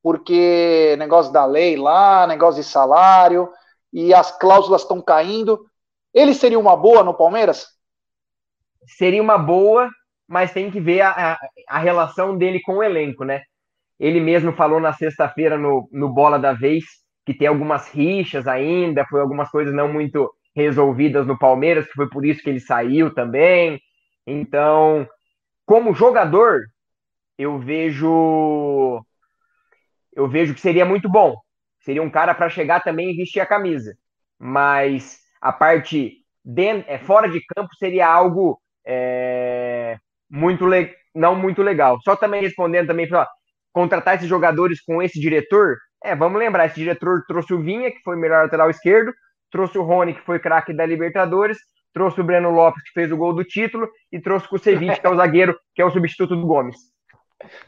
porque 0.02 0.96
negócio 0.98 1.32
da 1.32 1.46
lei 1.46 1.78
lá, 1.78 2.26
negócio 2.26 2.64
de 2.64 2.68
salário, 2.68 3.52
e 3.94 4.12
as 4.12 4.32
cláusulas 4.32 4.82
estão 4.82 5.00
caindo. 5.02 5.68
Ele 6.14 6.34
seria 6.34 6.60
uma 6.60 6.76
boa 6.76 7.04
no 7.04 7.14
Palmeiras? 7.14 7.68
Seria 8.98 9.22
uma 9.22 9.38
boa, 9.38 9.90
mas 10.28 10.52
tem 10.52 10.72
que 10.72 10.80
ver 10.80 11.02
a, 11.02 11.34
a, 11.34 11.40
a 11.70 11.80
relação 11.80 12.38
dele 12.38 12.62
com 12.62 12.78
o 12.78 12.84
elenco, 12.84 13.24
né? 13.24 13.44
Ele 14.00 14.20
mesmo 14.20 14.52
falou 14.54 14.80
na 14.80 14.94
sexta-feira 14.94 15.58
no, 15.58 15.88
no 15.92 16.10
Bola 16.10 16.40
da 16.40 16.54
Vez 16.54 16.84
que 17.26 17.34
tem 17.34 17.48
algumas 17.48 17.90
rixas 17.90 18.48
ainda, 18.48 19.06
foi 19.06 19.22
algumas 19.22 19.50
coisas 19.50 19.74
não 19.74 19.92
muito 19.92 20.34
resolvidas 20.56 21.26
no 21.28 21.38
Palmeiras, 21.38 21.86
que 21.86 21.94
foi 21.94 22.10
por 22.10 22.26
isso 22.26 22.42
que 22.42 22.50
ele 22.50 22.60
saiu 22.60 23.14
também. 23.14 23.80
Então, 24.26 25.08
como 25.66 25.94
jogador, 25.94 26.64
eu 27.38 27.60
vejo 27.60 29.06
eu 30.14 30.28
vejo 30.28 30.54
que 30.54 30.62
seria 30.62 30.86
muito 30.86 31.10
bom. 31.10 31.36
Seria 31.80 32.04
um 32.04 32.10
cara 32.10 32.36
para 32.36 32.50
chegar 32.50 32.82
também 32.84 33.12
e 33.12 33.16
vestir 33.16 33.40
a 33.40 33.46
camisa. 33.46 33.96
Mas 34.38 35.21
a 35.42 35.52
parte 35.52 36.18
dentro, 36.44 36.90
é, 36.90 36.98
fora 37.00 37.28
de 37.28 37.42
campo 37.46 37.74
seria 37.76 38.08
algo 38.08 38.60
é, 38.86 39.98
muito 40.30 40.66
le, 40.66 40.94
não 41.14 41.36
muito 41.36 41.62
legal. 41.62 42.00
Só 42.04 42.16
também 42.16 42.42
respondendo 42.42 42.88
também 42.88 43.08
para 43.08 43.28
contratar 43.74 44.16
esses 44.16 44.28
jogadores 44.28 44.82
com 44.82 45.02
esse 45.02 45.20
diretor. 45.20 45.78
É, 46.04 46.16
vamos 46.16 46.40
lembrar, 46.40 46.66
esse 46.66 46.76
diretor 46.76 47.24
trouxe 47.28 47.54
o 47.54 47.62
Vinha, 47.62 47.92
que 47.92 48.02
foi 48.04 48.16
melhor 48.16 48.44
lateral 48.44 48.70
esquerdo, 48.70 49.14
trouxe 49.52 49.78
o 49.78 49.84
Rony, 49.84 50.14
que 50.14 50.22
foi 50.22 50.40
craque 50.40 50.74
da 50.74 50.86
Libertadores, 50.86 51.58
trouxe 51.94 52.22
o 52.22 52.24
Breno 52.24 52.50
Lopes, 52.50 52.82
que 52.84 52.92
fez 52.94 53.12
o 53.12 53.18
gol 53.18 53.34
do 53.34 53.44
título, 53.44 53.88
e 54.12 54.20
trouxe 54.20 54.46
o 54.46 54.50
Kusevich, 54.50 55.00
que 55.00 55.06
é 55.06 55.10
o 55.10 55.16
zagueiro, 55.16 55.58
que 55.76 55.82
é 55.82 55.86
o 55.86 55.92
substituto 55.92 56.36
do 56.36 56.48
Gomes. 56.48 56.78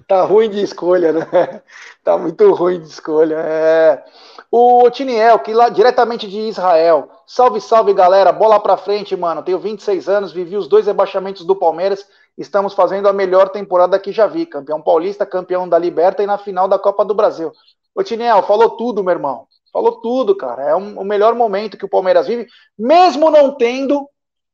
Tá 0.07 0.23
ruim 0.23 0.49
de 0.49 0.61
escolha, 0.61 1.13
né? 1.13 1.61
Tá 2.03 2.17
muito 2.17 2.51
ruim 2.53 2.79
de 2.79 2.87
escolha. 2.87 3.35
É... 3.37 4.03
O 4.51 4.89
Tiniel, 4.91 5.39
que 5.39 5.53
lá 5.53 5.69
diretamente 5.69 6.27
de 6.27 6.39
Israel. 6.39 7.09
Salve, 7.25 7.59
salve, 7.61 7.93
galera. 7.93 8.31
Bola 8.31 8.59
pra 8.59 8.77
frente, 8.77 9.15
mano. 9.15 9.41
Tenho 9.41 9.57
26 9.57 10.07
anos, 10.09 10.31
vivi 10.31 10.55
os 10.57 10.67
dois 10.67 10.85
rebaixamentos 10.85 11.45
do 11.45 11.55
Palmeiras. 11.55 12.05
Estamos 12.37 12.73
fazendo 12.73 13.07
a 13.07 13.13
melhor 13.13 13.49
temporada 13.49 13.97
que 13.97 14.11
já 14.11 14.27
vi. 14.27 14.45
Campeão 14.45 14.81
paulista, 14.81 15.25
campeão 15.25 15.67
da 15.67 15.79
Liberta 15.79 16.21
e 16.21 16.27
na 16.27 16.37
final 16.37 16.67
da 16.67 16.77
Copa 16.77 17.05
do 17.05 17.13
Brasil. 17.13 17.51
Ô, 17.95 18.03
Tiniel, 18.03 18.43
falou 18.43 18.71
tudo, 18.71 19.03
meu 19.03 19.13
irmão. 19.13 19.47
Falou 19.71 20.01
tudo, 20.01 20.35
cara. 20.35 20.63
É 20.63 20.75
um, 20.75 20.99
o 20.99 21.03
melhor 21.03 21.33
momento 21.33 21.77
que 21.77 21.85
o 21.85 21.89
Palmeiras 21.89 22.27
vive, 22.27 22.47
mesmo 22.77 23.31
não 23.31 23.55
tendo 23.55 24.07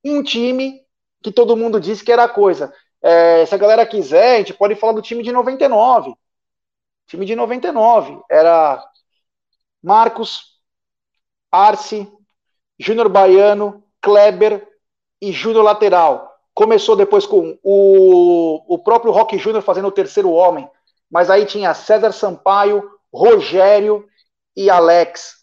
um 0.06 0.24
time 0.24 0.82
que 1.22 1.32
todo 1.32 1.58
mundo 1.58 1.80
disse 1.80 2.04
que 2.04 2.12
era 2.12 2.28
coisa. 2.30 2.74
É, 3.02 3.46
se 3.46 3.56
a 3.56 3.58
galera 3.58 3.86
quiser, 3.86 4.36
a 4.36 4.38
gente 4.40 4.54
pode 4.54 4.76
falar 4.76 4.94
do 4.94 5.02
time 5.02 5.24
de 5.24 5.32
99. 5.32 6.14
Time 7.08 7.26
de 7.26 7.36
99. 7.36 8.22
Era 8.30 8.84
Marcos, 9.82 10.60
Arce, 11.52 12.12
Júnior 12.78 13.10
Baiano, 13.10 13.84
Kleber 14.02 14.68
e 15.22 15.32
Júnior 15.32 15.64
Lateral. 15.64 16.30
Começou 16.54 16.96
depois 16.96 17.26
com 17.26 17.58
o, 17.64 18.76
o 18.76 18.80
próprio 18.80 19.12
Rock 19.12 19.38
Júnior 19.38 19.64
fazendo 19.64 19.88
o 19.88 19.92
terceiro 19.92 20.32
homem. 20.32 20.70
Mas 21.10 21.30
aí 21.30 21.46
tinha 21.46 21.74
César 21.74 22.12
Sampaio, 22.12 22.90
Rogério 23.14 24.08
e 24.56 24.70
Alex. 24.70 25.40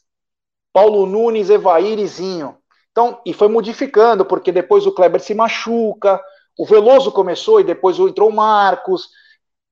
Paulo 0.73 1.07
Nunes, 1.07 1.49
Evair 1.49 1.99
e 1.99 2.07
Zinho. 2.07 2.59
Então, 2.93 3.21
e 3.27 3.33
foi 3.33 3.49
modificando, 3.49 4.25
porque 4.25 4.53
depois 4.53 4.87
o 4.87 4.93
Kleber 4.93 5.21
se 5.21 5.35
machuca, 5.35 6.23
o 6.57 6.65
Veloso 6.65 7.13
começou 7.13 7.61
e 7.61 7.65
depois 7.65 7.99
entrou 7.99 8.31
o 8.31 8.35
Marcos. 8.35 9.11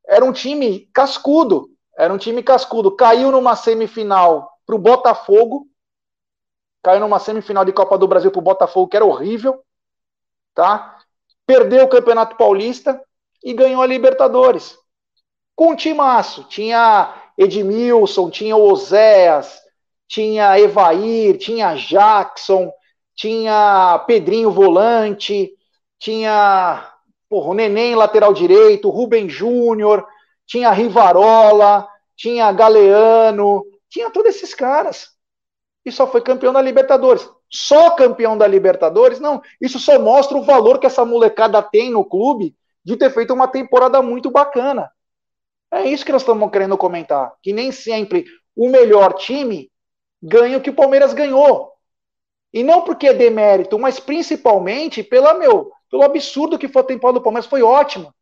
Era 0.07 0.25
um 0.25 0.33
time 0.33 0.89
cascudo, 0.93 1.71
era 1.97 2.13
um 2.13 2.19
time 2.19 2.43
cascudo. 2.43 2.95
Caiu 2.95 3.33
numa 3.33 3.57
semifinal 3.57 4.51
para 4.67 4.75
o 4.75 4.79
Botafogo, 4.79 5.67
caiu 6.83 7.01
numa 7.01 7.19
semifinal 7.19 7.65
de 7.65 7.73
Copa 7.73 7.97
do 7.97 8.07
Brasil 8.07 8.31
para 8.31 8.39
o 8.39 8.43
Botafogo, 8.43 8.89
que 8.89 8.97
era 8.97 9.05
horrível, 9.05 9.63
tá? 10.55 10.99
Perdeu 11.47 11.85
o 11.85 11.89
Campeonato 11.89 12.37
Paulista 12.37 13.03
e 13.43 13.53
ganhou 13.53 13.83
a 13.83 13.87
Libertadores. 13.87 14.79
Com 15.57 15.71
um 15.71 15.77
timaço, 15.77 16.45
tinha 16.45 17.15
Edmilson, 17.39 18.29
tinha 18.31 18.57
Oséias, 18.57 19.61
tinha 20.09 20.59
Evair, 20.59 21.39
tinha 21.39 21.75
Jackson, 21.75 22.73
tinha 23.15 24.03
Pedrinho 24.07 24.51
Volante, 24.51 25.53
tinha 26.05 26.87
porra, 27.31 27.49
o 27.49 27.55
Neném 27.55 27.95
lateral 27.95 28.35
direito, 28.35 28.91
Rubem 28.91 29.27
Júnior, 29.27 30.07
tinha 30.47 30.71
Rivarola, 30.71 31.89
tinha 32.15 32.53
Galeano, 32.53 33.65
tinha 33.89 34.11
todos 34.11 34.37
esses 34.37 34.53
caras. 34.53 35.09
E 35.83 35.91
só 35.91 36.07
foi 36.07 36.21
campeão 36.21 36.53
da 36.53 36.61
Libertadores. 36.61 37.27
Só 37.51 37.91
campeão 37.93 38.37
da 38.37 38.47
Libertadores? 38.47 39.19
Não. 39.19 39.41
Isso 39.59 39.79
só 39.79 39.99
mostra 39.99 40.37
o 40.37 40.43
valor 40.43 40.79
que 40.79 40.87
essa 40.87 41.07
molecada 41.07 41.63
tem 41.63 41.91
no 41.91 42.05
clube 42.05 42.55
de 42.85 42.99
ter 42.99 43.11
feito 43.11 43.33
uma 43.33 43.49
temporada 43.49 44.03
muito 44.03 44.31
bacana. 44.31 44.91
É 45.73 45.85
isso 45.85 46.05
que 46.05 46.13
nós 46.13 46.21
estamos 46.21 46.51
querendo 46.51 46.77
comentar. 46.77 47.33
Que 47.43 47.55
nem 47.55 47.73
sempre 47.73 48.27
o 48.55 48.69
melhor 48.69 49.15
time 49.15 49.71
ganha 50.23 50.59
o 50.59 50.61
que 50.61 50.71
o 50.71 50.75
Palmeiras 50.75 51.15
ganhou. 51.15 51.73
E 52.53 52.63
não 52.63 52.83
porque 52.83 53.09
é 53.09 53.15
demérito, 53.15 53.79
mas 53.79 53.99
principalmente 53.99 55.03
pela, 55.03 55.35
meu, 55.35 55.73
pelo 55.95 56.03
absurdo 56.03 56.59
que 56.59 56.67
foi 56.67 56.83
a 56.83 56.87
temporada 56.87 57.21
do 57.21 57.23
Palmeiras, 57.23 57.49
foi 57.49 57.63
ótima. 57.63 58.13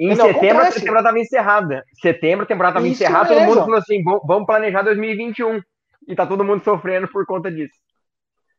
Em 0.00 0.16
setembro 0.16 0.62
a 0.62 0.72
temporada 0.72 1.00
estava 1.00 1.18
encerrada. 1.18 1.84
Setembro 2.00 2.44
a 2.44 2.46
temporada 2.46 2.78
estava 2.78 2.88
encerrada, 2.88 3.28
todo 3.28 3.42
mundo 3.42 3.60
falou 3.60 3.76
assim: 3.76 4.02
vamos 4.02 4.46
planejar 4.46 4.80
2021. 4.80 5.60
E 6.08 6.14
tá 6.14 6.26
todo 6.26 6.42
mundo 6.42 6.64
sofrendo 6.64 7.06
por 7.08 7.26
conta 7.26 7.50
disso. 7.50 7.74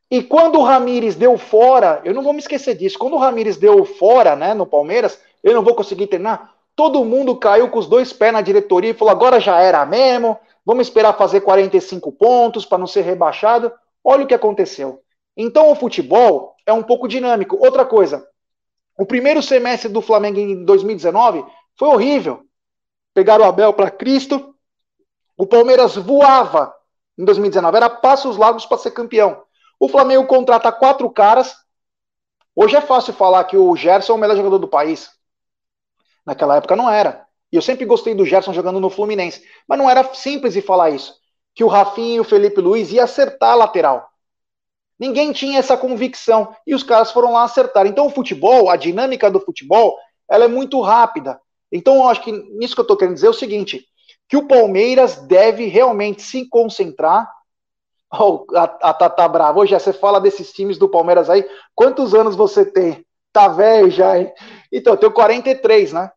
E 0.08 0.22
quando 0.22 0.60
o 0.60 0.62
Ramires 0.62 1.16
deu 1.16 1.36
fora, 1.36 2.00
eu 2.04 2.14
não 2.14 2.22
vou 2.22 2.32
me 2.32 2.38
esquecer 2.38 2.76
disso, 2.76 2.96
quando 2.96 3.14
o 3.14 3.18
Ramires 3.18 3.56
deu 3.56 3.84
fora, 3.84 4.36
né, 4.36 4.54
no 4.54 4.64
Palmeiras, 4.64 5.20
eu 5.42 5.52
não 5.52 5.64
vou 5.64 5.74
conseguir 5.74 6.06
treinar, 6.06 6.54
todo 6.76 7.04
mundo 7.04 7.36
caiu 7.36 7.68
com 7.68 7.80
os 7.80 7.88
dois 7.88 8.12
pés 8.12 8.32
na 8.32 8.40
diretoria 8.40 8.92
e 8.92 8.94
falou: 8.94 9.10
agora 9.10 9.40
já 9.40 9.58
era 9.58 9.84
mesmo, 9.84 10.38
vamos 10.64 10.86
esperar 10.86 11.12
fazer 11.18 11.40
45 11.40 12.12
pontos 12.12 12.64
para 12.64 12.78
não 12.78 12.86
ser 12.86 13.00
rebaixado. 13.00 13.72
Olha 14.04 14.22
o 14.22 14.26
que 14.28 14.34
aconteceu. 14.34 15.00
Então 15.36 15.72
o 15.72 15.74
futebol 15.74 16.55
é 16.66 16.72
um 16.72 16.82
pouco 16.82 17.08
dinâmico. 17.08 17.56
Outra 17.56 17.86
coisa, 17.86 18.28
o 18.98 19.06
primeiro 19.06 19.42
semestre 19.42 19.88
do 19.88 20.02
Flamengo 20.02 20.38
em 20.38 20.64
2019 20.64 21.44
foi 21.78 21.88
horrível. 21.88 22.44
Pegaram 23.14 23.44
o 23.44 23.48
Abel 23.48 23.72
para 23.72 23.90
Cristo, 23.90 24.54
o 25.36 25.46
Palmeiras 25.46 25.96
voava 25.96 26.74
em 27.16 27.24
2019, 27.24 27.76
era 27.76 27.88
passos 27.88 28.36
largos 28.36 28.66
para 28.66 28.78
ser 28.78 28.90
campeão. 28.90 29.42
O 29.78 29.88
Flamengo 29.88 30.26
contrata 30.26 30.72
quatro 30.72 31.08
caras. 31.10 31.54
Hoje 32.54 32.76
é 32.76 32.80
fácil 32.80 33.12
falar 33.12 33.44
que 33.44 33.56
o 33.56 33.76
Gerson 33.76 34.12
é 34.12 34.16
o 34.16 34.18
melhor 34.18 34.36
jogador 34.36 34.58
do 34.58 34.68
país. 34.68 35.10
Naquela 36.24 36.56
época 36.56 36.74
não 36.74 36.90
era. 36.90 37.26
E 37.52 37.56
eu 37.56 37.62
sempre 37.62 37.84
gostei 37.84 38.14
do 38.14 38.24
Gerson 38.24 38.52
jogando 38.52 38.80
no 38.80 38.90
Fluminense. 38.90 39.46
Mas 39.68 39.78
não 39.78 39.88
era 39.88 40.02
simples 40.14 40.54
de 40.54 40.62
falar 40.62 40.90
isso. 40.90 41.14
Que 41.54 41.62
o 41.62 41.68
Rafinha 41.68 42.16
e 42.16 42.20
o 42.20 42.24
Felipe 42.24 42.60
Luiz 42.60 42.90
ia 42.90 43.04
acertar 43.04 43.52
a 43.52 43.54
lateral. 43.56 44.10
Ninguém 44.98 45.32
tinha 45.32 45.58
essa 45.58 45.76
convicção 45.76 46.54
e 46.66 46.74
os 46.74 46.82
caras 46.82 47.10
foram 47.10 47.32
lá 47.32 47.44
acertar. 47.44 47.86
Então 47.86 48.06
o 48.06 48.10
futebol, 48.10 48.70
a 48.70 48.76
dinâmica 48.76 49.30
do 49.30 49.40
futebol, 49.40 49.96
ela 50.28 50.44
é 50.44 50.48
muito 50.48 50.80
rápida. 50.80 51.40
Então 51.70 51.96
eu 51.96 52.08
acho 52.08 52.22
que 52.22 52.32
nisso 52.32 52.74
que 52.74 52.80
eu 52.80 52.84
estou 52.84 52.96
querendo 52.96 53.14
dizer 53.14 53.26
é 53.26 53.30
o 53.30 53.34
seguinte: 53.34 53.86
que 54.28 54.36
o 54.36 54.46
Palmeiras 54.46 55.16
deve 55.16 55.66
realmente 55.66 56.22
se 56.22 56.48
concentrar. 56.48 57.28
Oh, 58.18 58.46
a, 58.54 58.94
Tata 58.94 59.26
Brava, 59.26 59.58
hoje 59.58 59.74
você 59.74 59.92
fala 59.92 60.20
desses 60.20 60.52
times 60.52 60.78
do 60.78 60.88
Palmeiras 60.88 61.28
aí. 61.28 61.44
Quantos 61.74 62.14
anos 62.14 62.36
você 62.36 62.64
tem? 62.64 63.04
Tá 63.32 63.48
velho 63.48 63.90
já, 63.90 64.16
hein? 64.16 64.32
Então, 64.72 64.92
eu 64.92 64.96
tenho 64.96 65.12
43, 65.12 65.92
né? 65.92 66.12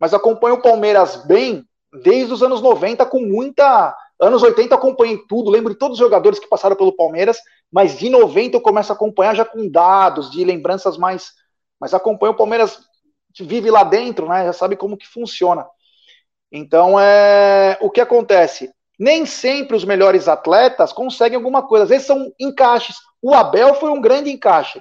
Mas 0.00 0.14
acompanho 0.14 0.54
o 0.54 0.62
Palmeiras 0.62 1.16
bem 1.26 1.64
desde 2.02 2.32
os 2.32 2.42
anos 2.42 2.62
90, 2.62 3.04
com 3.06 3.20
muita. 3.20 3.94
Anos 4.20 4.42
80 4.42 4.74
acompanhei 4.74 5.18
tudo, 5.28 5.50
lembro 5.50 5.72
de 5.72 5.78
todos 5.78 5.98
os 5.98 6.04
jogadores 6.04 6.38
que 6.38 6.48
passaram 6.48 6.76
pelo 6.76 6.94
Palmeiras, 6.94 7.38
mas 7.70 7.98
de 7.98 8.08
90 8.08 8.56
eu 8.56 8.60
começo 8.60 8.92
a 8.92 8.94
acompanhar 8.94 9.34
já 9.34 9.44
com 9.44 9.68
dados, 9.68 10.30
de 10.30 10.44
lembranças 10.44 10.96
mais. 10.96 11.32
Mas 11.80 11.92
acompanho 11.92 12.32
o 12.32 12.36
Palmeiras, 12.36 12.78
vive 13.40 13.70
lá 13.70 13.82
dentro, 13.82 14.28
né? 14.28 14.44
Já 14.44 14.52
sabe 14.52 14.76
como 14.76 14.96
que 14.96 15.08
funciona. 15.08 15.66
Então, 16.52 16.98
é, 16.98 17.76
o 17.80 17.90
que 17.90 18.00
acontece? 18.00 18.72
Nem 18.96 19.26
sempre 19.26 19.76
os 19.76 19.84
melhores 19.84 20.28
atletas 20.28 20.92
conseguem 20.92 21.36
alguma 21.36 21.66
coisa. 21.66 21.82
Às 21.82 21.90
vezes 21.90 22.06
são 22.06 22.32
encaixes. 22.38 22.96
O 23.20 23.34
Abel 23.34 23.74
foi 23.74 23.90
um 23.90 24.00
grande 24.00 24.30
encaixe. 24.30 24.80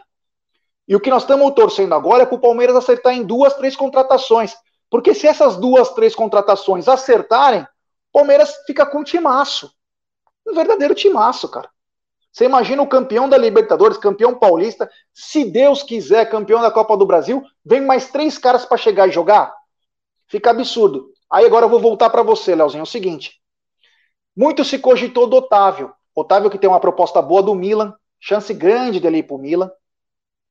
E 0.87 0.95
o 0.95 0.99
que 0.99 1.09
nós 1.09 1.23
estamos 1.23 1.51
torcendo 1.53 1.95
agora 1.95 2.23
é 2.23 2.25
para 2.25 2.35
o 2.35 2.41
Palmeiras 2.41 2.75
acertar 2.75 3.13
em 3.13 3.23
duas, 3.23 3.55
três 3.55 3.75
contratações. 3.75 4.55
Porque 4.89 5.15
se 5.15 5.25
essas 5.25 5.57
duas, 5.57 5.89
três 5.93 6.13
contratações 6.13 6.87
acertarem, 6.87 7.65
Palmeiras 8.13 8.55
fica 8.65 8.85
com 8.85 8.99
um 8.99 9.03
timaço. 9.03 9.73
Um 10.47 10.53
verdadeiro 10.53 10.93
timaço, 10.93 11.49
cara. 11.49 11.69
Você 12.31 12.45
imagina 12.45 12.81
o 12.81 12.87
campeão 12.87 13.27
da 13.27 13.37
Libertadores, 13.37 13.97
campeão 13.97 14.33
paulista, 14.37 14.89
se 15.13 15.45
Deus 15.45 15.83
quiser, 15.83 16.29
campeão 16.29 16.61
da 16.61 16.71
Copa 16.71 16.97
do 16.97 17.05
Brasil, 17.05 17.43
vem 17.63 17.81
mais 17.81 18.09
três 18.09 18.37
caras 18.37 18.65
para 18.65 18.77
chegar 18.77 19.07
e 19.07 19.11
jogar? 19.11 19.53
Fica 20.27 20.49
absurdo. 20.49 21.11
Aí 21.31 21.45
agora 21.45 21.65
eu 21.65 21.69
vou 21.69 21.79
voltar 21.79 22.09
para 22.09 22.23
você, 22.23 22.55
Leozinho. 22.55 22.81
É 22.81 22.83
o 22.83 22.87
seguinte: 22.87 23.39
muito 24.35 24.63
se 24.63 24.79
cogitou 24.79 25.27
do 25.27 25.37
Otávio. 25.37 25.93
Otávio 26.15 26.49
que 26.49 26.57
tem 26.57 26.69
uma 26.69 26.79
proposta 26.79 27.21
boa 27.21 27.41
do 27.41 27.53
Milan, 27.53 27.93
chance 28.19 28.53
grande 28.53 28.99
dele 28.99 29.17
ir 29.17 29.23
para 29.23 29.35
o 29.35 29.39
Milan. 29.39 29.71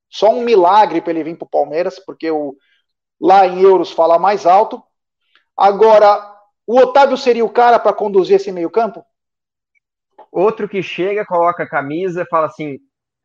Só 0.09 0.31
um 0.31 0.43
milagre 0.43 1.01
para 1.01 1.11
ele 1.11 1.25
vir 1.25 1.37
para 1.37 1.47
o 1.47 1.51
Palmeiras, 1.51 1.99
porque 1.99 2.31
o, 2.31 2.57
lá 3.21 3.47
em 3.47 3.61
euros 3.61 3.91
fala 3.91 4.19
mais 4.19 4.47
alto. 4.47 4.83
Agora, 5.57 6.32
o 6.67 6.79
Otávio 6.79 7.17
seria 7.17 7.45
o 7.45 7.51
cara 7.51 7.79
para 7.79 7.93
conduzir 7.93 8.37
esse 8.37 8.53
meio-campo? 8.53 9.05
Outro 10.31 10.69
que 10.69 10.83
chega, 10.83 11.27
coloca 11.27 11.63
a 11.63 11.69
camisa, 11.69 12.27
fala 12.31 12.47
assim: 12.47 12.79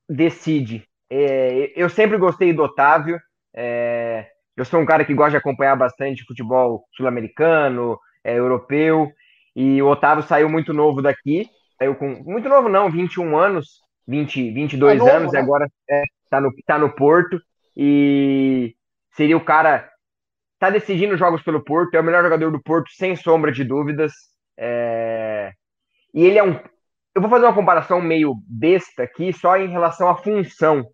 decide. 0.10 0.88
É, 1.10 1.72
eu 1.76 1.90
sempre 1.90 2.18
gostei 2.18 2.52
do 2.52 2.64
Otávio. 2.64 3.20
É, 3.56 4.28
eu 4.56 4.66
sou 4.66 4.80
um 4.80 4.86
cara 4.86 5.06
que 5.06 5.14
gosta 5.14 5.32
de 5.32 5.38
acompanhar 5.38 5.76
bastante 5.76 6.26
futebol 6.26 6.86
sul-americano, 6.96 7.98
é, 8.24 8.38
europeu, 8.38 9.12
e 9.56 9.82
o 9.82 9.88
Otávio 9.88 10.24
saiu 10.24 10.50
muito 10.50 10.74
novo 10.74 11.02
daqui, 11.02 11.50
saiu 11.78 11.96
com 11.96 12.10
muito 12.24 12.50
novo 12.50 12.68
não, 12.68 12.92
21 12.92 13.38
anos, 13.38 13.82
20, 14.08 14.52
22 14.52 14.94
é 14.94 14.98
novo, 14.98 15.12
anos, 15.12 15.32
né? 15.32 15.40
e 15.40 15.42
agora 15.42 15.68
é, 15.90 16.04
tá, 16.30 16.42
no, 16.42 16.52
tá 16.66 16.78
no 16.78 16.94
Porto, 16.94 17.40
e 17.76 18.76
seria 19.16 19.38
o 19.38 19.44
cara 19.44 19.90
tá 20.60 20.70
decidindo 20.70 21.18
jogos 21.18 21.42
pelo 21.42 21.64
Porto, 21.64 21.96
é 21.96 22.00
o 22.00 22.04
melhor 22.04 22.24
jogador 22.24 22.52
do 22.52 22.62
Porto, 22.62 22.90
sem 22.92 23.16
sombra 23.16 23.52
de 23.52 23.64
dúvidas. 23.64 24.14
É... 24.58 25.52
E 26.14 26.26
ele 26.26 26.38
é 26.38 26.44
um. 26.44 26.60
Eu 27.16 27.22
vou 27.22 27.30
fazer 27.30 27.46
uma 27.46 27.56
comparação 27.56 28.02
meio 28.02 28.36
besta 28.48 29.04
aqui, 29.04 29.34
só 29.34 29.58
em 29.58 29.70
relação 29.70 30.10
à 30.10 30.16
função. 30.16 30.86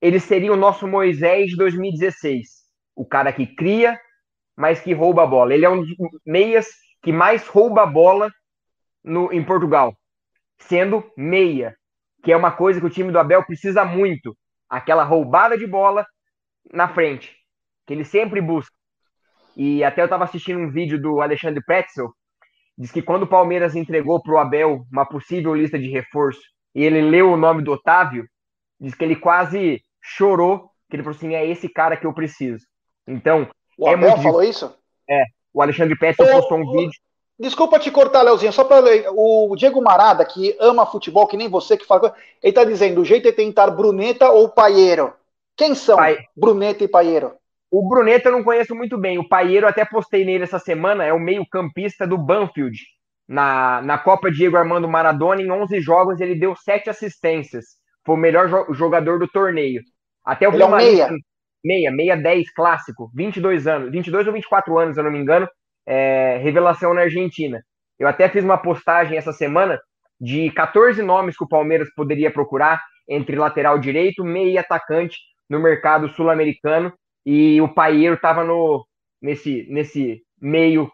Ele 0.00 0.20
seria 0.20 0.52
o 0.52 0.56
nosso 0.56 0.86
Moisés 0.86 1.50
de 1.50 1.56
2016 1.56 2.64
o 2.94 3.04
cara 3.04 3.32
que 3.32 3.46
cria, 3.46 3.98
mas 4.56 4.80
que 4.80 4.92
rouba 4.92 5.24
a 5.24 5.26
bola. 5.26 5.52
Ele 5.54 5.64
é 5.64 5.70
um 5.70 5.80
dos 5.80 5.88
meias 6.24 6.68
que 7.02 7.12
mais 7.12 7.46
rouba 7.46 7.82
a 7.82 7.86
bola 7.86 8.30
no, 9.02 9.32
em 9.32 9.44
Portugal, 9.44 9.94
sendo 10.58 11.04
meia, 11.16 11.76
que 12.22 12.32
é 12.32 12.36
uma 12.36 12.52
coisa 12.52 12.80
que 12.80 12.86
o 12.86 12.90
time 12.90 13.10
do 13.10 13.18
Abel 13.18 13.44
precisa 13.44 13.84
muito. 13.84 14.36
Aquela 14.68 15.04
roubada 15.04 15.58
de 15.58 15.66
bola 15.66 16.06
na 16.72 16.88
frente, 16.88 17.36
que 17.86 17.92
ele 17.92 18.04
sempre 18.04 18.40
busca. 18.40 18.74
E 19.56 19.84
até 19.84 20.00
eu 20.00 20.06
estava 20.06 20.24
assistindo 20.24 20.58
um 20.58 20.70
vídeo 20.70 21.00
do 21.00 21.20
Alexandre 21.20 21.62
Pretzel, 21.64 22.12
diz 22.76 22.90
que 22.90 23.02
quando 23.02 23.22
o 23.22 23.28
Palmeiras 23.28 23.76
entregou 23.76 24.22
para 24.22 24.34
o 24.34 24.38
Abel 24.38 24.84
uma 24.90 25.06
possível 25.06 25.54
lista 25.54 25.78
de 25.78 25.88
reforço 25.88 26.42
e 26.74 26.82
ele 26.82 27.00
leu 27.00 27.32
o 27.32 27.36
nome 27.36 27.62
do 27.62 27.72
Otávio, 27.72 28.26
diz 28.80 28.94
que 28.94 29.04
ele 29.04 29.16
quase 29.16 29.80
chorou, 30.02 30.70
que 30.90 30.96
ele 30.96 31.02
falou 31.02 31.16
assim, 31.16 31.34
é 31.34 31.46
esse 31.46 31.68
cara 31.68 31.96
que 31.96 32.06
eu 32.06 32.12
preciso. 32.12 32.64
Então. 33.06 33.48
O 33.78 33.88
é 33.88 33.94
Abel 33.94 34.16
falou 34.18 34.42
isso? 34.42 34.74
É. 35.08 35.24
O 35.52 35.62
Alexandre 35.62 35.96
Pérez 35.96 36.16
postou 36.16 36.58
um 36.58 36.72
vídeo. 36.72 37.00
Desculpa 37.38 37.80
te 37.80 37.90
cortar, 37.90 38.22
Leozinho, 38.22 38.52
só 38.52 38.62
para 38.62 38.84
o 39.12 39.56
Diego 39.56 39.82
Marada, 39.82 40.24
que 40.24 40.56
ama 40.60 40.86
futebol, 40.86 41.26
que 41.26 41.36
nem 41.36 41.48
você 41.48 41.76
que 41.76 41.84
fala, 41.84 42.14
ele 42.40 42.50
está 42.50 42.64
dizendo: 42.64 43.00
o 43.00 43.04
jeito 43.04 43.26
é 43.26 43.32
tentar 43.32 43.70
Bruneta 43.70 44.30
ou 44.30 44.48
Paieiro. 44.48 45.12
Quem 45.56 45.74
são 45.74 45.96
Pai... 45.96 46.18
Bruneta 46.36 46.84
e 46.84 46.88
Paieiro? 46.88 47.32
O 47.76 47.88
Bruneta 47.88 48.28
eu 48.28 48.32
não 48.32 48.44
conheço 48.44 48.72
muito 48.72 48.96
bem. 48.96 49.18
O 49.18 49.28
Paieiro 49.28 49.66
até 49.66 49.84
postei 49.84 50.24
nele 50.24 50.44
essa 50.44 50.60
semana, 50.60 51.04
é 51.04 51.12
o 51.12 51.18
meio-campista 51.18 52.06
do 52.06 52.16
Banfield. 52.16 52.78
Na, 53.26 53.82
na 53.82 53.98
Copa 53.98 54.30
Diego 54.30 54.56
Armando 54.56 54.88
Maradona, 54.88 55.42
em 55.42 55.50
11 55.50 55.80
jogos, 55.80 56.20
ele 56.20 56.38
deu 56.38 56.54
7 56.54 56.88
assistências. 56.88 57.64
Foi 58.06 58.14
o 58.14 58.18
melhor 58.18 58.48
jo 58.48 58.72
jogador 58.74 59.18
do 59.18 59.26
torneio. 59.26 59.82
Até 60.24 60.48
o 60.48 60.52
ele 60.52 60.62
é 60.62 60.68
meia 60.68 61.08
meia, 61.64 61.90
meia 61.90 62.16
10 62.16 62.52
clássico, 62.52 63.10
22 63.12 63.66
anos, 63.66 63.90
22 63.90 64.28
ou 64.28 64.32
24 64.32 64.78
anos, 64.78 64.94
se 64.94 65.00
eu 65.00 65.04
não 65.04 65.10
me 65.10 65.18
engano, 65.18 65.48
é, 65.84 66.38
revelação 66.44 66.94
na 66.94 67.00
Argentina. 67.00 67.60
Eu 67.98 68.06
até 68.06 68.28
fiz 68.28 68.44
uma 68.44 68.58
postagem 68.58 69.18
essa 69.18 69.32
semana 69.32 69.80
de 70.20 70.48
14 70.52 71.02
nomes 71.02 71.36
que 71.36 71.42
o 71.42 71.48
Palmeiras 71.48 71.88
poderia 71.96 72.30
procurar 72.30 72.80
entre 73.08 73.34
lateral 73.34 73.80
direito, 73.80 74.22
meia 74.22 74.50
e 74.52 74.58
atacante 74.58 75.16
no 75.50 75.58
mercado 75.58 76.08
sul-americano 76.10 76.92
e 77.24 77.60
o 77.60 77.68
Paieiro 77.68 78.14
estava 78.14 78.44
no 78.44 78.86
nesse 79.20 79.66
nesse 79.70 80.22
meio 80.40 80.90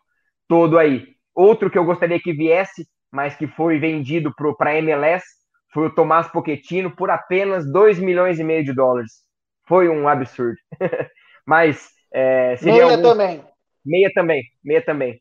todo 0.48 0.78
aí. 0.78 1.07
Outro 1.35 1.70
que 1.70 1.78
eu 1.78 1.85
gostaria 1.85 2.20
que 2.20 2.32
viesse, 2.32 2.86
mas 3.11 3.36
que 3.36 3.47
foi 3.47 3.78
vendido 3.78 4.32
para 4.57 4.70
a 4.70 4.78
MLS, 4.78 5.24
foi 5.73 5.86
o 5.86 5.94
Tomás 5.94 6.28
Pochettino 6.28 6.94
por 6.94 7.11
apenas 7.11 7.70
2 7.70 7.98
milhões 7.98 8.39
e 8.39 8.44
meio 8.44 8.65
de 8.65 8.73
dólares 8.73 9.31
foi 9.70 9.89
um 9.89 10.09
absurdo. 10.09 10.59
Mas 11.47 11.89
é, 12.12 12.57
seria 12.57 12.73
meia 12.73 12.85
algum... 12.97 13.02
também. 13.02 13.44
Meia 13.86 14.11
também, 14.12 14.43
meia 14.65 14.85
também. 14.85 15.20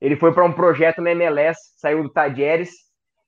Ele 0.00 0.16
foi 0.16 0.32
para 0.32 0.44
um 0.44 0.52
projeto 0.52 1.02
na 1.02 1.10
MLS, 1.10 1.60
saiu 1.76 2.02
do 2.02 2.10
Tadieres. 2.10 2.70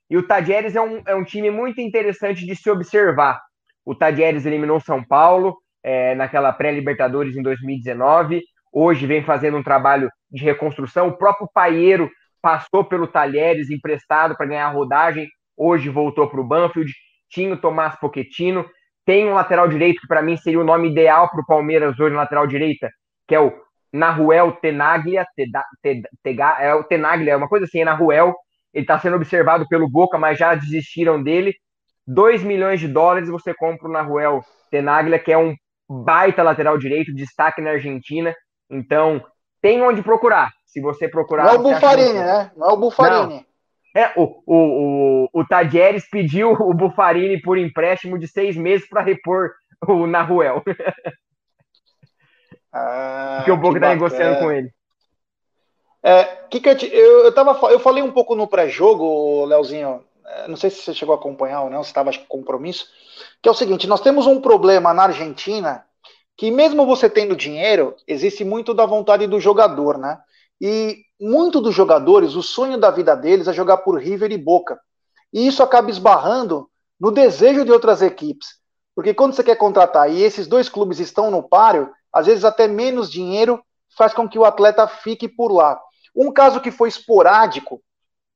E 0.09 0.16
o 0.16 0.27
Tadieres 0.27 0.74
é 0.74 0.81
um, 0.81 1.02
é 1.06 1.14
um 1.14 1.24
time 1.24 1.51
muito 1.51 1.78
interessante 1.82 2.47
de 2.47 2.56
se 2.56 2.70
observar. 2.70 3.39
O 3.85 3.94
Tadieres 3.94 4.47
eliminou 4.47 4.81
São 4.81 5.05
Paulo 5.05 5.59
é, 5.82 6.15
naquela 6.15 6.52
pré-Libertadores 6.52 7.36
em 7.36 7.43
2019. 7.43 8.43
Hoje 8.73 9.07
vem 9.07 9.23
fazendo 9.23 9.57
um 9.57 9.62
trabalho 9.62 10.11
de 10.31 10.44
reconstrução. 10.44 11.09
O 11.09 11.16
próprio 11.16 11.48
Paieiro 11.52 12.11
passou 12.40 12.85
pelo 12.85 13.07
Talheres 13.07 13.70
emprestado 13.70 14.36
para 14.36 14.47
ganhar 14.47 14.69
rodagem. 14.69 15.28
Hoje 15.57 15.89
voltou 15.89 16.28
para 16.28 16.40
o 16.40 16.47
Banfield. 16.47 16.93
Tinha 17.28 17.55
o 17.55 17.57
Tomás 17.57 17.97
Pochettino. 17.97 18.65
Tem 19.05 19.27
um 19.27 19.35
lateral 19.35 19.69
direito 19.69 20.01
que 20.01 20.07
para 20.07 20.23
mim 20.23 20.36
seria 20.36 20.61
o 20.61 20.65
nome 20.65 20.90
ideal 20.90 21.28
para 21.31 21.40
o 21.40 21.47
Palmeiras 21.47 21.98
hoje 21.98 22.15
na 22.15 22.23
lateral 22.23 22.47
direita, 22.47 22.89
que 23.27 23.35
é 23.35 23.40
o 23.40 23.52
Naruel 23.93 24.52
Tenaglia, 24.52 25.27
Teda, 25.35 26.57
é 26.61 26.74
o 26.74 26.85
Tenaglia, 26.85 27.32
é 27.32 27.36
uma 27.36 27.48
coisa 27.48 27.65
assim, 27.65 27.81
é 27.81 27.85
Naruel. 27.85 28.35
Ele 28.73 28.85
está 28.85 28.98
sendo 29.01 29.16
observado 29.16 29.66
pelo 29.69 29.89
Boca, 29.89 30.16
mas 30.16 30.39
já 30.39 30.55
desistiram 30.55 31.20
dele. 31.20 31.55
2 32.07 32.43
milhões 32.44 32.78
de 32.78 32.86
dólares 32.86 33.28
você 33.28 33.52
compra 33.52 33.89
o 33.89 33.93
Naruel 33.93 34.43
Tenaglia, 34.70 35.19
que 35.19 35.32
é 35.32 35.39
um 35.39 35.57
baita 35.90 36.42
lateral 36.42 36.78
direito, 36.78 37.12
destaque 37.12 37.60
na 37.60 37.70
Argentina. 37.70 38.34
Então, 38.70 39.24
tem 39.60 39.82
onde 39.82 40.02
procurar. 40.02 40.52
Se 40.64 40.80
você 40.80 41.08
procurar. 41.08 41.44
Não 41.46 41.54
é 41.54 41.58
o 41.58 41.62
Bufarini, 41.62 42.12
né? 42.12 42.52
Não 42.56 42.70
é 42.70 42.72
o 42.72 42.76
Bufarini. 42.76 43.34
Não. 43.34 43.50
É, 44.00 44.12
o, 44.16 44.42
o, 44.46 45.24
o, 45.34 45.40
o 45.40 45.44
Tadieres 45.44 46.08
pediu 46.08 46.52
o 46.62 46.72
Bufarini 46.72 47.40
por 47.42 47.58
empréstimo 47.58 48.18
de 48.18 48.28
seis 48.28 48.56
meses 48.56 48.88
para 48.88 49.02
repor 49.02 49.50
o 49.86 50.06
Naruel. 50.06 50.62
Ah, 52.72 53.38
Porque 53.38 53.50
o 53.50 53.56
Boca 53.56 53.78
está 53.78 53.88
negociando 53.88 54.38
com 54.38 54.52
ele. 54.52 54.72
É, 56.04 56.24
que 56.48 56.60
que 56.60 56.68
eu, 56.68 56.76
eu, 56.92 57.24
eu, 57.24 57.34
tava, 57.34 57.50
eu 57.68 57.80
falei 57.80 58.00
um 58.00 58.12
pouco 58.12 58.36
no 58.36 58.46
pré-jogo, 58.46 59.44
Leozinho. 59.44 60.04
É, 60.31 60.48
não 60.48 60.57
sei 60.57 60.70
se 60.70 60.82
você 60.82 60.94
chegou 60.94 61.15
a 61.15 61.19
acompanhar 61.19 61.62
ou 61.62 61.70
não, 61.70 61.82
se 61.82 61.90
estava 61.90 62.12
com 62.12 62.24
compromisso. 62.27 62.86
Que 63.43 63.48
é 63.48 63.52
o 63.52 63.55
seguinte: 63.55 63.86
nós 63.86 64.01
temos 64.01 64.27
um 64.27 64.40
problema 64.40 64.94
na 64.94 65.05
Argentina 65.05 65.85
que, 66.36 66.51
mesmo 66.51 66.86
você 66.86 67.11
tendo 67.11 67.36
dinheiro, 67.36 67.94
existe 68.07 68.44
muito 68.44 68.73
da 68.73 68.86
vontade 68.86 69.27
do 69.27 69.40
jogador, 69.40 69.98
né? 69.98 70.19
E 70.61 71.05
muito 71.20 71.61
dos 71.61 71.74
jogadores, 71.74 72.35
o 72.35 72.43
sonho 72.43 72.78
da 72.78 72.90
vida 72.90 73.15
deles 73.15 73.48
é 73.48 73.52
jogar 73.52 73.78
por 73.78 73.98
River 73.98 74.31
e 74.31 74.39
Boca. 74.39 74.78
E 75.32 75.47
isso 75.47 75.62
acaba 75.62 75.90
esbarrando 75.90 76.69
no 76.98 77.11
desejo 77.11 77.65
de 77.65 77.73
outras 77.73 78.02
equipes. 78.02 78.61
Porque 78.94 79.15
quando 79.15 79.35
você 79.35 79.43
quer 79.43 79.57
contratar 79.57 80.11
e 80.11 80.23
esses 80.23 80.47
dois 80.47 80.69
clubes 80.69 80.98
estão 80.98 81.31
no 81.31 81.43
páreo, 81.43 81.90
às 82.12 82.27
vezes 82.27 82.44
até 82.44 82.69
menos 82.69 83.11
dinheiro 83.11 83.62
faz 83.97 84.12
com 84.12 84.28
que 84.28 84.39
o 84.39 84.44
atleta 84.44 84.86
fique 84.86 85.28
por 85.28 85.52
lá. 85.52 85.81
Um 86.15 86.32
caso 86.32 86.61
que 86.61 86.70
foi 86.70 86.89
esporádico, 86.89 87.81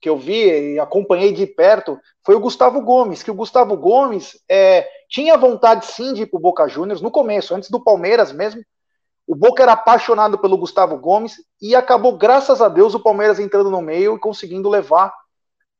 que 0.04 0.08
eu 0.10 0.18
vi 0.18 0.74
e 0.74 0.78
acompanhei 0.78 1.32
de 1.32 1.46
perto, 1.46 1.98
foi 2.22 2.34
o 2.34 2.40
Gustavo 2.40 2.82
Gomes, 2.82 3.22
que 3.22 3.30
o 3.30 3.34
Gustavo 3.34 3.74
Gomes 3.74 4.38
é, 4.46 4.86
tinha 5.08 5.34
vontade 5.34 5.86
sim 5.86 6.12
de 6.12 6.24
ir 6.24 6.26
para 6.26 6.36
o 6.36 6.42
Boca 6.42 6.68
Juniors 6.68 7.00
no 7.00 7.10
começo, 7.10 7.54
antes 7.54 7.70
do 7.70 7.82
Palmeiras 7.82 8.30
mesmo. 8.30 8.62
O 9.26 9.34
Boca 9.34 9.62
era 9.62 9.72
apaixonado 9.72 10.36
pelo 10.36 10.58
Gustavo 10.58 10.98
Gomes 10.98 11.36
e 11.58 11.74
acabou, 11.74 12.18
graças 12.18 12.60
a 12.60 12.68
Deus, 12.68 12.92
o 12.92 13.00
Palmeiras 13.00 13.38
entrando 13.38 13.70
no 13.70 13.80
meio 13.80 14.16
e 14.16 14.20
conseguindo 14.20 14.68
levar 14.68 15.10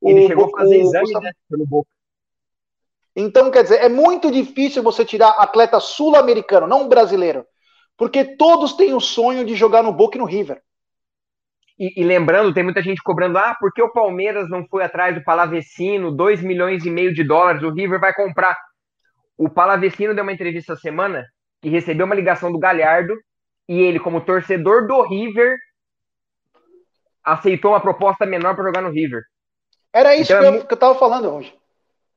Ele 0.02 0.24
o, 0.24 0.26
chegou 0.26 0.46
a 0.46 0.58
fazer 0.58 0.78
exame 0.78 1.04
Gustavo... 1.04 1.24
né, 1.26 1.32
pelo 1.50 1.66
Boca. 1.66 1.90
Então, 3.14 3.50
quer 3.50 3.64
dizer, 3.64 3.84
é 3.84 3.90
muito 3.90 4.30
difícil 4.30 4.82
você 4.82 5.04
tirar 5.04 5.32
atleta 5.32 5.78
sul-americano, 5.80 6.66
não 6.66 6.88
brasileiro, 6.88 7.44
porque 7.94 8.24
todos 8.24 8.72
têm 8.72 8.94
o 8.94 9.00
sonho 9.00 9.44
de 9.44 9.54
jogar 9.54 9.82
no 9.82 9.92
Boca 9.92 10.16
e 10.16 10.18
no 10.18 10.24
River. 10.24 10.62
E, 11.78 12.00
e, 12.00 12.04
lembrando, 12.04 12.54
tem 12.54 12.62
muita 12.62 12.82
gente 12.82 13.02
cobrando, 13.02 13.36
ah, 13.38 13.56
por 13.58 13.72
que 13.72 13.82
o 13.82 13.92
Palmeiras 13.92 14.48
não 14.48 14.64
foi 14.68 14.84
atrás 14.84 15.14
do 15.14 15.24
Palavecino, 15.24 16.14
2 16.14 16.42
milhões 16.42 16.84
e 16.84 16.90
meio 16.90 17.12
de 17.12 17.24
dólares, 17.24 17.62
o 17.62 17.72
River 17.72 17.98
vai 17.98 18.12
comprar. 18.14 18.56
O 19.36 19.50
Palavecino 19.50 20.14
deu 20.14 20.22
uma 20.22 20.32
entrevista 20.32 20.76
semana 20.76 21.24
que 21.60 21.68
recebeu 21.68 22.06
uma 22.06 22.14
ligação 22.14 22.52
do 22.52 22.58
Galhardo 22.58 23.14
e 23.68 23.80
ele, 23.80 23.98
como 23.98 24.20
torcedor 24.20 24.86
do 24.86 25.02
River, 25.02 25.56
aceitou 27.24 27.72
uma 27.72 27.80
proposta 27.80 28.24
menor 28.24 28.54
para 28.54 28.64
jogar 28.64 28.82
no 28.82 28.90
River. 28.90 29.22
Era 29.92 30.14
isso 30.14 30.32
então, 30.32 30.40
que, 30.40 30.58
é 30.58 30.60
eu, 30.60 30.66
que 30.66 30.74
eu 30.74 30.78
tava 30.78 30.94
falando 30.94 31.28
hoje 31.28 31.52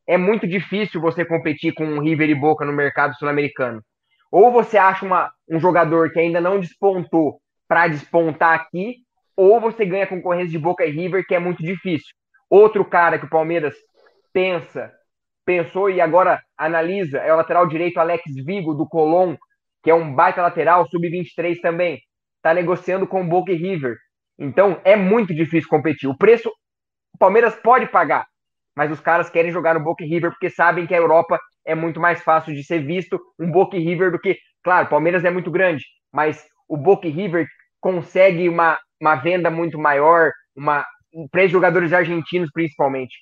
é 0.08 0.18
muito 0.18 0.48
difícil 0.48 1.02
você 1.02 1.26
competir 1.26 1.74
com 1.74 1.86
um 1.86 2.00
River 2.00 2.30
e 2.30 2.36
Boca 2.36 2.64
no 2.64 2.72
mercado 2.72 3.14
sul-americano. 3.16 3.84
Ou 4.32 4.52
você 4.52 4.78
acha 4.78 5.06
uma, 5.06 5.30
um 5.50 5.60
jogador 5.60 6.12
que 6.12 6.20
ainda 6.20 6.40
não 6.40 6.60
despontou 6.60 7.42
para 7.68 7.90
despontar 7.90 8.54
aqui, 8.54 8.96
ou 9.38 9.62
você 9.62 9.86
ganha 9.86 10.08
concorrência 10.08 10.50
de 10.50 10.58
Boca 10.58 10.84
e 10.84 10.90
River, 10.90 11.26
que 11.26 11.36
é 11.36 11.40
muito 11.40 11.62
difícil. 11.62 12.08
Outro 12.50 12.84
cara 12.84 13.20
que 13.20 13.26
o 13.26 13.30
Palmeiras 13.30 13.76
pensa, 14.34 14.92
pensou 15.46 15.90
e 15.90 16.02
agora 16.02 16.42
analisa 16.58 17.20
é 17.20 17.32
o 17.32 17.38
lateral 17.38 17.68
direito 17.68 18.00
Alex 18.00 18.24
Vigo, 18.44 18.74
do 18.74 18.88
Colón, 18.88 19.36
que 19.84 19.92
é 19.92 19.94
um 19.94 20.14
baita 20.14 20.42
lateral, 20.42 20.88
sub-23 20.88 21.62
também. 21.62 22.00
Está 22.38 22.54
negociando 22.54 23.06
com 23.06 23.28
Boca 23.28 23.52
e 23.52 23.56
River. 23.56 23.96
Então 24.40 24.82
é 24.84 24.96
muito 24.96 25.34
difícil 25.34 25.70
competir. 25.70 26.10
O 26.10 26.18
preço 26.18 26.52
o 27.14 27.18
Palmeiras 27.18 27.56
pode 27.56 27.88
pagar, 27.88 28.28
mas 28.76 28.92
os 28.92 29.00
caras 29.00 29.30
querem 29.30 29.52
jogar 29.52 29.74
no 29.74 29.84
Boca 29.84 30.04
River 30.04 30.32
porque 30.32 30.52
sabem 30.52 30.86
que 30.86 30.94
a 30.94 30.98
Europa 30.98 31.40
é 31.66 31.74
muito 31.74 32.00
mais 32.00 32.22
fácil 32.22 32.54
de 32.54 32.64
ser 32.64 32.80
visto 32.86 33.20
um 33.40 33.52
Boca 33.52 33.76
River 33.76 34.12
do 34.12 34.20
que, 34.20 34.38
claro, 34.64 34.86
o 34.86 34.90
Palmeiras 34.90 35.26
é 35.26 35.32
muito 35.32 35.50
grande, 35.50 35.84
mas 36.14 36.46
o 36.68 36.78
Boca 36.78 37.08
River 37.08 37.48
consegue 37.88 38.50
uma, 38.50 38.78
uma 39.00 39.16
venda 39.16 39.50
muito 39.50 39.80
maior, 39.80 40.34
uma 40.54 40.86
para 41.32 41.48
jogadores 41.48 41.94
argentinos 41.94 42.50
principalmente. 42.52 43.16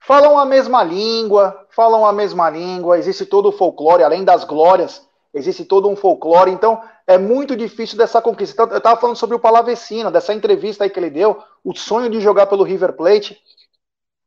Falam 0.00 0.38
a 0.38 0.46
mesma 0.46 0.82
língua, 0.82 1.66
falam 1.68 2.06
a 2.06 2.12
mesma 2.12 2.48
língua, 2.48 2.96
existe 2.96 3.26
todo 3.26 3.50
o 3.50 3.52
folclore, 3.52 4.02
além 4.02 4.24
das 4.24 4.44
glórias, 4.44 5.06
existe 5.34 5.62
todo 5.62 5.90
um 5.90 5.94
folclore, 5.94 6.50
então 6.50 6.82
é 7.06 7.18
muito 7.18 7.54
difícil 7.54 7.98
dessa 7.98 8.22
conquista. 8.22 8.54
Então, 8.54 8.72
eu 8.72 8.78
estava 8.78 8.98
falando 8.98 9.16
sobre 9.16 9.36
o 9.36 9.40
Palavecino, 9.40 10.10
dessa 10.10 10.32
entrevista 10.32 10.84
aí 10.84 10.90
que 10.90 10.98
ele 10.98 11.10
deu, 11.10 11.42
o 11.62 11.76
sonho 11.76 12.08
de 12.08 12.18
jogar 12.18 12.46
pelo 12.46 12.64
River 12.64 12.94
Plate. 12.94 13.38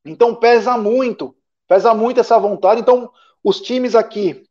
Então 0.06 0.36
pesa 0.36 0.78
muito, 0.78 1.36
pesa 1.68 1.92
muito 1.96 2.20
essa 2.20 2.38
vontade. 2.38 2.82
Então 2.82 3.12
os 3.44 3.60
times 3.60 3.96
aqui 3.96 4.44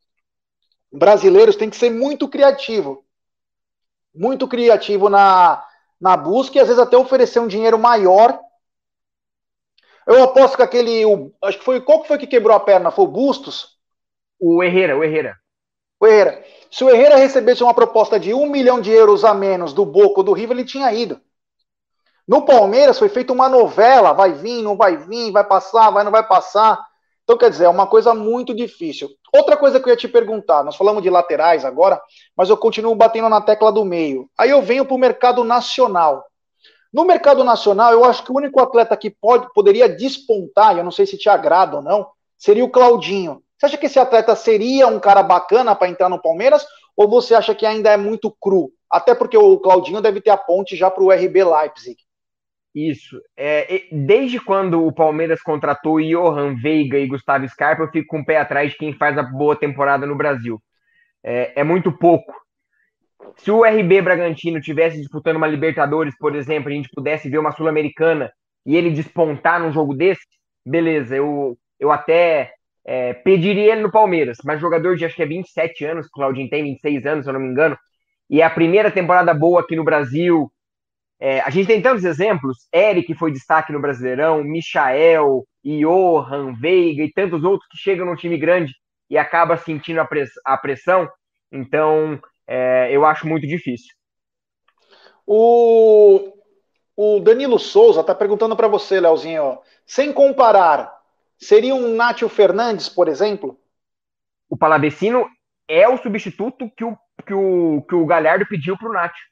brasileiros 0.91 1.55
têm 1.55 1.69
que 1.69 1.77
ser 1.77 1.89
muito 1.89 2.27
criativo, 2.27 3.05
muito 4.13 4.47
criativo 4.47 5.09
na, 5.09 5.63
na 5.99 6.17
busca 6.17 6.57
e 6.57 6.61
às 6.61 6.67
vezes 6.67 6.81
até 6.81 6.97
oferecer 6.97 7.39
um 7.39 7.47
dinheiro 7.47 7.77
maior. 7.77 8.39
Eu 10.07 10.23
aposto 10.23 10.57
que 10.57 10.63
aquele, 10.63 11.05
o, 11.05 11.31
acho 11.43 11.59
que 11.59 11.65
foi 11.65 11.79
qual 11.81 12.01
que 12.01 12.07
foi 12.07 12.17
que 12.17 12.27
quebrou 12.27 12.55
a 12.55 12.59
perna? 12.59 12.91
Foi 12.91 13.05
o 13.05 13.07
Bustos? 13.07 13.77
O 14.39 14.63
Herrera, 14.63 14.97
o 14.97 15.03
Herrera. 15.03 15.37
O 15.99 16.07
Herrera. 16.07 16.43
Se 16.71 16.83
o 16.83 16.89
Herrera 16.89 17.17
recebesse 17.17 17.63
uma 17.63 17.73
proposta 17.73 18.19
de 18.19 18.33
um 18.33 18.47
milhão 18.47 18.81
de 18.81 18.91
euros 18.91 19.23
a 19.23 19.33
menos 19.33 19.73
do 19.73 19.85
Boca 19.85 20.23
do 20.23 20.33
River, 20.33 20.57
ele 20.57 20.65
tinha 20.65 20.91
ido. 20.91 21.21
No 22.27 22.45
Palmeiras 22.45 22.97
foi 22.97 23.09
feita 23.09 23.33
uma 23.33 23.49
novela, 23.49 24.13
vai 24.13 24.33
vir, 24.33 24.61
não 24.61 24.77
vai 24.77 24.97
vir, 24.97 25.31
vai 25.31 25.43
passar, 25.43 25.91
vai, 25.91 26.03
não 26.03 26.11
vai 26.11 26.25
passar. 26.25 26.79
Então, 27.31 27.39
quer 27.39 27.49
dizer, 27.49 27.63
é 27.63 27.69
uma 27.69 27.87
coisa 27.87 28.13
muito 28.13 28.53
difícil. 28.53 29.09
Outra 29.33 29.55
coisa 29.55 29.79
que 29.79 29.87
eu 29.87 29.91
ia 29.91 29.95
te 29.95 30.09
perguntar, 30.09 30.65
nós 30.65 30.75
falamos 30.75 31.01
de 31.01 31.09
laterais 31.09 31.63
agora, 31.63 31.97
mas 32.35 32.49
eu 32.49 32.57
continuo 32.57 32.93
batendo 32.93 33.29
na 33.29 33.39
tecla 33.39 33.71
do 33.71 33.85
meio. 33.85 34.29
Aí 34.37 34.49
eu 34.49 34.61
venho 34.61 34.83
para 34.83 34.95
o 34.95 34.99
mercado 34.99 35.41
nacional. 35.41 36.25
No 36.91 37.05
mercado 37.05 37.41
nacional, 37.45 37.93
eu 37.93 38.03
acho 38.03 38.21
que 38.25 38.33
o 38.33 38.35
único 38.35 38.59
atleta 38.59 38.97
que 38.97 39.09
pode, 39.09 39.47
poderia 39.53 39.87
despontar, 39.87 40.77
eu 40.77 40.83
não 40.83 40.91
sei 40.91 41.05
se 41.05 41.17
te 41.17 41.29
agrada 41.29 41.77
ou 41.77 41.81
não, 41.81 42.05
seria 42.37 42.65
o 42.65 42.69
Claudinho. 42.69 43.41
Você 43.57 43.67
acha 43.67 43.77
que 43.77 43.85
esse 43.85 43.97
atleta 43.97 44.35
seria 44.35 44.87
um 44.87 44.99
cara 44.99 45.23
bacana 45.23 45.73
para 45.73 45.87
entrar 45.87 46.09
no 46.09 46.21
Palmeiras? 46.21 46.65
Ou 46.97 47.07
você 47.07 47.33
acha 47.33 47.55
que 47.55 47.65
ainda 47.65 47.89
é 47.91 47.95
muito 47.95 48.29
cru? 48.41 48.73
Até 48.89 49.15
porque 49.15 49.37
o 49.37 49.57
Claudinho 49.57 50.01
deve 50.01 50.19
ter 50.19 50.31
a 50.31 50.37
ponte 50.37 50.75
já 50.75 50.91
para 50.91 51.01
o 51.01 51.13
RB 51.13 51.45
Leipzig. 51.45 51.95
Isso. 52.73 53.21
É, 53.35 53.83
desde 53.91 54.39
quando 54.39 54.85
o 54.85 54.93
Palmeiras 54.93 55.41
contratou 55.41 56.01
Johan 56.01 56.55
Veiga 56.55 56.97
e 56.97 57.07
Gustavo 57.07 57.47
Scarpa, 57.47 57.83
eu 57.83 57.91
fico 57.91 58.07
com 58.07 58.21
o 58.21 58.25
pé 58.25 58.37
atrás 58.37 58.71
de 58.71 58.77
quem 58.77 58.93
faz 58.93 59.17
a 59.17 59.23
boa 59.23 59.55
temporada 59.55 60.05
no 60.05 60.15
Brasil. 60.15 60.61
É, 61.23 61.61
é 61.61 61.63
muito 61.63 61.91
pouco. 61.91 62.33
Se 63.37 63.51
o 63.51 63.63
RB 63.63 64.01
Bragantino 64.01 64.61
tivesse 64.61 64.97
disputando 64.97 65.35
uma 65.35 65.47
Libertadores, 65.47 66.15
por 66.17 66.35
exemplo, 66.35 66.69
a 66.69 66.73
gente 66.73 66.89
pudesse 66.93 67.29
ver 67.29 67.37
uma 67.37 67.51
Sul-Americana 67.51 68.31
e 68.65 68.75
ele 68.75 68.89
despontar 68.89 69.59
num 69.59 69.71
jogo 69.71 69.93
desse, 69.93 70.25
beleza, 70.65 71.15
eu, 71.15 71.57
eu 71.79 71.91
até 71.91 72.53
é, 72.85 73.13
pediria 73.13 73.73
ele 73.73 73.81
no 73.81 73.91
Palmeiras, 73.91 74.37
mas 74.43 74.59
jogador 74.59 74.95
de 74.95 75.05
acho 75.05 75.15
que 75.15 75.23
é 75.23 75.25
27 75.25 75.85
anos, 75.85 76.07
Claudinho 76.07 76.49
tem 76.49 76.63
26 76.63 77.05
anos, 77.05 77.25
se 77.25 77.29
eu 77.29 77.33
não 77.33 77.39
me 77.39 77.49
engano, 77.49 77.77
e 78.29 78.41
é 78.41 78.45
a 78.45 78.49
primeira 78.49 78.89
temporada 78.89 79.33
boa 79.33 79.61
aqui 79.61 79.75
no 79.75 79.83
Brasil, 79.83 80.51
é, 81.23 81.39
a 81.41 81.51
gente 81.51 81.67
tem 81.67 81.79
tantos 81.79 82.03
exemplos, 82.03 82.67
Eric 82.73 83.13
foi 83.13 83.31
destaque 83.31 83.71
no 83.71 83.79
Brasileirão, 83.79 84.43
Michael, 84.43 85.45
Johan, 85.63 86.55
Veiga 86.59 87.03
e 87.03 87.13
tantos 87.13 87.43
outros 87.43 87.69
que 87.69 87.77
chegam 87.77 88.07
no 88.07 88.15
time 88.15 88.39
grande 88.39 88.73
e 89.07 89.19
acaba 89.19 89.55
sentindo 89.55 90.01
a, 90.01 90.05
press 90.05 90.31
a 90.43 90.57
pressão. 90.57 91.07
Então, 91.51 92.19
é, 92.47 92.89
eu 92.91 93.05
acho 93.05 93.27
muito 93.27 93.45
difícil. 93.45 93.93
O, 95.27 96.33
o 96.97 97.19
Danilo 97.19 97.59
Souza 97.59 98.01
está 98.01 98.15
perguntando 98.15 98.55
para 98.55 98.67
você, 98.67 98.99
Leozinho, 98.99 99.59
sem 99.85 100.11
comparar, 100.11 100.91
seria 101.37 101.75
um 101.75 101.93
Nátio 101.93 102.27
Fernandes, 102.29 102.89
por 102.89 103.07
exemplo? 103.07 103.59
O 104.49 104.57
Palavecino 104.57 105.29
é 105.67 105.87
o 105.87 105.97
substituto 105.97 106.67
que 106.75 106.83
o, 106.83 106.97
que 107.23 107.33
o, 107.33 107.85
que 107.87 107.93
o 107.93 108.07
Galhardo 108.07 108.47
pediu 108.47 108.75
para 108.75 108.89
o 108.89 108.93
Nátio. 108.93 109.30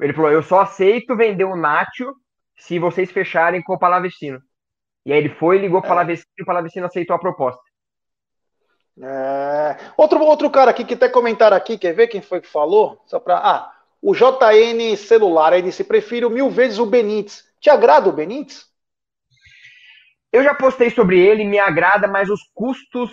Ele 0.00 0.12
falou: 0.12 0.30
eu 0.30 0.42
só 0.42 0.60
aceito 0.60 1.16
vender 1.16 1.44
o 1.44 1.56
Nacho 1.56 2.14
se 2.56 2.78
vocês 2.78 3.10
fecharem 3.10 3.62
com 3.62 3.74
o 3.74 3.78
Palavecino. 3.78 4.40
E 5.04 5.12
aí 5.12 5.18
ele 5.18 5.28
foi, 5.28 5.58
ligou 5.58 5.80
para 5.80 5.88
o 5.88 5.90
Palavecino 5.90 6.30
e 6.38 6.42
o 6.42 6.46
Palavecino 6.46 6.86
aceitou 6.86 7.14
a 7.14 7.18
proposta. 7.18 7.62
É... 9.00 9.76
Outro, 9.96 10.20
outro 10.20 10.50
cara 10.50 10.70
aqui 10.70 10.84
que 10.84 10.94
até 10.94 11.08
comentaram 11.08 11.56
aqui, 11.56 11.76
quer 11.76 11.92
ver 11.92 12.08
quem 12.08 12.22
foi 12.22 12.40
que 12.40 12.48
falou? 12.48 13.02
Só 13.06 13.18
para 13.18 13.36
Ah, 13.36 13.72
o 14.00 14.14
JN 14.14 14.96
Celular, 14.96 15.52
aí 15.52 15.62
disse: 15.62 15.84
prefiro 15.84 16.30
mil 16.30 16.50
vezes 16.50 16.78
o 16.78 16.86
Benítez. 16.86 17.44
Te 17.60 17.70
agrada 17.70 18.08
o 18.08 18.12
Benítez? 18.12 18.66
Eu 20.32 20.42
já 20.42 20.54
postei 20.54 20.90
sobre 20.90 21.20
ele, 21.20 21.44
me 21.44 21.58
agrada, 21.58 22.08
mas 22.08 22.28
os 22.28 22.40
custos 22.52 23.12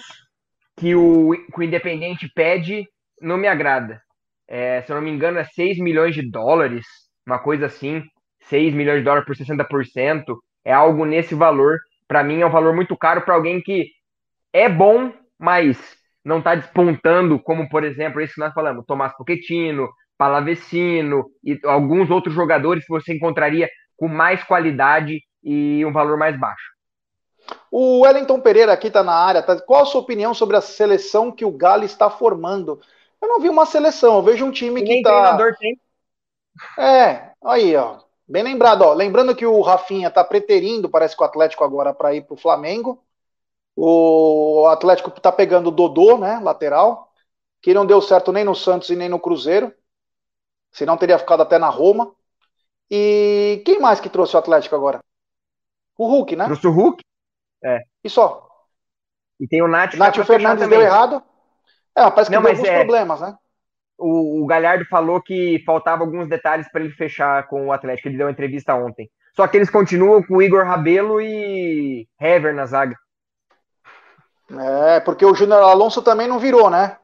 que 0.78 0.96
o, 0.96 1.32
que 1.54 1.60
o 1.60 1.64
Independente 1.64 2.28
pede 2.34 2.88
não 3.22 3.38
me 3.38 3.48
agrada 3.48 4.02
é, 4.48 4.82
se 4.82 4.92
eu 4.92 4.96
não 4.96 5.04
me 5.04 5.12
engano, 5.12 5.38
é 5.38 5.44
6 5.44 5.80
milhões 5.80 6.16
de 6.16 6.30
dólares, 6.30 6.86
uma 7.26 7.40
coisa 7.40 7.68
assim, 7.68 8.04
6 8.50 8.74
milhões 8.74 9.00
de 9.00 9.06
dólares 9.06 9.26
por 9.26 9.36
60%, 9.36 10.36
é 10.66 10.74
algo 10.74 11.06
nesse 11.06 11.36
valor. 11.36 11.78
Para 12.08 12.24
mim 12.24 12.42
é 12.42 12.46
um 12.46 12.52
valor 12.52 12.76
muito 12.76 12.98
caro 12.98 13.22
para 13.22 13.36
alguém 13.36 13.62
que 13.62 13.88
é 14.54 14.68
bom, 14.68 15.14
mas 15.40 15.78
não 16.24 16.40
está 16.40 16.56
despontando, 16.56 17.40
como 17.40 17.70
por 17.70 17.84
exemplo, 17.84 18.22
esse 18.22 18.36
que 18.36 18.40
nós 18.40 18.54
falamos, 18.54 18.86
Tomás 18.86 19.16
Pochettino, 19.16 19.90
Palavecino 20.18 21.26
e 21.44 21.60
alguns 21.64 22.12
outros 22.12 22.36
jogadores 22.36 22.86
que 22.86 22.92
você 22.92 23.14
encontraria 23.14 23.70
com 23.98 24.08
mais 24.08 24.44
qualidade 24.44 25.20
e 25.44 25.84
um 25.86 25.92
valor 25.92 26.18
mais 26.18 26.40
baixo. 26.40 26.72
O 27.72 28.02
Wellington 28.02 28.40
Pereira 28.40 28.74
aqui 28.74 28.88
está 28.88 29.04
na 29.04 29.14
área. 29.14 29.42
Tá... 29.42 29.60
Qual 29.60 29.82
a 29.82 29.86
sua 29.86 30.02
opinião 30.02 30.34
sobre 30.34 30.58
a 30.58 30.62
seleção 30.62 31.32
que 31.32 31.46
o 31.46 31.52
Galo 31.52 31.84
está 31.84 32.10
formando? 32.10 32.80
Eu 33.22 33.28
não 33.28 33.40
vi 33.40 33.50
uma 33.50 33.66
seleção, 33.66 34.16
eu 34.16 34.24
vejo 34.24 34.46
um 34.46 34.52
time 34.52 34.84
que 34.84 35.02
tá. 35.02 35.38
Tem. 35.60 35.80
É, 36.78 37.32
aí, 37.44 37.76
ó. 37.76 38.00
Bem 38.28 38.44
lembrado, 38.44 38.82
ó. 38.84 38.94
Lembrando 38.94 39.36
que 39.36 39.46
o 39.46 39.62
Rafinha 39.62 40.10
tá 40.10 40.24
preterindo, 40.24 40.90
parece 40.90 41.16
que 41.16 41.22
o 41.22 41.26
Atlético 41.26 41.64
agora 41.64 41.94
para 41.94 42.16
ir 42.16 42.24
pro 42.26 42.38
Flamengo. 42.38 43.04
O 43.76 44.66
Atlético 44.68 45.12
tá 45.12 45.32
pegando 45.32 45.68
o 45.68 45.72
Dodô, 45.72 46.18
né, 46.18 46.40
lateral, 46.42 47.12
que 47.62 47.74
não 47.74 47.86
deu 47.86 48.02
certo 48.02 48.32
nem 48.32 48.44
no 48.44 48.56
Santos 48.56 48.90
e 48.90 48.96
nem 48.96 49.10
no 49.10 49.20
Cruzeiro. 49.20 49.74
Senão 50.72 50.98
teria 50.98 51.20
ficado 51.20 51.42
até 51.42 51.58
na 51.58 51.70
Roma. 51.70 52.14
E 52.90 53.62
quem 53.66 53.80
mais 53.80 54.00
que 54.00 54.10
trouxe 54.10 54.36
o 54.36 54.40
Atlético 54.40 54.76
agora? 54.76 55.00
O 55.98 56.08
Hulk, 56.08 56.36
né? 56.36 56.46
Trouxe 56.46 56.68
o 56.68 56.72
Hulk? 56.72 57.04
É. 57.64 57.80
E 58.04 58.10
só. 58.10 58.48
E 59.40 59.48
tem 59.48 59.62
o 59.62 59.68
Nath. 59.68 59.96
Nath 59.96 60.16
Fernandes 60.26 60.68
deu 60.68 60.82
errado. 60.82 61.24
É, 61.96 62.10
parece 62.10 62.30
que 62.30 62.36
Não, 62.36 62.42
deu 62.42 62.52
alguns 62.52 62.68
é... 62.68 62.80
problemas, 62.80 63.22
né? 63.22 63.36
O, 63.98 64.44
o 64.44 64.46
Galhardo 64.48 64.86
falou 64.86 65.22
que 65.22 65.62
faltava 65.66 66.04
alguns 66.04 66.28
detalhes 66.28 66.70
para 66.72 66.82
ele 66.82 66.92
fechar 66.94 67.48
com 67.48 67.68
o 67.68 67.72
Atlético. 67.72 68.08
Ele 68.08 68.18
deu 68.18 68.26
uma 68.26 68.32
entrevista 68.32 68.74
ontem. 68.74 69.10
Só 69.36 69.48
que 69.48 69.58
eles 69.58 69.70
continuam 69.70 70.24
com 70.24 70.38
o 70.38 70.42
Igor 70.42 70.66
Rabelo 70.66 71.22
e 71.22 72.08
Hever 72.20 72.54
na 72.54 72.66
zaga. 72.66 72.96
É, 74.60 75.00
porque 75.00 75.26
o 75.26 75.34
Júnior 75.34 75.62
Alonso 75.62 76.02
também 76.02 76.28
não 76.28 76.40
virou, 76.40 76.70
né? 76.70 76.98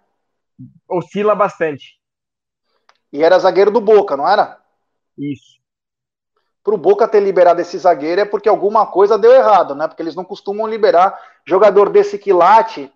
Oscila 0.89 1.35
bastante. 1.35 1.97
E 3.13 3.23
era 3.23 3.39
zagueiro 3.39 3.71
do 3.71 3.79
Boca, 3.79 4.17
não 4.17 4.27
era? 4.27 4.59
Isso. 5.17 5.57
Para 6.63 6.75
o 6.75 6.77
Boca 6.77 7.07
ter 7.07 7.21
liberado 7.21 7.61
esse 7.61 7.77
zagueiro 7.77 8.19
é 8.19 8.25
porque 8.25 8.49
alguma 8.49 8.85
coisa 8.87 9.17
deu 9.17 9.31
errado, 9.31 9.73
né? 9.73 9.87
Porque 9.87 10.01
eles 10.01 10.15
não 10.15 10.25
costumam 10.25 10.67
liberar 10.67 11.17
jogador 11.45 11.89
desse 11.89 12.17
quilate 12.17 12.91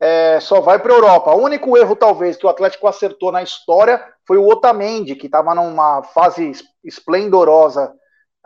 é, 0.00 0.38
só 0.40 0.60
vai 0.60 0.78
para 0.78 0.92
a 0.92 0.96
Europa. 0.96 1.34
O 1.34 1.42
único 1.42 1.76
erro, 1.76 1.96
talvez, 1.96 2.36
que 2.36 2.46
o 2.46 2.48
Atlético 2.48 2.86
acertou 2.86 3.32
na 3.32 3.42
história 3.42 4.04
foi 4.26 4.36
o 4.36 4.46
Otamendi, 4.46 5.14
que 5.14 5.26
estava 5.26 5.54
numa 5.54 6.02
fase 6.02 6.52
esplendorosa 6.84 7.94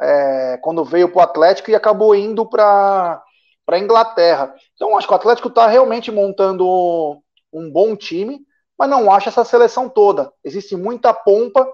é, 0.00 0.58
quando 0.62 0.84
veio 0.84 1.10
para 1.10 1.18
o 1.18 1.22
Atlético 1.22 1.70
e 1.70 1.74
acabou 1.74 2.14
indo 2.14 2.46
para 2.48 3.22
a 3.68 3.78
Inglaterra. 3.78 4.54
Então, 4.74 4.96
acho 4.96 5.06
que 5.06 5.12
o 5.12 5.16
Atlético 5.16 5.48
está 5.48 5.66
realmente 5.66 6.10
montando 6.10 7.22
um 7.52 7.70
bom 7.70 7.96
time, 7.96 8.40
mas 8.78 8.88
não 8.88 9.12
acha 9.12 9.28
essa 9.28 9.44
seleção 9.44 9.88
toda. 9.88 10.32
Existe 10.44 10.76
muita 10.76 11.12
pompa, 11.12 11.70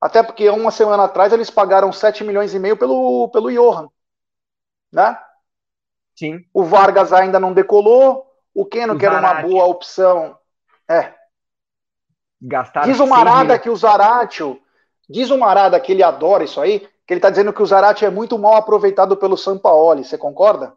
até 0.00 0.22
porque 0.22 0.48
uma 0.48 0.70
semana 0.70 1.04
atrás 1.04 1.32
eles 1.32 1.50
pagaram 1.50 1.92
7 1.92 2.24
milhões 2.24 2.54
e 2.54 2.58
meio 2.58 2.76
pelo, 2.76 3.28
pelo 3.28 3.50
Johan. 3.50 3.88
Né? 4.92 5.18
Sim. 6.14 6.44
O 6.52 6.64
Vargas 6.64 7.12
ainda 7.12 7.40
não 7.40 7.52
decolou, 7.52 8.31
o 8.54 8.66
Keno, 8.66 8.98
que 8.98 9.06
era 9.06 9.18
uma 9.18 9.34
boa 9.42 9.64
opção. 9.66 10.36
É. 10.88 11.14
Gastaram 12.40 12.88
diz 12.88 12.98
o 12.98 13.06
Marada 13.06 13.58
que 13.58 13.70
o 13.70 13.76
Zaratio, 13.76 14.60
diz 15.08 15.30
o 15.30 15.38
Marada 15.38 15.78
que 15.78 15.92
ele 15.92 16.02
adora 16.02 16.44
isso 16.44 16.60
aí, 16.60 16.80
que 17.06 17.12
ele 17.12 17.18
está 17.18 17.30
dizendo 17.30 17.52
que 17.52 17.62
o 17.62 17.66
Zarate 17.66 18.04
é 18.04 18.10
muito 18.10 18.38
mal 18.38 18.54
aproveitado 18.56 19.16
pelo 19.16 19.36
Sampaoli. 19.36 20.04
Você 20.04 20.18
concorda? 20.18 20.72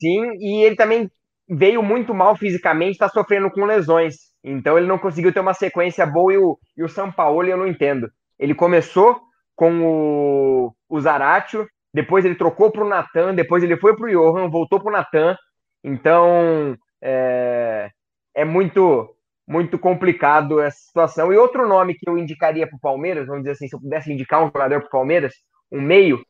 Sim, 0.00 0.32
e 0.38 0.64
ele 0.64 0.74
também 0.74 1.10
veio 1.48 1.82
muito 1.82 2.14
mal 2.14 2.36
fisicamente, 2.36 2.92
está 2.92 3.08
sofrendo 3.08 3.50
com 3.50 3.64
lesões. 3.64 4.32
Então 4.42 4.76
ele 4.76 4.86
não 4.86 4.98
conseguiu 4.98 5.32
ter 5.32 5.40
uma 5.40 5.54
sequência 5.54 6.06
boa 6.06 6.32
e 6.32 6.38
o, 6.38 6.58
e 6.76 6.82
o 6.82 6.88
Sampaoli 6.88 7.50
eu 7.50 7.56
não 7.56 7.66
entendo. 7.66 8.10
Ele 8.38 8.54
começou 8.54 9.20
com 9.54 9.82
o, 9.84 10.74
o 10.88 11.00
Zaratio, 11.00 11.68
depois 11.92 12.24
ele 12.24 12.34
trocou 12.34 12.70
para 12.70 12.84
o 12.84 12.88
Natan, 12.88 13.34
depois 13.34 13.62
ele 13.62 13.76
foi 13.76 13.94
para 13.94 14.06
o 14.06 14.10
Johan, 14.10 14.48
voltou 14.48 14.80
para 14.80 14.88
o 14.88 14.92
Natan. 14.92 15.36
Então 15.84 16.76
é, 17.02 17.90
é 18.34 18.44
muito 18.44 19.14
muito 19.46 19.78
complicado 19.78 20.60
essa 20.60 20.78
situação. 20.78 21.32
E 21.32 21.36
outro 21.36 21.68
nome 21.68 21.94
que 21.94 22.08
eu 22.08 22.16
indicaria 22.16 22.66
para 22.66 22.76
o 22.76 22.80
Palmeiras, 22.80 23.26
vamos 23.26 23.42
dizer 23.42 23.52
assim, 23.52 23.68
se 23.68 23.74
eu 23.74 23.80
pudesse 23.80 24.12
indicar 24.12 24.42
um 24.42 24.46
jogador 24.46 24.80
para 24.80 24.86
o 24.86 24.90
Palmeiras, 24.90 25.34
um 25.70 25.80
meio, 25.80 26.24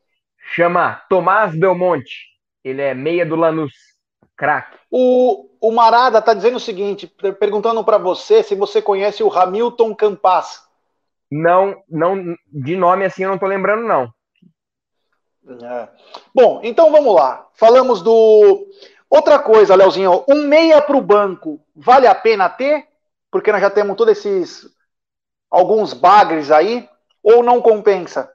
chama 0.55 1.01
Tomás 1.09 1.55
Belmonte. 1.55 2.27
Ele 2.63 2.81
é 2.81 2.93
meia 2.93 3.25
do 3.25 3.35
Lanús, 3.35 3.73
craque. 4.35 4.77
O, 4.89 5.49
o 5.61 5.71
Marada 5.71 6.19
está 6.19 6.33
dizendo 6.33 6.57
o 6.57 6.61
seguinte, 6.61 7.07
perguntando 7.39 7.83
para 7.83 7.97
você 7.97 8.41
se 8.41 8.55
você 8.55 8.81
conhece 8.81 9.23
o 9.23 9.31
Hamilton 9.31 9.95
Campas. 9.95 10.61
Não, 11.31 11.81
não, 11.89 12.35
de 12.51 12.75
nome 12.75 13.05
assim 13.05 13.23
eu 13.23 13.29
não 13.29 13.35
estou 13.35 13.49
lembrando 13.49 13.87
não. 13.87 14.13
É. 15.45 15.89
Bom, 16.33 16.61
então 16.63 16.91
vamos 16.91 17.13
lá. 17.15 17.47
Falamos 17.53 18.01
do 18.01 18.65
outra 19.17 19.39
coisa, 19.39 19.75
Leozinho, 19.75 20.23
um 20.27 20.47
meia 20.47 20.81
para 20.81 20.97
o 20.97 21.01
banco 21.01 21.59
vale 21.75 22.07
a 22.07 22.15
pena 22.15 22.49
ter? 22.49 22.87
Porque 23.31 23.51
nós 23.51 23.61
já 23.61 23.69
temos 23.69 23.95
todos 23.95 24.17
esses 24.17 24.67
alguns 25.49 25.93
bagres 25.93 26.51
aí 26.51 26.89
ou 27.21 27.43
não 27.43 27.61
compensa? 27.61 28.33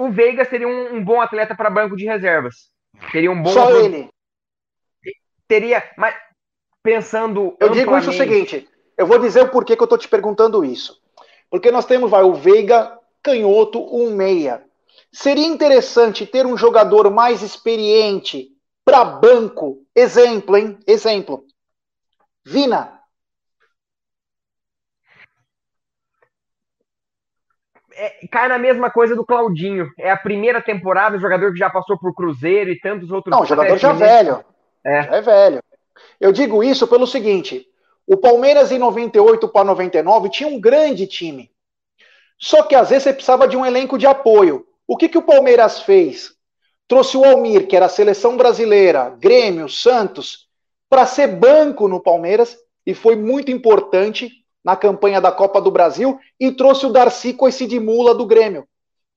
o 0.00 0.10
Veiga 0.10 0.46
seria 0.46 0.66
um, 0.66 0.96
um 0.96 1.04
bom 1.04 1.20
atleta 1.20 1.54
para 1.54 1.68
banco 1.68 1.94
de 1.94 2.06
reservas. 2.06 2.70
Seria 3.12 3.30
um 3.30 3.42
bom. 3.42 3.50
Só 3.50 3.70
ele. 3.70 4.08
Teria, 5.46 5.84
mas 5.96 6.14
pensando. 6.82 7.54
Eu 7.60 7.68
digo 7.68 7.96
isso 7.98 8.08
o 8.08 8.14
seguinte: 8.14 8.66
eu 8.96 9.06
vou 9.06 9.18
dizer 9.18 9.42
o 9.42 9.50
porquê 9.50 9.76
que 9.76 9.82
eu 9.82 9.84
estou 9.84 9.98
te 9.98 10.08
perguntando 10.08 10.64
isso. 10.64 10.98
Porque 11.50 11.70
nós 11.70 11.84
temos 11.84 12.10
vai, 12.10 12.22
o 12.22 12.32
Veiga, 12.32 12.98
canhoto, 13.22 13.78
um 13.94 14.14
meia. 14.16 14.64
Seria 15.12 15.46
interessante 15.46 16.24
ter 16.24 16.46
um 16.46 16.56
jogador 16.56 17.10
mais 17.10 17.42
experiente 17.42 18.48
para 18.90 19.04
banco. 19.04 19.78
Exemplo, 19.94 20.56
hein? 20.56 20.78
Exemplo. 20.86 21.44
Vina. 22.44 23.00
é, 28.00 28.26
cai 28.28 28.48
na 28.48 28.58
mesma 28.58 28.90
coisa 28.90 29.14
do 29.14 29.26
Claudinho. 29.26 29.90
É 29.98 30.10
a 30.10 30.16
primeira 30.16 30.62
temporada, 30.62 31.18
jogador 31.18 31.52
que 31.52 31.58
já 31.58 31.68
passou 31.68 31.98
por 31.98 32.14
Cruzeiro 32.14 32.70
e 32.70 32.80
tantos 32.80 33.10
outros. 33.10 33.30
Não, 33.30 33.44
jogador 33.44 33.76
já 33.76 33.92
velho. 33.92 34.42
É. 34.84 35.02
Já 35.02 35.16
é 35.16 35.20
velho. 35.20 35.62
Eu 36.18 36.32
digo 36.32 36.64
isso 36.64 36.88
pelo 36.88 37.06
seguinte: 37.06 37.66
o 38.06 38.16
Palmeiras 38.16 38.72
em 38.72 38.78
98 38.78 39.46
para 39.48 39.64
99 39.64 40.30
tinha 40.30 40.48
um 40.48 40.58
grande 40.58 41.06
time. 41.06 41.50
Só 42.38 42.62
que 42.62 42.74
às 42.74 42.88
vezes 42.88 43.04
você 43.04 43.12
precisava 43.12 43.46
de 43.46 43.56
um 43.56 43.66
elenco 43.66 43.98
de 43.98 44.06
apoio. 44.06 44.66
O 44.86 44.96
que, 44.96 45.08
que 45.08 45.18
o 45.18 45.22
Palmeiras 45.22 45.82
fez? 45.82 46.34
Trouxe 46.90 47.16
o 47.16 47.24
Almir, 47.24 47.68
que 47.68 47.76
era 47.76 47.86
a 47.86 47.88
seleção 47.88 48.36
brasileira, 48.36 49.10
Grêmio, 49.10 49.68
Santos, 49.68 50.48
para 50.88 51.06
ser 51.06 51.28
banco 51.28 51.86
no 51.86 52.00
Palmeiras 52.00 52.58
e 52.84 52.94
foi 52.94 53.14
muito 53.14 53.48
importante 53.48 54.28
na 54.64 54.74
campanha 54.74 55.20
da 55.20 55.30
Copa 55.30 55.60
do 55.60 55.70
Brasil 55.70 56.18
e 56.40 56.50
trouxe 56.50 56.86
o 56.86 56.90
Darcy 56.90 57.32
com 57.32 57.46
esse 57.46 57.64
de 57.64 57.78
mula 57.78 58.12
do 58.12 58.26
Grêmio. 58.26 58.66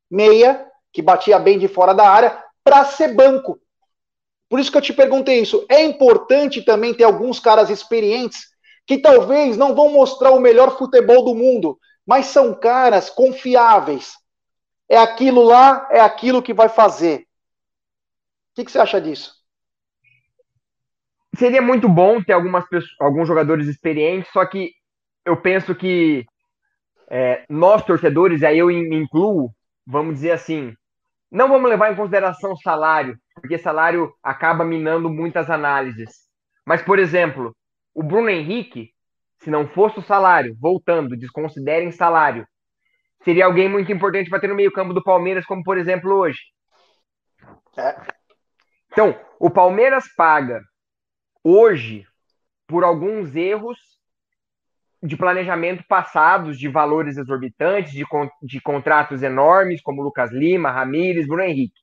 Meia, 0.07 0.67
que 0.93 1.01
batia 1.01 1.39
bem 1.39 1.57
de 1.57 1.67
fora 1.67 1.95
da 1.95 2.07
área, 2.07 2.43
para 2.63 2.85
ser 2.85 3.15
banco. 3.15 3.59
Por 4.47 4.59
isso 4.59 4.71
que 4.71 4.77
eu 4.77 4.81
te 4.81 4.93
perguntei 4.93 5.39
isso. 5.39 5.65
É 5.67 5.83
importante 5.83 6.61
também 6.61 6.93
ter 6.93 7.05
alguns 7.05 7.39
caras 7.39 7.71
experientes 7.71 8.49
que 8.85 8.99
talvez 8.99 9.57
não 9.57 9.73
vão 9.73 9.89
mostrar 9.89 10.29
o 10.29 10.39
melhor 10.39 10.77
futebol 10.77 11.25
do 11.25 11.33
mundo, 11.33 11.79
mas 12.05 12.27
são 12.27 12.53
caras 12.53 13.09
confiáveis. 13.09 14.13
É 14.87 14.95
aquilo 14.95 15.41
lá, 15.41 15.87
é 15.89 15.99
aquilo 15.99 16.39
que 16.39 16.53
vai 16.53 16.69
fazer. 16.69 17.25
O 18.53 18.55
que, 18.55 18.65
que 18.65 18.71
você 18.71 18.77
acha 18.77 19.01
disso? 19.01 19.33
Seria 21.35 21.61
muito 21.61 21.89
bom 21.89 22.21
ter 22.21 22.33
algumas 22.33 22.69
pessoas, 22.69 22.93
alguns 23.01 23.27
jogadores 23.27 23.67
experientes, 23.67 24.31
só 24.31 24.45
que 24.45 24.71
eu 25.25 25.41
penso 25.41 25.73
que 25.73 26.23
é, 27.09 27.43
nós, 27.49 27.83
torcedores, 27.83 28.41
e 28.41 28.45
aí 28.45 28.59
eu 28.59 28.67
me 28.67 28.95
incluo, 28.95 29.49
vamos 29.87 30.15
dizer 30.15 30.31
assim, 30.31 30.71
não 31.31 31.49
vamos 31.49 31.67
levar 31.67 31.91
em 31.91 31.95
consideração 31.95 32.55
salário, 32.57 33.17
porque 33.33 33.57
salário 33.57 34.13
acaba 34.21 34.63
minando 34.63 35.09
muitas 35.09 35.49
análises. 35.49 36.11
Mas, 36.63 36.83
por 36.83 36.99
exemplo, 36.99 37.55
o 37.91 38.03
Bruno 38.03 38.29
Henrique, 38.29 38.91
se 39.39 39.49
não 39.49 39.67
fosse 39.67 39.97
o 39.97 40.03
salário, 40.03 40.55
voltando, 40.59 41.17
desconsiderem 41.17 41.91
salário, 41.91 42.47
seria 43.23 43.45
alguém 43.45 43.67
muito 43.67 43.91
importante 43.91 44.29
para 44.29 44.39
ter 44.39 44.47
no 44.47 44.55
meio-campo 44.55 44.93
do 44.93 45.03
Palmeiras, 45.03 45.43
como 45.43 45.63
por 45.63 45.75
exemplo 45.79 46.13
hoje. 46.13 46.37
É. 47.75 48.22
Então, 48.93 49.19
o 49.39 49.49
Palmeiras 49.49 50.05
paga 50.15 50.61
hoje 51.43 52.05
por 52.67 52.83
alguns 52.83 53.35
erros 53.35 53.77
de 55.01 55.17
planejamento 55.17 55.83
passados 55.87 56.57
de 56.57 56.69
valores 56.69 57.17
exorbitantes, 57.17 57.91
de, 57.91 58.05
de 58.41 58.61
contratos 58.61 59.23
enormes, 59.23 59.81
como 59.81 60.03
Lucas 60.03 60.31
Lima, 60.31 60.71
Ramires, 60.71 61.27
Bruno 61.27 61.43
Henrique. 61.43 61.81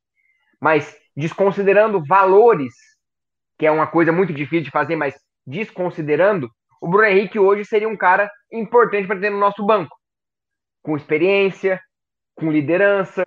Mas 0.61 0.97
desconsiderando 1.15 2.03
valores, 2.03 2.73
que 3.59 3.67
é 3.67 3.71
uma 3.71 3.89
coisa 3.89 4.13
muito 4.13 4.33
difícil 4.33 4.65
de 4.65 4.71
fazer, 4.71 4.95
mas 4.95 5.15
desconsiderando, 5.45 6.49
o 6.81 6.89
Bruno 6.89 7.09
Henrique 7.09 7.41
hoje 7.41 7.65
seria 7.65 7.89
um 7.89 7.97
cara 7.97 8.31
importante 8.53 9.07
para 9.07 9.21
ter 9.21 9.31
no 9.31 9.39
nosso 9.39 9.67
banco. 9.67 9.95
Com 10.81 10.97
experiência, 10.97 11.81
com 12.37 12.53
liderança, 12.53 13.23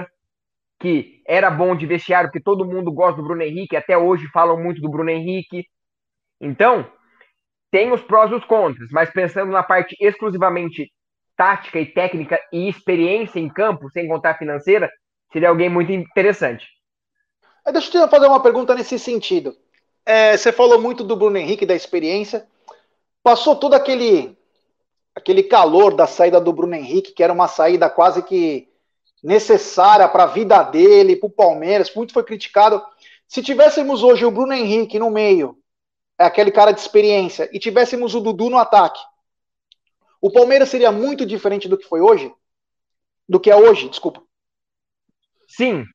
que 0.84 1.24
era 1.26 1.50
bom 1.50 1.78
de 1.78 1.86
vestiário, 1.86 2.30
porque 2.30 2.44
todo 2.44 2.66
mundo 2.66 2.92
gosta 2.92 3.16
do 3.22 3.26
Bruno 3.26 3.42
Henrique, 3.42 3.78
até 3.78 3.98
hoje 3.98 4.28
falam 4.34 4.62
muito 4.62 4.82
do 4.82 4.90
Bruno 4.90 5.10
Henrique. 5.10 5.66
Então, 6.42 6.86
tem 7.72 7.94
os 7.94 8.02
prós 8.02 8.30
e 8.30 8.36
os 8.36 8.44
contras, 8.44 8.90
mas 8.92 9.10
pensando 9.10 9.50
na 9.50 9.64
parte 9.64 9.96
exclusivamente 9.98 10.92
tática 11.38 11.80
e 11.80 11.86
técnica 11.86 12.38
e 12.52 12.68
experiência 12.68 13.40
em 13.40 13.48
campo, 13.48 13.90
sem 13.92 14.10
contar 14.10 14.38
financeira, 14.38 14.92
seria 15.32 15.48
alguém 15.48 15.70
muito 15.70 15.94
interessante. 15.94 16.68
Deixa 17.72 17.98
eu 17.98 18.06
te 18.06 18.12
fazer 18.12 18.28
uma 18.28 18.44
pergunta 18.44 18.76
nesse 18.76 19.00
sentido. 19.00 19.56
É, 20.06 20.36
você 20.36 20.52
falou 20.52 20.82
muito 20.82 21.02
do 21.02 21.16
Bruno 21.16 21.38
Henrique, 21.38 21.66
da 21.66 21.74
experiência. 21.74 22.46
Passou 23.24 23.56
todo 23.56 23.74
aquele 23.74 24.38
aquele 25.16 25.44
calor 25.44 25.96
da 25.96 26.08
saída 26.08 26.42
do 26.42 26.52
Bruno 26.52 26.76
Henrique, 26.76 27.14
que 27.14 27.24
era 27.24 27.32
uma 27.32 27.48
saída 27.48 27.90
quase 27.90 28.22
que 28.22 28.68
necessária 29.24 30.08
para 30.10 30.24
a 30.24 30.28
vida 30.28 30.62
dele, 30.64 31.16
para 31.16 31.28
o 31.28 31.32
Palmeiras, 31.32 31.94
muito 31.96 32.14
foi 32.14 32.24
criticado. 32.24 32.84
Se 33.28 33.42
tivéssemos 33.42 34.04
hoje 34.04 34.26
o 34.26 34.32
Bruno 34.32 34.54
Henrique 34.54 35.00
no 35.00 35.10
meio, 35.10 35.58
é 36.20 36.26
aquele 36.26 36.52
cara 36.52 36.72
de 36.72 36.82
experiência, 36.82 37.50
e 37.54 37.58
tivéssemos 37.58 38.14
o 38.14 38.20
Dudu 38.20 38.50
no 38.50 38.58
ataque, 38.58 39.00
o 40.22 40.32
Palmeiras 40.32 40.70
seria 40.70 40.92
muito 40.92 41.26
diferente 41.26 41.68
do 41.68 41.78
que 41.78 41.88
foi 41.88 42.02
hoje? 42.02 42.32
Do 43.28 43.40
que 43.40 43.50
é 43.50 43.56
hoje, 43.56 43.90
desculpa. 43.90 44.22
Sim. 45.48 45.86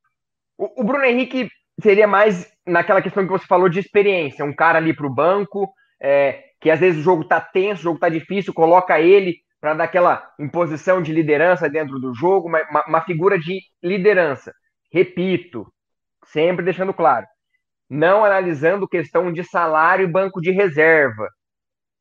O, 0.56 0.84
Bruno 0.84 1.04
Henrique 1.04 1.48
seria 1.80 2.06
mais 2.06 2.50
naquela 2.66 3.00
questão 3.00 3.24
que 3.24 3.30
você 3.30 3.46
falou 3.46 3.68
de 3.68 3.78
experiência, 3.78 4.44
um 4.44 4.54
cara 4.54 4.78
ali 4.78 4.94
para 4.94 5.06
o 5.06 5.14
banco, 5.14 5.72
é, 6.00 6.44
que 6.60 6.70
às 6.70 6.80
vezes 6.80 7.00
o 7.00 7.02
jogo 7.02 7.24
tá 7.24 7.40
tenso, 7.40 7.80
o 7.80 7.84
jogo 7.84 7.98
tá 7.98 8.08
difícil, 8.08 8.52
coloca 8.52 9.00
ele 9.00 9.40
para 9.60 9.74
dar 9.74 9.84
aquela 9.84 10.30
imposição 10.38 11.02
de 11.02 11.12
liderança 11.12 11.68
dentro 11.68 11.98
do 11.98 12.14
jogo, 12.14 12.48
uma, 12.48 12.84
uma, 12.86 13.00
figura 13.00 13.38
de 13.38 13.60
liderança. 13.82 14.52
Repito, 14.92 15.66
sempre 16.26 16.64
deixando 16.64 16.94
claro, 16.94 17.26
não 17.90 18.24
analisando 18.24 18.88
questão 18.88 19.32
de 19.32 19.42
salário 19.42 20.04
e 20.04 20.12
banco 20.12 20.40
de 20.40 20.50
reserva, 20.50 21.28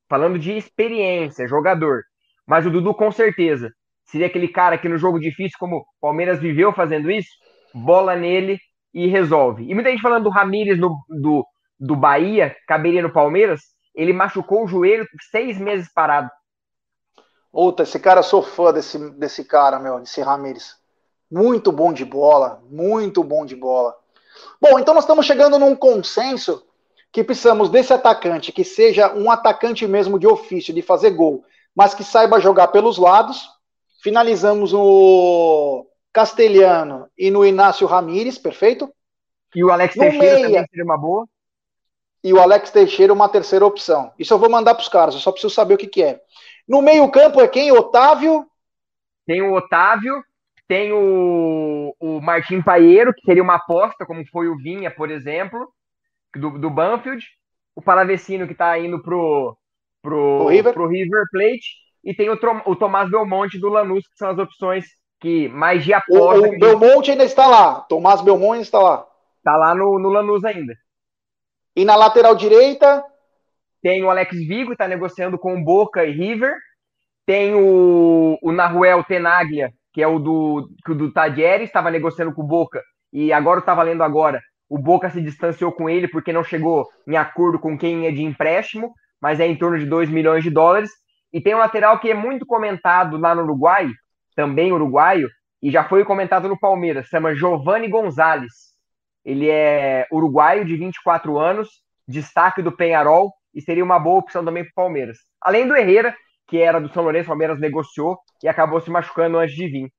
falando 0.09 0.37
de 0.37 0.55
experiência, 0.55 1.47
jogador. 1.47 2.03
Mas 2.45 2.65
o 2.65 2.69
Dudu, 2.69 2.93
com 2.93 3.11
certeza, 3.11 3.71
seria 4.05 4.27
aquele 4.27 4.47
cara 4.47 4.77
que 4.77 4.87
no 4.87 4.97
jogo 4.97 5.19
difícil, 5.19 5.57
como 5.59 5.77
o 5.77 5.85
Palmeiras 5.99 6.39
viveu 6.39 6.71
fazendo 6.71 7.09
isso, 7.11 7.29
bola 7.73 8.15
nele 8.15 8.59
e 8.93 9.07
resolve. 9.07 9.63
E 9.69 9.73
muita 9.73 9.89
gente 9.89 10.01
falando 10.01 10.23
do 10.23 10.29
Ramires 10.29 10.79
no, 10.79 10.97
do, 11.09 11.45
do 11.79 11.95
Bahia, 11.95 12.55
caberia 12.67 13.01
no 13.01 13.11
Palmeiras, 13.11 13.61
ele 13.93 14.13
machucou 14.13 14.63
o 14.63 14.67
joelho 14.67 15.05
seis 15.29 15.59
meses 15.59 15.91
parado. 15.91 16.29
Outra, 17.51 17.83
esse 17.83 17.99
cara, 17.99 18.21
sou 18.21 18.41
fã 18.41 18.71
desse, 18.73 18.97
desse 19.11 19.43
cara, 19.43 19.79
meu, 19.79 19.99
desse 19.99 20.21
Ramires. 20.21 20.75
Muito 21.29 21.71
bom 21.71 21.91
de 21.91 22.05
bola, 22.05 22.61
muito 22.69 23.23
bom 23.23 23.45
de 23.45 23.55
bola. 23.55 23.95
Bom, 24.61 24.79
então 24.79 24.93
nós 24.93 25.03
estamos 25.03 25.25
chegando 25.25 25.59
num 25.59 25.75
consenso 25.75 26.63
que 27.11 27.23
precisamos 27.23 27.69
desse 27.69 27.93
atacante, 27.93 28.51
que 28.51 28.63
seja 28.63 29.13
um 29.13 29.31
atacante 29.31 29.87
mesmo 29.87 30.19
de 30.19 30.27
ofício, 30.27 30.73
de 30.73 30.81
fazer 30.81 31.11
gol, 31.11 31.43
mas 31.75 31.93
que 31.93 32.03
saiba 32.03 32.39
jogar 32.39 32.67
pelos 32.67 32.97
lados. 32.97 33.49
Finalizamos 34.01 34.71
no 34.71 35.87
Castelhano 36.13 37.09
e 37.17 37.31
no 37.31 37.45
Inácio 37.45 37.87
Ramires, 37.87 38.37
perfeito? 38.37 38.91
E 39.55 39.63
o 39.63 39.71
Alex 39.71 39.95
no 39.95 40.03
Teixeira 40.03 40.25
meia, 40.25 40.47
também 40.47 40.65
seria 40.67 40.85
uma 40.85 40.97
boa. 40.97 41.27
E 42.23 42.33
o 42.33 42.39
Alex 42.39 42.71
Teixeira 42.71 43.13
uma 43.13 43.29
terceira 43.29 43.65
opção. 43.65 44.11
Isso 44.19 44.33
eu 44.33 44.39
vou 44.39 44.49
mandar 44.49 44.75
para 44.75 44.81
os 44.81 44.89
caras, 44.89 45.15
eu 45.15 45.21
só 45.21 45.31
preciso 45.31 45.53
saber 45.53 45.75
o 45.75 45.77
que, 45.77 45.87
que 45.87 46.03
é. 46.03 46.21
No 46.67 46.81
meio-campo 46.81 47.39
é 47.39 47.47
quem? 47.47 47.71
Otávio? 47.71 48.45
Tem 49.25 49.41
o 49.41 49.53
Otávio, 49.53 50.23
tem 50.67 50.91
o, 50.91 51.95
o 51.99 52.21
Martim 52.21 52.61
Paieiro, 52.61 53.13
que 53.13 53.21
seria 53.21 53.43
uma 53.43 53.55
aposta, 53.55 54.05
como 54.05 54.25
foi 54.27 54.47
o 54.49 54.57
Vinha, 54.57 54.91
por 54.91 55.09
exemplo, 55.09 55.67
do, 56.35 56.57
do 56.57 56.69
Banfield. 56.69 57.25
O 57.75 57.81
Palavecino, 57.81 58.47
que 58.47 58.53
está 58.53 58.77
indo 58.77 59.01
pro, 59.01 59.55
pro, 60.01 60.43
o 60.43 60.47
River. 60.47 60.73
pro 60.73 60.87
River 60.87 61.23
Plate. 61.31 61.87
E 62.03 62.13
tem 62.13 62.29
o, 62.29 62.39
o 62.65 62.75
Tomás 62.75 63.09
Belmonte 63.09 63.59
do 63.59 63.69
Lanús, 63.69 64.07
que 64.07 64.17
são 64.17 64.29
as 64.29 64.37
opções 64.37 64.85
que 65.19 65.47
mais 65.49 65.83
de 65.83 65.93
aposta. 65.93 66.47
O, 66.47 66.55
o 66.55 66.59
Belmonte 66.59 67.11
ainda 67.11 67.23
está 67.23 67.47
lá. 67.47 67.81
Tomás 67.81 68.21
Belmonte 68.21 68.53
ainda 68.53 68.63
está 68.63 68.79
lá. 68.79 69.07
Está 69.37 69.55
lá 69.55 69.75
no, 69.75 69.99
no 69.99 70.09
Lanús 70.09 70.43
ainda. 70.43 70.73
E 71.75 71.85
na 71.85 71.95
lateral 71.95 72.35
direita? 72.35 73.03
Tem 73.81 74.03
o 74.03 74.09
Alex 74.09 74.35
Vigo, 74.35 74.71
está 74.71 74.87
negociando 74.87 75.37
com 75.37 75.63
Boca 75.63 76.05
e 76.05 76.11
River. 76.11 76.55
Tem 77.25 77.53
o, 77.55 78.37
o 78.41 78.51
Naruel 78.51 79.03
Tenaglia, 79.03 79.71
que 79.93 80.01
é 80.01 80.07
o 80.07 80.19
do, 80.19 80.69
que 80.85 80.91
o 80.91 80.95
do 80.95 81.11
Tadieri, 81.11 81.63
estava 81.63 81.91
negociando 81.91 82.33
com 82.33 82.41
o 82.41 82.47
Boca. 82.47 82.81
E 83.11 83.31
agora 83.33 83.59
está 83.59 83.73
valendo 83.73 84.03
agora. 84.03 84.41
O 84.69 84.77
Boca 84.77 85.09
se 85.09 85.21
distanciou 85.21 85.71
com 85.71 85.89
ele 85.89 86.07
porque 86.07 86.33
não 86.33 86.43
chegou 86.43 86.85
em 87.07 87.15
acordo 87.15 87.59
com 87.59 87.77
quem 87.77 88.05
é 88.05 88.11
de 88.11 88.23
empréstimo, 88.23 88.93
mas 89.21 89.39
é 89.39 89.47
em 89.47 89.55
torno 89.55 89.77
de 89.79 89.85
2 89.85 90.09
milhões 90.09 90.43
de 90.43 90.49
dólares. 90.49 90.89
E 91.31 91.41
tem 91.41 91.55
um 91.55 91.59
lateral 91.59 91.99
que 91.99 92.09
é 92.09 92.13
muito 92.13 92.45
comentado 92.45 93.17
lá 93.17 93.33
no 93.33 93.43
Uruguai, 93.43 93.89
também 94.35 94.71
uruguaio, 94.71 95.29
e 95.61 95.71
já 95.71 95.83
foi 95.83 96.05
comentado 96.05 96.47
no 96.47 96.59
Palmeiras, 96.59 97.07
chama 97.07 97.35
Giovanni 97.35 97.87
Gonzalez. 97.87 98.53
Ele 99.25 99.49
é 99.49 100.07
uruguaio 100.11 100.63
de 100.63 100.75
24 100.77 101.37
anos, 101.37 101.67
destaque 102.07 102.61
do 102.61 102.71
Penharol, 102.71 103.33
e 103.57 103.61
seria 103.61 103.83
uma 103.83 103.97
boa 103.97 104.19
opção 104.19 104.45
também 104.45 104.63
para 104.63 104.71
o 104.71 104.75
Palmeiras. 104.75 105.17
Além 105.41 105.67
do 105.67 105.75
Herrera, 105.75 106.15
que 106.47 106.61
era 106.61 106.79
do 106.79 106.93
São 106.93 107.01
Lourenço, 107.01 107.25
o 107.25 107.29
Palmeiras 107.29 107.59
negociou 107.59 108.19
e 108.43 108.47
acabou 108.47 108.79
se 108.79 108.91
machucando 108.91 109.39
antes 109.39 109.55
de 109.55 109.67
vir. 109.67 109.91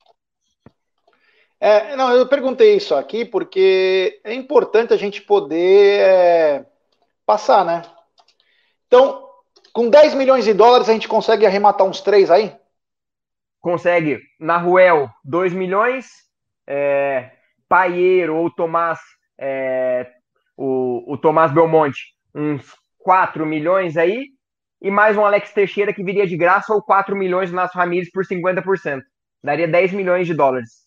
É, 1.61 1.97
não, 1.97 2.13
eu 2.13 2.29
perguntei 2.29 2.77
isso 2.77 2.95
aqui 2.95 3.25
porque 3.25 4.21
é 4.23 4.33
importante 4.33 4.95
a 4.95 4.97
gente 4.97 5.21
poder 5.21 6.01
é, 6.01 6.67
passar, 7.27 7.65
né? 7.65 7.83
Então, 8.87 9.29
com 9.73 9.91
10 9.91 10.15
milhões 10.15 10.45
de 10.45 10.55
dólares, 10.55 10.89
a 10.89 10.93
gente 10.93 11.09
consegue 11.09 11.45
arrematar 11.45 11.85
uns 11.85 12.01
três 12.01 12.31
aí? 12.31 12.57
Consegue. 13.61 14.21
Na 14.39 14.57
Ruel, 14.57 15.11
2 15.25 15.53
milhões. 15.53 16.07
É, 16.65 17.33
Paieiro 17.69 18.37
ou 18.37 18.51
Tomás, 18.51 19.01
é, 19.37 20.11
o, 20.57 21.13
o 21.13 21.19
Tomás 21.19 21.53
Belmonte, 21.53 22.15
uns 22.35 22.65
4 23.09 23.47
milhões 23.47 23.97
aí, 23.97 24.27
e 24.83 24.91
mais 24.91 25.17
um 25.17 25.25
Alex 25.25 25.51
Teixeira 25.55 25.95
que 25.95 26.05
viria 26.05 26.27
de 26.27 26.37
graça 26.37 26.75
ou 26.75 26.83
4 26.83 27.17
milhões 27.17 27.49
do 27.49 27.57
Nasso 27.57 27.79
Ramírez 27.79 28.11
por 28.11 28.23
50%. 28.23 29.01
Daria 29.43 29.67
10 29.67 29.95
milhões 29.95 30.27
de 30.27 30.35
dólares. 30.35 30.87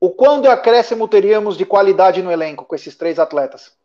O 0.00 0.08
quando 0.08 0.48
acréscimo 0.48 1.06
teríamos 1.06 1.58
de 1.58 1.66
qualidade 1.66 2.22
no 2.22 2.32
elenco 2.32 2.64
com 2.64 2.74
esses 2.74 2.96
três 2.96 3.18
atletas? 3.18 3.76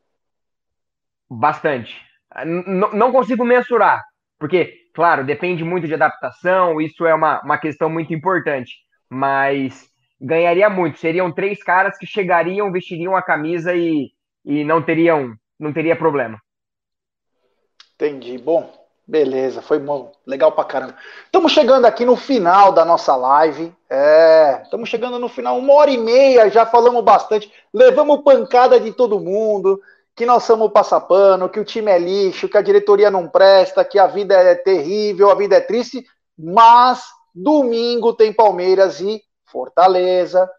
Bastante. 1.30 2.02
N 2.46 2.64
não 2.94 3.12
consigo 3.12 3.44
mensurar, 3.44 4.06
porque, 4.40 4.74
claro, 4.96 5.26
depende 5.26 5.62
muito 5.62 5.86
de 5.86 5.96
adaptação, 5.96 6.80
isso 6.80 7.06
é 7.06 7.14
uma, 7.14 7.42
uma 7.42 7.58
questão 7.58 7.90
muito 7.90 8.14
importante, 8.14 8.72
mas 9.10 9.86
ganharia 10.22 10.70
muito. 10.70 10.98
Seriam 10.98 11.30
três 11.30 11.62
caras 11.62 11.98
que 11.98 12.08
chegariam, 12.08 12.72
vestiriam 12.72 13.18
a 13.18 13.22
camisa 13.22 13.76
e, 13.76 14.14
e 14.46 14.64
não 14.64 14.82
teriam 14.82 15.36
não 15.60 15.74
teria 15.74 15.94
problema. 15.94 16.40
Entendi. 18.00 18.38
Bom, 18.38 18.72
beleza, 19.06 19.62
foi 19.62 19.78
bom, 19.78 20.14
legal 20.26 20.54
pra 20.54 20.64
caramba. 20.64 20.96
Estamos 21.26 21.52
chegando 21.52 21.84
aqui 21.84 22.06
no 22.06 22.16
final 22.16 22.72
da 22.72 22.86
nossa 22.86 23.14
live. 23.14 23.76
É, 23.90 24.62
estamos 24.64 24.88
chegando 24.88 25.20
no 25.20 25.28
final, 25.28 25.58
uma 25.58 25.74
hora 25.74 25.92
e 25.92 25.98
meia, 25.98 26.50
já 26.50 26.66
falamos 26.66 27.04
bastante, 27.04 27.52
levamos 27.74 28.24
pancada 28.24 28.80
de 28.80 28.94
todo 28.94 29.20
mundo, 29.20 29.82
que 30.16 30.26
nós 30.26 30.44
somos 30.44 30.72
passapano, 30.72 31.50
que 31.50 31.60
o 31.60 31.66
time 31.66 31.92
é 31.92 32.00
lixo, 32.00 32.48
que 32.48 32.58
a 32.58 32.62
diretoria 32.62 33.12
não 33.12 33.28
presta, 33.28 33.84
que 33.84 34.00
a 34.00 34.08
vida 34.08 34.34
é 34.34 34.56
terrível, 34.56 35.30
a 35.30 35.36
vida 35.36 35.58
é 35.58 35.62
triste, 35.62 36.06
mas 36.38 37.04
domingo 37.36 38.14
tem 38.14 38.32
Palmeiras 38.32 39.02
e 39.02 39.22
Fortaleza. 39.44 40.50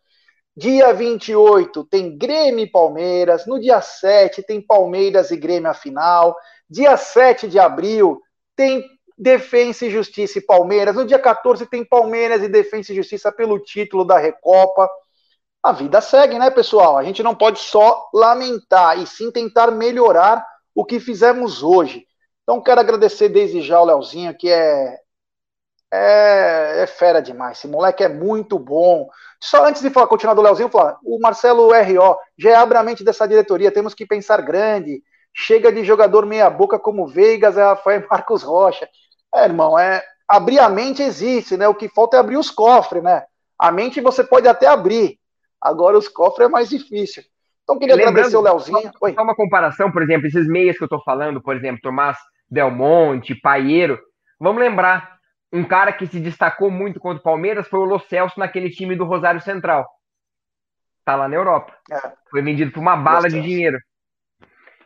Dia 0.55 0.93
28 0.93 1.85
tem 1.85 2.19
Grêmio 2.19 2.65
e 2.65 2.71
Palmeiras. 2.71 3.47
No 3.47 3.59
dia 3.59 3.81
7 3.81 4.43
tem 4.43 4.61
Palmeiras 4.61 5.31
e 5.31 5.37
Grêmio 5.39 5.71
a 5.71 5.75
final. 5.75 6.37
Dia 6.71 6.97
7 6.97 7.49
de 7.49 7.59
abril 7.59 8.23
tem 8.55 8.89
Defensa 9.19 9.85
e 9.85 9.91
Justiça 9.91 10.39
e 10.39 10.43
Palmeiras. 10.43 10.95
No 10.95 11.05
dia 11.05 11.19
14 11.19 11.67
tem 11.67 11.85
Palmeiras 11.85 12.43
e 12.43 12.49
Defensa 12.49 12.93
e 12.93 12.97
Justiça 12.97 13.33
pelo 13.33 13.59
título 13.59 14.05
da 14.05 14.19
Recopa. 14.19 14.89
A 15.63 15.73
vida 15.73 16.01
segue, 16.01 16.39
né, 16.39 16.51
pessoal? 16.51 16.97
A 16.97 17.03
gente 17.03 17.23
não 17.23 17.35
pode 17.35 17.59
só 17.59 18.09
lamentar 18.15 18.99
e 18.99 19.07
sim 19.07 19.31
tentar 19.31 19.71
melhorar 19.73 20.47
o 20.75 20.85
que 20.85 21.01
fizemos 21.01 21.63
hoje. 21.63 22.07
Então, 22.45 22.63
quero 22.63 22.81
agradecer 22.81 23.29
desde 23.29 23.61
já 23.61 23.81
o 23.81 23.85
Leozinho, 23.85 24.35
que 24.35 24.49
é, 24.49 24.99
é, 25.93 26.83
é 26.83 26.87
fera 26.87 27.21
demais. 27.21 27.59
Esse 27.59 27.69
moleque 27.69 28.03
é 28.03 28.09
muito 28.09 28.59
bom. 28.59 29.09
Só 29.39 29.67
antes 29.67 29.83
de 29.83 29.91
falar, 29.91 30.07
continuar 30.07 30.35
do 30.35 30.41
Leozinho, 30.41 30.71
falar, 30.71 30.99
o 31.05 31.19
Marcelo 31.21 31.75
R.O. 31.75 32.17
já 32.39 32.51
é 32.51 32.55
abre 32.55 32.79
a 32.79 32.83
mente 32.83 33.05
dessa 33.05 33.29
diretoria, 33.29 33.71
temos 33.71 33.93
que 33.93 34.07
pensar 34.07 34.41
grande, 34.41 35.03
chega 35.35 35.73
de 35.73 35.85
jogador 35.85 36.27
meia-boca 36.27 36.79
como 36.79 37.07
Veigas, 37.07 37.57
é 37.57 37.63
Rafael 37.63 38.07
Marcos 38.11 38.43
Rocha. 38.43 38.89
É, 39.35 39.45
irmão, 39.45 39.79
é, 39.79 40.03
abrir 40.29 40.59
a 40.59 40.69
mente 40.69 41.03
existe, 41.03 41.57
né? 41.57 41.69
O 41.69 41.75
que 41.75 41.89
falta 41.89 42.17
é 42.17 42.21
abrir 42.21 42.37
os 42.37 42.51
cofres, 42.51 43.03
né? 43.03 43.25
A 43.59 43.71
mente 43.71 44.01
você 44.01 44.25
pode 44.25 44.49
até 44.49 44.67
abrir, 44.67 45.19
agora 45.61 45.99
os 45.99 46.09
cofres 46.09 46.49
é 46.49 46.51
mais 46.51 46.69
difícil. 46.69 47.23
Então, 47.63 47.79
queria 47.79 47.95
Lembrando, 47.95 48.15
agradecer 48.15 48.37
o 48.37 48.41
Leozinho. 48.41 48.93
Só, 48.99 49.13
só 49.13 49.23
uma 49.23 49.35
comparação, 49.35 49.93
por 49.93 50.03
exemplo, 50.03 50.27
esses 50.27 50.49
meias 50.49 50.77
que 50.77 50.83
eu 50.83 50.89
tô 50.89 51.01
falando, 51.03 51.41
por 51.41 51.55
exemplo, 51.55 51.81
Tomás 51.83 52.17
Belmonte, 52.51 53.35
Paieiro. 53.35 53.99
Vamos 54.41 54.61
lembrar, 54.61 55.19
um 55.53 55.65
cara 55.65 55.93
que 55.93 56.07
se 56.07 56.19
destacou 56.19 56.71
muito 56.71 56.99
contra 56.99 57.21
o 57.21 57.23
Palmeiras 57.23 57.69
foi 57.69 57.81
o 57.81 57.85
Lo 57.85 58.01
Celso 58.01 58.39
naquele 58.41 58.71
time 58.71 58.97
do 58.97 59.05
Rosário 59.05 59.41
Central. 59.41 59.87
Tá 61.05 61.15
lá 61.15 61.29
na 61.29 61.37
Europa. 61.37 61.73
É. 61.91 62.13
Foi 62.31 62.43
vendido 62.43 62.73
por 62.73 62.81
uma 62.81 62.97
bala 62.97 63.29
de 63.29 63.41
dinheiro. 63.41 63.79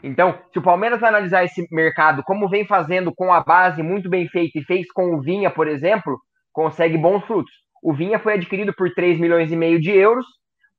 Então, 0.07 0.39
se 0.53 0.59
o 0.59 0.63
Palmeiras 0.63 1.03
analisar 1.03 1.45
esse 1.45 1.67
mercado 1.73 2.23
como 2.25 2.47
vem 2.47 2.67
fazendo 2.67 3.11
com 3.15 3.33
a 3.33 3.43
base 3.43 3.83
muito 3.83 4.11
bem 4.11 4.29
feita 4.29 4.59
e 4.59 4.65
fez 4.65 4.87
com 4.93 5.15
o 5.15 5.23
Vinha, 5.23 5.51
por 5.51 5.67
exemplo, 5.67 6.21
consegue 6.53 6.99
bons 6.99 7.25
frutos. 7.25 7.53
O 7.83 7.95
Vinha 7.95 8.19
foi 8.19 8.35
adquirido 8.35 8.75
por 8.77 8.93
3 8.93 9.19
milhões 9.19 9.51
e 9.51 9.57
meio 9.57 9.81
de 9.81 9.91
euros, 9.91 10.27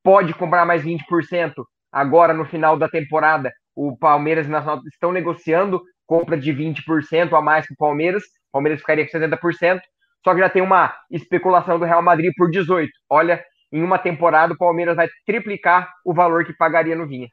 pode 0.04 0.32
comprar 0.36 0.64
mais 0.64 0.84
20% 0.84 1.54
agora 1.92 2.36
no 2.36 2.46
final 2.46 2.78
da 2.78 2.88
temporada. 2.88 3.52
O 3.76 3.98
Palmeiras 3.98 4.46
e 4.46 4.50
o 4.50 4.52
Nacional 4.52 4.82
estão 4.86 5.12
negociando 5.12 5.82
compra 6.06 6.38
de 6.38 6.54
20% 6.54 7.34
a 7.34 7.42
mais 7.42 7.66
que 7.66 7.74
o 7.74 7.78
Palmeiras. 7.78 8.22
O 8.50 8.52
Palmeiras 8.54 8.80
ficaria 8.80 9.10
com 9.10 9.18
70%, 9.18 9.80
só 10.24 10.36
que 10.36 10.40
já 10.40 10.50
tem 10.50 10.62
uma 10.62 10.96
especulação 11.10 11.80
do 11.80 11.86
Real 11.86 12.04
Madrid 12.04 12.32
por 12.38 12.52
18. 12.52 12.92
Olha, 13.10 13.44
em 13.74 13.82
uma 13.82 13.98
temporada 13.98 14.54
o 14.54 14.58
Palmeiras 14.58 14.96
vai 14.96 15.08
triplicar 15.26 15.92
o 16.06 16.14
valor 16.14 16.46
que 16.46 16.54
pagaria 16.54 16.96
no 16.96 17.08
Vinha. 17.08 17.28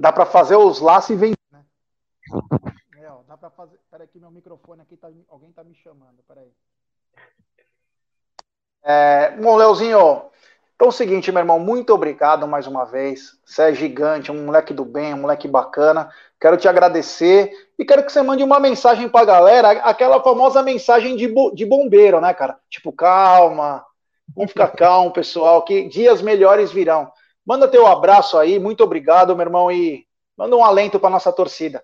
Dá 0.00 0.10
para 0.10 0.24
fazer 0.24 0.56
os 0.56 0.80
laços 0.80 1.10
e 1.10 1.14
vender, 1.14 1.36
né? 1.52 1.62
É, 2.98 3.10
ó, 3.10 3.18
dá 3.28 3.36
para 3.36 3.50
fazer. 3.50 3.78
Peraí 3.90 4.08
que 4.08 4.18
meu 4.18 4.30
microfone 4.30 4.80
aqui 4.80 4.96
tá 4.96 5.08
alguém 5.28 5.52
tá 5.52 5.62
me 5.62 5.74
chamando, 5.74 6.22
peraí. 6.26 6.50
É, 8.82 9.32
bom, 9.32 9.56
Leozinho, 9.56 10.22
então 10.74 10.86
é 10.86 10.88
o 10.88 10.92
seguinte, 10.92 11.30
meu 11.30 11.40
irmão, 11.40 11.60
muito 11.60 11.92
obrigado 11.92 12.48
mais 12.48 12.66
uma 12.66 12.86
vez. 12.86 13.38
Você 13.44 13.62
é 13.62 13.74
gigante, 13.74 14.32
um 14.32 14.46
moleque 14.46 14.72
do 14.72 14.86
bem, 14.86 15.12
um 15.12 15.18
moleque 15.18 15.46
bacana. 15.46 16.10
Quero 16.40 16.56
te 16.56 16.66
agradecer 16.66 17.52
e 17.78 17.84
quero 17.84 18.02
que 18.02 18.10
você 18.10 18.22
mande 18.22 18.42
uma 18.42 18.58
mensagem 18.58 19.06
pra 19.06 19.26
galera, 19.26 19.70
aquela 19.82 20.22
famosa 20.22 20.62
mensagem 20.62 21.14
de, 21.14 21.30
de 21.54 21.66
bombeiro, 21.66 22.22
né, 22.22 22.32
cara? 22.32 22.58
Tipo, 22.70 22.90
calma, 22.90 23.84
vamos 24.34 24.52
ficar 24.52 24.68
calmo, 24.68 25.12
pessoal, 25.12 25.62
que 25.62 25.86
dias 25.88 26.22
melhores 26.22 26.72
virão. 26.72 27.12
Manda 27.46 27.68
teu 27.68 27.86
abraço 27.86 28.38
aí, 28.38 28.58
muito 28.58 28.84
obrigado, 28.84 29.34
meu 29.34 29.46
irmão, 29.46 29.70
e 29.70 30.04
manda 30.36 30.56
um 30.56 30.64
alento 30.64 31.00
para 31.00 31.10
nossa 31.10 31.32
torcida. 31.32 31.82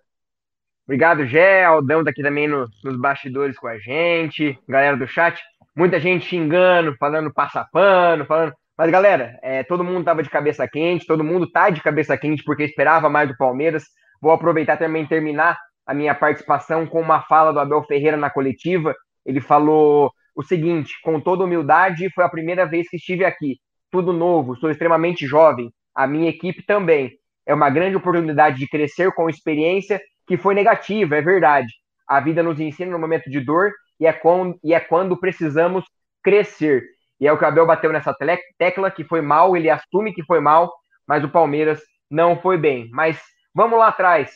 Obrigado, 0.86 1.26
Gé, 1.26 1.64
Aldão 1.64 2.04
daqui 2.04 2.22
também 2.22 2.46
no, 2.46 2.66
nos 2.84 2.96
bastidores 2.96 3.58
com 3.58 3.66
a 3.66 3.78
gente, 3.78 4.58
galera 4.68 4.96
do 4.96 5.06
chat, 5.06 5.42
muita 5.74 5.98
gente 5.98 6.26
xingando, 6.26 6.94
falando 6.96 7.32
passapano, 7.32 8.24
falando 8.24 8.54
mas, 8.76 8.90
galera, 8.90 9.38
é, 9.42 9.62
todo 9.62 9.82
mundo 9.82 10.00
estava 10.00 10.22
de 10.22 10.28
cabeça 10.28 10.68
quente, 10.68 11.06
todo 11.06 11.24
mundo 11.24 11.50
tá 11.50 11.70
de 11.70 11.82
cabeça 11.82 12.16
quente 12.16 12.44
porque 12.44 12.62
esperava 12.62 13.08
mais 13.08 13.26
do 13.26 13.36
Palmeiras. 13.36 13.84
Vou 14.20 14.32
aproveitar 14.32 14.76
também 14.76 15.06
terminar 15.06 15.58
a 15.86 15.94
minha 15.94 16.14
participação 16.14 16.86
com 16.86 17.00
uma 17.00 17.22
fala 17.22 17.52
do 17.52 17.60
Abel 17.60 17.82
Ferreira 17.84 18.18
na 18.18 18.28
coletiva. 18.28 18.94
Ele 19.24 19.40
falou 19.40 20.12
o 20.34 20.42
seguinte: 20.42 20.92
com 21.02 21.18
toda 21.18 21.44
humildade, 21.44 22.10
foi 22.10 22.24
a 22.24 22.28
primeira 22.28 22.66
vez 22.66 22.86
que 22.88 22.96
estive 22.96 23.24
aqui. 23.24 23.58
Tudo 23.96 24.12
novo, 24.12 24.54
sou 24.56 24.70
extremamente 24.70 25.26
jovem. 25.26 25.72
A 25.94 26.06
minha 26.06 26.28
equipe 26.28 26.62
também. 26.62 27.12
É 27.46 27.54
uma 27.54 27.70
grande 27.70 27.96
oportunidade 27.96 28.58
de 28.58 28.68
crescer 28.68 29.10
com 29.12 29.30
experiência 29.30 29.98
que 30.26 30.36
foi 30.36 30.54
negativa, 30.54 31.16
é 31.16 31.22
verdade. 31.22 31.72
A 32.06 32.20
vida 32.20 32.42
nos 32.42 32.60
ensina 32.60 32.90
no 32.90 32.98
momento 32.98 33.30
de 33.30 33.40
dor 33.40 33.72
e 33.98 34.06
é 34.06 34.12
quando, 34.12 34.58
e 34.62 34.74
é 34.74 34.80
quando 34.80 35.18
precisamos 35.18 35.82
crescer. 36.22 36.84
E 37.18 37.26
é 37.26 37.32
o 37.32 37.38
que 37.38 37.44
o 37.44 37.46
Abel 37.46 37.64
bateu 37.64 37.90
nessa 37.90 38.14
tecla, 38.58 38.90
que 38.90 39.02
foi 39.02 39.22
mal, 39.22 39.56
ele 39.56 39.70
assume 39.70 40.12
que 40.12 40.22
foi 40.24 40.40
mal, 40.40 40.70
mas 41.08 41.24
o 41.24 41.30
Palmeiras 41.30 41.80
não 42.10 42.38
foi 42.38 42.58
bem. 42.58 42.90
Mas 42.92 43.18
vamos 43.54 43.78
lá 43.78 43.88
atrás. 43.88 44.30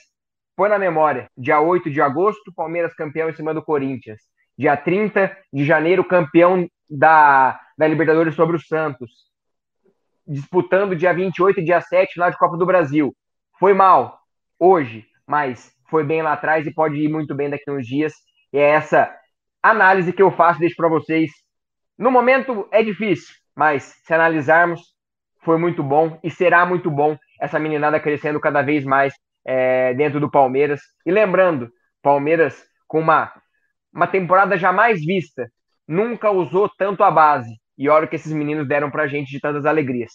Põe 0.57 0.71
na 0.71 0.79
memória. 0.79 1.29
Dia 1.37 1.61
8 1.61 1.91
de 1.91 2.01
agosto, 2.01 2.51
Palmeiras 2.57 2.95
campeão 2.95 3.29
em 3.29 3.35
cima 3.35 3.53
do 3.53 3.63
Corinthians. 3.63 4.23
Dia 4.57 4.75
30 4.75 5.37
de 5.53 5.67
janeiro, 5.67 6.03
campeão 6.03 6.67
da, 6.89 7.61
da 7.77 7.87
Libertadores 7.87 8.35
sobre 8.35 8.57
o 8.57 8.61
Santos. 8.61 9.30
Disputando 10.27 10.97
dia 10.97 11.13
28 11.13 11.61
e 11.61 11.65
dia 11.65 11.81
7 11.81 12.19
lá 12.19 12.31
de 12.31 12.39
Copa 12.39 12.57
do 12.57 12.67
Brasil. 12.67 13.15
Foi 13.59 13.75
mal 13.75 14.19
hoje, 14.59 15.07
mas 15.27 15.73
foi 15.89 16.05
bem 16.05 16.23
lá 16.23 16.33
atrás 16.33 16.67
e 16.67 16.75
pode 16.75 16.97
ir 16.97 17.09
muito 17.09 17.35
bem 17.35 17.51
daqui 17.51 17.69
a 17.69 17.73
uns 17.73 17.87
dias. 17.87 18.13
E 18.53 18.59
é 18.59 18.71
essa 18.71 19.15
análise 19.63 20.13
que 20.13 20.23
eu 20.23 20.31
faço, 20.31 20.61
deixo 20.61 20.77
para 20.77 20.89
vocês 20.89 21.31
no 22.01 22.11
momento 22.11 22.67
é 22.73 22.83
difícil, 22.83 23.35
mas 23.55 23.95
se 24.07 24.15
analisarmos, 24.15 24.81
foi 25.43 25.59
muito 25.59 25.83
bom 25.83 26.19
e 26.25 26.31
será 26.31 26.65
muito 26.65 26.91
bom 26.91 27.15
essa 27.39 27.59
meninada 27.59 28.01
crescendo 28.01 28.41
cada 28.41 28.63
vez 28.63 28.87
mais 28.87 29.13
é, 29.45 29.93
dentro 29.93 30.19
do 30.19 30.31
Palmeiras. 30.31 30.81
E 31.05 31.13
lembrando, 31.13 31.71
Palmeiras 32.03 32.65
com 32.89 33.01
uma, 33.01 33.31
uma 33.93 34.07
temporada 34.07 34.57
jamais 34.57 35.05
vista, 35.05 35.47
nunca 35.87 36.31
usou 36.31 36.71
tanto 36.71 37.05
a 37.05 37.11
base. 37.11 37.60
E 37.81 37.89
olha 37.89 38.05
o 38.05 38.09
que 38.09 38.17
esses 38.17 38.31
meninos 38.31 38.69
deram 38.69 38.91
pra 38.91 39.07
gente 39.07 39.31
de 39.31 39.41
tantas 39.41 39.65
alegrias. 39.65 40.13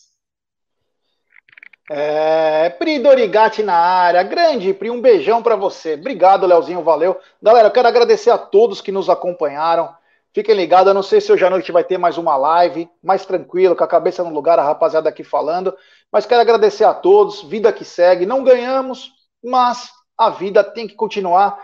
É, 1.90 2.70
Pri 2.70 3.00
Dorigati 3.00 3.64
na 3.64 3.76
área, 3.76 4.22
grande 4.22 4.72
Pri, 4.72 4.92
um 4.92 5.02
beijão 5.02 5.42
para 5.42 5.56
você. 5.56 5.96
Obrigado, 5.96 6.46
Leozinho, 6.46 6.84
valeu. 6.84 7.20
Galera, 7.42 7.70
eu 7.70 7.72
quero 7.72 7.88
agradecer 7.88 8.30
a 8.30 8.38
todos 8.38 8.82
que 8.82 8.92
nos 8.92 9.10
acompanharam. 9.10 9.92
Fiquem 10.32 10.54
ligados, 10.54 10.90
eu 10.90 10.94
não 10.94 11.02
sei 11.02 11.20
se 11.20 11.32
hoje 11.32 11.44
à 11.44 11.50
noite 11.50 11.72
vai 11.72 11.84
ter 11.84 11.98
mais 11.98 12.20
uma 12.20 12.38
live, 12.38 12.88
mais 13.02 13.26
tranquilo, 13.26 13.76
com 13.76 13.84
a 13.84 13.88
cabeça 13.88 14.24
no 14.24 14.30
lugar, 14.30 14.60
a 14.60 14.64
rapaziada 14.64 15.10
aqui 15.10 15.24
falando. 15.24 15.76
Mas 16.12 16.28
quero 16.28 16.42
agradecer 16.42 16.84
a 16.84 16.94
todos, 16.94 17.42
vida 17.42 17.74
que 17.74 17.84
segue. 17.84 18.28
Não 18.28 18.44
ganhamos, 18.44 19.12
mas 19.44 19.90
a 20.16 20.30
vida 20.30 20.64
tem 20.64 20.88
que 20.88 20.94
continuar. 20.94 21.58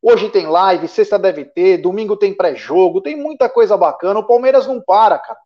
Hoje 0.00 0.30
tem 0.30 0.46
live, 0.46 0.86
sexta 0.86 1.18
deve 1.18 1.44
ter, 1.44 1.78
domingo 1.78 2.16
tem 2.16 2.32
pré-jogo, 2.32 3.00
tem 3.00 3.16
muita 3.16 3.48
coisa 3.48 3.76
bacana. 3.76 4.20
O 4.20 4.26
Palmeiras 4.26 4.66
não 4.66 4.80
para, 4.80 5.18
cara. 5.18 5.38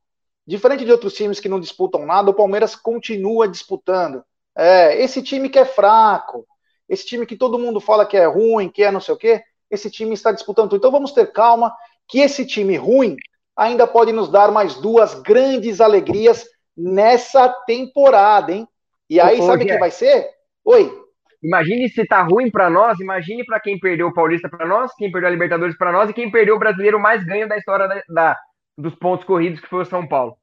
Diferente 0.47 0.85
de 0.85 0.93
outros 0.93 1.15
times 1.15 1.41
que 1.41 1.49
não 1.49 1.61
disputam 1.61 2.05
nada, 2.05 2.31
o 2.31 2.35
Palmeiras 2.35 2.77
continua 2.77 3.49
disputando. 3.49 4.23
É, 4.57 5.01
esse 5.03 5.23
time 5.23 5.49
que 5.49 5.59
é 5.59 5.65
fraco, 5.65 6.47
esse 6.89 7.07
time 7.07 7.25
que 7.25 7.37
todo 7.37 7.59
mundo 7.59 7.81
fala 7.81 8.05
que 8.05 8.17
é 8.17 8.27
ruim, 8.27 8.69
que 8.69 8.83
é 8.83 8.91
não 8.91 9.01
sei 9.01 9.15
o 9.15 9.19
quê, 9.19 9.43
esse 9.71 9.91
time 9.91 10.13
está 10.13 10.31
disputando 10.33 10.69
tudo. 10.69 10.79
Então 10.79 10.91
vamos 10.91 11.13
ter 11.13 11.33
calma 11.33 11.75
que 12.07 12.21
esse 12.21 12.45
time 12.45 12.77
ruim 12.77 13.17
ainda 13.57 13.87
pode 13.87 14.13
nos 14.13 14.29
dar 14.29 14.53
mais 14.53 14.75
duas 14.75 15.15
grandes 15.15 15.81
alegrias 15.81 16.47
nessa 16.77 17.49
temporada, 17.49 18.53
hein? 18.53 18.69
E 19.09 19.21
aí, 19.21 19.41
Ô, 19.41 19.47
sabe 19.47 19.65
o 19.65 19.67
que 19.67 19.79
vai 19.79 19.91
ser? 19.91 20.29
Oi. 20.65 21.02
Imagine 21.43 21.89
se 21.89 22.07
tá 22.07 22.23
ruim 22.23 22.51
para 22.51 22.71
nós, 22.71 23.01
imagine 23.01 23.45
para 23.45 23.59
quem 23.59 23.79
perdeu 23.79 24.09
o 24.09 24.15
Paulista 24.15 24.49
para 24.49 24.65
nós, 24.65 24.95
quem 24.95 25.11
perdeu 25.11 25.29
a 25.29 25.33
Libertadores 25.33 25.77
para 25.77 25.91
nós 25.91 26.09
e 26.09 26.13
quem 26.13 26.31
perdeu 26.31 26.55
o 26.55 26.59
brasileiro 26.59 27.01
mais 27.01 27.25
ganho 27.25 27.49
da 27.49 27.57
história 27.57 27.89
da, 27.89 28.03
da, 28.09 28.39
dos 28.79 28.95
pontos 28.95 29.27
corridos, 29.27 29.61
que 29.61 29.69
foi 29.69 29.83
o 29.83 29.87
São 29.87 30.07
Paulo. 30.07 30.37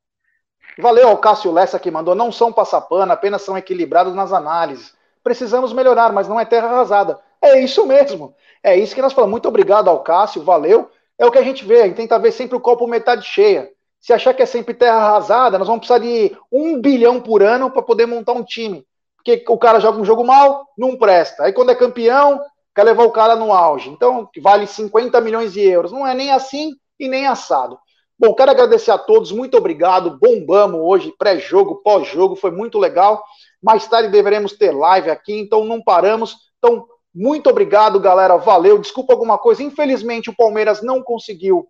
Valeu 0.78 1.08
ao 1.08 1.18
Cássio 1.18 1.52
Lessa 1.52 1.80
que 1.80 1.90
mandou, 1.90 2.16
não 2.16 2.32
são 2.32 2.52
passapana, 2.52 3.14
apenas 3.14 3.42
são 3.42 3.58
equilibrados 3.58 4.14
nas 4.14 4.34
análises. 4.34 4.94
Precisamos 5.24 5.74
melhorar, 5.74 6.12
mas 6.12 6.28
não 6.28 6.40
é 6.40 6.46
terra 6.46 6.68
arrasada. 6.68 7.20
É 7.42 7.60
isso 7.62 7.86
mesmo. 7.86 8.36
É 8.62 8.76
isso 8.76 8.94
que 8.94 9.02
nós 9.02 9.14
falamos. 9.14 9.32
Muito 9.32 9.48
obrigado 9.48 9.90
ao 9.90 10.04
Cássio, 10.04 10.44
valeu. 10.44 10.90
É 11.18 11.26
o 11.26 11.32
que 11.32 11.38
a 11.38 11.44
gente 11.44 11.66
vê, 11.66 11.82
a 11.82 11.86
gente 11.86 11.98
tenta 11.98 12.20
ver 12.20 12.32
sempre 12.32 12.56
o 12.56 12.62
copo 12.62 12.88
metade 12.88 13.26
cheia. 13.26 13.70
Se 14.00 14.14
achar 14.14 14.34
que 14.34 14.42
é 14.42 14.46
sempre 14.46 14.74
terra 14.74 14.96
arrasada, 14.96 15.58
nós 15.58 15.68
vamos 15.68 15.86
precisar 15.86 16.00
de 16.00 16.36
um 16.52 16.80
bilhão 16.80 17.20
por 17.22 17.44
ano 17.44 17.70
para 17.70 17.82
poder 17.82 18.06
montar 18.06 18.34
um 18.34 18.44
time. 18.44 18.86
Porque 19.24 19.44
o 19.48 19.58
cara 19.58 19.80
joga 19.80 20.00
um 20.00 20.06
jogo 20.06 20.24
mal, 20.24 20.66
não 20.78 20.98
presta. 20.98 21.44
Aí 21.44 21.54
quando 21.54 21.72
é 21.72 21.76
campeão, 21.76 22.42
quer 22.74 22.84
levar 22.84 23.04
o 23.04 23.12
cara 23.12 23.36
no 23.36 23.54
auge. 23.54 23.90
Então, 23.90 24.30
vale 24.42 24.66
50 24.66 25.20
milhões 25.22 25.54
de 25.54 25.62
euros. 25.62 25.92
Não 25.92 26.08
é 26.08 26.14
nem 26.14 26.32
assim 26.32 26.74
e 27.00 27.08
nem 27.08 27.28
assado. 27.28 27.78
Bom, 28.18 28.34
quero 28.34 28.52
agradecer 28.52 28.92
a 28.92 28.98
todos, 28.98 29.32
muito 29.32 29.58
obrigado. 29.58 30.18
Bombamos 30.20 30.82
hoje, 30.84 31.14
pré-jogo, 31.18 31.82
pós-jogo, 31.84 32.36
foi 32.36 32.52
muito 32.52 32.78
legal. 32.78 33.24
Mais 33.62 33.88
tarde 33.88 34.10
deveremos 34.10 34.54
ter 34.54 34.72
live 34.72 35.10
aqui, 35.10 35.40
então 35.40 35.64
não 35.64 35.82
paramos. 35.82 36.36
Então, 36.58 36.86
muito 37.14 37.50
obrigado, 37.50 38.00
galera. 38.00 38.38
Valeu. 38.38 38.78
Desculpa 38.78 39.14
alguma 39.14 39.38
coisa. 39.38 39.64
Infelizmente, 39.64 40.30
o 40.30 40.36
Palmeiras 40.36 40.82
não 40.82 41.02
conseguiu 41.02 41.68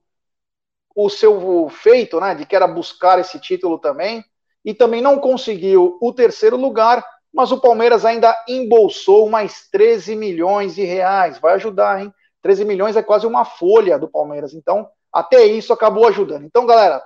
o 0.95 1.09
seu 1.09 1.69
feito, 1.69 2.19
né? 2.19 2.35
De 2.35 2.45
que 2.45 2.55
era 2.55 2.67
buscar 2.67 3.19
esse 3.19 3.39
título 3.39 3.79
também. 3.79 4.23
E 4.65 4.73
também 4.73 5.01
não 5.01 5.19
conseguiu 5.19 5.97
o 6.01 6.11
terceiro 6.11 6.57
lugar. 6.57 7.05
Mas 7.33 7.51
o 7.51 7.59
Palmeiras 7.59 8.05
ainda 8.05 8.35
embolsou 8.47 9.29
mais 9.29 9.67
13 9.71 10.15
milhões 10.15 10.75
de 10.75 10.83
reais. 10.83 11.39
Vai 11.39 11.53
ajudar, 11.55 12.01
hein? 12.01 12.13
13 12.41 12.65
milhões 12.65 12.95
é 12.95 13.03
quase 13.03 13.27
uma 13.27 13.45
folha 13.45 13.99
do 13.99 14.07
Palmeiras. 14.07 14.53
Então, 14.53 14.87
até 15.13 15.45
isso 15.45 15.73
acabou 15.73 16.07
ajudando. 16.07 16.45
Então, 16.45 16.65
galera, 16.65 17.03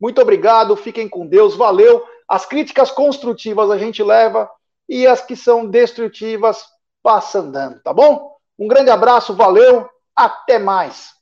muito 0.00 0.20
obrigado. 0.20 0.76
Fiquem 0.76 1.08
com 1.08 1.26
Deus. 1.26 1.54
Valeu. 1.56 2.04
As 2.28 2.46
críticas 2.46 2.90
construtivas 2.90 3.70
a 3.70 3.78
gente 3.78 4.02
leva. 4.02 4.50
E 4.88 5.06
as 5.06 5.20
que 5.20 5.34
são 5.34 5.66
destrutivas 5.66 6.64
passa 7.02 7.40
andando, 7.40 7.80
tá 7.82 7.92
bom? 7.92 8.36
Um 8.58 8.66
grande 8.66 8.90
abraço, 8.90 9.34
valeu, 9.34 9.88
até 10.14 10.58
mais. 10.58 11.15